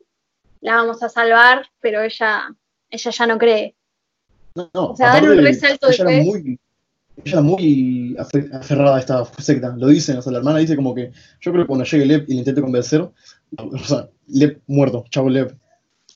la 0.61 0.77
vamos 0.77 1.03
a 1.03 1.09
salvar, 1.09 1.67
pero 1.81 2.03
ella, 2.03 2.49
ella 2.91 3.11
ya 3.11 3.27
no 3.27 3.39
cree. 3.39 3.75
No, 4.55 4.71
no, 4.75 4.87
O 4.91 4.97
sea, 4.97 5.09
dar 5.15 5.25
un 5.31 5.39
resalto 5.39 5.89
ella 5.89 6.05
era 6.05 6.11
después. 6.11 6.43
muy, 6.45 6.59
ella 7.25 7.33
era 7.33 7.41
muy 7.43 8.17
afe- 8.19 8.53
aferrada 8.53 8.97
a 8.97 9.01
esta 9.01 9.25
secta, 9.39 9.75
lo 9.77 9.87
dicen, 9.87 10.19
o 10.19 10.23
sea, 10.23 10.33
la 10.33 10.39
hermana 10.39 10.59
dice 10.59 10.75
como 10.77 10.95
que 10.95 11.13
yo 11.41 11.53
creo 11.53 11.63
que 11.65 11.67
cuando 11.69 11.85
llegue 11.85 12.07
Lev 12.07 12.25
y 12.29 12.33
le 12.33 12.39
intente 12.41 12.61
convencer, 12.61 13.01
o 13.03 13.79
sea, 13.79 14.09
Lev 14.29 14.61
muerto, 14.67 15.05
chavo 15.11 15.29
Lev. 15.31 15.55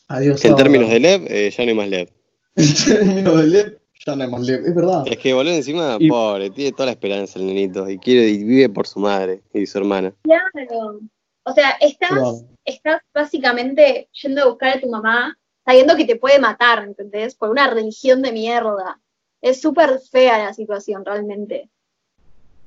Adiós. 0.09 0.41
Que 0.41 0.49
en 0.49 0.57
términos 0.57 0.91
de 0.91 1.01
Lev, 1.01 1.25
eh, 1.29 1.51
ya 1.57 1.65
no 1.65 1.71
hay 1.71 1.77
más 1.77 1.89
Lev. 1.89 2.09
En 2.57 2.75
términos 2.85 3.41
de 3.41 3.47
Lev, 3.47 3.79
ya 4.05 4.17
no 4.17 4.25
hay 4.25 4.31
más 4.31 4.43
Lev, 4.43 4.67
es 4.67 4.75
verdad. 4.75 5.05
Es 5.07 5.17
que 5.19 5.33
boludo 5.33 5.55
encima, 5.55 5.97
Y- 6.01 6.09
pobre, 6.09 6.51
tiene 6.51 6.73
toda 6.73 6.87
la 6.87 6.93
esperanza 6.93 7.39
el 7.39 7.47
nenito. 7.47 7.89
Y 7.89 7.99
quiere 7.99 8.29
y 8.29 8.43
vive 8.45 8.69
por 8.69 8.87
su 8.87 8.99
madre 8.99 9.41
y 9.55 9.65
su 9.67 9.79
hermana. 9.79 10.13
Claro. 10.23 11.01
O 11.45 11.53
sea, 11.53 11.71
estás, 11.81 12.11
Claro. 12.11 12.49
estás 12.65 13.03
básicamente 13.13 14.09
yendo 14.23 14.43
a 14.43 14.47
buscar 14.49 14.77
a 14.77 14.81
tu 14.81 14.89
mamá 14.89 15.37
sabiendo 15.65 15.97
que 15.97 16.05
te 16.05 16.17
puede 16.17 16.39
matar, 16.39 16.85
¿entendés? 16.85 17.35
Por 17.35 17.51
una 17.51 17.69
religión 17.71 18.23
de 18.23 18.33
mierda. 18.33 19.01
Es 19.41 19.61
súper 19.61 20.01
fea 20.11 20.39
la 20.39 20.55
situación, 20.55 21.05
realmente. 21.05 21.69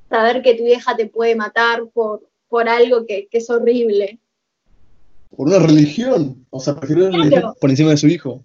Saber 0.08 0.42
que 0.42 0.54
tu 0.54 0.64
vieja 0.64 0.96
te 0.96 1.06
puede 1.06 1.34
matar 1.34 1.84
por, 1.92 2.28
por 2.48 2.68
algo 2.68 3.06
que, 3.06 3.28
que 3.30 3.38
es 3.38 3.50
horrible. 3.50 4.18
Por 5.34 5.48
una 5.48 5.58
religión, 5.58 6.46
o 6.50 6.60
sea, 6.60 6.76
prefiero 6.76 7.02
una 7.06 7.10
Claro. 7.12 7.24
religión 7.30 7.54
por 7.60 7.70
encima 7.70 7.90
de 7.90 7.96
su 7.96 8.06
hijo. 8.08 8.44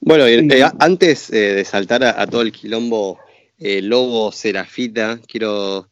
Bueno, 0.00 0.26
eh, 0.26 0.62
a- 0.62 0.74
antes 0.80 1.30
eh, 1.30 1.54
de 1.54 1.64
saltar 1.64 2.02
a, 2.04 2.20
a 2.20 2.26
todo 2.26 2.42
el 2.42 2.52
quilombo 2.52 3.18
eh, 3.58 3.82
Lobo 3.82 4.32
Serafita, 4.32 5.18
quiero 5.26 5.88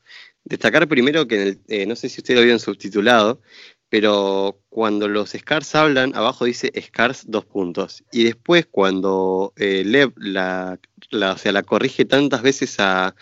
destacar 0.46 0.88
primero 0.88 1.28
que 1.28 1.34
en 1.34 1.48
el, 1.48 1.60
eh, 1.68 1.86
no 1.86 1.96
sé 1.96 2.08
si 2.08 2.20
ustedes 2.20 2.38
lo 2.38 2.44
vieron 2.44 2.60
subtitulado, 2.60 3.40
pero 3.88 4.60
cuando 4.68 5.08
los 5.08 5.30
Scars 5.30 5.74
hablan, 5.74 6.14
abajo 6.16 6.44
dice 6.44 6.72
Scars 6.80 7.24
dos 7.28 7.44
puntos. 7.44 8.02
Y 8.12 8.24
después 8.24 8.66
cuando 8.66 9.52
eh, 9.56 9.82
Lev 9.84 10.12
la, 10.16 10.78
la, 11.10 11.32
o 11.32 11.38
sea, 11.38 11.52
la 11.52 11.62
corrige 11.62 12.04
tantas 12.04 12.42
veces 12.42 12.80
a, 12.80 13.14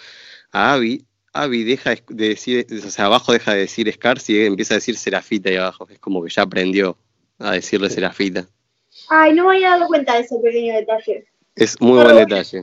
a 0.52 0.72
Abby, 0.74 1.04
Abby 1.32 1.64
deja 1.64 1.94
de 2.08 2.28
decir, 2.28 2.66
o 2.70 2.90
sea, 2.90 3.06
abajo 3.06 3.32
deja 3.32 3.52
de 3.54 3.60
decir 3.60 3.92
Scars 3.92 4.30
y 4.30 4.44
empieza 4.44 4.74
a 4.74 4.76
decir 4.76 4.96
Serafita 4.96 5.50
ahí 5.50 5.56
abajo. 5.56 5.86
Es 5.90 5.98
como 5.98 6.22
que 6.22 6.30
ya 6.30 6.42
aprendió 6.42 6.96
a 7.38 7.52
decirle 7.52 7.90
Serafita. 7.90 8.46
Ay, 9.08 9.34
no 9.34 9.48
me 9.48 9.56
había 9.56 9.70
dado 9.70 9.86
cuenta 9.88 10.14
de 10.14 10.20
ese 10.20 10.38
pequeño 10.38 10.74
detalle. 10.74 11.26
Es 11.56 11.80
muy 11.80 12.02
buen 12.02 12.16
detalle. 12.16 12.62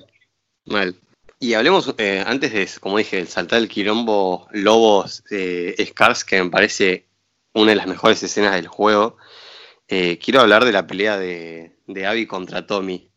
Mal. 0.65 0.95
Y 1.43 1.55
hablemos, 1.55 1.93
eh, 1.97 2.23
antes 2.25 2.53
de, 2.53 2.69
como 2.79 2.99
dije, 2.99 3.17
el 3.17 3.27
saltar 3.27 3.57
el 3.59 3.67
quilombo 3.67 4.47
Lobos 4.51 5.23
eh, 5.31 5.75
Scars, 5.87 6.23
que 6.23 6.41
me 6.43 6.51
parece 6.51 7.07
una 7.55 7.71
de 7.71 7.75
las 7.77 7.87
mejores 7.87 8.21
escenas 8.21 8.53
del 8.53 8.67
juego. 8.67 9.17
Eh, 9.87 10.19
quiero 10.19 10.39
hablar 10.41 10.63
de 10.65 10.71
la 10.71 10.85
pelea 10.85 11.17
de, 11.17 11.75
de 11.87 12.05
Abby 12.05 12.27
contra 12.27 12.67
Tommy, 12.67 13.09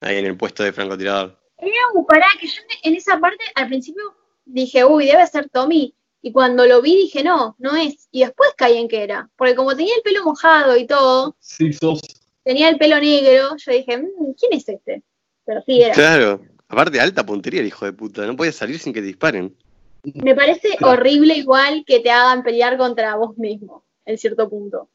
ahí 0.00 0.16
en 0.18 0.26
el 0.26 0.36
puesto 0.36 0.64
de 0.64 0.72
francotirador. 0.72 1.38
No, 1.62 2.04
pará, 2.06 2.26
que 2.40 2.48
yo 2.48 2.60
en 2.82 2.96
esa 2.96 3.20
parte 3.20 3.44
al 3.54 3.68
principio 3.68 4.02
dije, 4.44 4.84
uy, 4.84 5.06
debe 5.06 5.24
ser 5.28 5.48
Tommy. 5.48 5.94
Y 6.22 6.32
cuando 6.32 6.66
lo 6.66 6.82
vi 6.82 6.96
dije, 6.96 7.22
no, 7.22 7.54
no 7.60 7.76
es. 7.76 8.08
Y 8.10 8.20
después 8.24 8.50
caí 8.56 8.78
en 8.78 8.88
que 8.88 9.02
era. 9.04 9.30
Porque 9.36 9.54
como 9.54 9.76
tenía 9.76 9.94
el 9.94 10.02
pelo 10.02 10.24
mojado 10.24 10.76
y 10.76 10.86
todo, 10.88 11.36
Sí, 11.38 11.72
sos. 11.72 12.00
tenía 12.42 12.68
el 12.68 12.78
pelo 12.78 12.98
negro, 12.98 13.56
yo 13.56 13.72
dije, 13.72 13.96
"Mm, 13.98 14.32
¿quién 14.36 14.52
es 14.54 14.68
este? 14.68 15.02
Pero 15.46 15.62
sí 15.64 15.82
era. 15.82 15.94
Claro, 15.94 16.40
aparte 16.74 17.00
alta 17.00 17.24
puntería 17.24 17.60
el 17.60 17.66
hijo 17.66 17.84
de 17.84 17.92
puta, 17.92 18.26
no 18.26 18.36
podía 18.36 18.52
salir 18.52 18.78
sin 18.78 18.92
que 18.92 19.00
te 19.00 19.06
disparen. 19.06 19.54
Me 20.02 20.34
parece 20.34 20.76
horrible 20.82 21.34
igual 21.34 21.84
que 21.86 22.00
te 22.00 22.10
hagan 22.10 22.42
pelear 22.42 22.76
contra 22.76 23.16
vos 23.16 23.38
mismo, 23.38 23.84
en 24.04 24.18
cierto 24.18 24.48
punto. 24.48 24.88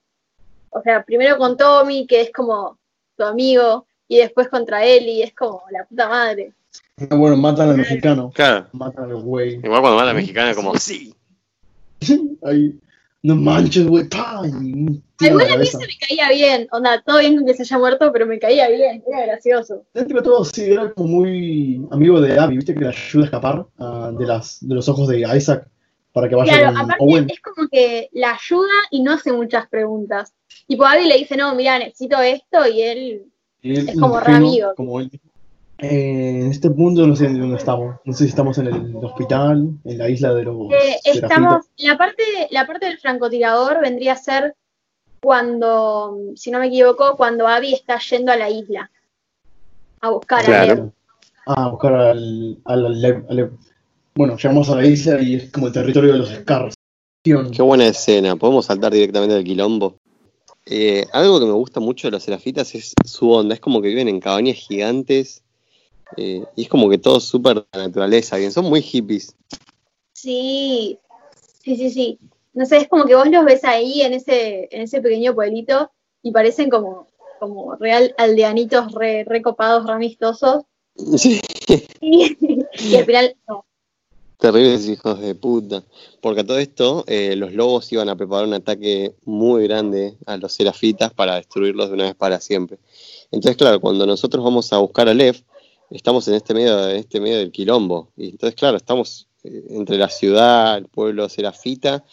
O 0.69 0.81
sea, 0.83 1.03
primero 1.03 1.37
con 1.37 1.57
Tommy, 1.57 2.05
que 2.05 2.21
es 2.21 2.31
como 2.31 2.77
tu 3.17 3.23
amigo, 3.23 3.87
y 4.07 4.17
después 4.17 4.47
contra 4.49 4.85
Ellie, 4.85 5.23
es 5.23 5.33
como 5.33 5.63
la 5.71 5.85
puta 5.85 6.07
madre. 6.07 6.53
Ah, 7.09 7.15
Bueno, 7.15 7.37
matan 7.37 7.69
al 7.69 7.77
mexicano. 7.77 8.31
Claro, 8.33 8.67
Matan 8.71 9.05
al 9.05 9.21
güey. 9.21 9.55
igual 9.55 9.81
cuando 9.81 9.97
va 9.97 10.05
la 10.05 10.13
mexicana 10.13 10.53
como, 10.53 10.75
sí. 10.75 11.15
Ahí. 12.43 12.79
No 13.21 13.35
manches, 13.35 13.85
güey. 13.87 14.07
¡pah! 14.07 14.41
Y 14.45 14.71
un 14.73 15.03
tiro 15.17 15.31
en 15.31 15.37
la 15.39 15.43
Igual 15.43 15.45
a 15.45 15.45
mí 15.45 15.53
cabeza. 15.53 15.79
se 15.79 15.87
me 15.87 15.93
caía 16.07 16.29
bien, 16.29 16.67
onda, 16.71 17.03
todo 17.05 17.19
bien 17.19 17.35
con 17.35 17.45
que 17.45 17.53
se 17.53 17.63
haya 17.63 17.77
muerto, 17.77 18.11
pero 18.13 18.25
me 18.25 18.39
caía 18.39 18.69
bien, 18.69 19.03
era 19.07 19.25
gracioso. 19.25 19.85
Dentro 19.93 20.17
de 20.19 20.23
todo, 20.23 20.45
sí, 20.45 20.63
era 20.71 20.91
como 20.93 21.09
muy 21.09 21.85
amigo 21.91 22.21
de 22.21 22.39
Abby, 22.39 22.55
¿viste? 22.55 22.73
Que 22.73 22.79
le 22.81 22.87
ayuda 22.89 23.23
a 23.23 23.25
escapar 23.25 23.65
ah, 23.79 24.11
de, 24.17 24.25
las, 24.25 24.59
de 24.65 24.73
los 24.75 24.87
ojos 24.87 25.07
de 25.09 25.19
Isaac 25.35 25.67
para 26.13 26.29
que 26.29 26.35
vaya 26.35 26.53
Claro, 26.53 26.67
con 26.73 26.77
aparte 26.77 27.03
Owen. 27.03 27.27
es 27.29 27.41
como 27.41 27.67
que 27.67 28.09
la 28.13 28.31
ayuda 28.41 28.71
y 28.91 29.01
no 29.03 29.11
hace 29.13 29.33
muchas 29.33 29.67
preguntas. 29.67 30.33
Tipo, 30.67 30.85
Abby 30.85 31.05
le 31.05 31.17
dice, 31.17 31.35
no, 31.35 31.53
mira, 31.55 31.77
necesito 31.77 32.19
esto, 32.21 32.67
y 32.67 32.81
él, 32.81 33.23
Y 33.61 33.71
él, 33.77 33.89
es 33.89 33.99
como 33.99 34.19
re 34.19 34.33
amigo. 34.33 34.73
como 34.77 34.99
él. 35.01 35.11
Eh, 35.81 36.41
en 36.41 36.51
este 36.51 36.69
punto 36.69 37.07
no 37.07 37.15
sé 37.15 37.27
en 37.27 37.39
dónde 37.39 37.55
estamos. 37.57 37.95
No 38.03 38.13
sé 38.13 38.25
si 38.25 38.29
estamos 38.29 38.57
en 38.57 38.67
el 38.67 38.95
hospital, 38.97 39.69
en 39.85 39.97
la 39.97 40.09
isla 40.09 40.33
de 40.33 40.43
los 40.43 40.71
Eh, 40.71 40.99
estamos, 41.05 41.65
la 41.77 41.97
parte, 41.97 42.23
la 42.51 42.67
parte 42.67 42.85
del 42.85 42.97
francotirador 42.97 43.79
vendría 43.81 44.13
a 44.13 44.17
ser 44.17 44.55
cuando, 45.21 46.17
si 46.35 46.51
no 46.51 46.59
me 46.59 46.67
equivoco, 46.67 47.15
cuando 47.15 47.47
Abby 47.47 47.73
está 47.73 47.99
yendo 47.99 48.31
a 48.31 48.35
la 48.35 48.49
isla 48.49 48.91
a 50.01 50.09
buscar 50.09 50.49
a. 50.49 50.65
Lev. 50.65 50.91
Ah, 51.45 51.65
a 51.65 51.69
buscar 51.69 51.93
al, 51.93 52.57
al, 52.65 52.85
al. 52.85 53.51
Bueno, 54.15 54.35
llegamos 54.35 54.69
a 54.69 54.75
la 54.75 54.85
isla 54.85 55.21
y 55.21 55.35
es 55.35 55.51
como 55.51 55.67
el 55.67 55.73
territorio 55.73 56.11
de 56.11 56.19
los 56.19 56.29
Scars. 56.29 56.75
Qué 57.23 57.61
buena 57.61 57.87
escena, 57.87 58.35
podemos 58.35 58.65
saltar 58.65 58.91
directamente 58.91 59.35
del 59.35 59.43
quilombo. 59.43 59.95
Eh, 60.65 61.05
algo 61.13 61.39
que 61.39 61.45
me 61.45 61.53
gusta 61.53 61.79
mucho 61.79 62.07
de 62.07 62.11
los 62.11 62.23
serafitas 62.23 62.75
es 62.75 62.93
su 63.03 63.31
onda, 63.31 63.55
es 63.55 63.59
como 63.59 63.81
que 63.81 63.87
viven 63.87 64.07
en 64.07 64.19
cabañas 64.19 64.57
gigantes 64.57 65.43
eh, 66.17 66.43
y 66.55 66.63
es 66.63 66.69
como 66.69 66.89
que 66.89 66.97
todo 66.97 67.19
súper 67.19 67.65
naturaleza, 67.73 68.37
bien, 68.37 68.51
son 68.51 68.65
muy 68.65 68.81
hippies. 68.81 69.35
Sí, 70.13 70.99
sí, 71.63 71.75
sí, 71.77 71.89
sí. 71.91 72.19
No 72.53 72.65
sé, 72.65 72.77
es 72.77 72.87
como 72.87 73.05
que 73.05 73.15
vos 73.15 73.27
los 73.29 73.45
ves 73.45 73.63
ahí 73.63 74.01
en 74.01 74.13
ese, 74.13 74.67
en 74.71 74.81
ese 74.81 75.01
pequeño 75.01 75.33
pueblito 75.35 75.91
y 76.21 76.31
parecen 76.31 76.69
como, 76.69 77.07
como 77.39 77.75
real 77.75 78.13
aldeanitos 78.17 78.91
re, 78.93 79.23
recopados, 79.23 79.85
re 79.87 79.93
amistosos. 79.93 80.63
Sí, 81.17 81.39
Y, 82.01 82.37
y 82.79 82.95
al 82.95 83.05
final, 83.05 83.35
no. 83.47 83.65
terribles 84.37 84.87
hijos 84.87 85.19
de 85.21 85.35
puta. 85.35 85.83
Porque 86.21 86.41
a 86.41 86.45
todo 86.45 86.57
esto, 86.59 87.03
eh, 87.07 87.35
los 87.35 87.53
lobos 87.53 87.91
iban 87.91 88.09
a 88.09 88.15
preparar 88.15 88.47
un 88.47 88.53
ataque 88.53 89.15
muy 89.25 89.63
grande 89.67 90.17
a 90.25 90.37
los 90.37 90.53
serafitas 90.53 91.13
para 91.13 91.35
destruirlos 91.35 91.89
de 91.89 91.95
una 91.95 92.03
vez 92.05 92.15
para 92.15 92.39
siempre. 92.41 92.79
Entonces, 93.31 93.57
claro, 93.57 93.79
cuando 93.79 94.05
nosotros 94.05 94.43
vamos 94.43 94.71
a 94.73 94.79
buscar 94.79 95.07
a 95.07 95.13
Lev, 95.13 95.43
estamos 95.91 96.27
en 96.27 96.35
este 96.35 96.53
medio, 96.53 96.89
en 96.89 96.97
este 96.97 97.19
medio 97.19 97.37
del 97.37 97.51
quilombo. 97.51 98.11
Y 98.15 98.29
entonces, 98.29 98.55
claro, 98.55 98.77
estamos 98.77 99.27
eh, 99.43 99.63
entre 99.69 99.97
la 99.97 100.09
ciudad, 100.09 100.77
el 100.77 100.87
pueblo 100.87 101.27
serafita. 101.29 102.03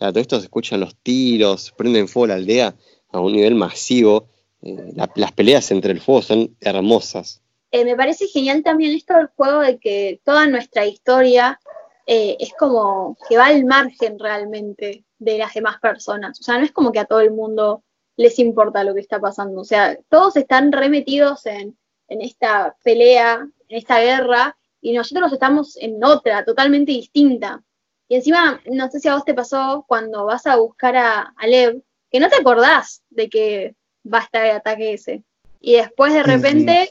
A 0.00 0.10
todo 0.10 0.20
esto 0.20 0.38
se 0.38 0.44
escuchan 0.44 0.80
los 0.80 0.96
tiros, 0.96 1.72
prenden 1.76 2.08
fuego 2.08 2.28
la 2.28 2.34
aldea 2.34 2.74
a 3.10 3.20
un 3.20 3.32
nivel 3.32 3.54
masivo. 3.54 4.28
Eh, 4.62 4.92
la- 4.94 5.10
las 5.14 5.32
peleas 5.32 5.70
entre 5.70 5.92
el 5.92 6.00
fuego 6.00 6.22
son 6.22 6.56
hermosas. 6.60 7.40
Eh, 7.70 7.84
me 7.84 7.96
parece 7.96 8.26
genial 8.28 8.62
también 8.62 8.92
esto 8.92 9.14
del 9.14 9.28
juego 9.34 9.60
de 9.60 9.78
que 9.78 10.20
toda 10.24 10.46
nuestra 10.46 10.86
historia 10.86 11.58
es 12.06 12.52
como 12.58 13.16
que 13.30 13.38
va 13.38 13.46
al 13.46 13.64
margen 13.64 14.18
realmente 14.18 15.04
de 15.18 15.38
las 15.38 15.54
demás 15.54 15.80
personas. 15.80 16.38
O 16.38 16.42
sea, 16.42 16.58
no 16.58 16.64
es 16.66 16.70
como 16.70 16.92
que 16.92 16.98
a 16.98 17.06
todo 17.06 17.20
el 17.20 17.30
mundo 17.30 17.82
les 18.18 18.38
importa 18.38 18.84
lo 18.84 18.92
que 18.94 19.00
está 19.00 19.18
pasando. 19.18 19.62
O 19.62 19.64
sea, 19.64 19.98
todos 20.10 20.36
están 20.36 20.70
remetidos 20.70 21.46
en, 21.46 21.78
en 22.14 22.22
esta 22.22 22.76
pelea, 22.82 23.46
en 23.68 23.76
esta 23.76 24.00
guerra, 24.00 24.56
y 24.80 24.92
nosotros 24.92 25.32
estamos 25.32 25.76
en 25.76 26.02
otra, 26.02 26.44
totalmente 26.44 26.92
distinta. 26.92 27.62
Y 28.08 28.16
encima, 28.16 28.60
no 28.70 28.90
sé 28.90 29.00
si 29.00 29.08
a 29.08 29.14
vos 29.14 29.24
te 29.24 29.34
pasó 29.34 29.84
cuando 29.88 30.24
vas 30.24 30.46
a 30.46 30.56
buscar 30.56 30.96
a, 30.96 31.34
a 31.36 31.46
Lev, 31.46 31.82
que 32.10 32.20
no 32.20 32.28
te 32.28 32.36
acordás 32.36 33.02
de 33.10 33.28
que 33.28 33.74
va 34.12 34.18
a 34.18 34.22
estar 34.22 34.44
el 34.44 34.52
ataque 34.52 34.92
ese. 34.92 35.22
Y 35.60 35.74
después 35.74 36.12
de 36.12 36.22
repente... 36.22 36.90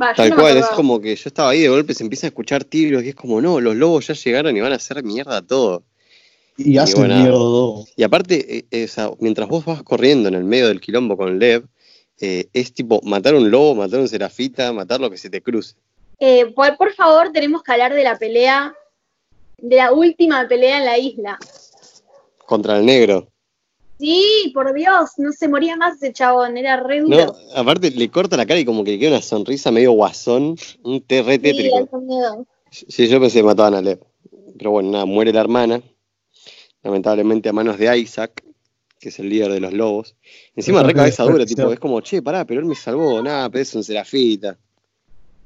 va, 0.00 0.12
yo 0.12 0.16
Tal 0.16 0.30
no 0.30 0.36
cual, 0.36 0.56
es 0.56 0.66
como 0.68 1.00
que 1.00 1.14
yo 1.14 1.28
estaba 1.28 1.50
ahí 1.50 1.60
de 1.60 1.68
golpe, 1.68 1.94
se 1.94 2.02
empieza 2.02 2.26
a 2.26 2.28
escuchar 2.28 2.64
tiros 2.64 3.04
y 3.04 3.10
es 3.10 3.14
como, 3.14 3.40
no, 3.40 3.60
los 3.60 3.76
lobos 3.76 4.06
ya 4.06 4.14
llegaron 4.14 4.56
y 4.56 4.60
van 4.60 4.72
a 4.72 4.76
hacer 4.76 5.04
mierda 5.04 5.42
todo. 5.42 5.84
Y 6.56 6.78
hacen 6.78 7.00
bueno. 7.00 7.16
mierda 7.16 7.32
todo. 7.32 7.84
Y 7.96 8.02
aparte, 8.02 8.58
eh, 8.58 8.66
eh, 8.70 8.84
o 8.84 8.88
sea, 8.88 9.10
mientras 9.20 9.48
vos 9.48 9.64
vas 9.64 9.82
corriendo 9.82 10.28
en 10.28 10.34
el 10.34 10.44
medio 10.44 10.68
del 10.68 10.80
quilombo 10.80 11.16
con 11.16 11.38
Lev, 11.38 11.66
eh, 12.20 12.48
es 12.52 12.72
tipo 12.72 13.00
matar 13.02 13.34
un 13.34 13.50
lobo, 13.50 13.74
matar 13.74 14.00
un 14.00 14.08
serafita, 14.08 14.72
matar 14.72 15.00
lo 15.00 15.10
que 15.10 15.18
se 15.18 15.30
te 15.30 15.42
cruce. 15.42 15.74
Eh, 16.18 16.46
por, 16.46 16.76
por 16.76 16.92
favor, 16.94 17.32
tenemos 17.32 17.62
que 17.62 17.72
hablar 17.72 17.94
de 17.94 18.04
la 18.04 18.18
pelea, 18.18 18.74
de 19.58 19.76
la 19.76 19.92
última 19.92 20.46
pelea 20.48 20.78
en 20.78 20.84
la 20.84 20.98
isla. 20.98 21.38
Contra 22.46 22.78
el 22.78 22.86
negro. 22.86 23.28
Sí, 23.98 24.50
por 24.52 24.74
Dios, 24.74 25.12
no 25.18 25.32
se 25.32 25.48
moría 25.48 25.76
más 25.76 25.96
ese 25.96 26.12
chabón, 26.12 26.56
era 26.56 26.78
re 26.78 27.00
duro. 27.00 27.26
No, 27.26 27.34
aparte 27.54 27.90
le 27.90 28.10
corta 28.10 28.36
la 28.36 28.44
cara 28.44 28.60
y 28.60 28.64
como 28.64 28.82
que 28.84 28.92
le 28.92 28.98
queda 28.98 29.10
una 29.10 29.22
sonrisa 29.22 29.70
medio 29.70 29.92
guasón, 29.92 30.56
un 30.82 31.00
té 31.00 31.22
re 31.22 31.34
sí, 31.34 31.38
tétrico. 31.38 32.46
Sí, 32.70 33.06
yo 33.08 33.20
pensé 33.20 33.38
que 33.38 33.44
mataban 33.44 33.74
a 33.74 33.80
Lev. 33.80 34.00
Pero 34.58 34.72
bueno, 34.72 34.90
nada, 34.90 35.04
muere 35.04 35.32
la 35.32 35.40
hermana, 35.40 35.80
lamentablemente 36.82 37.48
a 37.48 37.52
manos 37.52 37.78
de 37.78 37.96
Isaac, 37.98 38.44
que 39.04 39.10
es 39.10 39.18
el 39.18 39.28
líder 39.28 39.52
de 39.52 39.60
los 39.60 39.72
lobos. 39.74 40.16
Encima 40.56 40.82
re 40.82 40.94
cabeza 40.94 41.22
dura, 41.24 41.44
tipo, 41.44 41.70
es 41.70 41.78
como, 41.78 42.00
che, 42.00 42.22
pará, 42.22 42.44
pero 42.46 42.60
él 42.60 42.66
me 42.66 42.74
salvó, 42.74 43.22
nada, 43.22 43.50
pero 43.50 43.62
es 43.62 43.74
un 43.74 43.84
serafita. 43.84 44.56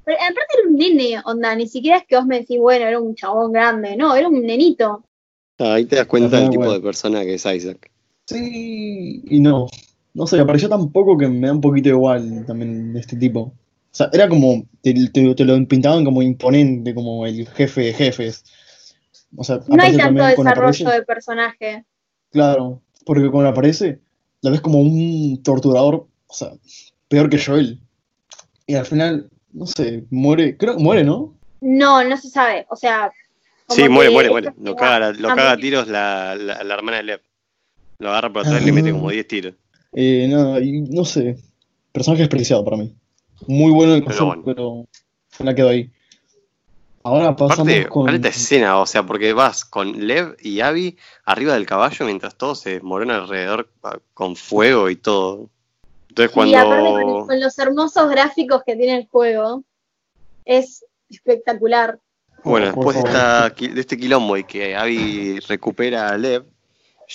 Pero 0.05 0.17
aparte 0.17 0.55
era 0.61 0.69
un 0.71 0.77
nene, 0.77 1.21
onda, 1.25 1.55
ni 1.57 1.67
siquiera 1.67 1.99
es 1.99 2.05
que 2.07 2.15
vos 2.17 2.25
me 2.25 2.39
decís, 2.41 2.59
bueno, 2.59 2.87
era 2.87 3.01
un 3.01 3.15
chabón 3.17 3.53
grande, 3.53 3.97
no, 3.97 4.15
era 4.15 4.29
un 4.29 4.41
nenito. 4.47 5.05
Ah, 5.59 5.75
Ahí 5.75 5.87
te 5.87 5.97
das 5.97 6.07
cuenta 6.07 6.29
Ajá, 6.37 6.41
del 6.43 6.51
tipo 6.51 6.61
bueno. 6.61 6.75
de 6.75 6.81
persona 6.81 7.23
que 7.23 7.35
es 7.35 7.45
Isaac. 7.45 7.91
Sí 8.27 9.23
y 9.29 9.41
no. 9.41 9.67
No 10.15 10.27
sé, 10.27 10.37
me 10.37 10.45
pareció 10.47 10.69
tan 10.69 10.91
poco 10.91 11.19
que 11.19 11.27
me 11.29 11.47
da 11.49 11.53
un 11.53 11.61
poquito 11.61 11.89
igual 11.89 12.45
también 12.47 12.93
de 12.93 13.01
este 13.01 13.17
tipo. 13.17 13.41
O 13.41 13.55
sea, 13.91 14.09
era 14.13 14.29
como, 14.29 14.65
te, 14.83 14.95
te- 15.13 15.35
te 15.35 15.45
lo 15.45 15.67
pintaban 15.67 16.05
como 16.05 16.23
imponente, 16.23 16.95
como 16.95 17.27
el 17.27 17.47
jefe 17.49 17.81
de 17.83 17.93
jefes. 17.95 18.45
O 19.37 19.45
sea, 19.45 19.61
No 19.69 19.83
hay 19.83 19.97
tanto 19.97 20.25
desarrollo 20.25 20.91
de 20.91 21.03
personaje. 21.03 21.85
Claro, 22.31 22.83
porque 23.09 23.31
cuando 23.31 23.49
aparece, 23.51 24.01
la 24.43 24.51
ves 24.51 24.61
como 24.61 24.81
un 24.81 25.43
torturador, 25.43 26.07
o 26.27 26.33
sea, 26.33 26.53
peor 27.09 27.31
que 27.31 27.43
Joel. 27.43 27.81
Y 28.67 28.75
al 28.75 28.85
final, 28.85 29.31
no 29.53 29.67
sé, 29.67 30.05
muere, 30.11 30.57
creo 30.59 30.77
que 30.77 30.83
muere, 30.83 31.05
¿no? 31.05 31.35
No, 31.63 32.05
no 32.05 32.17
se 32.19 32.29
sabe, 32.29 32.67
o 32.69 32.77
sea... 32.77 33.11
Sí, 33.71 33.89
muere, 33.89 34.11
muere, 34.11 34.29
muere. 34.31 34.53
Lo 34.61 34.77
caga, 34.77 35.13
lo 35.13 35.31
a 35.31 35.35
caga 35.35 35.53
a 35.53 35.57
tiros 35.57 35.89
la, 35.89 36.35
la, 36.37 36.63
la 36.63 36.75
hermana 36.75 36.99
de 36.99 37.03
Lev. 37.05 37.21
Lo 37.99 38.11
agarra 38.11 38.33
por 38.33 38.47
atrás 38.47 38.63
y 38.63 38.67
le 38.67 38.73
mete 38.73 38.91
Ah. 38.91 38.93
como 38.93 39.11
10 39.11 39.27
tiros. 39.29 39.55
Eh, 39.93 40.27
nada, 40.31 40.61
y 40.61 40.83
no 40.83 41.05
sé, 41.05 41.37
personaje 41.93 42.23
despreciado 42.23 42.63
para 42.65 42.77
mí. 42.77 42.95
Muy 43.47 43.73
bueno 43.73 43.95
el 43.95 44.05
Pero 44.05 44.17
concepto, 44.19 44.27
bueno. 44.27 44.43
pero 44.45 44.87
me 45.41 45.45
la 45.47 45.55
quedo 45.55 45.69
ahí. 45.71 45.91
Ahora 47.03 47.35
pasamos 47.37 47.73
Aparte, 47.73 47.89
con. 47.89 48.09
esta 48.15 48.29
escena, 48.29 48.81
o 48.81 48.87
sea, 48.87 49.05
porque 49.05 49.33
vas 49.33 49.65
con 49.65 50.07
Lev 50.07 50.37
y 50.41 50.61
Abby 50.61 50.97
arriba 51.25 51.55
del 51.55 51.67
caballo 51.67 52.05
mientras 52.05 52.35
todo 52.35 52.55
se 52.55 52.81
morona 52.81 53.17
alrededor 53.17 53.71
ah, 53.83 53.99
con 54.15 54.37
fuego 54.37 54.91
y 54.91 54.97
todo. 54.97 55.49
Entonces 56.09 56.37
Y 56.47 56.55
aparte 56.55 56.83
con, 56.83 56.93
cuando... 56.93 57.27
con 57.27 57.41
los 57.41 57.59
hermosos 57.59 58.11
gráficos 58.11 58.63
que 58.67 58.77
tiene 58.77 58.97
el 58.99 59.09
juego, 59.09 59.63
es 60.45 60.85
espectacular. 61.09 61.99
Bueno, 62.45 62.67
después 62.67 62.97
de, 62.97 63.09
esta 63.09 63.55
este 63.59 63.97
quilombo 63.97 64.37
y 64.37 64.45
que 64.45 64.77
Abby 64.77 65.41
recupera 65.41 66.09
a 66.09 66.19
Lev, 66.19 66.45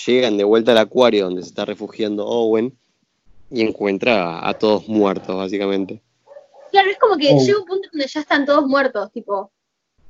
llegan 0.06 0.36
de 0.36 0.44
vuelta 0.44 0.72
al 0.72 0.78
acuario 0.78 1.24
donde 1.24 1.42
se 1.42 1.48
está 1.48 1.64
refugiando 1.64 2.26
Owen 2.26 2.76
y 3.50 3.62
encuentra 3.62 4.38
a, 4.38 4.48
a 4.48 4.54
todos 4.54 4.88
muertos, 4.88 5.36
básicamente. 5.36 6.02
Claro, 6.70 6.90
es 6.90 6.98
como 6.98 7.16
que 7.16 7.30
Oh. 7.32 7.38
llega 7.38 7.58
un 7.58 7.66
punto 7.66 7.88
donde 7.92 8.06
ya 8.08 8.20
están 8.20 8.44
todos 8.44 8.66
muertos, 8.66 9.12
tipo, 9.12 9.52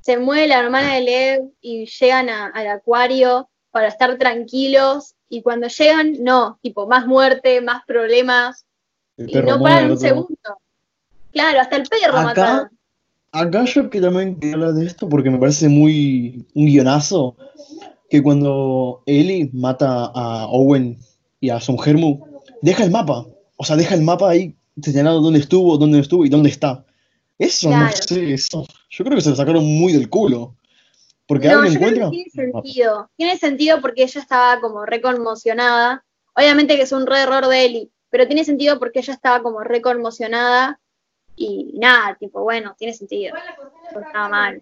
se 0.04 0.18
muere 0.18 0.46
la 0.48 0.58
hermana 0.58 0.94
de 0.94 1.00
Lev 1.00 1.42
y 1.62 1.86
llegan 1.86 2.28
a- 2.28 2.48
al 2.48 2.66
acuario 2.68 3.48
para 3.70 3.88
estar 3.88 4.18
tranquilos 4.18 5.14
y 5.30 5.40
cuando 5.40 5.66
llegan, 5.68 6.16
no, 6.22 6.58
tipo, 6.60 6.86
más 6.86 7.06
muerte, 7.06 7.62
más 7.62 7.82
problemas 7.86 8.66
y 9.16 9.34
no 9.38 9.58
paran 9.62 9.90
un 9.92 9.98
segundo. 9.98 10.36
Claro, 11.32 11.58
hasta 11.60 11.76
el 11.76 11.84
perro 11.88 12.18
Acá- 12.18 12.22
mataron. 12.24 12.68
Acá 13.32 13.64
yo 13.64 13.88
que 13.88 14.00
también 14.00 14.38
quería 14.38 14.54
hablar 14.56 14.74
de 14.74 14.86
esto 14.86 15.08
porque 15.08 15.30
me 15.30 15.38
parece 15.38 15.68
muy 15.70 16.46
un 16.54 16.66
guionazo 16.66 17.36
que 18.10 18.22
cuando 18.22 19.02
Ellie 19.06 19.48
mata 19.54 20.12
a 20.14 20.46
Owen 20.48 20.98
y 21.40 21.48
a 21.48 21.60
Son 21.60 21.78
Germu, 21.78 22.20
deja 22.60 22.84
el 22.84 22.90
mapa. 22.90 23.24
O 23.56 23.64
sea, 23.64 23.74
deja 23.76 23.94
el 23.94 24.02
mapa 24.02 24.28
ahí 24.30 24.54
señalado 24.82 25.20
dónde 25.20 25.38
estuvo, 25.40 25.78
dónde 25.78 25.98
estuvo 25.98 26.26
y 26.26 26.28
dónde 26.28 26.50
está. 26.50 26.84
Eso, 27.38 27.70
no 27.70 27.88
sé, 27.90 28.32
eso. 28.34 28.66
Yo 28.90 29.04
creo 29.04 29.16
que 29.16 29.22
se 29.22 29.30
lo 29.30 29.36
sacaron 29.36 29.64
muy 29.64 29.92
del 29.92 30.08
culo. 30.08 30.56
Porque 31.26 31.48
No, 31.48 31.60
alguien 31.60 31.74
yo 31.74 31.78
creo 31.80 31.88
encuentra. 31.90 32.10
que 32.10 32.30
tiene 32.30 32.30
sentido. 32.52 33.10
Tiene 33.16 33.38
sentido 33.38 33.80
porque 33.80 34.02
ella 34.04 34.20
estaba 34.20 34.60
como 34.60 34.84
re 34.84 35.00
conmocionada. 35.00 36.04
Obviamente 36.36 36.76
que 36.76 36.82
es 36.82 36.92
un 36.92 37.06
re 37.06 37.20
error 37.22 37.46
de 37.46 37.64
Eli, 37.64 37.90
pero 38.10 38.26
tiene 38.26 38.44
sentido 38.44 38.78
porque 38.78 38.98
ella 39.00 39.14
estaba 39.14 39.42
como 39.42 39.60
re 39.60 39.80
conmocionada 39.80 40.80
y 41.36 41.72
nada, 41.78 42.16
tipo, 42.20 42.42
bueno, 42.42 42.74
tiene 42.78 42.92
sentido. 42.92 43.34
No 43.94 44.00
estaba 44.00 44.28
mal. 44.28 44.60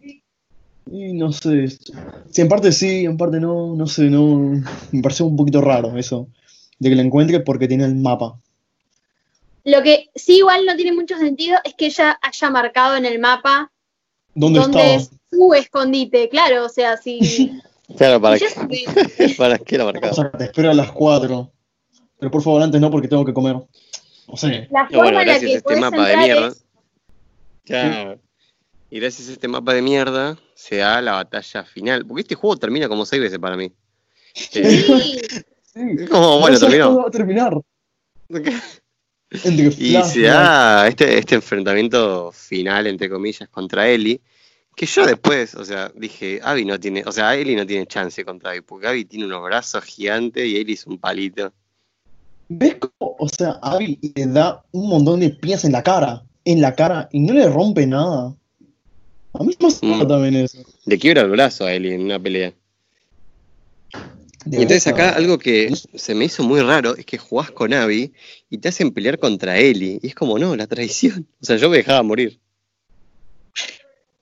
Y 0.90 1.12
no 1.14 1.32
sé. 1.32 1.68
Si 2.30 2.40
en 2.40 2.48
parte 2.48 2.72
sí, 2.72 3.04
en 3.04 3.16
parte 3.16 3.38
no, 3.40 3.74
no 3.74 3.86
sé, 3.86 4.04
no. 4.04 4.60
Me 4.92 5.02
parece 5.02 5.22
un 5.24 5.36
poquito 5.36 5.60
raro 5.60 5.96
eso. 5.96 6.28
De 6.78 6.88
que 6.90 6.96
la 6.96 7.02
encuentre 7.02 7.40
porque 7.40 7.68
tiene 7.68 7.84
el 7.84 7.94
mapa. 7.96 8.38
Lo 9.64 9.82
que 9.82 10.10
sí 10.14 10.38
igual 10.38 10.66
no 10.66 10.74
tiene 10.76 10.92
mucho 10.92 11.16
sentido 11.18 11.58
es 11.64 11.74
que 11.74 11.86
ella 11.86 12.18
haya 12.22 12.50
marcado 12.50 12.96
en 12.96 13.04
el 13.06 13.18
mapa 13.18 13.70
¿Dónde 14.34 14.60
dónde 14.60 14.94
es 14.94 15.10
su 15.30 15.54
escondite, 15.54 16.28
claro, 16.28 16.64
o 16.66 16.68
sea, 16.68 16.96
si... 16.96 17.60
Claro, 17.96 18.20
¿para 18.22 18.38
sé 18.38 18.46
¿para 19.36 19.58
qué 19.58 19.76
la 19.76 19.84
O 19.84 19.92
marcaba? 19.92 20.14
sea, 20.14 20.30
te 20.30 20.44
espero 20.44 20.70
a 20.70 20.74
las 20.74 20.90
4. 20.92 21.52
Pero 22.18 22.30
por 22.30 22.40
favor, 22.42 22.62
antes 22.62 22.80
no, 22.80 22.90
porque 22.90 23.06
tengo 23.08 23.24
que 23.24 23.34
comer. 23.34 23.56
O 24.28 24.36
sea, 24.36 24.48
la 24.70 24.84
bueno, 24.84 24.88
forma 24.90 25.08
en 25.08 25.14
la 25.14 25.24
gracias 25.24 25.42
a 25.42 25.46
que 25.46 25.54
este 25.74 25.76
mapa 25.76 26.08
de 26.08 26.16
mierda. 26.16 26.48
es... 26.48 26.64
Claro. 27.64 28.20
Y 28.88 28.98
gracias 29.00 29.28
a 29.28 29.32
este 29.32 29.48
mapa 29.48 29.74
de 29.74 29.82
mierda 29.82 30.38
se 30.54 30.76
da 30.76 31.02
la 31.02 31.12
batalla 31.12 31.64
final. 31.64 32.06
Porque 32.06 32.22
este 32.22 32.34
juego 32.34 32.56
termina 32.56 32.88
como 32.88 33.04
seis 33.04 33.20
veces 33.20 33.38
para 33.38 33.56
mí. 33.56 33.64
Eh, 33.64 33.72
Sí, 34.34 34.64
sí. 35.74 36.06
como, 36.10 36.38
bueno, 36.40 36.58
No 36.58 36.60
terminó. 36.60 36.96
va 36.96 37.08
a 37.08 37.10
terminar. 37.10 37.60
Y 39.78 39.96
se 40.04 40.22
da 40.22 40.86
este, 40.86 41.18
este 41.18 41.34
enfrentamiento 41.36 42.30
final, 42.32 42.86
entre 42.86 43.08
comillas, 43.08 43.48
contra 43.48 43.88
Ellie. 43.88 44.20
Que 44.74 44.86
yo 44.86 45.04
después, 45.06 45.54
o 45.54 45.64
sea, 45.64 45.92
dije, 45.94 46.40
Abby 46.42 46.64
no 46.64 46.80
tiene, 46.80 47.02
o 47.06 47.12
sea, 47.12 47.34
Ellie 47.36 47.56
no 47.56 47.66
tiene 47.66 47.86
chance 47.86 48.24
contra 48.24 48.50
Abby, 48.50 48.62
porque 48.62 48.86
Abby 48.88 49.04
tiene 49.04 49.26
unos 49.26 49.42
brazos 49.42 49.84
gigantes 49.84 50.46
y 50.46 50.56
Ellie 50.56 50.74
es 50.74 50.86
un 50.86 50.98
palito. 50.98 51.52
¿Ves 52.48 52.76
cómo? 52.76 53.16
O 53.18 53.28
sea, 53.28 53.58
Abby 53.62 53.98
le 54.14 54.26
da 54.26 54.62
un 54.72 54.88
montón 54.88 55.20
de 55.20 55.30
piñas 55.30 55.64
en 55.64 55.72
la 55.72 55.82
cara. 55.82 56.22
En 56.44 56.60
la 56.60 56.74
cara. 56.74 57.08
Y 57.12 57.20
no 57.20 57.34
le 57.34 57.48
rompe 57.48 57.86
nada. 57.86 58.34
A 59.34 59.42
mí 59.44 59.56
me 59.58 59.88
Mm. 59.88 60.08
también 60.08 60.36
eso. 60.36 60.58
Le 60.84 60.98
quiebra 60.98 61.22
el 61.22 61.30
brazo 61.30 61.64
a 61.64 61.72
Ellie 61.72 61.94
en 61.94 62.02
una 62.02 62.18
pelea. 62.18 62.52
De 64.44 64.58
Y 64.58 64.62
entonces 64.62 64.86
acá 64.86 65.10
algo 65.10 65.38
que 65.38 65.72
se 65.94 66.14
me 66.14 66.24
hizo 66.24 66.42
muy 66.42 66.60
raro 66.60 66.96
es 66.96 67.06
que 67.06 67.18
jugás 67.18 67.50
con 67.50 67.72
Abby 67.72 68.12
y 68.50 68.58
te 68.58 68.68
hacen 68.68 68.92
pelear 68.92 69.18
contra 69.18 69.58
Ellie. 69.58 70.00
Y 70.02 70.08
es 70.08 70.14
como, 70.14 70.38
no, 70.38 70.56
la 70.56 70.66
traición. 70.66 71.26
O 71.40 71.44
sea, 71.44 71.56
yo 71.56 71.68
me 71.70 71.78
dejaba 71.78 72.02
morir. 72.02 72.38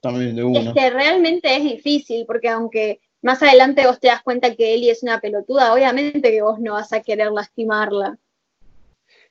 También 0.01 0.35
de 0.35 0.43
es 0.43 0.47
una. 0.47 0.73
que 0.73 0.91
realmente 0.91 1.55
es 1.55 1.63
difícil, 1.63 2.25
porque 2.27 2.49
aunque 2.49 3.01
más 3.23 3.43
adelante 3.43 3.87
vos 3.87 4.01
te 4.01 4.09
das 4.09 4.23
cuenta 4.23 4.55
que 4.55 4.75
Ellie 4.75 4.91
es 4.91 5.03
una 5.03 5.21
pelotuda, 5.21 5.75
obviamente 5.75 6.31
que 6.31 6.41
vos 6.41 6.59
no 6.59 6.73
vas 6.73 6.93
a 6.93 7.03
querer 7.03 7.31
lastimarla. 7.33 8.19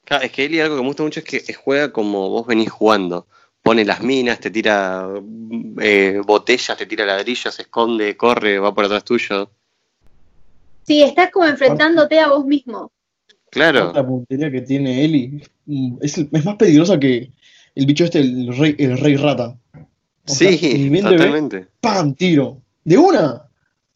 Claro, 0.05 0.25
es 0.25 0.31
que 0.31 0.45
Ellie 0.45 0.61
algo 0.61 0.75
que 0.75 0.81
me 0.81 0.87
gusta 0.87 1.03
mucho 1.03 1.19
es 1.19 1.25
que 1.25 1.53
juega 1.53 1.91
como 1.91 2.29
vos 2.29 2.45
venís 2.45 2.69
jugando. 2.69 3.27
Pone 3.61 3.83
las 3.83 4.01
minas, 4.01 4.39
te 4.39 4.51
tira 4.51 5.07
eh, 5.81 6.21
botellas, 6.25 6.77
te 6.77 6.85
tira 6.85 7.05
ladrillos, 7.05 7.53
se 7.53 7.63
esconde, 7.63 8.15
corre, 8.15 8.59
va 8.59 8.73
por 8.73 8.85
atrás 8.85 9.03
tuyo. 9.03 9.51
Sí, 10.89 11.03
estás 11.03 11.29
como 11.29 11.45
enfrentándote 11.45 12.19
a 12.19 12.29
vos 12.29 12.45
mismo. 12.47 12.91
Claro. 13.51 13.93
La 13.93 14.03
puntería 14.05 14.49
que 14.49 14.61
tiene 14.61 15.03
Ellie 15.05 15.43
mm, 15.67 15.97
es, 16.01 16.17
es 16.17 16.45
más 16.45 16.55
peligrosa 16.55 16.99
que 16.99 17.31
el 17.75 17.85
bicho 17.85 18.05
este, 18.05 18.21
el 18.21 18.57
rey, 18.57 18.75
el 18.79 18.97
rey 18.97 19.15
rata. 19.15 19.55
O 19.75 20.33
sea, 20.33 20.51
Sí, 20.51 20.59
ni 20.79 20.89
bien 20.89 21.03
te 21.05 21.11
ve, 21.11 21.17
totalmente. 21.17 21.67
¡pam! 21.79 22.15
Tiro. 22.15 22.59
¡De 22.83 22.97
una! 22.97 23.43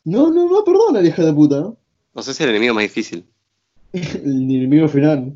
No, 0.03 0.31
no, 0.31 0.47
no, 0.47 0.63
perdona, 0.63 1.01
hija 1.01 1.23
de 1.25 1.33
puta, 1.33 1.61
¿no? 1.61 1.77
No 2.13 2.21
sé 2.21 2.31
si 2.35 2.43
es 2.43 2.47
el 2.47 2.49
enemigo 2.51 2.75
más 2.75 2.83
difícil. 2.83 3.25
El 3.93 4.51
enemigo 4.51 4.87
final. 4.87 5.35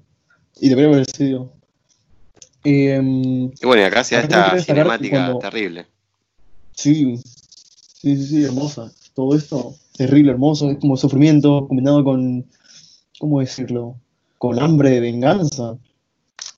Y 0.62 0.70
debería 0.70 0.92
haber 0.94 1.10
sido. 1.10 1.52
Em, 2.64 3.46
Y 3.46 3.66
bueno, 3.66 3.82
y 3.82 3.86
acá 3.86 4.04
se 4.04 4.16
da 4.16 4.22
esta 4.22 4.60
cinemática 4.60 5.18
cuando- 5.26 5.40
terrible. 5.40 5.88
sí, 6.74 7.18
sí, 7.18 8.16
sí, 8.16 8.28
sí, 8.28 8.44
hermosa. 8.44 8.92
Todo 9.16 9.36
esto, 9.36 9.74
terrible, 9.98 10.32
hermoso. 10.32 10.72
Es 10.72 10.78
como 10.78 10.96
sufrimiento 10.96 11.68
combinado 11.68 12.04
con, 12.04 12.46
¿cómo 13.20 13.40
decirlo? 13.40 13.96
Con 14.38 14.60
hambre 14.60 14.92
de 14.92 15.00
venganza. 15.00 15.78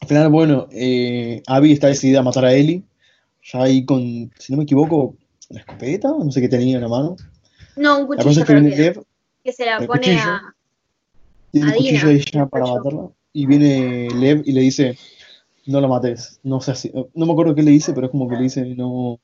Al 0.02 0.08
final, 0.08 0.30
bueno, 0.30 0.68
eh, 0.72 1.42
Abby 1.48 1.72
está 1.72 1.88
decidida 1.88 2.20
a 2.20 2.24
matar 2.24 2.46
a 2.46 2.54
Ellie. 2.54 2.84
Ya 3.52 3.64
ahí 3.64 3.86
con, 3.86 4.32
si 4.38 4.52
no 4.52 4.58
me 4.58 4.64
equivoco, 4.64 5.16
una 5.50 5.62
escopeta, 5.62 6.10
no 6.10 6.32
sé 6.32 6.42
qué 6.42 6.50
tenía 6.50 6.76
en 6.76 6.84
la 6.84 6.90
mano. 6.90 7.16
No, 7.76 8.06
un 8.06 8.16
La 8.16 8.24
cosa 8.24 8.24
cuchillo 8.24 8.42
es 8.42 8.46
que 8.46 8.54
viene 8.54 8.76
creo 8.76 9.06
que, 9.44 9.54
se 9.54 9.66
la 9.66 9.78
pone 9.80 9.88
cuchillo. 9.88 10.20
a... 10.20 10.56
tiene 11.52 11.68
a 11.68 11.74
Dina, 11.74 11.78
cuchillo 11.78 12.10
ahí 12.10 12.24
ya 12.32 12.46
para 12.46 12.66
cuchillo. 12.66 12.84
matarla. 12.84 13.10
Y 13.32 13.46
viene 13.46 14.10
Lev 14.16 14.44
y 14.46 14.52
le 14.52 14.62
dice, 14.62 14.98
no 15.66 15.80
la 15.82 15.88
mates. 15.88 16.40
No 16.44 16.62
sé 16.62 16.76
si, 16.76 16.92
no 16.92 17.26
me 17.26 17.32
acuerdo 17.32 17.56
qué 17.56 17.64
le 17.64 17.72
dice, 17.72 17.94
pero 17.94 18.08
es 18.08 18.12
como 18.12 18.28
que 18.28 18.36
le 18.36 18.44
dice, 18.44 18.66
no. 18.76 19.20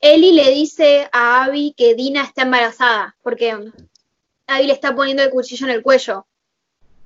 Ellie 0.00 0.32
le 0.32 0.50
dice 0.50 1.08
a 1.12 1.44
Abby 1.44 1.74
que 1.76 1.94
Dina 1.94 2.22
está 2.22 2.42
embarazada, 2.42 3.16
porque 3.22 3.50
Abby 4.46 4.66
le 4.66 4.72
está 4.72 4.94
poniendo 4.94 5.22
el 5.22 5.30
cuchillo 5.30 5.66
en 5.66 5.72
el 5.72 5.82
cuello. 5.82 6.26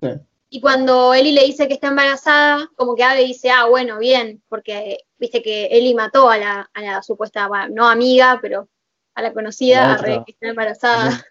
Sí. 0.03 0.09
Y 0.53 0.61
cuando 0.61 1.15
Ellie 1.15 1.33
le 1.33 1.45
dice 1.45 1.69
que 1.69 1.75
está 1.75 1.89
embarazada, 1.89 2.69
como 2.75 2.97
que 2.97 3.05
Abby 3.05 3.25
dice, 3.25 3.51
ah, 3.51 3.67
bueno, 3.67 3.99
bien, 3.99 4.43
porque 4.49 4.99
viste 5.17 5.43
que 5.43 5.67
Ellie 5.67 5.95
mató 5.95 6.29
a 6.29 6.39
la, 6.39 6.71
a 6.75 6.81
la 6.81 7.03
supuesta, 7.03 7.49
no 7.71 7.89
amiga, 7.89 8.41
pero 8.43 8.69
a 9.15 9.23
la 9.23 9.33
conocida, 9.33 9.87
La 9.87 9.93
a 9.95 10.25
que 10.25 10.33
está 10.33 10.49
embarazada. 10.49 11.25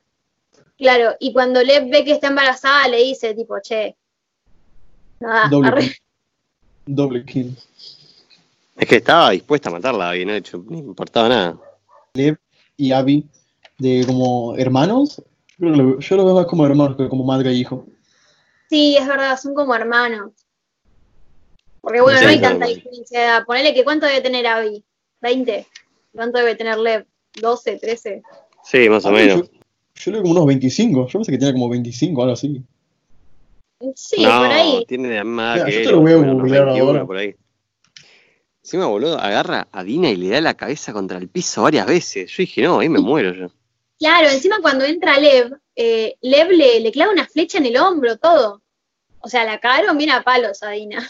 Claro, 0.77 1.17
y 1.19 1.33
cuando 1.33 1.61
Lev 1.61 1.89
ve 1.89 2.05
que 2.05 2.13
está 2.13 2.27
embarazada, 2.27 2.87
le 2.87 2.99
dice, 3.03 3.33
tipo, 3.33 3.59
che, 3.59 3.97
nada, 5.19 5.49
Doble 5.49 5.81
kill. 5.81 5.95
Doble 6.85 7.25
kill. 7.25 7.57
Es 8.79 8.87
que 8.87 8.95
estaba 8.97 9.31
dispuesta 9.31 9.69
a 9.69 9.73
matarla, 9.73 10.15
y 10.15 10.25
no, 10.25 10.31
de 10.31 10.37
hecho, 10.39 10.63
ni 10.67 10.79
importaba 10.79 11.27
nada. 11.27 11.59
Lev 12.13 12.37
y 12.77 12.91
Abby, 12.93 13.27
de 13.77 14.03
como 14.07 14.55
hermanos. 14.55 15.21
Yo, 15.57 15.67
lo- 15.69 15.99
yo 15.99 16.15
lo 16.15 16.25
veo 16.25 16.35
más 16.35 16.45
como 16.45 16.65
hermanos 16.65 16.95
que 16.95 17.09
como 17.09 17.25
madre 17.25 17.49
e 17.51 17.53
hijo. 17.55 17.85
Sí, 18.69 18.95
es 18.97 19.05
verdad, 19.05 19.37
son 19.37 19.53
como 19.53 19.75
hermanos. 19.75 20.31
Porque 21.81 21.99
bueno, 22.01 22.19
Sí, 22.19 22.25
no 22.25 22.29
hay 22.31 22.37
no, 22.37 22.41
tanta 22.41 22.65
no. 22.65 22.71
diferencia 22.73 23.19
de 23.19 23.25
edad. 23.25 23.45
Ponele 23.45 23.73
que 23.73 23.83
cuánto 23.83 24.05
debe 24.05 24.21
tener 24.21 24.47
Abby. 24.47 24.83
¿20? 25.21 25.65
¿Cuánto 26.13 26.37
debe 26.39 26.55
tener 26.55 26.77
Lev? 26.77 27.05
¿12, 27.33 27.79
13? 27.79 28.21
Sí, 28.63 28.89
más 28.89 29.05
o 29.05 29.11
menos. 29.11 29.41
Yo, 29.41 29.43
yo 29.95 30.11
le 30.11 30.17
veo 30.17 30.21
como 30.23 30.31
unos 30.33 30.45
25. 30.47 31.07
Yo 31.07 31.19
pensé 31.19 31.31
que 31.31 31.37
tenía 31.37 31.53
como 31.53 31.69
25, 31.69 32.21
algo 32.21 32.33
así. 32.33 32.63
Sí, 33.95 34.23
no, 34.23 34.37
por 34.39 34.51
ahí. 34.51 34.85
tiene 34.87 35.15
edad 35.15 35.25
Mira, 35.25 35.65
que 35.65 35.71
yo 35.71 35.83
te 35.83 35.91
lo 35.91 36.01
voy 36.01 36.11
a 36.13 36.15
googlear 36.17 36.65
21 36.65 36.87
ahora. 36.87 37.05
por 37.05 37.17
ahí. 37.17 37.35
Encima, 38.69 38.85
boludo, 38.85 39.19
agarra 39.19 39.67
a 39.71 39.83
Dina 39.83 40.11
y 40.11 40.15
le 40.15 40.29
da 40.29 40.41
la 40.41 40.53
cabeza 40.53 40.93
contra 40.93 41.17
el 41.17 41.27
piso 41.27 41.63
varias 41.63 41.87
veces. 41.87 42.29
Yo 42.29 42.43
dije, 42.43 42.61
no, 42.61 42.77
ahí 42.77 42.87
me 42.87 42.99
muero 42.99 43.33
yo. 43.33 43.47
Claro, 43.97 44.29
encima 44.29 44.57
cuando 44.61 44.85
entra 44.85 45.17
Lev, 45.17 45.57
eh, 45.75 46.15
Lev 46.21 46.51
le, 46.51 46.79
le 46.79 46.91
clava 46.91 47.11
una 47.11 47.25
flecha 47.25 47.57
en 47.57 47.65
el 47.65 47.77
hombro, 47.77 48.19
todo. 48.19 48.61
O 49.21 49.27
sea, 49.27 49.43
la 49.43 49.59
cagaron 49.59 49.97
bien 49.97 50.11
a 50.11 50.21
palos 50.21 50.61
a 50.61 50.69
Dina. 50.69 51.09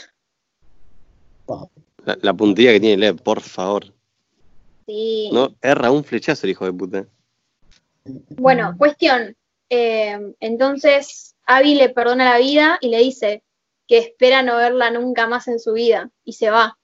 La, 2.05 2.17
la 2.21 2.33
puntería 2.33 2.71
que 2.71 2.79
tiene 2.79 2.95
Lev, 2.95 3.21
por 3.21 3.41
favor. 3.41 3.93
Sí. 4.85 5.29
No, 5.33 5.53
erra 5.61 5.91
un 5.91 6.05
flechazo 6.05 6.47
el 6.47 6.51
hijo 6.51 6.63
de 6.63 6.71
puta. 6.71 7.07
Bueno, 8.37 8.73
cuestión. 8.77 9.35
Eh, 9.69 10.17
entonces, 10.39 11.35
Abby 11.45 11.75
le 11.75 11.89
perdona 11.89 12.23
la 12.23 12.37
vida 12.37 12.77
y 12.79 12.87
le 12.87 12.99
dice 12.99 13.43
que 13.85 13.97
espera 13.97 14.43
no 14.43 14.55
verla 14.55 14.91
nunca 14.91 15.27
más 15.27 15.49
en 15.49 15.59
su 15.59 15.73
vida 15.73 16.09
y 16.23 16.31
se 16.31 16.51
va. 16.51 16.78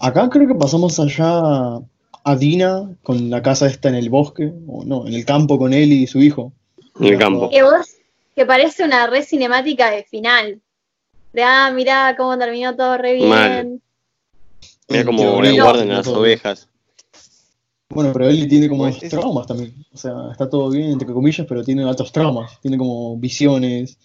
Acá 0.00 0.28
creo 0.30 0.48
que 0.48 0.54
pasamos 0.54 0.98
allá 0.98 1.76
a 2.24 2.36
Dina 2.36 2.90
con 3.02 3.30
la 3.30 3.42
casa 3.42 3.66
esta 3.66 3.88
en 3.88 3.94
el 3.96 4.08
bosque, 4.10 4.52
o 4.66 4.84
no, 4.84 5.06
en 5.06 5.14
el 5.14 5.24
campo 5.24 5.58
con 5.58 5.72
él 5.74 5.92
y 5.92 6.06
su 6.06 6.20
hijo. 6.20 6.52
En 6.98 7.06
el 7.06 7.18
campo. 7.18 7.48
Que 7.50 7.62
vos, 7.62 7.86
que 8.34 8.46
parece 8.46 8.84
una 8.84 9.06
red 9.06 9.22
cinemática 9.24 9.90
de 9.90 10.04
final. 10.04 10.60
De, 11.32 11.42
ah, 11.42 11.70
mirá 11.74 12.14
cómo 12.16 12.36
terminó 12.38 12.74
todo 12.74 12.96
re 12.98 13.14
bien. 13.14 13.28
Mal. 13.28 13.80
Mira 14.88 15.04
cómo 15.04 15.40
le 15.42 15.52
guardan 15.60 15.88
las 15.88 16.04
todo. 16.04 16.20
ovejas. 16.20 16.66
Bueno, 17.90 18.12
pero 18.12 18.28
él 18.28 18.48
tiene 18.48 18.68
como 18.68 18.84
Pues 18.84 19.02
es- 19.02 19.10
traumas 19.10 19.46
también. 19.46 19.74
O 19.92 19.96
sea, 19.96 20.12
está 20.32 20.48
todo 20.48 20.70
bien, 20.70 20.92
entre 20.92 21.12
comillas, 21.12 21.46
pero 21.48 21.62
tiene 21.64 21.84
altos 21.88 22.10
traumas. 22.12 22.60
Tiene 22.60 22.78
como 22.78 23.16
visiones 23.16 23.98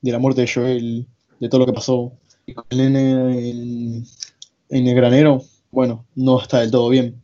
de 0.00 0.12
la 0.12 0.18
muerte 0.18 0.42
de 0.42 0.50
Joel, 0.52 1.06
de 1.38 1.48
todo 1.48 1.60
lo 1.60 1.66
que 1.66 1.72
pasó. 1.72 2.12
Y 2.46 2.54
con 2.54 2.64
el 2.70 2.78
nene 2.78 3.50
en, 3.50 4.06
en 4.70 4.86
el 4.86 4.94
granero, 4.94 5.42
bueno, 5.70 6.04
no 6.14 6.40
está 6.40 6.60
del 6.60 6.70
todo 6.70 6.88
bien. 6.88 7.20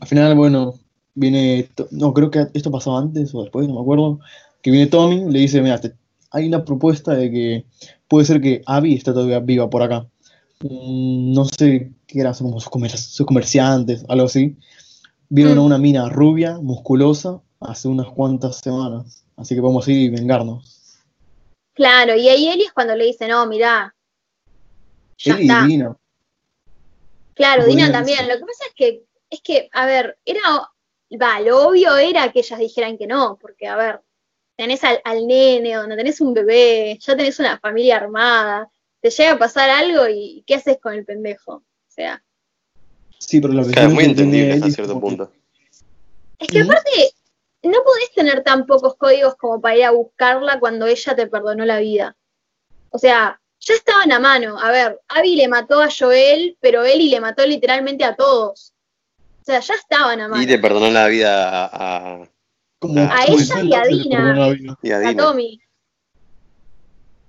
Al 0.00 0.08
final, 0.08 0.34
bueno, 0.34 0.74
viene. 1.14 1.68
No, 1.90 2.12
creo 2.12 2.30
que 2.30 2.46
esto 2.54 2.70
pasó 2.70 2.96
antes 2.96 3.34
o 3.34 3.42
después, 3.42 3.66
no 3.68 3.74
me 3.74 3.80
acuerdo. 3.80 4.20
Que 4.62 4.70
viene 4.70 4.86
Tommy, 4.86 5.30
le 5.30 5.38
dice: 5.40 5.60
Mira, 5.62 5.80
te- 5.80 5.94
hay 6.30 6.48
una 6.48 6.64
propuesta 6.64 7.14
de 7.14 7.30
que 7.30 7.64
puede 8.08 8.24
ser 8.26 8.40
que 8.40 8.62
Abby 8.66 8.94
está 8.94 9.12
todavía 9.12 9.38
viva 9.40 9.70
por 9.70 9.82
acá. 9.82 10.06
Mm, 10.60 11.32
no 11.34 11.44
sé 11.44 11.92
qué 12.06 12.20
eran, 12.20 12.34
como 12.34 12.58
sus, 12.60 12.68
comer- 12.70 12.96
sus 12.96 13.26
comerciantes, 13.26 14.04
algo 14.08 14.26
así. 14.26 14.56
Vieron 15.28 15.58
a 15.58 15.60
Mm. 15.60 15.64
una 15.64 15.78
mina 15.78 16.08
rubia, 16.08 16.58
musculosa, 16.58 17.40
hace 17.60 17.88
unas 17.88 18.08
cuantas 18.08 18.58
semanas. 18.58 19.24
Así 19.36 19.54
que 19.54 19.60
podemos 19.60 19.86
ir 19.88 19.96
y 19.96 20.08
vengarnos. 20.08 20.98
Claro, 21.74 22.16
y 22.16 22.28
ahí 22.28 22.48
Eli 22.48 22.62
es 22.64 22.72
cuando 22.72 22.94
le 22.96 23.04
dice, 23.04 23.28
no, 23.28 23.46
mirá, 23.46 23.94
ya 25.18 25.34
Él 25.34 25.40
está. 25.42 25.66
Dina. 25.66 25.96
Claro, 27.36 27.66
Dina 27.66 27.92
también. 27.92 28.26
Lo 28.26 28.34
que 28.38 28.40
pasa 28.46 28.64
es 28.66 28.74
que, 28.74 29.04
es 29.30 29.40
que, 29.42 29.68
a 29.72 29.86
ver, 29.86 30.18
era, 30.24 30.40
va, 31.20 31.40
lo 31.40 31.68
obvio 31.68 31.96
era 31.96 32.32
que 32.32 32.40
ellas 32.40 32.58
dijeran 32.58 32.98
que 32.98 33.06
no, 33.06 33.38
porque, 33.40 33.68
a 33.68 33.76
ver, 33.76 34.00
tenés 34.56 34.82
al, 34.82 35.00
al 35.04 35.26
nene, 35.26 35.74
donde 35.74 35.96
tenés 35.96 36.20
un 36.20 36.32
bebé, 36.34 36.98
ya 37.00 37.14
tenés 37.16 37.38
una 37.38 37.58
familia 37.60 37.96
armada, 37.96 38.68
te 39.00 39.10
llega 39.10 39.32
a 39.32 39.38
pasar 39.38 39.68
algo 39.70 40.08
y 40.08 40.42
¿qué 40.46 40.54
haces 40.56 40.78
con 40.80 40.94
el 40.94 41.04
pendejo? 41.04 41.56
O 41.56 41.64
sea, 41.88 42.22
Sí, 43.18 43.40
pero 43.40 43.54
la 43.54 43.62
Claro, 43.62 43.72
cuestión 43.90 43.94
muy 43.94 44.02
es 44.04 44.08
que 44.10 44.14
tiene 44.14 44.38
entendible 44.38 44.54
hasta 44.66 44.74
cierto 44.74 44.94
que- 44.94 45.00
punto. 45.00 45.32
es 46.38 46.48
que 46.48 46.60
aparte, 46.60 47.12
no 47.62 47.82
podés 47.82 48.12
tener 48.14 48.42
tan 48.42 48.66
pocos 48.66 48.94
códigos 48.96 49.36
como 49.36 49.60
para 49.60 49.76
ir 49.76 49.84
a 49.84 49.90
buscarla 49.90 50.58
cuando 50.60 50.86
ella 50.86 51.16
te 51.16 51.26
perdonó 51.26 51.64
la 51.64 51.78
vida. 51.80 52.16
O 52.90 52.98
sea, 52.98 53.40
ya 53.66 53.74
estaban 53.74 54.12
a 54.12 54.20
mano. 54.20 54.58
A 54.60 54.70
ver, 54.70 55.00
Abby 55.08 55.36
le 55.36 55.48
mató 55.48 55.80
a 55.82 55.88
Joel, 55.90 56.56
pero 56.60 56.84
Eli 56.84 57.08
le 57.10 57.20
mató 57.20 57.44
literalmente 57.46 58.04
a 58.04 58.14
todos. 58.14 58.72
O 59.40 59.44
sea, 59.44 59.60
ya 59.60 59.74
estaban 59.74 60.20
a 60.20 60.28
mano. 60.28 60.42
Y 60.42 60.46
le 60.46 60.58
perdonó 60.58 60.90
la 60.90 61.06
vida 61.08 61.66
a, 61.66 61.66
a, 62.22 62.28
como 62.78 63.00
A 63.00 63.24
ella 63.26 63.60
el 63.60 63.68
y 63.68 63.74
a 63.74 63.82
Dina. 63.82 64.16
perdonó 64.18 64.40
la 64.40 64.48
vida. 64.50 64.78
y 64.82 64.90
a 64.90 64.96
a 64.96 65.00
Dina. 65.00 65.16
Tommy. 65.22 65.60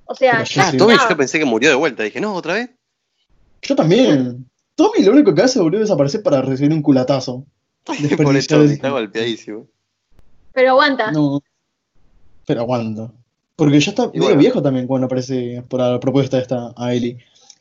O 0.06 0.16
sea, 0.16 0.44
ya 0.44 0.64
Ah, 0.68 0.72
sí. 0.72 0.78
Tommy 0.78 0.94
estaba. 0.94 1.10
yo 1.12 1.18
pensé 1.18 1.40
que 1.40 1.46
murió 1.46 1.70
de 1.70 1.76
vuelta. 1.76 2.04
Dije, 2.04 2.22
no, 2.22 2.34
otra 2.34 2.54
vez. 2.54 2.70
Yo 3.62 3.76
también. 3.76 4.50
Tommy 4.76 5.04
lo 5.04 5.12
único 5.12 5.34
que 5.34 5.42
hace, 5.42 5.60
boludo, 5.60 5.84
es 5.84 5.92
aparecer 5.92 6.22
para 6.24 6.42
recibir 6.42 6.72
un 6.72 6.82
culatazo. 6.82 7.46
Tommy, 7.84 8.00
de- 8.08 8.40
está 8.74 8.90
golpeadísimo. 8.90 9.68
Pero 10.54 10.72
aguanta. 10.72 11.12
No. 11.12 11.42
Pero 12.46 12.62
aguanta. 12.62 13.12
Porque 13.58 13.80
ya 13.80 13.90
está 13.90 14.06
medio 14.08 14.22
bueno. 14.22 14.40
viejo 14.40 14.62
también 14.62 14.86
cuando 14.86 15.08
aparece 15.08 15.64
por 15.68 15.80
la 15.80 16.00
propuesta 16.00 16.38
esta 16.38 16.74
a 16.78 16.94
Eli. 16.94 17.18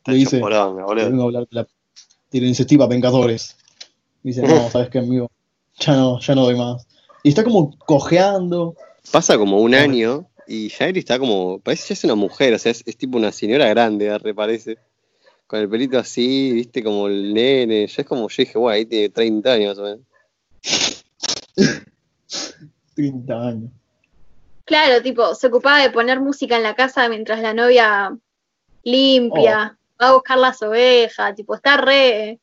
Le 0.06 0.14
dice, 0.14 0.40
boludo. 0.40 0.76
vengo 0.94 1.22
a 1.22 1.24
hablar 1.24 1.48
de 1.48 1.56
la, 1.56 1.62
de 1.62 2.40
la 2.40 2.46
iniciativa 2.46 2.86
Vengadores. 2.86 3.56
Dice, 4.22 4.42
no, 4.42 4.70
sabes 4.70 4.90
qué, 4.90 4.98
amigo, 4.98 5.30
ya 5.78 5.96
no, 5.96 6.20
ya 6.20 6.34
no 6.34 6.42
doy 6.42 6.54
más. 6.54 6.86
Y 7.22 7.30
está 7.30 7.42
como 7.42 7.78
cojeando. 7.78 8.76
Pasa 9.10 9.38
como 9.38 9.58
un 9.58 9.74
año 9.74 10.26
y 10.46 10.68
Jairi 10.68 10.98
está 10.98 11.18
como. 11.18 11.60
Parece 11.60 11.84
que 11.84 11.88
ya 11.88 11.94
es 11.94 12.04
una 12.04 12.14
mujer, 12.14 12.52
o 12.52 12.58
sea, 12.58 12.72
es, 12.72 12.82
es 12.84 12.98
tipo 12.98 13.16
una 13.16 13.32
señora 13.32 13.66
grande, 13.66 14.14
me 14.22 14.34
parece. 14.34 14.76
Con 15.46 15.60
el 15.60 15.68
pelito 15.68 15.98
así, 15.98 16.52
viste, 16.52 16.84
como 16.84 17.06
el 17.06 17.32
nene. 17.32 17.86
Ya 17.86 18.02
es 18.02 18.06
como 18.06 18.28
yo 18.28 18.34
dije, 18.36 18.58
guay, 18.58 18.80
ahí 18.80 18.84
tiene 18.84 19.08
30 19.08 19.50
años 19.50 19.68
más 19.68 19.78
o 19.78 19.82
menos. 19.82 20.00
30 22.94 23.48
años. 23.48 23.70
Claro, 24.66 25.00
tipo, 25.02 25.34
se 25.34 25.46
ocupaba 25.46 25.78
de 25.80 25.90
poner 25.90 26.20
música 26.20 26.56
en 26.56 26.62
la 26.64 26.74
casa 26.74 27.08
mientras 27.08 27.40
la 27.40 27.54
novia 27.54 28.14
limpia, 28.82 29.78
va 30.00 30.08
a 30.08 30.12
buscar 30.12 30.38
las 30.38 30.60
ovejas, 30.62 31.34
tipo, 31.34 31.54
está 31.54 31.76
re, 31.78 32.38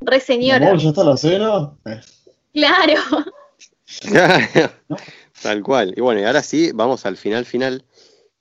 re 0.00 0.20
señora. 0.20 0.68
amor, 0.68 0.78
¿ya 0.78 0.88
está 0.88 1.04
la 1.04 1.16
cena? 1.16 1.72
Claro. 2.52 3.00
¿No? 4.88 4.96
Tal 5.42 5.62
cual. 5.62 5.94
Y 5.96 6.00
bueno, 6.00 6.20
y 6.20 6.24
ahora 6.24 6.42
sí, 6.42 6.70
vamos 6.72 7.04
al 7.06 7.16
final 7.16 7.44
final. 7.44 7.84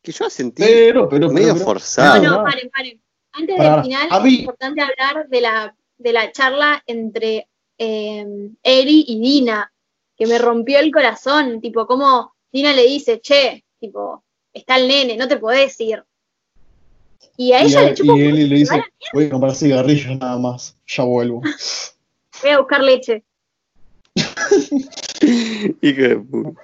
Que 0.02 0.12
yo 0.12 0.30
sentí 0.30 0.64
Pero, 0.64 1.10
pero, 1.10 1.28
pero, 1.28 1.32
medio 1.32 1.54
pero- 1.54 1.66
forzado. 1.66 2.22
No, 2.24 2.38
no, 2.38 2.44
paren, 2.44 2.70
paren. 2.70 3.02
Antes 3.34 3.58
del 3.58 3.82
final, 3.84 4.08
es 4.26 4.34
importante 4.34 4.82
hablar 4.82 5.28
de 5.28 5.42
la, 5.42 5.76
de 5.98 6.14
la 6.14 6.32
charla 6.32 6.82
entre 6.88 7.48
eh, 7.78 8.26
Eri 8.64 9.06
y 9.08 9.20
Dina, 9.20 9.72
que 10.16 10.26
me 10.26 10.38
rompió 10.40 10.80
el 10.80 10.92
corazón. 10.92 11.62
Tipo, 11.62 11.86
como 11.86 12.34
Dina 12.58 12.74
le 12.74 12.88
dice, 12.88 13.20
che, 13.22 13.64
tipo, 13.80 14.24
está 14.52 14.78
el 14.78 14.88
nene, 14.88 15.16
no 15.16 15.28
te 15.28 15.38
podés 15.38 15.80
ir. 15.80 16.04
Y 17.38 17.52
a 17.54 17.62
Y, 17.62 17.68
ella 17.68 17.80
a- 17.82 17.84
le 17.84 17.94
chupa 17.94 18.14
un 18.14 18.20
y 18.20 18.24
Eli 18.24 18.48
le 18.48 18.56
dice, 18.56 18.82
voy 19.14 19.26
a 19.26 19.30
comprar 19.30 19.54
cigarrillos 19.56 20.18
nada 20.18 20.40
más, 20.40 20.76
ya 20.88 21.04
vuelvo. 21.04 21.44
Voy 22.42 22.50
a 22.52 22.58
buscar 22.58 22.82
leche. 22.84 23.24
Hijo 25.82 26.02
de 26.02 26.18
puta. 26.18 26.62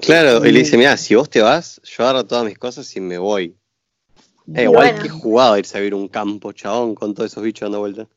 Claro, 0.00 0.46
y 0.46 0.50
le 0.52 0.60
dice, 0.60 0.78
mira, 0.78 0.96
si 0.96 1.14
vos 1.14 1.28
te 1.28 1.42
vas, 1.42 1.78
yo 1.84 2.04
agarro 2.04 2.24
todas 2.26 2.46
mis 2.46 2.56
cosas 2.56 2.96
y 2.96 3.00
me 3.02 3.18
voy. 3.18 3.54
Eh, 4.54 4.60
Y 4.60 4.62
igual 4.62 4.92
bueno. 4.92 5.02
que 5.02 5.08
jugado 5.10 5.58
irse 5.58 5.76
a 5.76 5.82
ver 5.82 5.92
un 5.94 6.08
campo, 6.08 6.52
chabón, 6.52 6.94
con 6.94 7.12
todos 7.12 7.30
esos 7.30 7.42
bichos 7.44 7.66
dando 7.66 7.80
vuelta. 7.80 8.08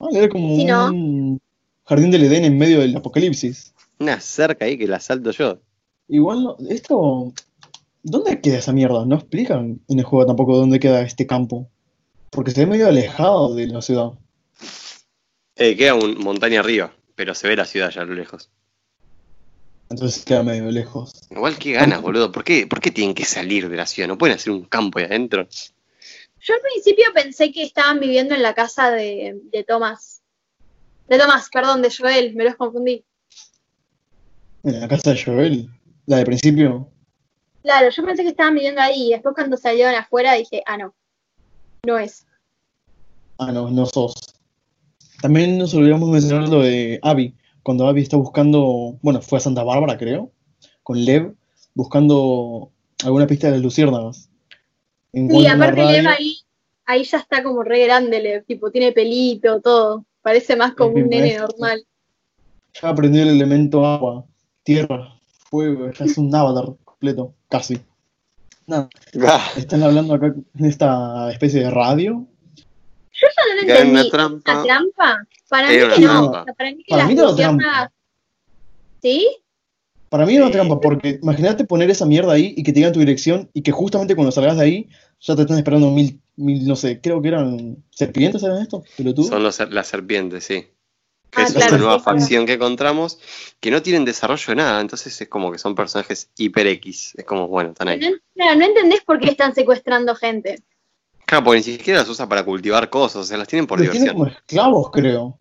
Ah, 0.00 0.06
era 0.10 0.26
como 0.30 0.56
Sí, 0.56 0.64
¿no? 0.64 0.86
un 0.86 1.40
jardín 1.84 2.10
del 2.10 2.24
Edén 2.24 2.44
en 2.46 2.56
medio 2.56 2.80
del 2.80 2.96
apocalipsis. 2.96 3.74
Una 3.98 4.20
cerca 4.20 4.64
ahí 4.64 4.78
que 4.78 4.86
la 4.88 5.00
salto 5.00 5.32
yo. 5.32 5.58
Igual, 6.12 6.44
no- 6.44 6.56
esto, 6.68 7.32
¿dónde 8.02 8.38
queda 8.42 8.58
esa 8.58 8.72
mierda? 8.74 9.06
No 9.06 9.16
explican 9.16 9.80
en 9.88 9.98
el 9.98 10.04
juego 10.04 10.26
tampoco 10.26 10.58
dónde 10.58 10.78
queda 10.78 11.00
este 11.00 11.26
campo. 11.26 11.70
Porque 12.28 12.50
se 12.50 12.60
ve 12.60 12.66
medio 12.66 12.86
alejado 12.86 13.54
de 13.54 13.66
la 13.66 13.80
ciudad. 13.80 14.10
Eh, 15.56 15.74
queda 15.74 15.94
un 15.94 16.18
montaña 16.18 16.60
arriba, 16.60 16.92
pero 17.14 17.34
se 17.34 17.48
ve 17.48 17.56
la 17.56 17.64
ciudad 17.64 17.90
ya 17.90 18.02
a 18.02 18.04
lo 18.04 18.12
lejos. 18.14 18.50
Entonces 19.88 20.22
queda 20.22 20.42
medio 20.42 20.70
lejos. 20.70 21.12
Igual 21.30 21.56
qué 21.56 21.72
ganas, 21.72 22.02
boludo. 22.02 22.30
¿Por 22.30 22.44
qué, 22.44 22.66
¿Por 22.66 22.82
qué 22.82 22.90
tienen 22.90 23.14
que 23.14 23.24
salir 23.24 23.70
de 23.70 23.76
la 23.78 23.86
ciudad? 23.86 24.06
¿No 24.06 24.18
pueden 24.18 24.36
hacer 24.36 24.52
un 24.52 24.64
campo 24.64 24.98
ahí 24.98 25.06
adentro? 25.06 25.48
Yo 26.40 26.54
al 26.54 26.60
principio 26.60 27.06
pensé 27.14 27.50
que 27.52 27.62
estaban 27.62 28.00
viviendo 28.00 28.34
en 28.34 28.42
la 28.42 28.52
casa 28.52 28.90
de, 28.90 29.40
de 29.50 29.64
Tomás. 29.64 30.20
De 31.08 31.18
Tomás, 31.18 31.48
perdón, 31.50 31.80
de 31.80 31.90
Joel, 31.90 32.34
me 32.34 32.44
los 32.44 32.56
confundí. 32.56 33.02
En 34.62 34.78
la 34.78 34.88
casa 34.88 35.14
de 35.14 35.22
Joel, 35.22 35.70
la 36.06 36.18
de 36.18 36.24
principio. 36.24 36.88
Claro, 37.62 37.90
yo 37.90 38.04
pensé 38.04 38.22
que 38.22 38.30
estaban 38.30 38.54
viviendo 38.54 38.80
ahí 38.80 39.08
y 39.08 39.10
después 39.10 39.34
cuando 39.34 39.56
salieron 39.56 39.94
afuera 39.94 40.34
dije, 40.34 40.62
ah, 40.66 40.76
no, 40.76 40.94
no 41.86 41.98
es. 41.98 42.26
Ah, 43.38 43.52
no, 43.52 43.70
no 43.70 43.86
sos. 43.86 44.14
También 45.20 45.58
nos 45.58 45.72
olvidamos 45.74 46.08
mencionar 46.10 46.48
lo 46.48 46.62
de 46.62 46.98
Abby. 47.02 47.34
Cuando 47.62 47.86
Abby 47.86 48.02
está 48.02 48.16
buscando, 48.16 48.98
bueno, 49.02 49.22
fue 49.22 49.38
a 49.38 49.40
Santa 49.40 49.62
Bárbara, 49.62 49.96
creo, 49.96 50.32
con 50.82 51.04
Lev, 51.04 51.34
buscando 51.74 52.72
alguna 53.04 53.28
pista 53.28 53.46
de 53.46 53.52
las 53.54 53.62
luciérnagas. 53.62 54.28
Sí, 55.12 55.46
aparte 55.46 55.84
Lev 55.84 56.08
ahí, 56.08 56.38
ahí 56.86 57.04
ya 57.04 57.18
está 57.18 57.44
como 57.44 57.62
re 57.62 57.84
grande, 57.84 58.20
Lev, 58.20 58.44
tipo, 58.44 58.72
tiene 58.72 58.90
pelito, 58.90 59.60
todo. 59.60 60.04
Parece 60.22 60.56
más 60.56 60.74
como 60.74 60.96
Es 60.98 61.04
un 61.04 61.10
nene 61.10 61.38
normal. 61.38 61.84
Ya 62.80 62.88
aprendió 62.88 63.22
el 63.22 63.28
elemento 63.28 63.86
agua, 63.86 64.24
tierra, 64.64 65.20
fuego, 65.52 65.90
ya 65.92 66.04
es 66.06 66.16
un 66.16 66.34
avatar 66.34 66.64
completo, 66.82 67.34
casi. 67.50 67.78
Nada, 68.66 68.88
Ah, 69.28 69.50
están 69.58 69.82
hablando 69.82 70.14
acá 70.14 70.34
en 70.58 70.64
esta 70.64 71.30
especie 71.30 71.60
de 71.64 71.70
radio. 71.70 72.26
Yo 73.12 73.26
ya 73.36 73.42
no 73.46 73.54
lo 73.54 73.60
entendí. 73.60 73.90
una 74.00 74.10
trampa. 74.10 74.52
¿Una 74.54 74.62
trampa? 74.64 75.26
Para 75.50 75.68
mí 75.68 75.74
que 75.74 75.84
no. 75.84 75.94
trampa. 76.30 76.40
O 76.40 76.44
sea, 76.44 76.54
para 76.54 76.70
mí 76.70 76.76
que 76.78 76.84
Para 76.88 77.02
las 77.02 77.06
mí 77.08 77.12
era 77.18 77.22
una 77.22 77.32
luciérnagas- 77.32 77.90
¿Sí? 79.02 79.28
Para 80.08 80.26
mí 80.26 80.34
era 80.36 80.44
una 80.44 80.52
trampa, 80.52 80.80
porque 80.80 81.18
imagínate 81.22 81.64
poner 81.66 81.90
esa 81.90 82.06
mierda 82.06 82.32
ahí 82.32 82.54
y 82.56 82.62
que 82.62 82.72
te 82.72 82.80
digan 82.80 82.92
tu 82.94 83.00
dirección 83.00 83.50
y 83.52 83.60
que 83.62 83.72
justamente 83.72 84.14
cuando 84.14 84.32
salgas 84.32 84.56
de 84.56 84.62
ahí 84.64 84.88
ya 85.20 85.36
te 85.36 85.42
están 85.42 85.58
esperando 85.58 85.90
mil, 85.90 86.18
mil 86.36 86.66
no 86.66 86.76
sé, 86.76 87.00
creo 87.00 87.20
que 87.20 87.28
eran 87.28 87.76
serpientes, 87.90 88.42
¿eran 88.42 88.62
estos? 88.62 88.84
Pelotudos. 88.96 89.28
son 89.28 89.42
los, 89.42 89.58
las 89.70 89.86
serpientes, 89.86 90.44
sí. 90.44 90.66
Que 91.32 91.40
Ah, 91.40 91.44
es 91.44 91.52
claro, 91.52 91.64
esta 91.66 91.78
nueva 91.78 91.98
sí, 91.98 92.02
claro. 92.04 92.18
facción 92.20 92.46
que 92.46 92.52
encontramos, 92.52 93.18
que 93.58 93.70
no 93.70 93.80
tienen 93.82 94.04
desarrollo 94.04 94.44
de 94.48 94.54
nada, 94.56 94.80
entonces 94.80 95.18
es 95.20 95.28
como 95.28 95.50
que 95.50 95.58
son 95.58 95.74
personajes 95.74 96.30
hiper 96.36 96.66
X, 96.66 97.14
es 97.16 97.24
como, 97.24 97.48
bueno, 97.48 97.70
están 97.70 97.88
ahí. 97.88 97.98
No, 98.00 98.10
claro, 98.34 98.58
no 98.58 98.64
entendés 98.66 99.00
por 99.02 99.18
qué 99.18 99.30
están 99.30 99.54
secuestrando 99.54 100.14
gente. 100.14 100.62
Claro, 101.24 101.44
porque 101.44 101.58
ni 101.58 101.62
siquiera 101.64 102.00
las 102.00 102.08
usa 102.10 102.28
para 102.28 102.44
cultivar 102.44 102.90
cosas, 102.90 103.16
o 103.16 103.24
sea, 103.24 103.38
las 103.38 103.48
tienen 103.48 103.66
por 103.66 103.78
tienen 103.78 103.92
diversión. 103.94 104.16
como 104.18 104.30
esclavos, 104.30 104.90
creo. 104.90 105.38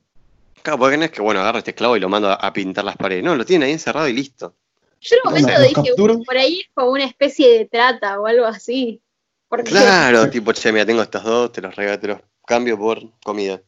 Claro, 0.63 0.79
porque 0.79 0.95
no 0.97 1.03
es 1.05 1.11
que, 1.11 1.21
bueno, 1.21 1.41
agarra 1.41 1.57
este 1.59 1.71
esclavo 1.71 1.97
y 1.97 1.99
lo 1.99 2.07
mando 2.07 2.31
a, 2.31 2.53
pintar 2.53 2.85
las 2.85 2.95
paredes, 2.95 3.23
no, 3.23 3.35
lo 3.35 3.43
tienen 3.45 3.65
ahí 3.67 3.73
encerrado 3.73 4.07
y 4.07 4.13
listo. 4.13 4.55
Yo 5.01 5.15
en 5.15 5.21
un 5.27 5.33
momento 5.33 5.61
dije, 5.61 5.73
capturan. 5.73 6.17
"Uh, 6.17 6.23
por 6.23 6.37
ahí 6.37 6.59
es 6.61 6.67
como 6.73 6.91
una 6.91 7.03
especie 7.05 7.49
de 7.57 7.65
trata 7.65 8.19
o 8.19 8.27
algo 8.27 8.45
así. 8.45 9.01
Porque, 9.49 9.71
Claro, 9.71 10.29
tipo, 10.29 10.53
che, 10.53 10.71
mira, 10.71 10.85
tengo 10.85 11.01
estos 11.01 11.23
dos, 11.23 11.51
te 11.51 11.59
los 11.61 11.75
regalo, 11.75 11.99
te 11.99 12.07
los 12.07 12.19
cambio 12.45 12.77
por 12.77 13.01
comida. 13.23 13.61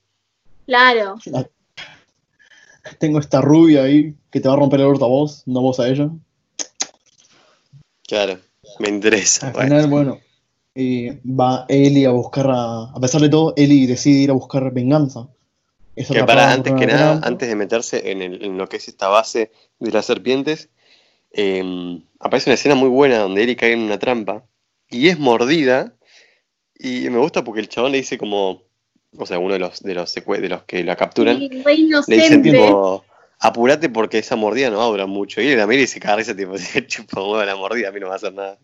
claro. 0.66 1.16
Tengo 3.00 3.20
esta 3.20 3.42
rubia 3.42 3.84
ahí 3.84 4.16
que 4.32 4.40
te 4.40 4.48
va 4.48 4.54
a 4.56 4.58
romper 4.58 4.80
el 4.80 4.88
orto 4.88 5.06
a 5.06 5.10
vos, 5.10 5.44
no 5.46 5.62
vos 5.62 5.80
a 5.80 5.88
ella. 5.88 6.10
Claro, 8.08 8.40
me 8.80 8.90
interesa. 8.90 9.48
Al 9.48 9.54
bueno. 9.54 9.68
final, 9.70 9.90
bueno, 9.90 10.20
eh, 10.76 11.20
va 11.26 11.66
Ellie 11.70 12.06
a 12.06 12.12
buscar 12.12 12.48
a. 12.50 12.84
A 12.92 13.00
pesar 13.00 13.22
de 13.22 13.30
todo, 13.30 13.54
Ellie 13.56 13.88
decide 13.88 14.20
ir 14.20 14.30
a 14.30 14.34
buscar 14.34 14.72
venganza. 14.74 15.30
Es 15.96 16.08
Que 16.08 16.24
para, 16.24 16.52
antes 16.52 16.74
que 16.74 16.88
nada, 16.88 17.12
trampa. 17.12 17.28
antes 17.28 17.48
de 17.50 17.56
meterse 17.56 18.12
en, 18.12 18.22
el- 18.22 18.44
en 18.44 18.58
lo 18.58 18.68
que 18.68 18.78
es 18.78 18.88
esta 18.88 19.10
base 19.10 19.52
de 19.80 19.92
las 19.92 20.06
serpientes, 20.06 20.70
eh, 21.32 22.02
aparece 22.20 22.50
una 22.50 22.56
escena 22.56 22.74
muy 22.76 22.90
buena 22.90 23.20
donde 23.20 23.44
Eri 23.44 23.56
cae 23.56 23.74
en 23.74 23.82
una 23.82 24.00
trampa 24.00 24.44
y 24.90 25.10
es 25.10 25.20
mordida. 25.20 25.94
Y 26.76 27.10
me 27.12 27.20
gusta 27.20 27.44
porque 27.44 27.62
el 27.62 27.70
chabón 27.70 27.92
le 27.92 28.00
dice 28.00 28.18
como, 28.18 28.63
o 29.18 29.26
sea, 29.26 29.40
uno 29.40 29.54
de 29.54 29.60
los 29.60 29.82
de 29.82 29.94
los, 29.94 30.14
de 30.14 30.50
los 30.50 30.64
que 30.64 30.84
la 30.84 30.96
capturan, 30.96 31.38
Sí, 31.38 31.50
le 31.50 31.58
dicen 31.58 31.80
inocente. 31.86 32.52
tipo, 32.52 33.04
apurate 33.40 33.90
porque 33.90 34.20
esa 34.20 34.36
mordida 34.36 34.70
no 34.70 34.78
va 34.78 34.86
a 34.86 34.90
durar 34.90 35.08
mucho. 35.08 35.42
Y 35.42 35.48
él 35.50 35.58
la 35.58 35.68
mira 35.68 35.82
y 35.82 35.88
se 35.88 36.00
tipo, 36.00 36.56
chupa 36.88 37.22
un 37.22 37.32
huevo 37.32 37.44
la 37.44 37.56
mordida, 37.56 37.90
a 37.90 37.92
mí 37.92 38.00
no 38.00 38.06
me 38.06 38.10
va 38.10 38.14
a 38.16 38.18
hacer 38.18 38.34
nada. 38.34 38.58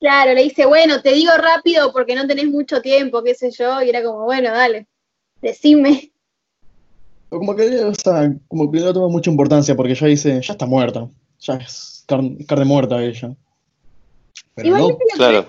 Claro, 0.00 0.34
le 0.34 0.42
dice, 0.42 0.66
bueno, 0.66 1.00
te 1.00 1.12
digo 1.12 1.30
rápido 1.36 1.92
porque 1.92 2.16
no 2.16 2.26
tenés 2.26 2.46
mucho 2.46 2.82
tiempo, 2.82 3.22
qué 3.22 3.36
sé 3.36 3.52
yo. 3.52 3.80
Y 3.82 3.88
era 3.88 4.02
como, 4.02 4.24
bueno, 4.24 4.50
dale, 4.50 4.88
decime. 5.40 6.10
Como 7.28 7.54
que, 7.54 7.84
o 7.84 7.94
sea, 7.94 8.34
como 8.48 8.68
que 8.70 8.80
no 8.80 8.92
toma 8.92 9.06
mucha 9.08 9.30
importancia 9.30 9.76
porque 9.76 9.94
ya 9.94 10.08
dice, 10.08 10.40
ya 10.42 10.52
está 10.54 10.66
muerta. 10.66 11.08
Ya 11.38 11.54
es 11.54 12.04
carne, 12.08 12.44
carne 12.46 12.64
muerta 12.64 13.00
ella. 13.00 13.36
Pero 14.56 14.70
no, 14.70 14.76
Igualmente 14.78 15.04
claro. 15.14 15.42
no 15.42 15.48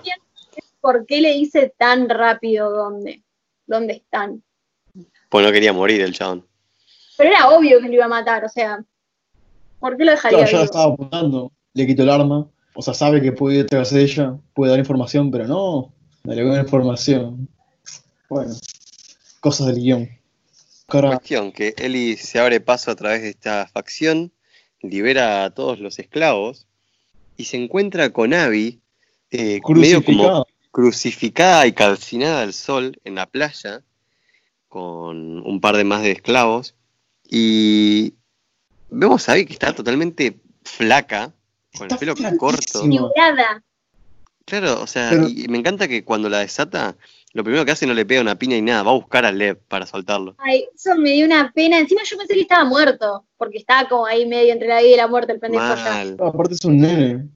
es 0.56 0.64
por 0.80 1.04
qué 1.06 1.20
le 1.20 1.34
dice 1.34 1.74
tan 1.76 2.08
rápido 2.08 2.70
dónde, 2.70 3.23
dónde 3.66 3.94
están. 3.94 4.42
Pues 5.28 5.44
no 5.44 5.52
quería 5.52 5.72
morir 5.72 6.00
el 6.00 6.14
chabón. 6.14 6.46
Pero 7.16 7.30
era 7.30 7.48
obvio 7.48 7.80
que 7.80 7.88
lo 7.88 7.94
iba 7.94 8.04
a 8.04 8.08
matar, 8.08 8.44
o 8.44 8.48
sea, 8.48 8.84
¿por 9.78 9.96
qué 9.96 10.04
lo 10.04 10.12
dejaría 10.12 10.38
claro, 10.38 10.50
ya 10.50 10.58
vivo? 10.58 10.64
estaba 10.64 10.92
apuntando, 10.92 11.52
le 11.72 11.86
quitó 11.86 12.02
el 12.02 12.10
arma. 12.10 12.48
O 12.74 12.82
sea, 12.82 12.92
sabe 12.92 13.22
que 13.22 13.32
puede 13.32 13.58
ir 13.58 13.66
tras 13.66 13.92
ella, 13.92 14.36
puede 14.52 14.70
dar 14.70 14.80
información, 14.80 15.30
pero 15.30 15.46
no, 15.46 15.92
no 16.24 16.34
le 16.34 16.44
da 16.44 16.60
información. 16.60 17.48
Bueno, 18.28 18.52
cosas 19.40 19.68
del 19.68 19.76
guion. 19.76 20.08
Cara, 20.88 21.10
Cuestión 21.10 21.52
que 21.52 21.74
Eli 21.78 22.16
se 22.16 22.40
abre 22.40 22.60
paso 22.60 22.90
a 22.90 22.96
través 22.96 23.22
de 23.22 23.30
esta 23.30 23.68
facción, 23.68 24.32
libera 24.82 25.44
a 25.44 25.50
todos 25.50 25.78
los 25.78 25.98
esclavos 25.98 26.66
y 27.36 27.44
se 27.44 27.62
encuentra 27.62 28.10
con 28.10 28.34
Abby, 28.34 28.80
eh, 29.30 29.60
medio 29.68 30.04
como 30.04 30.46
crucificada. 30.74 31.66
y 31.68 31.72
calcinada 31.72 32.42
al 32.42 32.52
sol 32.52 33.00
en 33.04 33.14
la 33.14 33.26
playa, 33.26 33.82
con 34.68 35.38
un 35.46 35.60
par 35.60 35.76
de 35.76 35.84
más 35.84 36.02
de 36.02 36.10
esclavos. 36.10 36.74
Y 37.30 38.14
vemos 38.90 39.28
a 39.28 39.32
Abby 39.32 39.46
que 39.46 39.52
está 39.52 39.72
totalmente 39.72 40.36
flaca, 40.64 41.32
con 41.78 41.86
Está 41.86 41.94
el 41.94 41.98
pelo 42.00 42.16
flaquísima. 42.16 42.38
corto. 42.38 42.82
Claro, 44.46 44.82
o 44.82 44.86
sea, 44.86 45.10
Pero- 45.10 45.28
y 45.28 45.46
me 45.48 45.58
encanta 45.58 45.88
que 45.88 46.04
cuando 46.04 46.28
la 46.28 46.40
desata, 46.40 46.96
lo 47.32 47.44
primero 47.44 47.64
que 47.64 47.70
hace 47.70 47.86
no 47.86 47.94
le 47.94 48.04
pega 48.04 48.20
una 48.20 48.36
piña 48.38 48.56
y 48.56 48.62
nada, 48.62 48.82
va 48.82 48.90
a 48.90 48.94
buscar 48.94 49.24
a 49.24 49.32
Lev 49.32 49.56
para 49.68 49.86
soltarlo. 49.86 50.34
Ay, 50.38 50.66
eso 50.74 50.94
me 50.96 51.12
dio 51.12 51.24
una 51.24 51.50
pena. 51.52 51.78
Encima 51.78 52.02
yo 52.04 52.18
pensé 52.18 52.34
que 52.34 52.40
estaba 52.42 52.64
muerto, 52.64 53.24
porque 53.38 53.58
estaba 53.58 53.88
como 53.88 54.06
ahí 54.06 54.26
medio 54.26 54.52
entre 54.52 54.68
la 54.68 54.80
vida 54.80 54.94
y 54.94 54.96
la 54.96 55.06
muerte 55.06 55.32
el 55.32 55.40
pendejo. 55.40 55.64
Aparte 55.64 56.54
es 56.54 56.64
un 56.64 56.78
nene. 56.78 57.28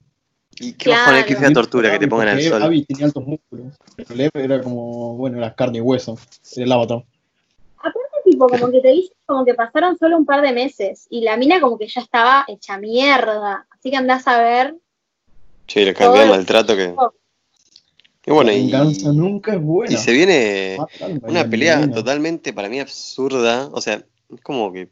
Y 0.59 0.73
qué 0.73 0.85
Claro. 0.85 1.25
qué 1.25 1.35
fea 1.35 1.51
tortura 1.53 1.91
que 1.91 1.99
te 1.99 2.07
pongan 2.07 2.29
al 2.29 2.41
sol. 2.41 2.61
Abby 2.61 2.83
tenía 2.85 3.05
altos 3.05 3.25
músculos. 3.25 3.73
Pero 3.95 4.15
Lev 4.15 4.31
era 4.33 4.61
como, 4.61 5.15
bueno, 5.15 5.37
era 5.37 5.53
carne 5.55 5.77
y 5.77 5.81
hueso. 5.81 6.17
Era 6.55 6.65
el 6.65 6.71
avatar. 6.71 7.03
Aparte, 7.77 7.99
tipo, 8.25 8.47
como 8.49 8.69
que 8.71 8.81
te 8.81 8.89
dicen 8.89 9.15
como 9.25 9.45
que 9.45 9.53
pasaron 9.53 9.97
solo 9.97 10.17
un 10.17 10.25
par 10.25 10.41
de 10.41 10.51
meses 10.51 11.07
y 11.09 11.21
la 11.21 11.37
mina 11.37 11.61
como 11.61 11.77
que 11.77 11.87
ya 11.87 12.01
estaba 12.01 12.45
hecha 12.47 12.77
mierda. 12.77 13.65
Así 13.69 13.89
que 13.89 13.97
andás 13.97 14.27
a 14.27 14.41
ver. 14.41 14.75
Che, 15.67 15.85
la 15.85 15.93
cantidad 15.93 16.13
de 16.23 16.27
Todo- 16.27 16.35
maltrato 16.35 16.75
que. 16.75 16.95
Y 18.25 18.31
bueno, 18.31 18.51
y, 18.51 18.71
nunca 19.13 19.53
es 19.53 19.61
buena. 19.61 19.93
y 19.93 19.97
se 19.97 20.11
viene 20.11 20.77
al 21.01 21.19
una 21.23 21.49
pelea 21.49 21.89
totalmente 21.89 22.53
para 22.53 22.69
mí 22.69 22.79
absurda. 22.79 23.69
O 23.71 23.79
sea, 23.81 24.03
es 24.29 24.41
como 24.41 24.71
que. 24.73 24.89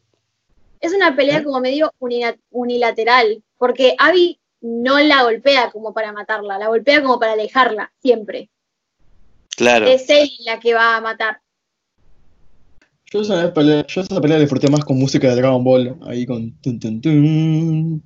Es 0.80 0.94
una 0.94 1.16
pelea 1.16 1.40
¿Eh? 1.40 1.44
como 1.44 1.60
medio 1.60 1.92
unila- 2.00 2.38
unilateral, 2.52 3.44
porque 3.58 3.96
Abby 4.00 4.40
no 4.62 5.00
la 5.00 5.24
golpea 5.24 5.72
como 5.72 5.94
para 5.94 6.12
matarla, 6.12 6.58
la 6.58 6.68
golpea 6.68 7.02
como 7.02 7.20
para 7.20 7.34
alejarla, 7.34 7.92
siempre. 8.02 8.50
Claro. 9.56 9.88
Es 9.88 10.10
él 10.10 10.30
la 10.46 10.60
que 10.60 10.74
va 10.74 10.96
a 10.98 11.02
matar. 11.02 11.42
Yo 13.12 13.22
esa 13.22 13.54
pelea, 13.54 13.86
yo 13.88 14.02
esa 14.02 14.20
pelea 14.22 14.38
la 14.38 14.42
disfruté 14.42 14.70
más 14.70 14.84
con 14.84 14.98
música 15.00 15.30
de 15.30 15.36
Dragon 15.38 15.64
Ball. 15.64 15.98
Ahí 16.06 16.26
con. 16.26 16.52
Tun, 16.62 16.80
tun, 16.80 17.00
tun, 17.02 18.04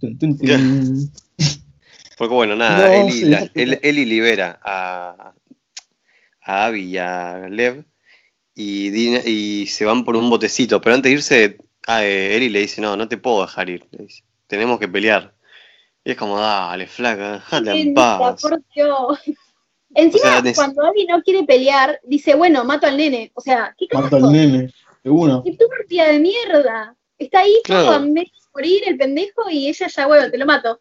tun, 0.00 0.18
tun, 0.18 0.38
tun. 0.38 1.12
Porque 2.16 2.34
bueno, 2.34 2.54
nada, 2.56 2.88
No, 2.88 2.94
Eli, 2.94 3.12
sí, 3.12 3.24
la- 3.26 3.50
Eli-. 3.54 3.78
Eli 3.82 4.04
libera 4.06 4.58
a, 4.62 5.34
a 6.42 6.64
Abby 6.66 6.82
y 6.92 6.98
a 6.98 7.48
Lev 7.50 7.84
y, 8.54 8.88
Dina- 8.90 9.22
y 9.26 9.66
se 9.66 9.84
van 9.84 10.04
por 10.04 10.16
un 10.16 10.30
botecito. 10.30 10.80
Pero 10.80 10.94
antes 10.94 11.10
de 11.10 11.14
irse, 11.14 11.58
a 11.86 12.04
Eli 12.04 12.48
le 12.48 12.60
dice: 12.60 12.80
No, 12.80 12.96
no 12.96 13.08
te 13.08 13.18
puedo 13.18 13.42
dejar 13.42 13.68
ir. 13.68 13.84
Le 13.90 14.04
dice, 14.04 14.22
Tenemos 14.46 14.78
que 14.78 14.88
pelear. 14.88 15.34
Y 16.06 16.12
es 16.12 16.16
como, 16.16 16.38
dale, 16.38 16.86
flaca, 16.86 17.32
déjala 17.32 17.74
en 17.74 17.92
paz. 17.92 18.40
por 18.40 18.62
Dios. 18.72 19.18
Encima, 19.92 20.24
O 20.24 20.32
sea, 20.32 20.40
des- 20.42 20.54
cuando 20.56 20.84
Abby 20.86 21.04
no 21.06 21.20
quiere 21.22 21.42
pelear, 21.44 21.98
dice, 22.04 22.36
bueno, 22.36 22.64
mato 22.64 22.86
al 22.86 22.96
nene. 22.96 23.32
O 23.34 23.40
sea, 23.40 23.74
¿qué 23.76 23.88
carajo? 23.88 24.14
al 24.14 24.30
nene. 24.30 24.72
De 25.02 25.10
una. 25.10 25.42
¡Qué 25.44 25.56
turbia 25.56 26.06
de 26.12 26.20
mierda! 26.20 26.94
Está 27.18 27.40
ahí 27.40 27.60
Claro. 27.64 27.86
todo 27.86 27.94
a 27.94 27.98
medio 27.98 28.22
de 28.30 28.48
morir 28.54 28.82
el 28.86 28.96
pendejo 28.96 29.50
y 29.50 29.68
ella 29.68 29.88
ya, 29.88 30.06
bueno, 30.06 30.30
te 30.30 30.38
lo 30.38 30.46
mato. 30.46 30.80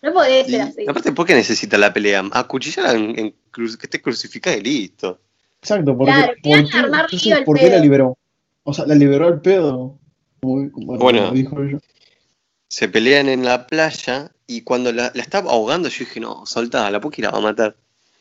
No 0.00 0.12
podés 0.14 0.46
ser 0.46 0.62
así. 0.62 0.86
aparte, 0.88 1.12
¿por 1.12 1.26
qué 1.26 1.34
necesita 1.34 1.76
la 1.76 1.92
pelea? 1.92 2.22
Acuchillarla 2.32 2.92
en, 2.92 3.18
en 3.18 3.34
cru- 3.52 3.76
que 3.76 3.86
esté 3.86 4.00
crucificada 4.00 4.56
y 4.56 4.62
listo. 4.62 5.20
Exacto, 5.60 5.94
porque. 5.96 6.12
Claro, 6.12 6.32
¿por 6.42 6.70
qué, 6.70 6.78
armar 6.78 7.10
sé 7.10 7.32
al 7.34 7.44
¿por 7.44 7.58
qué 7.58 7.64
la 7.66 7.70
pedo. 7.72 7.82
liberó? 7.82 8.18
O 8.62 8.72
sea, 8.72 8.86
la 8.86 8.94
liberó 8.94 9.26
al 9.26 9.40
pedo. 9.42 9.98
Como, 10.40 10.70
como- 10.72 10.96
Bueno. 10.98 11.30
dijo 11.32 11.60
ella. 11.62 11.78
Se 12.74 12.88
pelean 12.88 13.28
en 13.28 13.44
la 13.44 13.68
playa 13.68 14.32
y 14.48 14.62
cuando 14.62 14.92
la, 14.92 15.12
la 15.14 15.22
está 15.22 15.38
ahogando, 15.38 15.88
yo 15.88 16.00
dije, 16.00 16.18
no, 16.18 16.44
soltá, 16.44 16.90
la 16.90 16.98
la 16.98 17.30
va 17.30 17.38
a 17.38 17.40
matar. 17.40 17.76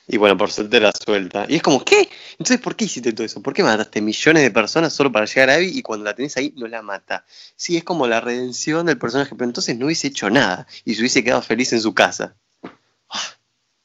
Y 0.08 0.18
bueno, 0.18 0.38
por 0.38 0.52
suerte 0.52 0.80
la 0.80 0.92
suelta. 0.92 1.48
Y 1.50 1.56
es 1.56 1.64
como, 1.64 1.84
¿qué? 1.84 2.08
Entonces, 2.34 2.60
¿por 2.60 2.76
qué 2.76 2.86
hiciste 2.86 3.14
todo 3.14 3.26
eso? 3.26 3.42
¿Por 3.42 3.56
qué 3.56 3.64
mataste 3.64 4.00
millones 4.00 4.44
de 4.44 4.52
personas 4.52 4.94
solo 4.94 5.12
para 5.12 5.26
llegar 5.26 5.50
a 5.50 5.56
Abby 5.56 5.72
y 5.74 5.82
cuando 5.82 6.06
la 6.06 6.14
tenés 6.14 6.38
ahí 6.38 6.54
no 6.56 6.68
la 6.68 6.84
mata? 6.84 7.26
Sí, 7.56 7.78
es 7.78 7.84
como 7.84 8.06
la 8.06 8.22
redención 8.22 8.86
del 8.86 9.00
personaje, 9.00 9.34
pero 9.34 9.46
entonces 9.46 9.76
no 9.76 9.88
hubiese 9.88 10.10
hecho 10.10 10.30
nada 10.30 10.68
y 10.86 10.94
se 10.94 11.02
hubiese 11.02 11.24
quedado 11.24 11.42
feliz 11.42 11.74
en 11.74 11.82
su 11.82 11.96
casa. 11.96 12.36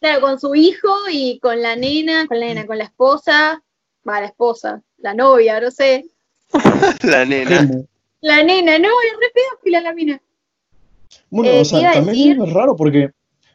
Claro, 0.01 0.21
con 0.21 0.39
su 0.39 0.55
hijo 0.55 0.95
y 1.11 1.39
con 1.39 1.63
la 1.63 1.77
nena, 1.77 2.27
con 2.27 2.41
la 2.41 2.45
nena, 2.45 2.67
con 2.67 2.77
la 2.77 2.85
esposa, 2.85 3.63
va, 4.07 4.21
la 4.21 4.27
esposa, 4.27 4.83
la 4.99 5.15
novia, 5.15 5.63
no 5.63 5.71
sé. 5.71 6.05
la 7.05 7.25
nena. 7.25 7.67
La 8.21 8.43
nena, 8.43 8.79
no, 8.79 8.89
es 8.89 9.19
re 9.19 9.33
pedófila 9.33 9.81
la 9.81 9.95
mina. 9.95 10.21
Bueno, 11.31 11.51
Eh, 11.51 11.61
o 11.61 11.65
sea, 11.65 11.93
también 11.93 12.17
decir- 12.37 12.43
es 12.49 12.53
raro 12.53 12.77
porque 12.77 13.11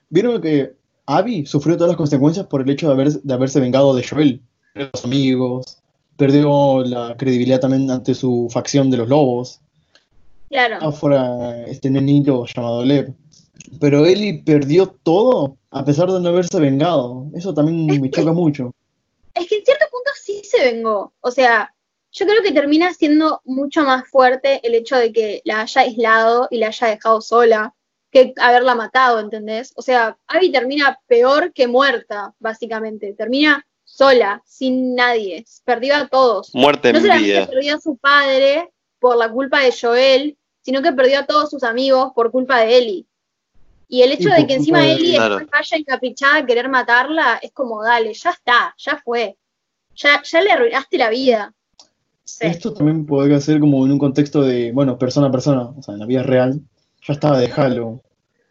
vieron 0.10 0.42
que 0.42 0.74
Abby 1.06 1.46
sufrió 1.46 1.76
todas 1.76 1.90
las 1.90 1.98
consecuencias 1.98 2.46
por 2.48 2.62
el 2.62 2.70
hecho 2.70 2.88
de, 2.88 2.94
haber, 2.94 3.12
de 3.12 3.34
haberse 3.34 3.60
vengado 3.60 3.94
de 3.96 4.04
Joel. 4.08 4.42
Perdió 4.74 4.90
los 4.94 5.06
amigos, 5.06 5.78
perdió 6.18 6.84
la 6.84 7.16
credibilidad 7.18 7.60
también 7.60 7.90
ante 7.92 8.14
su 8.16 8.48
facción 8.52 8.90
de 8.90 8.98
los 8.98 9.10
lobos. 9.10 9.60
Claro. 10.50 10.78
Afuera 10.82 11.64
este 11.66 11.90
nenito 11.90 12.46
llamado 12.46 12.86
Lev. 12.86 13.14
Pero 13.80 14.06
Ellie 14.06 14.44
perdió 14.46 14.88
todo 14.88 15.58
a 15.72 15.84
pesar 15.84 16.12
de 16.12 16.20
no 16.20 16.30
haberse 16.30 16.60
vengado. 16.60 17.28
Eso 17.34 17.54
también 17.54 18.02
me 18.02 18.10
choca 18.10 18.32
mucho. 18.32 18.72
Es 19.34 19.48
que 19.48 19.56
en 19.58 19.66
cierto 19.66 19.86
punto 19.92 20.12
sí 20.24 20.42
se 20.44 20.72
vengó. 20.72 21.12
O 21.22 21.32
sea, 21.32 21.73
yo 22.14 22.26
creo 22.28 22.44
que 22.44 22.52
termina 22.52 22.94
siendo 22.94 23.42
mucho 23.44 23.84
más 23.84 24.08
fuerte 24.08 24.62
el 24.64 24.76
hecho 24.76 24.96
de 24.96 25.12
que 25.12 25.42
la 25.46 25.62
haya 25.62 25.82
aislado 25.82 26.48
y 26.52 26.60
la 26.60 26.68
haya 26.68 26.88
dejado 26.88 27.22
sola 27.22 27.74
que 28.12 28.34
haberla 28.40 28.76
matado, 28.76 29.20
¿entendés? 29.20 29.74
O 29.76 29.82
sea, 29.82 30.16
Abby 30.28 30.52
termina 30.52 31.00
peor 31.08 31.52
que 31.52 31.68
muerta, 31.68 32.36
básicamente. 32.38 33.14
Termina 33.14 33.66
sola, 33.84 34.44
sin 34.46 34.94
nadie. 34.94 35.44
Perdió 35.66 35.96
a 35.96 36.08
todos. 36.08 36.54
Muerte 36.54 36.90
en 36.90 36.94
No 36.96 37.02
solamente 37.02 37.28
vida. 37.32 37.48
perdió 37.48 37.76
a 37.76 37.82
su 37.82 37.98
padre 37.98 38.70
por 39.00 39.18
la 39.18 39.32
culpa 39.32 39.62
de 39.62 39.74
Joel, 39.76 40.38
sino 40.62 40.84
que 40.84 40.94
perdió 40.94 41.20
a 41.22 41.26
todos 41.26 41.50
sus 41.50 41.64
amigos 41.64 42.12
por 42.14 42.30
culpa 42.32 42.60
de 42.60 42.78
Ellie. 42.78 43.06
Y 43.88 44.04
el 44.04 44.12
hecho 44.12 44.30
de 44.30 44.46
que 44.46 44.54
encima 44.54 44.86
Ellie 44.88 45.16
Claro. 45.16 45.40
vaya 45.52 45.78
encaprichada 45.78 46.36
a 46.38 46.46
querer 46.46 46.70
matarla, 46.70 47.40
es 47.42 47.52
como, 47.52 47.84
dale, 47.84 48.14
ya 48.14 48.30
está, 48.30 48.76
ya 48.78 49.02
fue. 49.04 49.38
Ya, 49.96 50.22
ya 50.24 50.42
le 50.42 50.52
arruinaste 50.52 50.98
la 51.00 51.10
vida. 51.10 51.54
Sí. 52.26 52.46
Esto 52.48 52.74
también 52.74 53.06
podría 53.06 53.40
ser 53.42 53.60
como 53.60 53.86
en 53.86 53.92
un 53.92 54.00
contexto 54.00 54.42
de, 54.44 54.72
bueno, 54.72 54.98
persona 54.98 55.28
a 55.28 55.32
persona, 55.32 55.64
o 55.78 55.82
sea, 55.84 55.94
en 55.94 56.00
la 56.00 56.06
vida 56.06 56.24
real, 56.24 56.62
ya 57.06 57.14
estaba, 57.14 57.38
déjalo, 57.40 58.02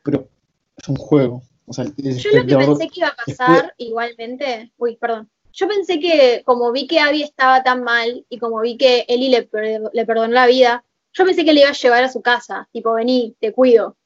pero 0.02 0.28
es 0.76 0.88
un 0.88 0.96
juego. 0.96 1.42
O 1.66 1.72
sea, 1.72 1.84
Yo 1.96 2.30
lo 2.34 2.44
que 2.46 2.56
pensé 2.56 2.88
que 2.88 3.00
iba 3.00 3.08
a 3.08 3.16
pasar 3.24 3.72
igualmente, 3.78 4.72
uy, 4.76 4.96
perdón. 4.96 5.30
Yo 5.54 5.68
pensé 5.68 6.00
que 6.00 6.42
como 6.44 6.72
vi 6.72 6.86
que 6.86 6.98
Abby 7.00 7.22
estaba 7.22 7.62
tan 7.62 7.82
mal 7.84 8.24
y 8.28 8.38
como 8.38 8.60
vi 8.60 8.76
que 8.76 9.04
Ellie 9.08 9.30
le, 9.30 9.42
per- 9.42 9.90
le 9.92 10.06
perdonó 10.06 10.32
la 10.32 10.46
vida, 10.46 10.84
yo 11.14 11.24
pensé 11.24 11.44
que 11.44 11.52
le 11.52 11.60
iba 11.60 11.70
a 11.70 11.74
llevar 11.74 12.04
a 12.04 12.10
su 12.12 12.20
casa, 12.22 12.68
tipo, 12.72 12.92
vení, 12.94 13.34
te 13.38 13.52
cuido. 13.52 13.96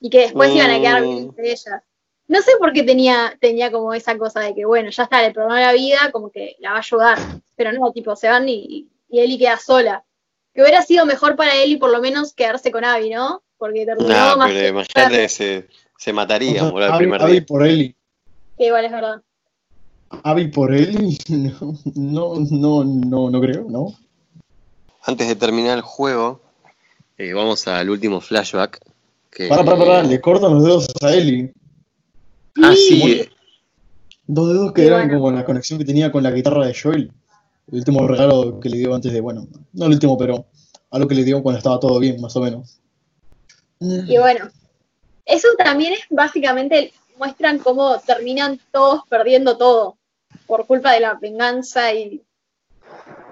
Y 0.00 0.10
que 0.10 0.20
después 0.20 0.54
iban 0.54 0.70
a 0.70 0.78
quedar 0.80 1.02
bien 1.02 1.14
Mm. 1.16 1.28
entre 1.28 1.46
ellas. 1.50 1.82
No 2.28 2.42
sé 2.42 2.52
por 2.58 2.72
qué 2.72 2.82
tenía, 2.82 3.36
tenía 3.40 3.70
como 3.70 3.94
esa 3.94 4.18
cosa 4.18 4.40
de 4.40 4.54
que, 4.54 4.64
bueno, 4.64 4.90
ya 4.90 5.04
está, 5.04 5.22
le 5.22 5.32
perdonó 5.32 5.54
la 5.54 5.72
vida, 5.72 6.10
como 6.12 6.30
que 6.30 6.56
la 6.58 6.70
va 6.70 6.76
a 6.76 6.80
ayudar. 6.80 7.18
Pero 7.54 7.72
no, 7.72 7.92
tipo, 7.92 8.16
se 8.16 8.28
van 8.28 8.48
y, 8.48 8.88
y 9.08 9.20
Ellie 9.20 9.38
queda 9.38 9.58
sola. 9.58 10.04
Que 10.52 10.62
hubiera 10.62 10.82
sido 10.82 11.06
mejor 11.06 11.36
para 11.36 11.54
Ellie 11.54 11.78
por 11.78 11.90
lo 11.90 12.00
menos 12.00 12.32
quedarse 12.32 12.70
con 12.72 12.84
Abby, 12.84 13.10
¿no? 13.10 13.42
Porque 13.58 13.84
terminó 13.86 14.08
Nah, 14.08 14.36
más 14.36 14.48
pero 14.48 14.60
que- 14.60 14.68
imagínate, 14.68 15.28
se, 15.28 15.68
se 15.98 16.12
mataría, 16.12 16.64
o 16.64 16.76
sea, 16.78 16.86
el 16.86 16.92
Abby- 16.92 16.98
primer 16.98 17.22
Abby 17.22 17.32
día. 17.32 17.46
por 17.46 17.64
Ellie. 17.66 17.94
que 18.58 18.66
igual 18.66 18.84
es 18.86 18.92
verdad. 18.92 19.22
Abby 20.24 20.48
por 20.48 20.74
Ellie, 20.74 21.18
no, 21.94 22.34
no, 22.50 22.84
no, 22.84 23.30
no 23.30 23.40
creo, 23.40 23.66
¿no? 23.68 23.94
Antes 25.02 25.28
de 25.28 25.36
terminar 25.36 25.76
el 25.78 25.82
juego, 25.82 26.40
eh, 27.18 27.32
vamos 27.32 27.66
al 27.68 27.88
último 27.90 28.20
flashback. 28.20 28.80
Que, 29.30 29.48
Pará, 29.48 29.64
pará, 29.64 29.78
pará, 29.78 30.02
le 30.02 30.20
cortan 30.20 30.54
los 30.54 30.64
dedos 30.64 30.86
a 31.02 31.12
Ellie. 31.12 31.52
Ah, 32.62 32.72
Sí. 32.74 33.00
sí, 33.00 33.28
Dos 34.28 34.48
dedos 34.52 34.72
que 34.72 34.82
Y 34.82 34.86
eran 34.86 35.06
bueno. 35.08 35.20
como 35.20 35.30
la 35.36 35.44
conexión 35.44 35.78
que 35.78 35.84
tenía 35.84 36.10
con 36.10 36.22
la 36.22 36.32
guitarra 36.32 36.66
de 36.66 36.74
Joel. 36.74 37.12
El 37.70 37.78
último 37.78 38.06
regalo 38.06 38.58
que 38.60 38.68
le 38.68 38.78
dio 38.78 38.94
antes 38.94 39.12
de, 39.12 39.20
bueno, 39.20 39.46
no 39.72 39.86
el 39.86 39.92
último, 39.92 40.16
pero 40.18 40.46
algo 40.90 41.08
que 41.08 41.14
le 41.14 41.24
dio 41.24 41.42
cuando 41.42 41.58
estaba 41.58 41.78
todo 41.78 41.98
bien, 41.98 42.20
más 42.20 42.34
o 42.36 42.40
menos. 42.40 42.80
Y 43.80 44.16
bueno, 44.18 44.48
eso 45.24 45.48
también 45.58 45.92
es 45.92 46.00
básicamente, 46.10 46.92
muestran 47.18 47.58
cómo 47.58 47.98
terminan 48.00 48.58
todos 48.72 49.02
perdiendo 49.08 49.56
todo 49.56 49.96
por 50.46 50.66
culpa 50.66 50.92
de 50.92 51.00
la 51.00 51.14
venganza 51.14 51.92
y, 51.92 52.22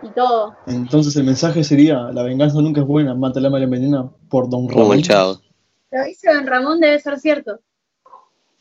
y 0.03 0.09
todo. 0.15 0.57
Entonces 0.67 1.17
el 1.17 1.25
mensaje 1.25 1.65
sería, 1.65 2.11
la 2.13 2.23
venganza 2.23 2.61
nunca 2.61 2.81
es 2.83 2.87
buena, 2.87 3.15
mata 3.15 3.41
la 3.41 3.49
envenena 3.59 4.11
por 4.29 4.49
Don 4.49 4.69
Ramón. 4.69 5.01
Lo 5.91 6.05
dice 6.05 6.33
Don 6.33 6.47
Ramón, 6.47 6.81
debe 6.81 6.99
ser 7.01 7.19
cierto. 7.19 7.61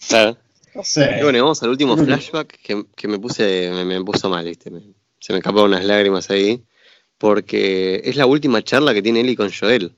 Claro. 0.08 0.38
No 0.76 0.84
sé. 0.84 1.18
Y 1.20 1.24
bueno, 1.24 1.40
vamos 1.44 1.62
al 1.64 1.70
último 1.70 1.96
flashback 1.98 2.60
que, 2.62 2.86
que 2.96 3.08
me 3.08 3.20
puse, 3.20 3.70
me, 3.72 3.86
me 3.86 4.04
puso 4.04 4.30
mal, 4.30 4.46
¿viste? 4.46 4.70
Me- 4.72 4.82
se 5.20 5.32
me 5.34 5.40
escaparon 5.40 5.70
unas 5.72 5.86
lágrimas 5.86 6.30
ahí. 6.30 6.64
Porque 7.18 8.02
es 8.04 8.16
la 8.18 8.26
última 8.26 8.62
charla 8.62 8.94
que 8.94 9.02
tiene 9.02 9.22
Ellie 9.22 9.36
con 9.38 9.52
Joel. 9.52 9.94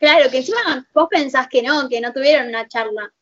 Claro, 0.00 0.30
que 0.30 0.38
encima 0.38 0.86
vos 0.92 1.08
pensás 1.10 1.48
que 1.48 1.62
no, 1.62 1.88
que 1.88 2.00
no 2.00 2.12
tuvieron 2.12 2.48
una 2.48 2.66
charla. 2.66 3.12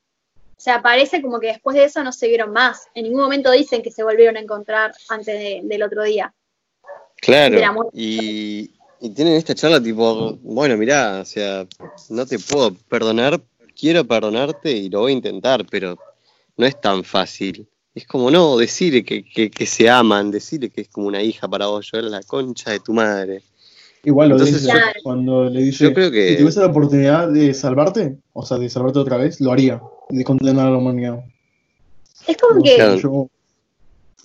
O 0.56 0.60
sea, 0.64 0.80
parece 0.80 1.20
como 1.20 1.40
que 1.40 1.48
después 1.48 1.76
de 1.76 1.84
eso 1.84 2.02
no 2.02 2.12
se 2.12 2.28
vieron 2.28 2.52
más. 2.52 2.86
En 2.94 3.04
ningún 3.04 3.20
momento 3.22 3.50
dicen 3.50 3.82
que 3.82 3.90
se 3.90 4.02
volvieron 4.02 4.36
a 4.36 4.40
encontrar 4.40 4.92
antes 5.08 5.38
de- 5.38 5.60
del 5.64 5.82
otro 5.82 6.04
día. 6.04 6.32
Claro. 7.16 7.90
Y, 7.92 8.70
y 9.00 9.10
tienen 9.10 9.34
esta 9.34 9.54
charla 9.54 9.82
tipo, 9.82 10.36
bueno, 10.42 10.76
mirá, 10.76 11.20
o 11.20 11.24
sea, 11.24 11.66
no 12.10 12.24
te 12.26 12.38
puedo 12.38 12.74
perdonar, 12.88 13.40
quiero 13.78 14.04
perdonarte 14.06 14.70
y 14.72 14.88
lo 14.88 15.00
voy 15.00 15.12
a 15.12 15.16
intentar, 15.16 15.64
pero 15.70 15.98
no 16.56 16.66
es 16.66 16.80
tan 16.80 17.04
fácil. 17.04 17.66
Es 17.94 18.06
como, 18.06 18.30
no, 18.30 18.56
decirle 18.56 19.04
que, 19.04 19.24
que, 19.24 19.50
que 19.50 19.66
se 19.66 19.88
aman, 19.88 20.30
decirle 20.30 20.70
que 20.70 20.80
es 20.82 20.88
como 20.88 21.06
una 21.06 21.22
hija 21.22 21.46
para 21.48 21.66
vos, 21.66 21.88
yo 21.90 21.98
era 21.98 22.08
la 22.08 22.22
concha 22.22 22.70
de 22.72 22.80
tu 22.80 22.92
madre. 22.92 23.42
Igual 24.02 24.30
lo 24.30 24.34
Entonces, 24.34 24.62
dice 24.62 24.72
Claro. 24.72 25.00
cuando 25.02 25.44
le 25.48 25.62
dice, 25.62 25.84
Yo 25.84 25.94
creo 25.94 26.10
que- 26.10 26.30
si 26.30 26.36
tuviese 26.38 26.60
la 26.60 26.66
oportunidad 26.66 27.28
de 27.28 27.54
salvarte, 27.54 28.16
o 28.32 28.44
sea, 28.44 28.58
de 28.58 28.68
salvarte 28.68 28.98
otra 28.98 29.16
vez, 29.16 29.40
lo 29.40 29.52
haría, 29.52 29.80
de 30.10 30.24
condenar 30.24 30.66
a 30.66 30.70
la 30.70 30.78
humanidad. 30.78 31.24
Es 32.26 32.36
como 32.36 32.56
No 32.56 32.62
que 32.62 32.74
Claro. 32.74 32.96
yo- 32.96 33.30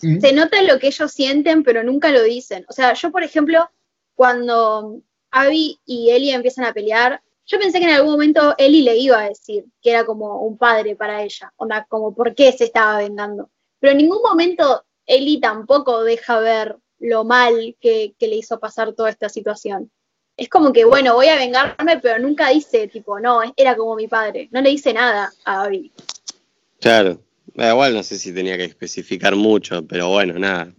¿Mm? 0.02 0.20
se 0.20 0.34
nota 0.34 0.62
lo 0.64 0.80
que 0.80 0.88
ellos 0.88 1.12
sienten, 1.12 1.64
pero 1.64 1.84
nunca 1.84 2.12
lo 2.12 2.24
dicen. 2.24 2.66
O 2.70 2.74
sea, 2.74 2.94
yo, 2.94 3.12
por 3.12 3.24
ejemplo, 3.24 3.70
cuando 4.16 5.00
Abby 5.32 5.80
y 5.86 6.10
Ellie 6.10 6.34
empiezan 6.34 6.66
a 6.66 6.74
pelear, 6.74 7.22
yo 7.50 7.58
pensé 7.58 7.80
que 7.80 7.86
en 7.86 7.92
algún 7.92 8.12
momento 8.12 8.54
Ellie 8.60 8.84
le 8.84 8.96
iba 8.96 9.20
a 9.20 9.30
decir 9.30 9.66
que 9.82 9.90
era 9.90 10.06
como 10.06 10.42
un 10.42 10.58
padre 10.58 10.96
para 10.96 11.24
ella, 11.24 11.52
onda, 11.58 11.86
como 11.90 12.14
por 12.14 12.36
qué 12.36 12.52
se 12.52 12.66
estaba 12.66 13.00
vengando. 13.00 13.50
Pero 13.80 13.92
en 13.92 13.98
ningún 13.98 14.22
momento 14.22 14.86
Ellie 15.08 15.42
tampoco 15.42 16.04
deja 16.04 16.40
ver 16.40 16.78
lo 17.00 17.24
mal 17.24 17.76
que, 17.82 18.14
que 18.20 18.28
le 18.28 18.36
hizo 18.36 18.60
pasar 18.60 18.94
toda 18.94 19.10
esta 19.10 19.30
situación. 19.30 19.90
Es 20.38 20.48
como 20.48 20.72
que, 20.72 20.86
bueno, 20.86 21.16
voy 21.16 21.28
a 21.28 21.38
vengarme, 21.38 21.98
pero 21.98 22.20
nunca 22.20 22.50
dice, 22.50 22.88
tipo, 22.88 23.20
no, 23.20 23.42
era 23.58 23.76
como 23.76 23.96
mi 23.96 24.08
padre. 24.08 24.48
No 24.52 24.62
le 24.62 24.70
dice 24.70 24.94
nada 24.94 25.34
a 25.44 25.64
Abby. 25.64 25.92
Claro. 26.80 27.20
Eh, 27.56 27.68
igual 27.68 27.96
no 27.96 28.04
sé 28.04 28.20
si 28.20 28.32
tenía 28.32 28.58
que 28.58 28.66
especificar 28.66 29.36
mucho, 29.36 29.86
pero 29.88 30.10
bueno, 30.10 30.38
nada. 30.38 30.72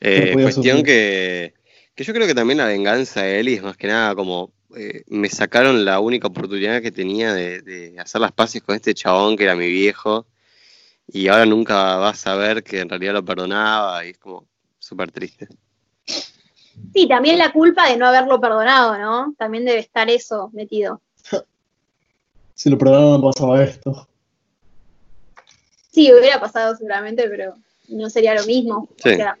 Eh, 0.00 0.34
cuestión 0.34 0.82
que, 0.82 1.54
que 1.94 2.04
yo 2.04 2.12
creo 2.12 2.26
que 2.26 2.34
también 2.34 2.58
la 2.58 2.66
venganza 2.66 3.22
de 3.22 3.40
Ellie 3.40 3.54
es 3.54 3.62
más 3.62 3.76
que 3.78 3.88
nada 3.88 4.14
como 4.14 4.52
eh, 4.76 5.04
me 5.08 5.28
sacaron 5.28 5.84
la 5.84 6.00
única 6.00 6.28
oportunidad 6.28 6.82
que 6.82 6.92
tenía 6.92 7.32
de, 7.32 7.62
de 7.62 7.98
hacer 7.98 8.20
las 8.20 8.32
paces 8.32 8.62
con 8.62 8.74
este 8.74 8.94
chabón 8.94 9.36
que 9.36 9.44
era 9.44 9.54
mi 9.54 9.68
viejo 9.68 10.26
y 11.10 11.28
ahora 11.28 11.46
nunca 11.46 11.96
vas 11.96 12.26
a 12.26 12.34
ver 12.34 12.62
que 12.62 12.80
en 12.80 12.88
realidad 12.88 13.14
lo 13.14 13.24
perdonaba 13.24 14.04
y 14.04 14.10
es 14.10 14.18
como 14.18 14.46
súper 14.78 15.10
triste. 15.10 15.48
Sí, 16.92 17.08
también 17.08 17.38
la 17.38 17.52
culpa 17.52 17.88
de 17.88 17.96
no 17.96 18.06
haberlo 18.06 18.40
perdonado, 18.40 18.98
¿no? 18.98 19.34
También 19.36 19.64
debe 19.64 19.80
estar 19.80 20.08
eso 20.10 20.50
metido. 20.52 21.00
Si 22.54 22.68
lo 22.68 22.76
perdonaron 22.76 23.20
no 23.20 23.30
pasaba 23.30 23.62
esto. 23.62 24.08
Sí, 25.92 26.12
hubiera 26.12 26.40
pasado 26.40 26.74
seguramente, 26.74 27.28
pero 27.28 27.54
no 27.86 28.10
sería 28.10 28.34
lo 28.34 28.44
mismo. 28.46 28.88
Sí. 28.96 29.10
O 29.10 29.14
sea, 29.14 29.38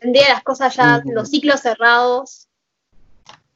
tendría 0.00 0.30
las 0.30 0.42
cosas 0.42 0.74
ya, 0.74 1.02
los 1.04 1.28
ciclos 1.28 1.60
cerrados. 1.60 2.48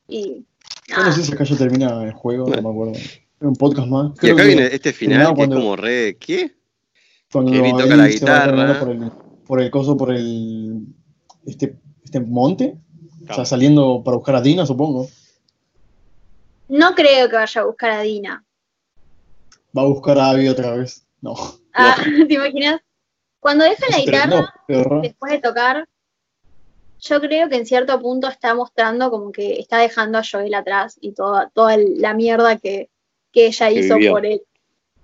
Y 0.06 0.44
Yo 0.89 0.97
no 0.97 1.02
nada. 1.02 1.12
sé 1.15 1.23
si 1.23 1.32
acá 1.32 1.44
ya 1.44 1.56
termina 1.56 2.02
el 2.05 2.12
juego, 2.12 2.48
no 2.48 2.62
me 2.62 2.69
acuerdo. 2.70 2.93
Era 2.94 3.48
un 3.48 3.55
podcast 3.56 3.89
más. 3.89 4.12
Y 4.16 4.19
Creo 4.19 4.35
acá 4.35 4.43
que 4.43 4.48
viene 4.48 4.66
este 4.73 4.93
final 4.93 5.19
que 5.27 5.31
es 5.31 5.36
cuando- 5.36 5.56
como 5.56 5.77
re... 5.77 6.16
¿Qué? 6.19 6.55
cuando 7.31 7.52
Ellie 7.52 7.73
toca 7.73 7.94
la 7.97 8.09
se 8.10 8.24
va 8.24 8.40
caminando 8.47 8.73
guitarra. 8.74 8.81
Por 8.81 8.90
el, 8.90 9.10
por 9.47 9.60
el 9.60 9.70
coso, 9.70 9.97
por 9.98 10.15
el. 10.15 10.86
Este, 11.47 11.77
este 12.02 12.20
monte. 12.20 12.78
O 13.28 13.35
sea, 13.35 13.44
saliendo 13.44 14.02
para 14.02 14.16
buscar 14.16 14.36
a 14.36 14.40
Dina, 14.40 14.65
supongo. 14.65 15.09
No 16.69 16.94
creo 16.94 17.28
que 17.28 17.36
vaya 17.36 17.60
a 17.60 17.65
buscar 17.65 17.90
a 17.90 18.01
Dina. 18.01 18.44
Va 19.77 19.82
a 19.82 19.86
buscar 19.86 20.19
a 20.19 20.31
Abby 20.31 20.48
otra 20.48 20.74
vez. 20.74 21.06
No. 21.20 21.35
Ah, 21.74 21.97
¿Te 22.28 22.35
imaginas? 22.35 22.81
Cuando 23.40 23.65
deja 23.65 23.85
la 23.90 23.98
guitarra, 23.98 24.48
no, 24.66 25.01
después 25.02 25.32
de 25.32 25.39
tocar, 25.40 25.89
yo 27.01 27.20
creo 27.20 27.49
que 27.49 27.57
en 27.57 27.66
cierto 27.66 28.01
punto 28.01 28.29
está 28.29 28.55
mostrando 28.55 29.11
como 29.11 29.31
que 29.33 29.59
está 29.61 29.79
dejando 29.79 30.19
a 30.19 30.23
Joel 30.29 30.55
atrás 30.55 30.97
y 31.01 31.12
toda, 31.12 31.51
toda 31.51 31.77
la 31.77 32.15
mierda 32.15 32.57
que, 32.59 32.91
que 33.33 33.47
ella 33.47 33.69
Que 33.69 33.75
hizo 33.75 33.95
vivió. 33.97 34.12
por 34.12 34.27
él. 34.27 34.43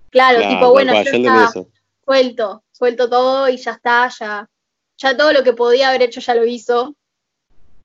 Claro, 0.09 0.39
Claro, 0.39 0.55
tipo, 0.55 0.71
bueno, 0.71 0.93
yo 0.93 1.11
estaba 1.11 1.45
eso. 1.45 1.67
suelto, 2.03 2.63
suelto 2.71 3.09
todo 3.09 3.49
y 3.49 3.57
ya 3.57 3.71
está, 3.71 4.09
ya, 4.19 4.49
ya 4.97 5.17
todo 5.17 5.33
lo 5.33 5.43
que 5.43 5.53
podía 5.53 5.89
haber 5.89 6.03
hecho 6.03 6.21
ya 6.21 6.35
lo 6.35 6.45
hizo 6.45 6.95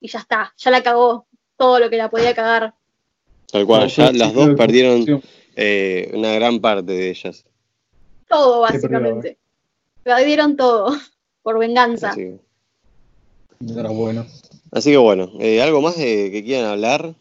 y 0.00 0.08
ya 0.08 0.20
está, 0.20 0.52
ya 0.56 0.70
la 0.70 0.82
cagó 0.82 1.26
todo 1.56 1.78
lo 1.78 1.90
que 1.90 1.96
la 1.96 2.08
podía 2.10 2.34
cagar. 2.34 2.74
Tal 3.50 3.66
cual, 3.66 3.88
ya 3.88 4.12
las 4.12 4.32
dos 4.32 4.50
perdieron 4.56 5.22
eh, 5.56 6.10
una 6.14 6.32
gran 6.34 6.60
parte 6.60 6.92
de 6.92 7.10
ellas. 7.10 7.44
Todo, 8.28 8.60
básicamente. 8.60 9.38
Perdieron 10.04 10.56
todo 10.56 10.96
por 11.42 11.58
venganza. 11.58 12.10
Así 12.10 12.38
Era 13.68 13.90
bueno. 13.90 14.24
así 14.72 14.90
que 14.90 14.96
bueno, 14.96 15.32
eh, 15.38 15.60
¿algo 15.60 15.82
más 15.82 15.96
de 15.96 16.30
que 16.30 16.42
quieran 16.42 16.70
hablar? 16.70 17.14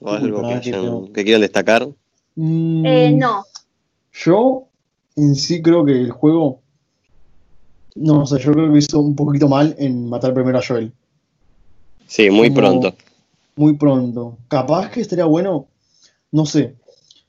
¿O 0.00 0.10
algo 0.10 0.42
que, 0.48 1.22
quieran 1.22 1.40
destacar? 1.42 1.86
Mm, 2.34 2.86
Eh, 2.86 3.12
no, 3.12 3.44
Yo 4.12 4.64
en 5.16 5.34
sí 5.34 5.60
creo 5.62 5.84
que 5.84 5.92
el 5.92 6.10
juego. 6.12 6.60
No, 7.94 8.22
o 8.22 8.26
sea, 8.26 8.38
yo 8.38 8.52
creo 8.52 8.72
que 8.72 8.78
hizo 8.78 8.98
un 9.00 9.14
poquito 9.14 9.48
mal 9.48 9.74
en 9.78 10.08
matar 10.08 10.32
primero 10.34 10.58
a 10.58 10.62
Joel. 10.66 10.92
Sí, 12.06 12.30
muy 12.30 12.48
Como- 12.48 12.60
pronto. 12.60 12.94
Muy 13.56 13.74
pronto. 13.74 14.38
Capaz 14.48 14.90
que 14.90 15.00
estaría 15.00 15.26
bueno, 15.26 15.66
no 16.32 16.44
sé, 16.44 16.74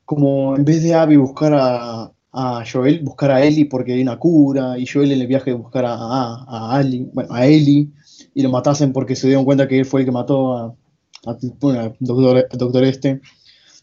como 0.05 0.55
en 0.55 0.65
vez 0.65 0.81
de 0.81 0.93
Abby 0.95 1.17
buscar 1.17 1.53
a, 1.53 2.11
a 2.31 2.63
Joel 2.71 3.01
buscar 3.01 3.29
a 3.31 3.43
Ellie 3.45 3.65
porque 3.65 3.93
hay 3.93 4.01
una 4.01 4.17
cura, 4.17 4.77
y 4.79 4.87
Joel 4.87 5.11
en 5.11 5.21
el 5.21 5.27
viaje 5.27 5.53
buscar 5.53 5.85
a, 5.85 5.93
a, 5.93 6.45
a 6.47 6.75
Ali, 6.77 7.07
bueno, 7.13 7.31
a 7.33 7.45
Ellie, 7.45 7.89
y 8.35 8.43
lo 8.43 8.49
matasen 8.51 8.93
porque 8.93 9.15
se 9.15 9.25
dieron 9.27 9.45
cuenta 9.45 9.67
que 9.67 9.79
él 9.79 9.85
fue 9.85 10.01
el 10.01 10.05
que 10.05 10.11
mató 10.11 10.53
a, 10.55 10.75
a- 11.25 11.37
bueno, 11.59 11.79
al 11.79 11.95
doctor, 11.99 12.83
este. 12.83 13.19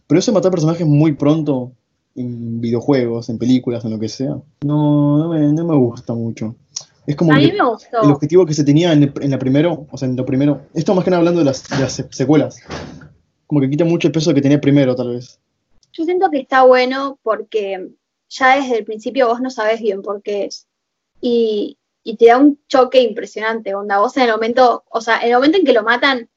Pero 0.07 0.19
eso 0.21 0.31
de 0.31 0.35
matar 0.37 0.51
personajes 0.53 0.87
muy 0.87 1.15
pronto 1.15 1.73
en 2.15 2.61
videojuegos, 2.61 3.29
en 3.31 3.39
películas, 3.39 3.85
en 3.85 3.91
lo 3.93 3.99
que 3.99 4.09
sea, 4.09 4.37
no, 4.65 5.19
no, 5.19 5.29
me, 5.31 5.41
no 5.53 5.65
me 5.67 5.75
gusta 5.77 6.13
mucho. 6.15 6.55
Es 7.07 7.17
como 7.17 7.33
A 7.33 7.39
mí 7.39 7.51
me 7.51 7.67
gustó. 7.69 8.03
el 8.03 8.11
objetivo 8.11 8.45
que 8.47 8.55
se 8.55 8.63
tenía 8.63 8.93
en, 8.93 9.03
el- 9.05 9.13
en 9.23 9.31
la 9.31 9.39
primero, 9.39 9.87
o 9.91 9.97
sea, 9.97 10.07
en 10.07 10.15
lo 10.15 10.25
primero, 10.27 10.67
esto 10.75 10.95
más 10.95 11.03
que 11.05 11.11
nada 11.11 11.19
hablando 11.21 11.41
de 11.41 11.47
las, 11.47 11.67
de 11.69 11.79
las 11.79 11.93
se- 11.95 12.07
secuelas, 12.13 12.59
como 13.47 13.61
que 13.63 13.71
quita 13.71 13.85
mucho 13.87 14.07
el 14.09 14.13
peso 14.13 14.33
que 14.35 14.43
tenía 14.43 14.61
primero, 14.61 14.95
tal 14.95 15.09
vez. 15.15 15.41
Yo 15.95 16.05
siento 16.05 16.31
que 16.31 16.41
está 16.41 16.63
bueno 16.65 17.19
porque 17.23 17.89
ya 18.29 18.57
desde 18.57 18.79
el 18.79 18.85
principio 18.85 19.29
vos 19.29 19.41
no 19.41 19.51
sabés 19.51 19.81
bien 19.81 20.03
por 20.03 20.23
qué 20.23 20.45
es. 20.45 20.67
Y, 21.21 21.79
y 22.05 22.17
te 22.17 22.27
da 22.27 22.39
un 22.39 22.61
choque 22.69 23.01
impresionante, 23.01 23.75
onda. 23.75 23.99
Vos 23.99 24.17
en 24.17 24.25
el 24.25 24.31
momento, 24.33 24.85
o 24.91 25.01
sea, 25.01 25.21
en 25.21 25.29
el 25.29 25.35
momento 25.35 25.59
en 25.59 25.65
que 25.65 25.73
lo 25.73 25.83
matan, 25.83 26.29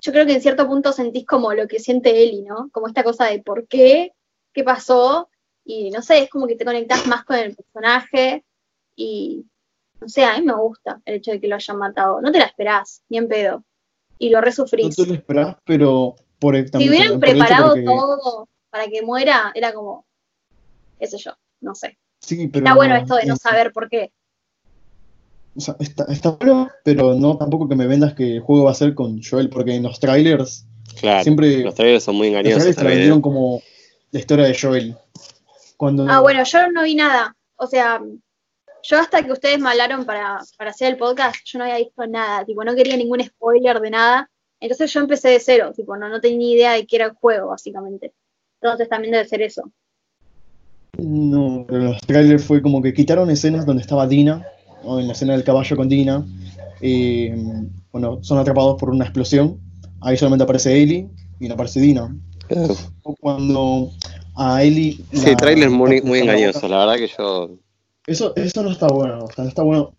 yo 0.00 0.12
creo 0.12 0.26
que 0.26 0.34
en 0.34 0.42
cierto 0.42 0.66
punto 0.66 0.92
sentís 0.92 1.24
como 1.26 1.52
lo 1.54 1.68
que 1.68 1.78
siente 1.78 2.22
Ellie, 2.22 2.42
¿no? 2.42 2.68
Como 2.72 2.88
esta 2.88 3.04
cosa 3.04 3.26
de 3.26 3.40
por 3.40 3.66
qué, 3.68 4.12
qué 4.52 4.64
pasó, 4.64 5.28
y 5.64 5.90
no 5.90 6.02
sé, 6.02 6.18
es 6.24 6.30
como 6.30 6.46
que 6.46 6.56
te 6.56 6.64
conectás 6.64 7.06
más 7.06 7.24
con 7.24 7.36
el 7.36 7.54
personaje, 7.54 8.44
y 8.96 9.44
no 10.00 10.08
sé, 10.08 10.24
a 10.24 10.36
mí 10.38 10.44
me 10.44 10.54
gusta 10.54 11.00
el 11.04 11.14
hecho 11.16 11.30
de 11.30 11.40
que 11.40 11.46
lo 11.48 11.54
hayan 11.54 11.78
matado. 11.78 12.20
No 12.20 12.32
te 12.32 12.38
la 12.38 12.46
esperás, 12.46 13.02
ni 13.08 13.18
en 13.18 13.28
pedo. 13.28 13.64
Y 14.18 14.30
lo 14.30 14.38
No 14.38 14.44
resufrís. 14.44 14.94
te 14.96 15.06
lo 15.06 15.14
esperás, 15.14 15.56
pero 15.64 16.16
por 16.38 16.56
el, 16.56 16.66
Si 16.66 16.70
también 16.72 16.90
hubieran 16.90 17.08
el 17.08 17.12
hecho 17.14 17.20
preparado 17.20 17.68
porque- 17.70 17.84
todo 17.84 18.48
para 18.70 18.88
que 18.88 19.02
muera, 19.02 19.52
era 19.54 19.72
como, 19.72 20.04
qué 20.98 21.06
sé 21.06 21.18
yo, 21.18 21.32
no 21.60 21.74
sé. 21.74 21.98
Sí, 22.20 22.48
pero 22.48 22.64
Está 22.64 22.74
bueno 22.74 22.96
esto 22.96 23.14
de 23.16 23.26
no 23.26 23.36
saber 23.36 23.72
por 23.72 23.88
qué. 23.88 24.12
O 25.54 25.60
sea, 25.60 25.76
está, 25.80 26.04
está 26.04 26.30
bueno, 26.30 26.68
pero 26.84 27.14
no 27.14 27.36
tampoco 27.36 27.68
que 27.68 27.76
me 27.76 27.86
vendas 27.86 28.14
que 28.14 28.36
el 28.36 28.40
juego 28.40 28.64
va 28.64 28.70
a 28.70 28.74
ser 28.74 28.94
con 28.94 29.20
Joel, 29.22 29.48
porque 29.50 29.74
en 29.74 29.82
los 29.82 30.00
trailers, 30.00 30.66
Claro, 31.00 31.22
Siempre- 31.22 31.62
los 31.64 31.74
trailers 31.74 32.04
son 32.04 32.16
muy 32.16 32.28
los 32.30 32.38
engañosos 32.40 32.58
trailers 32.62 32.76
te 32.76 32.84
vendieron 32.84 33.18
¿eh? 33.18 33.22
como 33.22 33.62
la 34.10 34.18
historia 34.20 34.44
de 34.44 34.58
Joel. 34.58 34.96
Cuando, 35.78 36.06
Ah, 36.08 36.20
bueno, 36.20 36.44
yo 36.44 36.70
no 36.70 36.82
vi 36.82 36.94
nada. 36.94 37.34
O 37.56 37.66
sea, 37.66 38.00
yo 38.82 38.98
hasta 38.98 39.24
que 39.24 39.32
ustedes 39.32 39.58
me 39.58 39.70
hablaron 39.70 40.04
para, 40.04 40.40
para 40.58 40.70
hacer 40.70 40.92
el 40.92 40.98
podcast, 40.98 41.36
yo 41.46 41.58
no 41.58 41.64
había 41.64 41.78
visto 41.78 42.06
nada. 42.06 42.44
Tipo, 42.44 42.62
no 42.64 42.74
quería 42.74 42.96
ningún 42.96 43.22
spoiler 43.24 43.80
de 43.80 43.90
nada. 43.90 44.30
Entonces 44.60 44.92
yo 44.92 45.00
empecé 45.00 45.30
de 45.30 45.40
cero. 45.40 45.72
Tipo, 45.74 45.96
no, 45.96 46.08
no 46.08 46.20
tenía 46.20 46.38
ni 46.38 46.52
idea 46.52 46.72
de 46.72 46.86
qué 46.86 46.96
era 46.96 47.06
el 47.06 47.12
juego, 47.12 47.48
básicamente. 47.48 48.12
Entonces 48.60 48.88
también 48.88 49.12
debe 49.12 49.26
ser 49.26 49.40
eso. 49.42 49.62
No, 50.98 51.64
pero 51.66 51.80
en 51.80 51.86
los 51.86 52.00
trailers 52.02 52.44
fue 52.44 52.60
como 52.60 52.82
que 52.82 52.92
quitaron 52.92 53.30
escenas 53.30 53.64
donde 53.64 53.82
estaba 53.82 54.06
Dina, 54.06 54.46
en 54.84 55.06
la 55.06 55.12
escena 55.12 55.32
del 55.34 55.44
caballo 55.44 55.76
con 55.76 55.88
Dina. 55.88 56.24
eh, 56.80 57.34
bueno, 57.92 58.18
son 58.22 58.38
atrapados 58.38 58.76
por 58.78 58.90
una 58.90 59.04
explosión. 59.04 59.58
Ahí 60.00 60.16
solamente 60.16 60.44
aparece 60.44 60.82
Ellie 60.82 61.08
y 61.38 61.46
no 61.48 61.54
aparece 61.54 61.80
Dina. 61.80 62.14
Claro. 62.48 62.74
O 63.02 63.14
cuando 63.16 63.90
a 64.34 64.62
Ellie. 64.64 64.98
Sí, 65.12 65.26
la- 65.30 65.36
trailers 65.36 65.70
muy, 65.72 66.00
la- 66.00 66.06
muy 66.06 66.18
la- 66.24 66.32
engañosos, 66.34 66.68
la 66.70 66.78
verdad 66.78 66.96
que 66.96 67.08
yo... 67.16 67.50
Eso, 68.06 68.34
eso 68.34 68.62
no 68.62 68.70
está 68.70 68.88
bueno. 68.88 69.18
O 69.24 69.30
sea, 69.30 69.44
no 69.44 69.48
está 69.50 69.62
bueno 69.62 69.94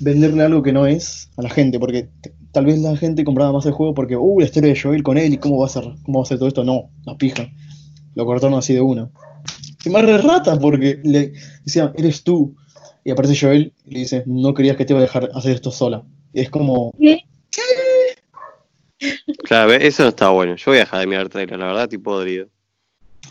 venderle 0.00 0.42
algo 0.42 0.62
que 0.62 0.72
no 0.72 0.86
es 0.86 1.28
a 1.36 1.42
la 1.42 1.50
gente, 1.50 1.78
porque 1.78 2.08
tal 2.52 2.64
vez 2.66 2.78
la 2.80 2.96
gente 2.96 3.22
compraba 3.24 3.52
más 3.52 3.66
el 3.66 3.72
juego 3.72 3.94
porque, 3.94 4.16
uh, 4.16 4.40
la 4.40 4.46
historia 4.46 4.72
de 4.72 4.80
Joel 4.80 5.02
con 5.02 5.18
y 5.18 5.36
cómo 5.38 5.58
va 5.58 5.66
a 5.66 5.68
ser, 5.68 5.84
cómo 6.04 6.18
va 6.18 6.22
a 6.24 6.26
ser 6.26 6.38
todo 6.38 6.48
esto. 6.48 6.64
No, 6.64 6.90
la 7.04 7.16
pija. 7.16 7.48
Lo 8.14 8.26
cortaron 8.26 8.58
así 8.58 8.74
de 8.74 8.80
una. 8.80 9.08
Y 9.84 9.90
más 9.90 10.02
re 10.04 10.18
rata 10.18 10.58
porque 10.58 10.98
le 11.04 11.32
decían, 11.64 11.92
eres 11.96 12.24
tú. 12.24 12.56
Y 13.04 13.10
aparece 13.10 13.38
Joel 13.38 13.72
y 13.86 13.90
le 13.90 13.98
dice, 14.00 14.22
no 14.26 14.54
querías 14.54 14.76
que 14.76 14.84
te 14.84 14.92
iba 14.92 15.00
a 15.00 15.02
dejar 15.02 15.30
hacer 15.34 15.52
esto 15.52 15.70
sola. 15.70 16.02
Y 16.32 16.40
es 16.40 16.50
como, 16.50 16.92
¿Qué? 16.98 17.18
Claro, 19.44 19.72
eso 19.72 20.02
no 20.02 20.08
está 20.08 20.30
bueno. 20.30 20.56
Yo 20.56 20.64
voy 20.66 20.76
a 20.76 20.80
dejar 20.80 21.00
de 21.00 21.06
mirar 21.06 21.28
trailers, 21.28 21.58
la 21.58 21.66
verdad, 21.66 21.84
estoy 21.84 21.98
podrido. 21.98 22.48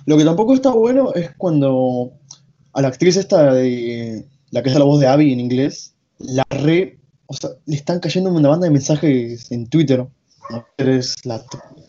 Lo 0.06 0.18
que 0.18 0.24
tampoco 0.24 0.54
está 0.54 0.72
bueno 0.72 1.14
es 1.14 1.32
cuando 1.38 2.14
a 2.74 2.82
la 2.82 2.88
actriz 2.88 3.18
esta 3.18 3.54
de 3.54 4.26
la 4.52 4.64
que 4.64 4.70
es 4.70 4.76
la 4.76 4.86
voz 4.86 5.00
de 5.00 5.08
Abby 5.08 5.34
en 5.34 5.40
inglés, 5.40 5.94
la 6.20 6.46
re, 6.50 7.00
o 7.26 7.34
sea, 7.34 7.52
le 7.66 7.76
están 7.76 8.00
cayendo 8.00 8.32
una 8.32 8.50
banda 8.50 8.66
de 8.66 8.72
mensajes 8.72 9.52
en 9.52 9.68
Twitter. 9.68 10.06
¿no? 10.50 10.66
Es 10.78 11.26
la, 11.26 11.44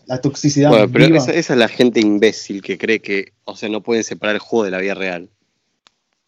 la 0.06 0.20
toxicidad. 0.20 0.70
Bueno, 0.70 0.89
pero 0.93 1.06
viva. 1.06 1.18
esa, 1.18 1.32
esa 1.32 1.52
es 1.52 1.59
la 1.59 1.68
gente 1.68 2.01
imbécil 2.01 2.60
que 2.60 2.76
cree 2.76 3.01
que, 3.01 3.32
o 3.44 3.55
sea, 3.55 3.68
no 3.68 3.82
pueden 3.82 4.02
separar 4.02 4.35
el 4.35 4.40
juego 4.40 4.64
de 4.64 4.72
la 4.72 4.78
vida 4.78 4.94
real. 4.94 5.30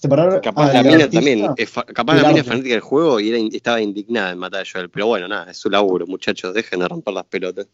Separar 0.01 0.41
Capaz 0.41 0.73
la 0.73 0.83
mina 0.83 1.05
artista 1.05 1.11
también, 1.19 1.55
capaz 1.95 2.15
la 2.15 2.29
mina 2.29 2.41
es 2.41 2.47
fanática 2.47 2.71
del 2.75 2.81
juego 2.81 3.21
y 3.21 3.29
era 3.29 3.39
in- 3.39 3.55
estaba 3.55 3.83
indignada 3.83 4.31
en 4.31 4.39
matar 4.39 4.63
a 4.63 4.65
Joel. 4.71 4.89
Pero 4.89 5.07
bueno, 5.09 5.29
nada, 5.29 5.51
es 5.51 5.59
su 5.59 5.69
laburo, 5.69 6.07
muchachos, 6.07 6.55
dejen 6.55 6.81
de 6.81 6.89
romper 6.89 7.13
las 7.13 7.27
pelotas. 7.27 7.67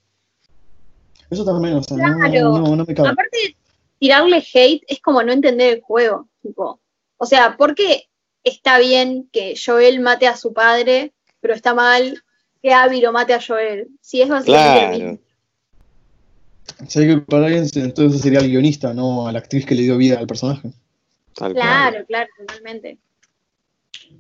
Eso 1.31 1.45
también, 1.45 1.75
o 1.75 1.83
sea, 1.85 1.97
Claro. 1.97 2.59
no, 2.59 2.75
no 2.77 2.85
me 2.85 2.95
cabe. 2.95 3.11
Aparte, 3.11 3.57
tirarle 4.01 4.39
hate 4.53 4.83
es 4.89 5.01
como 5.01 5.23
no 5.23 5.33
entender 5.33 5.75
el 5.75 5.81
juego. 5.83 6.29
Tipo, 6.43 6.81
o 7.17 7.27
sea, 7.27 7.57
¿por 7.57 7.75
qué 7.77 8.09
está 8.43 8.79
bien 8.81 9.29
que 9.33 9.55
Joel 9.65 10.01
mate 10.01 10.27
a 10.27 10.37
su 10.37 10.53
padre, 10.53 11.13
pero 11.41 11.55
está 11.55 11.75
mal 11.75 12.23
que 12.61 12.73
Abby 12.73 13.01
lo 13.01 13.13
mate 13.13 13.35
a 13.35 13.41
Joel? 13.41 13.87
Si 14.01 14.21
es 14.21 14.29
básicamente. 14.29 14.99
Claro, 14.99 15.19
Si 16.89 16.99
hay 16.99 17.07
que 17.07 17.13
culpar 17.15 17.43
a 17.45 17.47
alguien, 17.47 17.67
entonces 17.75 18.21
sería 18.21 18.41
el 18.41 18.49
guionista, 18.51 18.93
no 18.93 19.29
a 19.29 19.33
la 19.33 19.39
actriz 19.39 19.65
que 19.65 19.77
le 19.77 19.83
dio 19.83 19.97
vida 19.97 20.19
al 20.19 20.27
personaje. 20.27 20.73
Tal 21.37 21.53
cual. 21.53 21.65
Claro, 21.65 22.07
claro, 22.07 22.29
totalmente. 22.39 22.99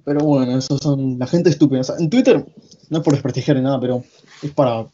Pero 0.05 0.21
bueno, 0.21 0.57
esos 0.59 0.81
son 0.81 1.19
la 1.19 1.27
gente 1.27 1.51
estúpida. 1.51 1.81
O 1.81 1.85
sea, 1.85 1.97
en 1.99 2.11
Twitter, 2.11 2.45
no 2.91 2.99
es 2.99 3.05
por 3.05 3.13
desprestigiar 3.13 3.57
ni 3.57 3.63
nada, 3.63 3.81
pero 3.81 4.05
es 4.43 4.51
para. 4.53 4.87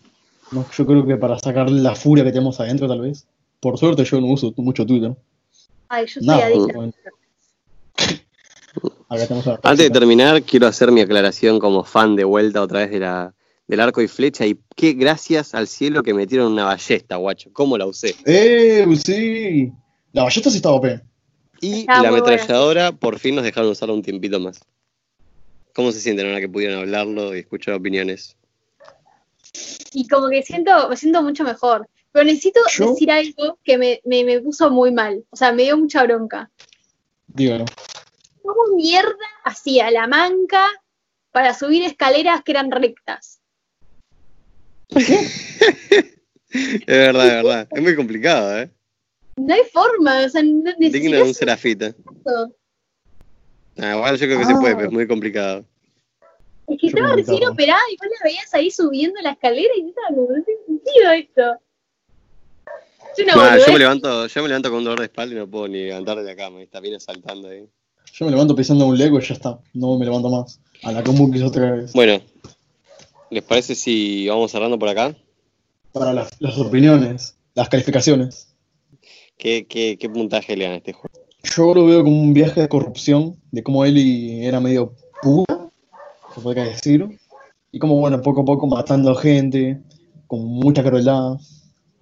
no, 0.53 0.67
yo 0.71 0.87
creo 0.87 1.07
que 1.07 1.17
para 1.17 1.39
sacar 1.39 1.71
la 1.71 1.95
furia 1.95 2.25
que 2.25 2.33
tenemos 2.33 2.59
adentro, 2.61 2.89
tal 2.89 3.01
vez. 3.01 3.27
Por 3.61 3.79
suerte, 3.79 4.05
yo 4.05 4.21
no 4.21 4.27
uso 4.29 4.53
mucho 4.57 4.85
Twitter. 4.87 5.15
Ay, 5.89 6.07
yo 6.07 6.15
soy 6.15 6.27
Nada, 6.27 6.47
adicta. 6.47 6.73
bueno. 6.75 6.93
Antes 9.63 9.85
de 9.85 9.91
terminar, 9.91 10.43
quiero 10.43 10.67
hacer 10.67 10.91
mi 10.91 11.03
aclaración 11.03 11.59
como 11.59 11.85
fan 11.85 12.17
de 12.17 12.25
vuelta 12.25 12.63
otra 12.63 12.81
vez 12.81 12.91
de 12.91 13.01
la, 13.01 13.35
del 13.69 13.81
arco 13.81 14.01
y 14.01 14.09
flecha. 14.09 14.47
Y 14.47 14.59
qué 14.75 14.95
gracias 14.95 15.55
al 15.55 15.69
cielo 15.69 16.03
que 16.03 16.15
metieron 16.15 16.53
una 16.53 16.65
ballesta, 16.65 17.17
guacho. 17.17 17.51
¿Cómo 17.53 17.77
la 17.77 17.87
usé? 17.87 18.15
¡Eh! 18.25 18.87
Sí. 19.05 19.71
La 20.13 20.23
ballesta 20.23 20.49
sí 20.49 20.57
estaba 20.57 20.77
OP. 20.77 20.87
Y 21.63 21.81
Estaba 21.81 22.03
la 22.03 22.11
buena. 22.11 22.27
ametralladora 22.27 22.93
por 22.93 23.19
fin 23.19 23.35
nos 23.37 23.45
dejaron 23.45 23.71
usarla 23.71 23.95
un 23.95 24.03
tiempito 24.03 24.39
más. 24.39 24.61
¿Cómo 25.75 25.91
se 25.93 26.01
sienten 26.01 26.27
ahora 26.27 26.41
que 26.41 26.49
pudieron 26.51 26.79
hablarlo 26.81 27.35
y 27.35 27.39
escuchar 27.41 27.75
opiniones? 27.75 28.37
Y 29.95 30.07
como 30.09 30.29
que 30.29 30.43
siento, 30.43 30.89
me 30.91 30.97
siento 30.97 31.23
mucho 31.23 31.45
mejor. 31.45 31.89
Pero 32.11 32.25
necesito 32.27 32.61
Yo- 32.77 32.91
decir 32.91 33.11
algo 33.11 33.59
que 33.65 33.79
me, 33.79 34.01
me, 34.05 34.23
me 34.25 34.41
puso 34.41 34.71
muy 34.71 34.91
mal. 34.93 35.25
O 35.31 35.37
sea, 35.37 35.53
me 35.53 35.63
dio 35.63 35.79
mucha 35.79 36.03
bronca. 36.03 36.51
Dígalo. 37.29 37.65
¿Cómo 38.43 38.77
mierda 38.77 39.15
hacía 39.45 39.91
la 39.91 40.07
manca 40.09 40.69
para 41.31 41.55
subir 41.55 41.85
escaleras 41.85 42.43
que 42.43 42.51
eran 42.53 42.71
rectas? 42.71 43.41
Es 46.55 46.85
verdad, 46.87 47.27
es 47.27 47.33
verdad. 47.33 47.69
Es 47.71 47.83
muy 47.83 47.97
complicado, 47.97 48.59
¿eh? 48.61 48.71
No 49.37 49.55
hay 49.55 49.63
forma, 49.73 50.25
o 50.25 50.29
sea, 50.29 50.43
no 50.43 50.73
Digno 50.79 51.17
de 51.17 51.23
un 51.23 51.35
serafita. 51.35 51.95
Ah, 53.79 53.95
igual 53.97 54.19
yo 54.19 54.27
creo 54.27 54.39
que 54.39 54.45
se 54.45 54.53
Ah. 54.53 54.59
puede, 54.61 54.75
pero 54.75 54.87
es 54.89 54.93
muy 54.93 55.07
complicado. 55.09 55.65
Es 56.69 56.79
que 56.81 56.89
Yo 56.89 56.97
estaba 56.97 57.17
recién 57.17 57.45
operada 57.49 57.81
y 57.91 57.97
vos 57.97 58.07
la 58.09 58.25
veías 58.25 58.55
ahí 58.55 58.71
subiendo 58.71 59.21
la 59.23 59.31
escalera 59.33 59.73
y 59.77 59.83
yo 59.83 59.89
estaba 59.89 60.09
como, 60.09 60.23
no 60.37 60.45
tiene 60.45 60.61
sentido 60.67 61.11
esto. 61.13 61.61
Es 63.17 63.25
una 63.25 63.35
Nah, 63.35 63.43
yo 63.43 63.51
boludez. 63.51 63.69
me 63.73 63.79
levanto, 63.79 64.27
yo 64.27 64.43
me 64.43 64.49
levanto 64.49 64.69
con 64.71 64.79
un 64.79 64.85
dolor 64.85 64.99
de 65.01 65.07
espalda 65.07 65.35
y 65.35 65.39
no 65.39 65.47
puedo 65.51 65.69
ni 65.69 65.85
levantar 65.85 66.17
de 66.19 66.25
la 66.25 66.37
cama. 66.37 66.63
Está 66.63 66.81
bien 66.81 67.01
saltando 67.01 67.49
ahí. 67.49 67.67
Yo 68.15 68.25
me 68.27 68.31
levanto 68.31 68.55
pisando 68.55 68.87
un 68.87 68.97
Lego 68.97 69.19
y 69.19 69.23
ya 69.23 69.35
está. 69.35 69.59
No 69.75 69.99
me 69.99 70.05
levanto 70.05 70.29
más. 70.31 70.61
A 70.83 70.93
la 70.93 71.03
común 71.03 71.33
que 71.33 71.43
otra 71.43 71.73
vez. 71.73 71.93
Bueno, 71.95 72.21
¿les 73.31 73.43
parece 73.43 73.75
si 73.75 74.29
vamos 74.29 74.51
cerrando 74.51 74.79
por 74.79 74.89
acá? 74.89 75.15
Para 75.93 76.13
las, 76.13 76.31
las 76.41 76.57
opiniones, 76.59 77.37
las 77.55 77.69
calificaciones. 77.69 78.52
¿Qué, 79.43 79.67
qué, 79.67 79.99
qué 79.99 80.09
puntaje 80.09 80.57
le 80.57 80.67
dan 80.67 80.75
a 80.75 80.77
este 80.77 80.93
juego? 80.93 81.11
Yo 81.43 81.75
lo 81.75 81.87
veo 81.87 82.05
como 82.05 82.23
un 82.23 82.33
viaje 82.33 82.61
de 82.61 82.69
corrupción, 82.69 83.35
de 83.51 83.65
cómo 83.65 83.85
Ellie 83.85 84.47
era 84.47 84.61
medio 84.61 84.95
puta, 85.21 85.69
se 86.33 86.41
podría 86.41 86.63
decir, 86.63 87.19
y 87.73 87.81
como, 87.81 87.97
bueno, 87.97 88.23
poco 88.23 88.43
a 88.43 88.45
poco 88.45 88.69
matando 88.69 89.13
gente, 89.17 89.83
con 90.29 90.45
mucha 90.45 90.85
crueldad, 90.85 91.39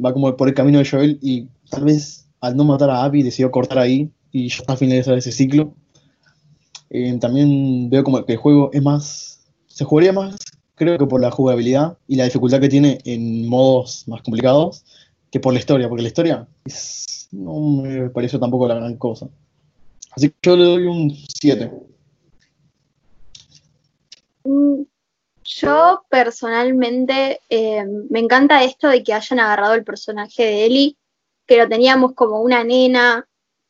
va 0.05 0.13
como 0.13 0.37
por 0.37 0.49
el 0.49 0.55
camino 0.55 0.81
de 0.81 0.85
Joel, 0.85 1.19
y 1.23 1.49
tal 1.71 1.85
vez 1.85 2.29
al 2.43 2.59
no 2.59 2.65
matar 2.65 2.91
a 2.91 3.05
Abby 3.05 3.23
decidió 3.23 3.51
cortar 3.51 3.79
ahí, 3.79 4.11
y 4.31 4.51
ya 4.51 4.57
está 4.59 4.77
finalizar 4.77 5.17
ese 5.17 5.33
ciclo. 5.33 5.73
Eh, 6.91 7.17
también 7.19 7.89
veo 7.89 8.05
como 8.05 8.23
que 8.27 8.35
el 8.35 8.39
juego 8.39 8.69
es 8.75 8.83
más, 8.83 9.47
se 9.67 9.87
jugaría 9.87 10.13
más, 10.13 10.37
creo 10.75 10.99
que 10.99 11.07
por 11.07 11.23
la 11.23 11.31
jugabilidad 11.31 11.97
y 12.07 12.17
la 12.17 12.25
dificultad 12.25 12.61
que 12.61 12.69
tiene 12.69 12.99
en 13.07 13.49
modos 13.49 14.05
más 14.09 14.21
complicados, 14.21 14.85
que 15.31 15.41
por 15.41 15.53
la 15.53 15.59
historia, 15.61 15.89
porque 15.89 16.03
la 16.03 16.09
historia 16.09 16.49
es- 16.65 17.29
no 17.33 17.61
me 17.83 18.11
pareció 18.11 18.39
tampoco 18.41 18.67
la 18.67 18.75
gran 18.75 18.97
cosa. 18.97 19.29
Así 20.13 20.29
que 20.31 20.37
yo 20.43 20.57
le 20.57 20.65
doy 20.65 20.87
un 20.87 21.11
7. 21.41 21.71
Mm, 24.45 24.83
Yo 25.43 26.03
personalmente 26.09 27.41
eh, 27.49 27.85
me 28.09 28.21
encanta 28.21 28.63
esto 28.63 28.89
de 28.89 29.03
que 29.03 29.13
hayan 29.13 29.41
agarrado 29.41 29.75
el 29.75 29.85
personaje 29.85 30.45
de 30.45 30.65
Ellie, 30.67 30.97
que 31.47 31.57
lo 31.57 31.69
teníamos 31.69 32.13
como 32.15 32.41
una 32.41 32.63
nena, 32.63 33.27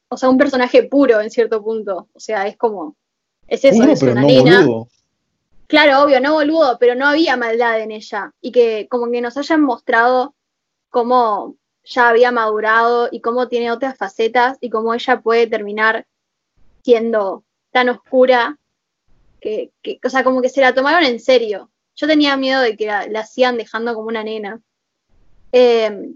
o 0.09 0.16
sea, 0.16 0.28
un 0.28 0.37
personaje 0.37 0.82
puro 0.82 1.20
en 1.20 1.31
cierto 1.31 1.62
punto. 1.62 2.09
O 2.12 2.20
sea, 2.20 2.47
es 2.47 2.57
como, 2.59 2.97
es 3.49 3.65
eso, 3.65 3.82
Uno, 3.82 3.93
es 3.93 4.01
pero 4.01 4.12
una 4.12 4.20
no 4.23 4.27
nena. 4.27 4.61
boludo. 4.65 4.89
Claro, 5.69 6.03
obvio, 6.03 6.20
no 6.20 6.35
boludo, 6.35 6.77
pero 6.78 6.95
no 6.97 7.07
había 7.07 7.37
maldad 7.37 7.81
en 7.81 7.93
ella. 7.93 8.32
Y 8.43 8.51
que 8.53 8.87
como 8.91 9.11
que 9.11 9.20
nos 9.20 9.37
hayan 9.37 9.62
mostrado 9.62 10.35
cómo 10.91 11.57
ya 11.85 12.09
había 12.09 12.31
madurado 12.31 13.09
y 13.11 13.21
cómo 13.21 13.49
tiene 13.49 13.73
otras 13.73 13.97
facetas 13.97 14.59
y 14.61 14.71
cómo 14.71 14.95
ella 14.95 15.21
puede 15.21 15.47
terminar 15.47 16.07
siendo 16.83 17.45
tan 17.71 17.89
oscura 17.89 18.59
que, 19.41 19.73
o 20.05 20.09
sea, 20.09 20.23
como 20.23 20.43
que 20.43 20.51
se 20.51 20.61
la 20.61 20.75
tomaron 20.75 21.05
en 21.05 21.19
serio. 21.19 21.71
Yo 21.97 22.07
tenía 22.07 22.37
miedo 22.37 22.61
de 22.61 22.77
que 22.77 22.87
la, 22.87 23.07
la 23.07 23.25
sigan 23.25 23.57
dejando 23.57 23.95
como 23.95 24.09
una 24.09 24.23
nena. 24.23 24.61
Eh, 25.53 26.12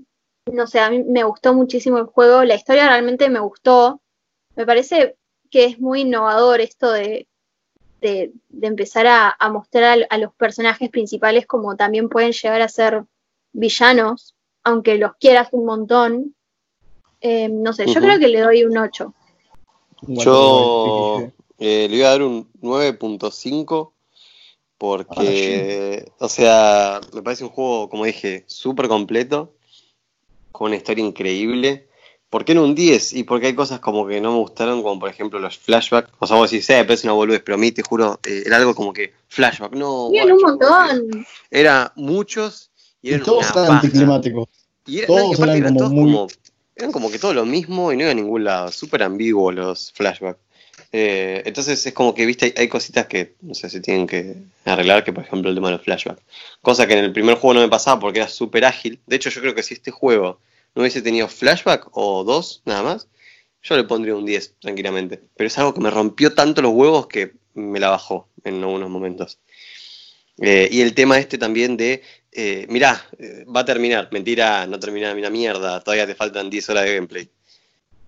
no 0.52 0.66
sé, 0.66 0.80
a 0.80 0.90
mí 0.90 1.02
me 1.02 1.24
gustó 1.24 1.54
muchísimo 1.54 1.98
el 1.98 2.04
juego, 2.04 2.44
la 2.44 2.54
historia 2.54 2.86
realmente 2.86 3.30
me 3.30 3.40
gustó. 3.40 4.02
Me 4.56 4.66
parece 4.66 5.16
que 5.50 5.64
es 5.64 5.80
muy 5.80 6.02
innovador 6.02 6.60
esto 6.60 6.90
de, 6.92 7.26
de, 8.00 8.32
empezar 8.60 9.06
a, 9.06 9.36
mostrar 9.50 10.02
a, 10.02 10.06
a 10.14 10.18
los 10.18 10.34
personajes 10.34 10.90
principales 10.90 11.46
como 11.46 11.76
también 11.76 12.08
pueden 12.08 12.32
llegar 12.32 12.60
a 12.60 12.68
ser 12.68 13.04
villanos, 13.52 14.33
aunque 14.64 14.96
los 14.96 15.12
quieras 15.16 15.48
un 15.52 15.66
montón. 15.66 16.34
Eh, 17.20 17.48
no 17.48 17.72
sé, 17.72 17.86
yo 17.86 18.00
creo 18.00 18.18
que 18.18 18.28
le 18.28 18.40
doy 18.40 18.64
un 18.64 18.76
8. 18.76 19.14
Igual, 20.08 20.24
Yo 20.24 21.32
eh, 21.58 21.86
le 21.88 21.96
iba 21.96 22.08
a 22.08 22.10
dar 22.10 22.22
un 22.22 22.50
9.5 22.60 23.92
porque, 24.76 26.12
o 26.18 26.28
sea, 26.28 27.00
me 27.14 27.22
parece 27.22 27.44
un 27.44 27.50
juego, 27.50 27.88
como 27.88 28.04
dije, 28.04 28.44
súper 28.46 28.88
completo, 28.88 29.54
con 30.52 30.66
una 30.66 30.76
historia 30.76 31.04
increíble. 31.04 31.88
¿Por 32.28 32.44
qué 32.44 32.54
no 32.54 32.64
un 32.64 32.74
10? 32.74 33.14
Y 33.14 33.22
porque 33.22 33.46
hay 33.46 33.54
cosas 33.54 33.80
como 33.80 34.06
que 34.06 34.20
no 34.20 34.32
me 34.32 34.38
gustaron, 34.38 34.82
como 34.82 34.98
por 34.98 35.08
ejemplo 35.08 35.38
los 35.38 35.56
flashbacks. 35.56 36.10
O 36.18 36.26
sea, 36.26 36.36
vos 36.36 36.50
decís, 36.50 36.68
eh, 36.68 36.82
pero 36.82 36.94
es 36.94 37.04
una 37.04 37.12
boludez, 37.12 37.42
pero 37.42 37.54
a 37.54 37.58
mí 37.58 37.70
te 37.70 37.82
juro, 37.82 38.18
eh, 38.26 38.42
era 38.44 38.56
algo 38.56 38.74
como 38.74 38.92
que 38.92 39.14
flashback, 39.28 39.72
no. 39.74 40.08
Tienen 40.10 40.32
un 40.34 40.40
guacho, 40.40 40.58
montón. 40.58 41.26
Era 41.50 41.92
muchos 41.94 42.72
y 43.04 43.14
eran 43.14 43.24
todos. 43.24 43.46
Y 44.86 44.98
era- 44.98 45.06
Todos 45.06 45.20
no, 45.22 45.30
y 45.30 45.34
aparte 45.34 45.50
eran 45.52 45.56
eran 45.62 45.74
como 45.74 45.78
todos 45.78 45.92
muy- 45.92 46.12
como. 46.12 46.26
Eran 46.76 46.92
como 46.92 47.10
que 47.10 47.18
todo 47.20 47.34
lo 47.34 47.44
mismo 47.46 47.92
y 47.92 47.96
no 47.96 48.02
iba 48.02 48.10
a 48.10 48.14
ningún 48.14 48.44
lado. 48.44 48.72
Súper 48.72 49.02
ambiguos 49.04 49.54
los 49.54 49.92
flashbacks. 49.92 50.40
Eh, 50.90 51.42
entonces 51.46 51.84
es 51.86 51.92
como 51.92 52.14
que, 52.14 52.26
viste, 52.26 52.46
hay, 52.46 52.54
hay 52.56 52.68
cositas 52.68 53.06
que, 53.06 53.34
no 53.42 53.54
sé, 53.54 53.68
se 53.70 53.80
tienen 53.80 54.06
que 54.06 54.34
arreglar, 54.64 55.04
que 55.04 55.12
por 55.12 55.24
ejemplo 55.24 55.48
el 55.50 55.54
tema 55.56 55.68
de 55.68 55.76
los 55.76 55.84
flashbacks. 55.84 56.22
Cosa 56.62 56.86
que 56.86 56.94
en 56.94 57.04
el 57.04 57.12
primer 57.12 57.36
juego 57.36 57.54
no 57.54 57.60
me 57.60 57.68
pasaba 57.68 58.00
porque 58.00 58.20
era 58.20 58.28
súper 58.28 58.64
ágil. 58.64 59.00
De 59.06 59.16
hecho, 59.16 59.30
yo 59.30 59.40
creo 59.40 59.54
que 59.54 59.62
si 59.62 59.74
este 59.74 59.90
juego 59.90 60.40
no 60.74 60.82
hubiese 60.82 61.02
tenido 61.02 61.28
flashback 61.28 61.88
o 61.92 62.24
dos, 62.24 62.62
nada 62.64 62.82
más, 62.82 63.08
yo 63.62 63.76
le 63.76 63.84
pondría 63.84 64.14
un 64.16 64.26
10 64.26 64.54
tranquilamente. 64.60 65.20
Pero 65.36 65.46
es 65.48 65.56
algo 65.58 65.74
que 65.74 65.80
me 65.80 65.90
rompió 65.90 66.34
tanto 66.34 66.60
los 66.62 66.72
huevos 66.72 67.06
que 67.06 67.32
me 67.54 67.78
la 67.80 67.90
bajó 67.90 68.28
en 68.42 68.56
algunos 68.62 68.90
momentos. 68.90 69.38
Eh, 70.38 70.68
y 70.72 70.80
el 70.80 70.94
tema 70.94 71.18
este 71.18 71.38
también 71.38 71.76
de, 71.76 72.02
eh, 72.34 72.66
mirá, 72.68 73.00
eh, 73.18 73.44
va 73.44 73.60
a 73.60 73.64
terminar, 73.64 74.08
mentira, 74.10 74.66
no 74.66 74.78
termina 74.80 75.12
una 75.12 75.30
mierda, 75.30 75.80
todavía 75.80 76.06
te 76.06 76.16
faltan 76.16 76.50
10 76.50 76.70
horas 76.70 76.84
de 76.84 76.94
gameplay. 76.94 77.30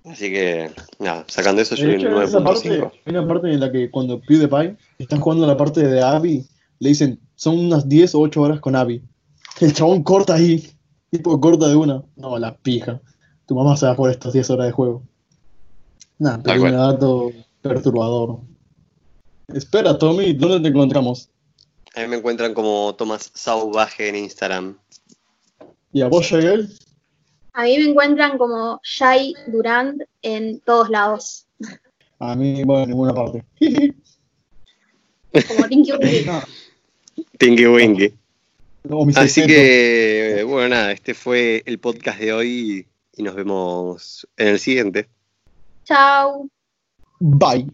Así 0.05 0.31
que, 0.31 0.70
nada, 0.98 1.24
sacando 1.28 1.62
eso 1.62 1.74
yo 1.74 1.89
hecho, 1.89 2.09
un 2.09 2.16
en 2.16 2.23
esa 2.23 2.43
parte, 2.43 2.81
9.5. 2.81 2.93
hay 3.05 3.12
una 3.15 3.27
parte 3.27 3.53
en 3.53 3.61
la 3.61 3.73
que 3.73 3.90
cuando 3.90 4.20
PewDiePie 4.20 4.77
está 4.98 5.16
jugando 5.19 5.47
la 5.47 5.57
parte 5.57 5.86
de 5.86 6.03
Abby, 6.03 6.44
le 6.81 6.89
dicen, 6.89 7.20
son 7.36 7.59
unas 7.59 7.89
10 7.89 8.15
o 8.16 8.20
8 8.20 8.40
horas 8.43 8.61
con 8.61 8.77
Abby. 8.77 9.03
El 9.61 9.73
chabón 9.73 10.03
corta 10.03 10.35
ahí, 10.35 10.70
tipo 11.11 11.40
corta 11.40 11.69
de 11.69 11.77
una. 11.77 12.03
No, 12.16 12.39
la 12.39 12.57
pija. 12.57 13.01
Tu 13.47 13.55
mamá 13.55 13.77
se 13.77 13.86
va 13.86 13.94
por 13.94 14.11
estas 14.11 14.32
10 14.32 14.51
horas 14.51 14.66
de 14.66 14.73
juego. 14.73 15.03
Nada, 16.19 16.43
pequeño 16.43 16.61
cual. 16.61 16.73
dato 16.73 17.32
perturbador. 17.62 18.40
Espera, 19.55 19.97
Tommy, 19.97 20.32
¿dónde 20.32 20.61
te 20.61 20.69
encontramos? 20.69 21.31
A 21.97 22.01
mí 22.02 22.09
me 22.09 22.16
encuentran 22.16 22.52
como 22.52 22.94
Tomás 22.94 23.31
Sauvaje 23.35 24.09
en 24.09 24.16
Instagram. 24.16 24.77
¿Y 25.93 26.02
a 26.02 26.09
vos, 26.09 26.28
Yael? 26.28 26.68
A 27.55 27.62
mí 27.64 27.78
me 27.78 27.85
encuentran 27.90 28.36
como 28.36 28.78
Shai 28.85 29.35
Durant 29.47 30.02
en 30.20 30.60
todos 30.60 30.90
lados. 30.90 31.47
A 32.18 32.36
mí, 32.36 32.62
bueno, 32.64 32.82
en 32.82 32.89
ninguna 32.90 33.14
parte. 33.14 33.44
Como 35.48 35.68
Tinky 35.68 35.93
Winky. 35.98 36.27
Tinky 37.39 37.66
Winky. 37.66 38.14
no, 38.85 39.06
Así 39.16 39.40
secretos. 39.40 39.47
que, 39.56 40.44
bueno, 40.47 40.68
nada, 40.68 40.93
este 40.93 41.14
fue 41.14 41.62
el 41.64 41.78
podcast 41.78 42.18
de 42.20 42.32
hoy 42.35 42.86
y 43.16 43.23
nos 43.23 43.35
vemos 43.35 44.28
en 44.36 44.48
el 44.48 44.59
siguiente. 44.59 45.09
Chau. 45.85 46.51
Bye. 47.20 47.66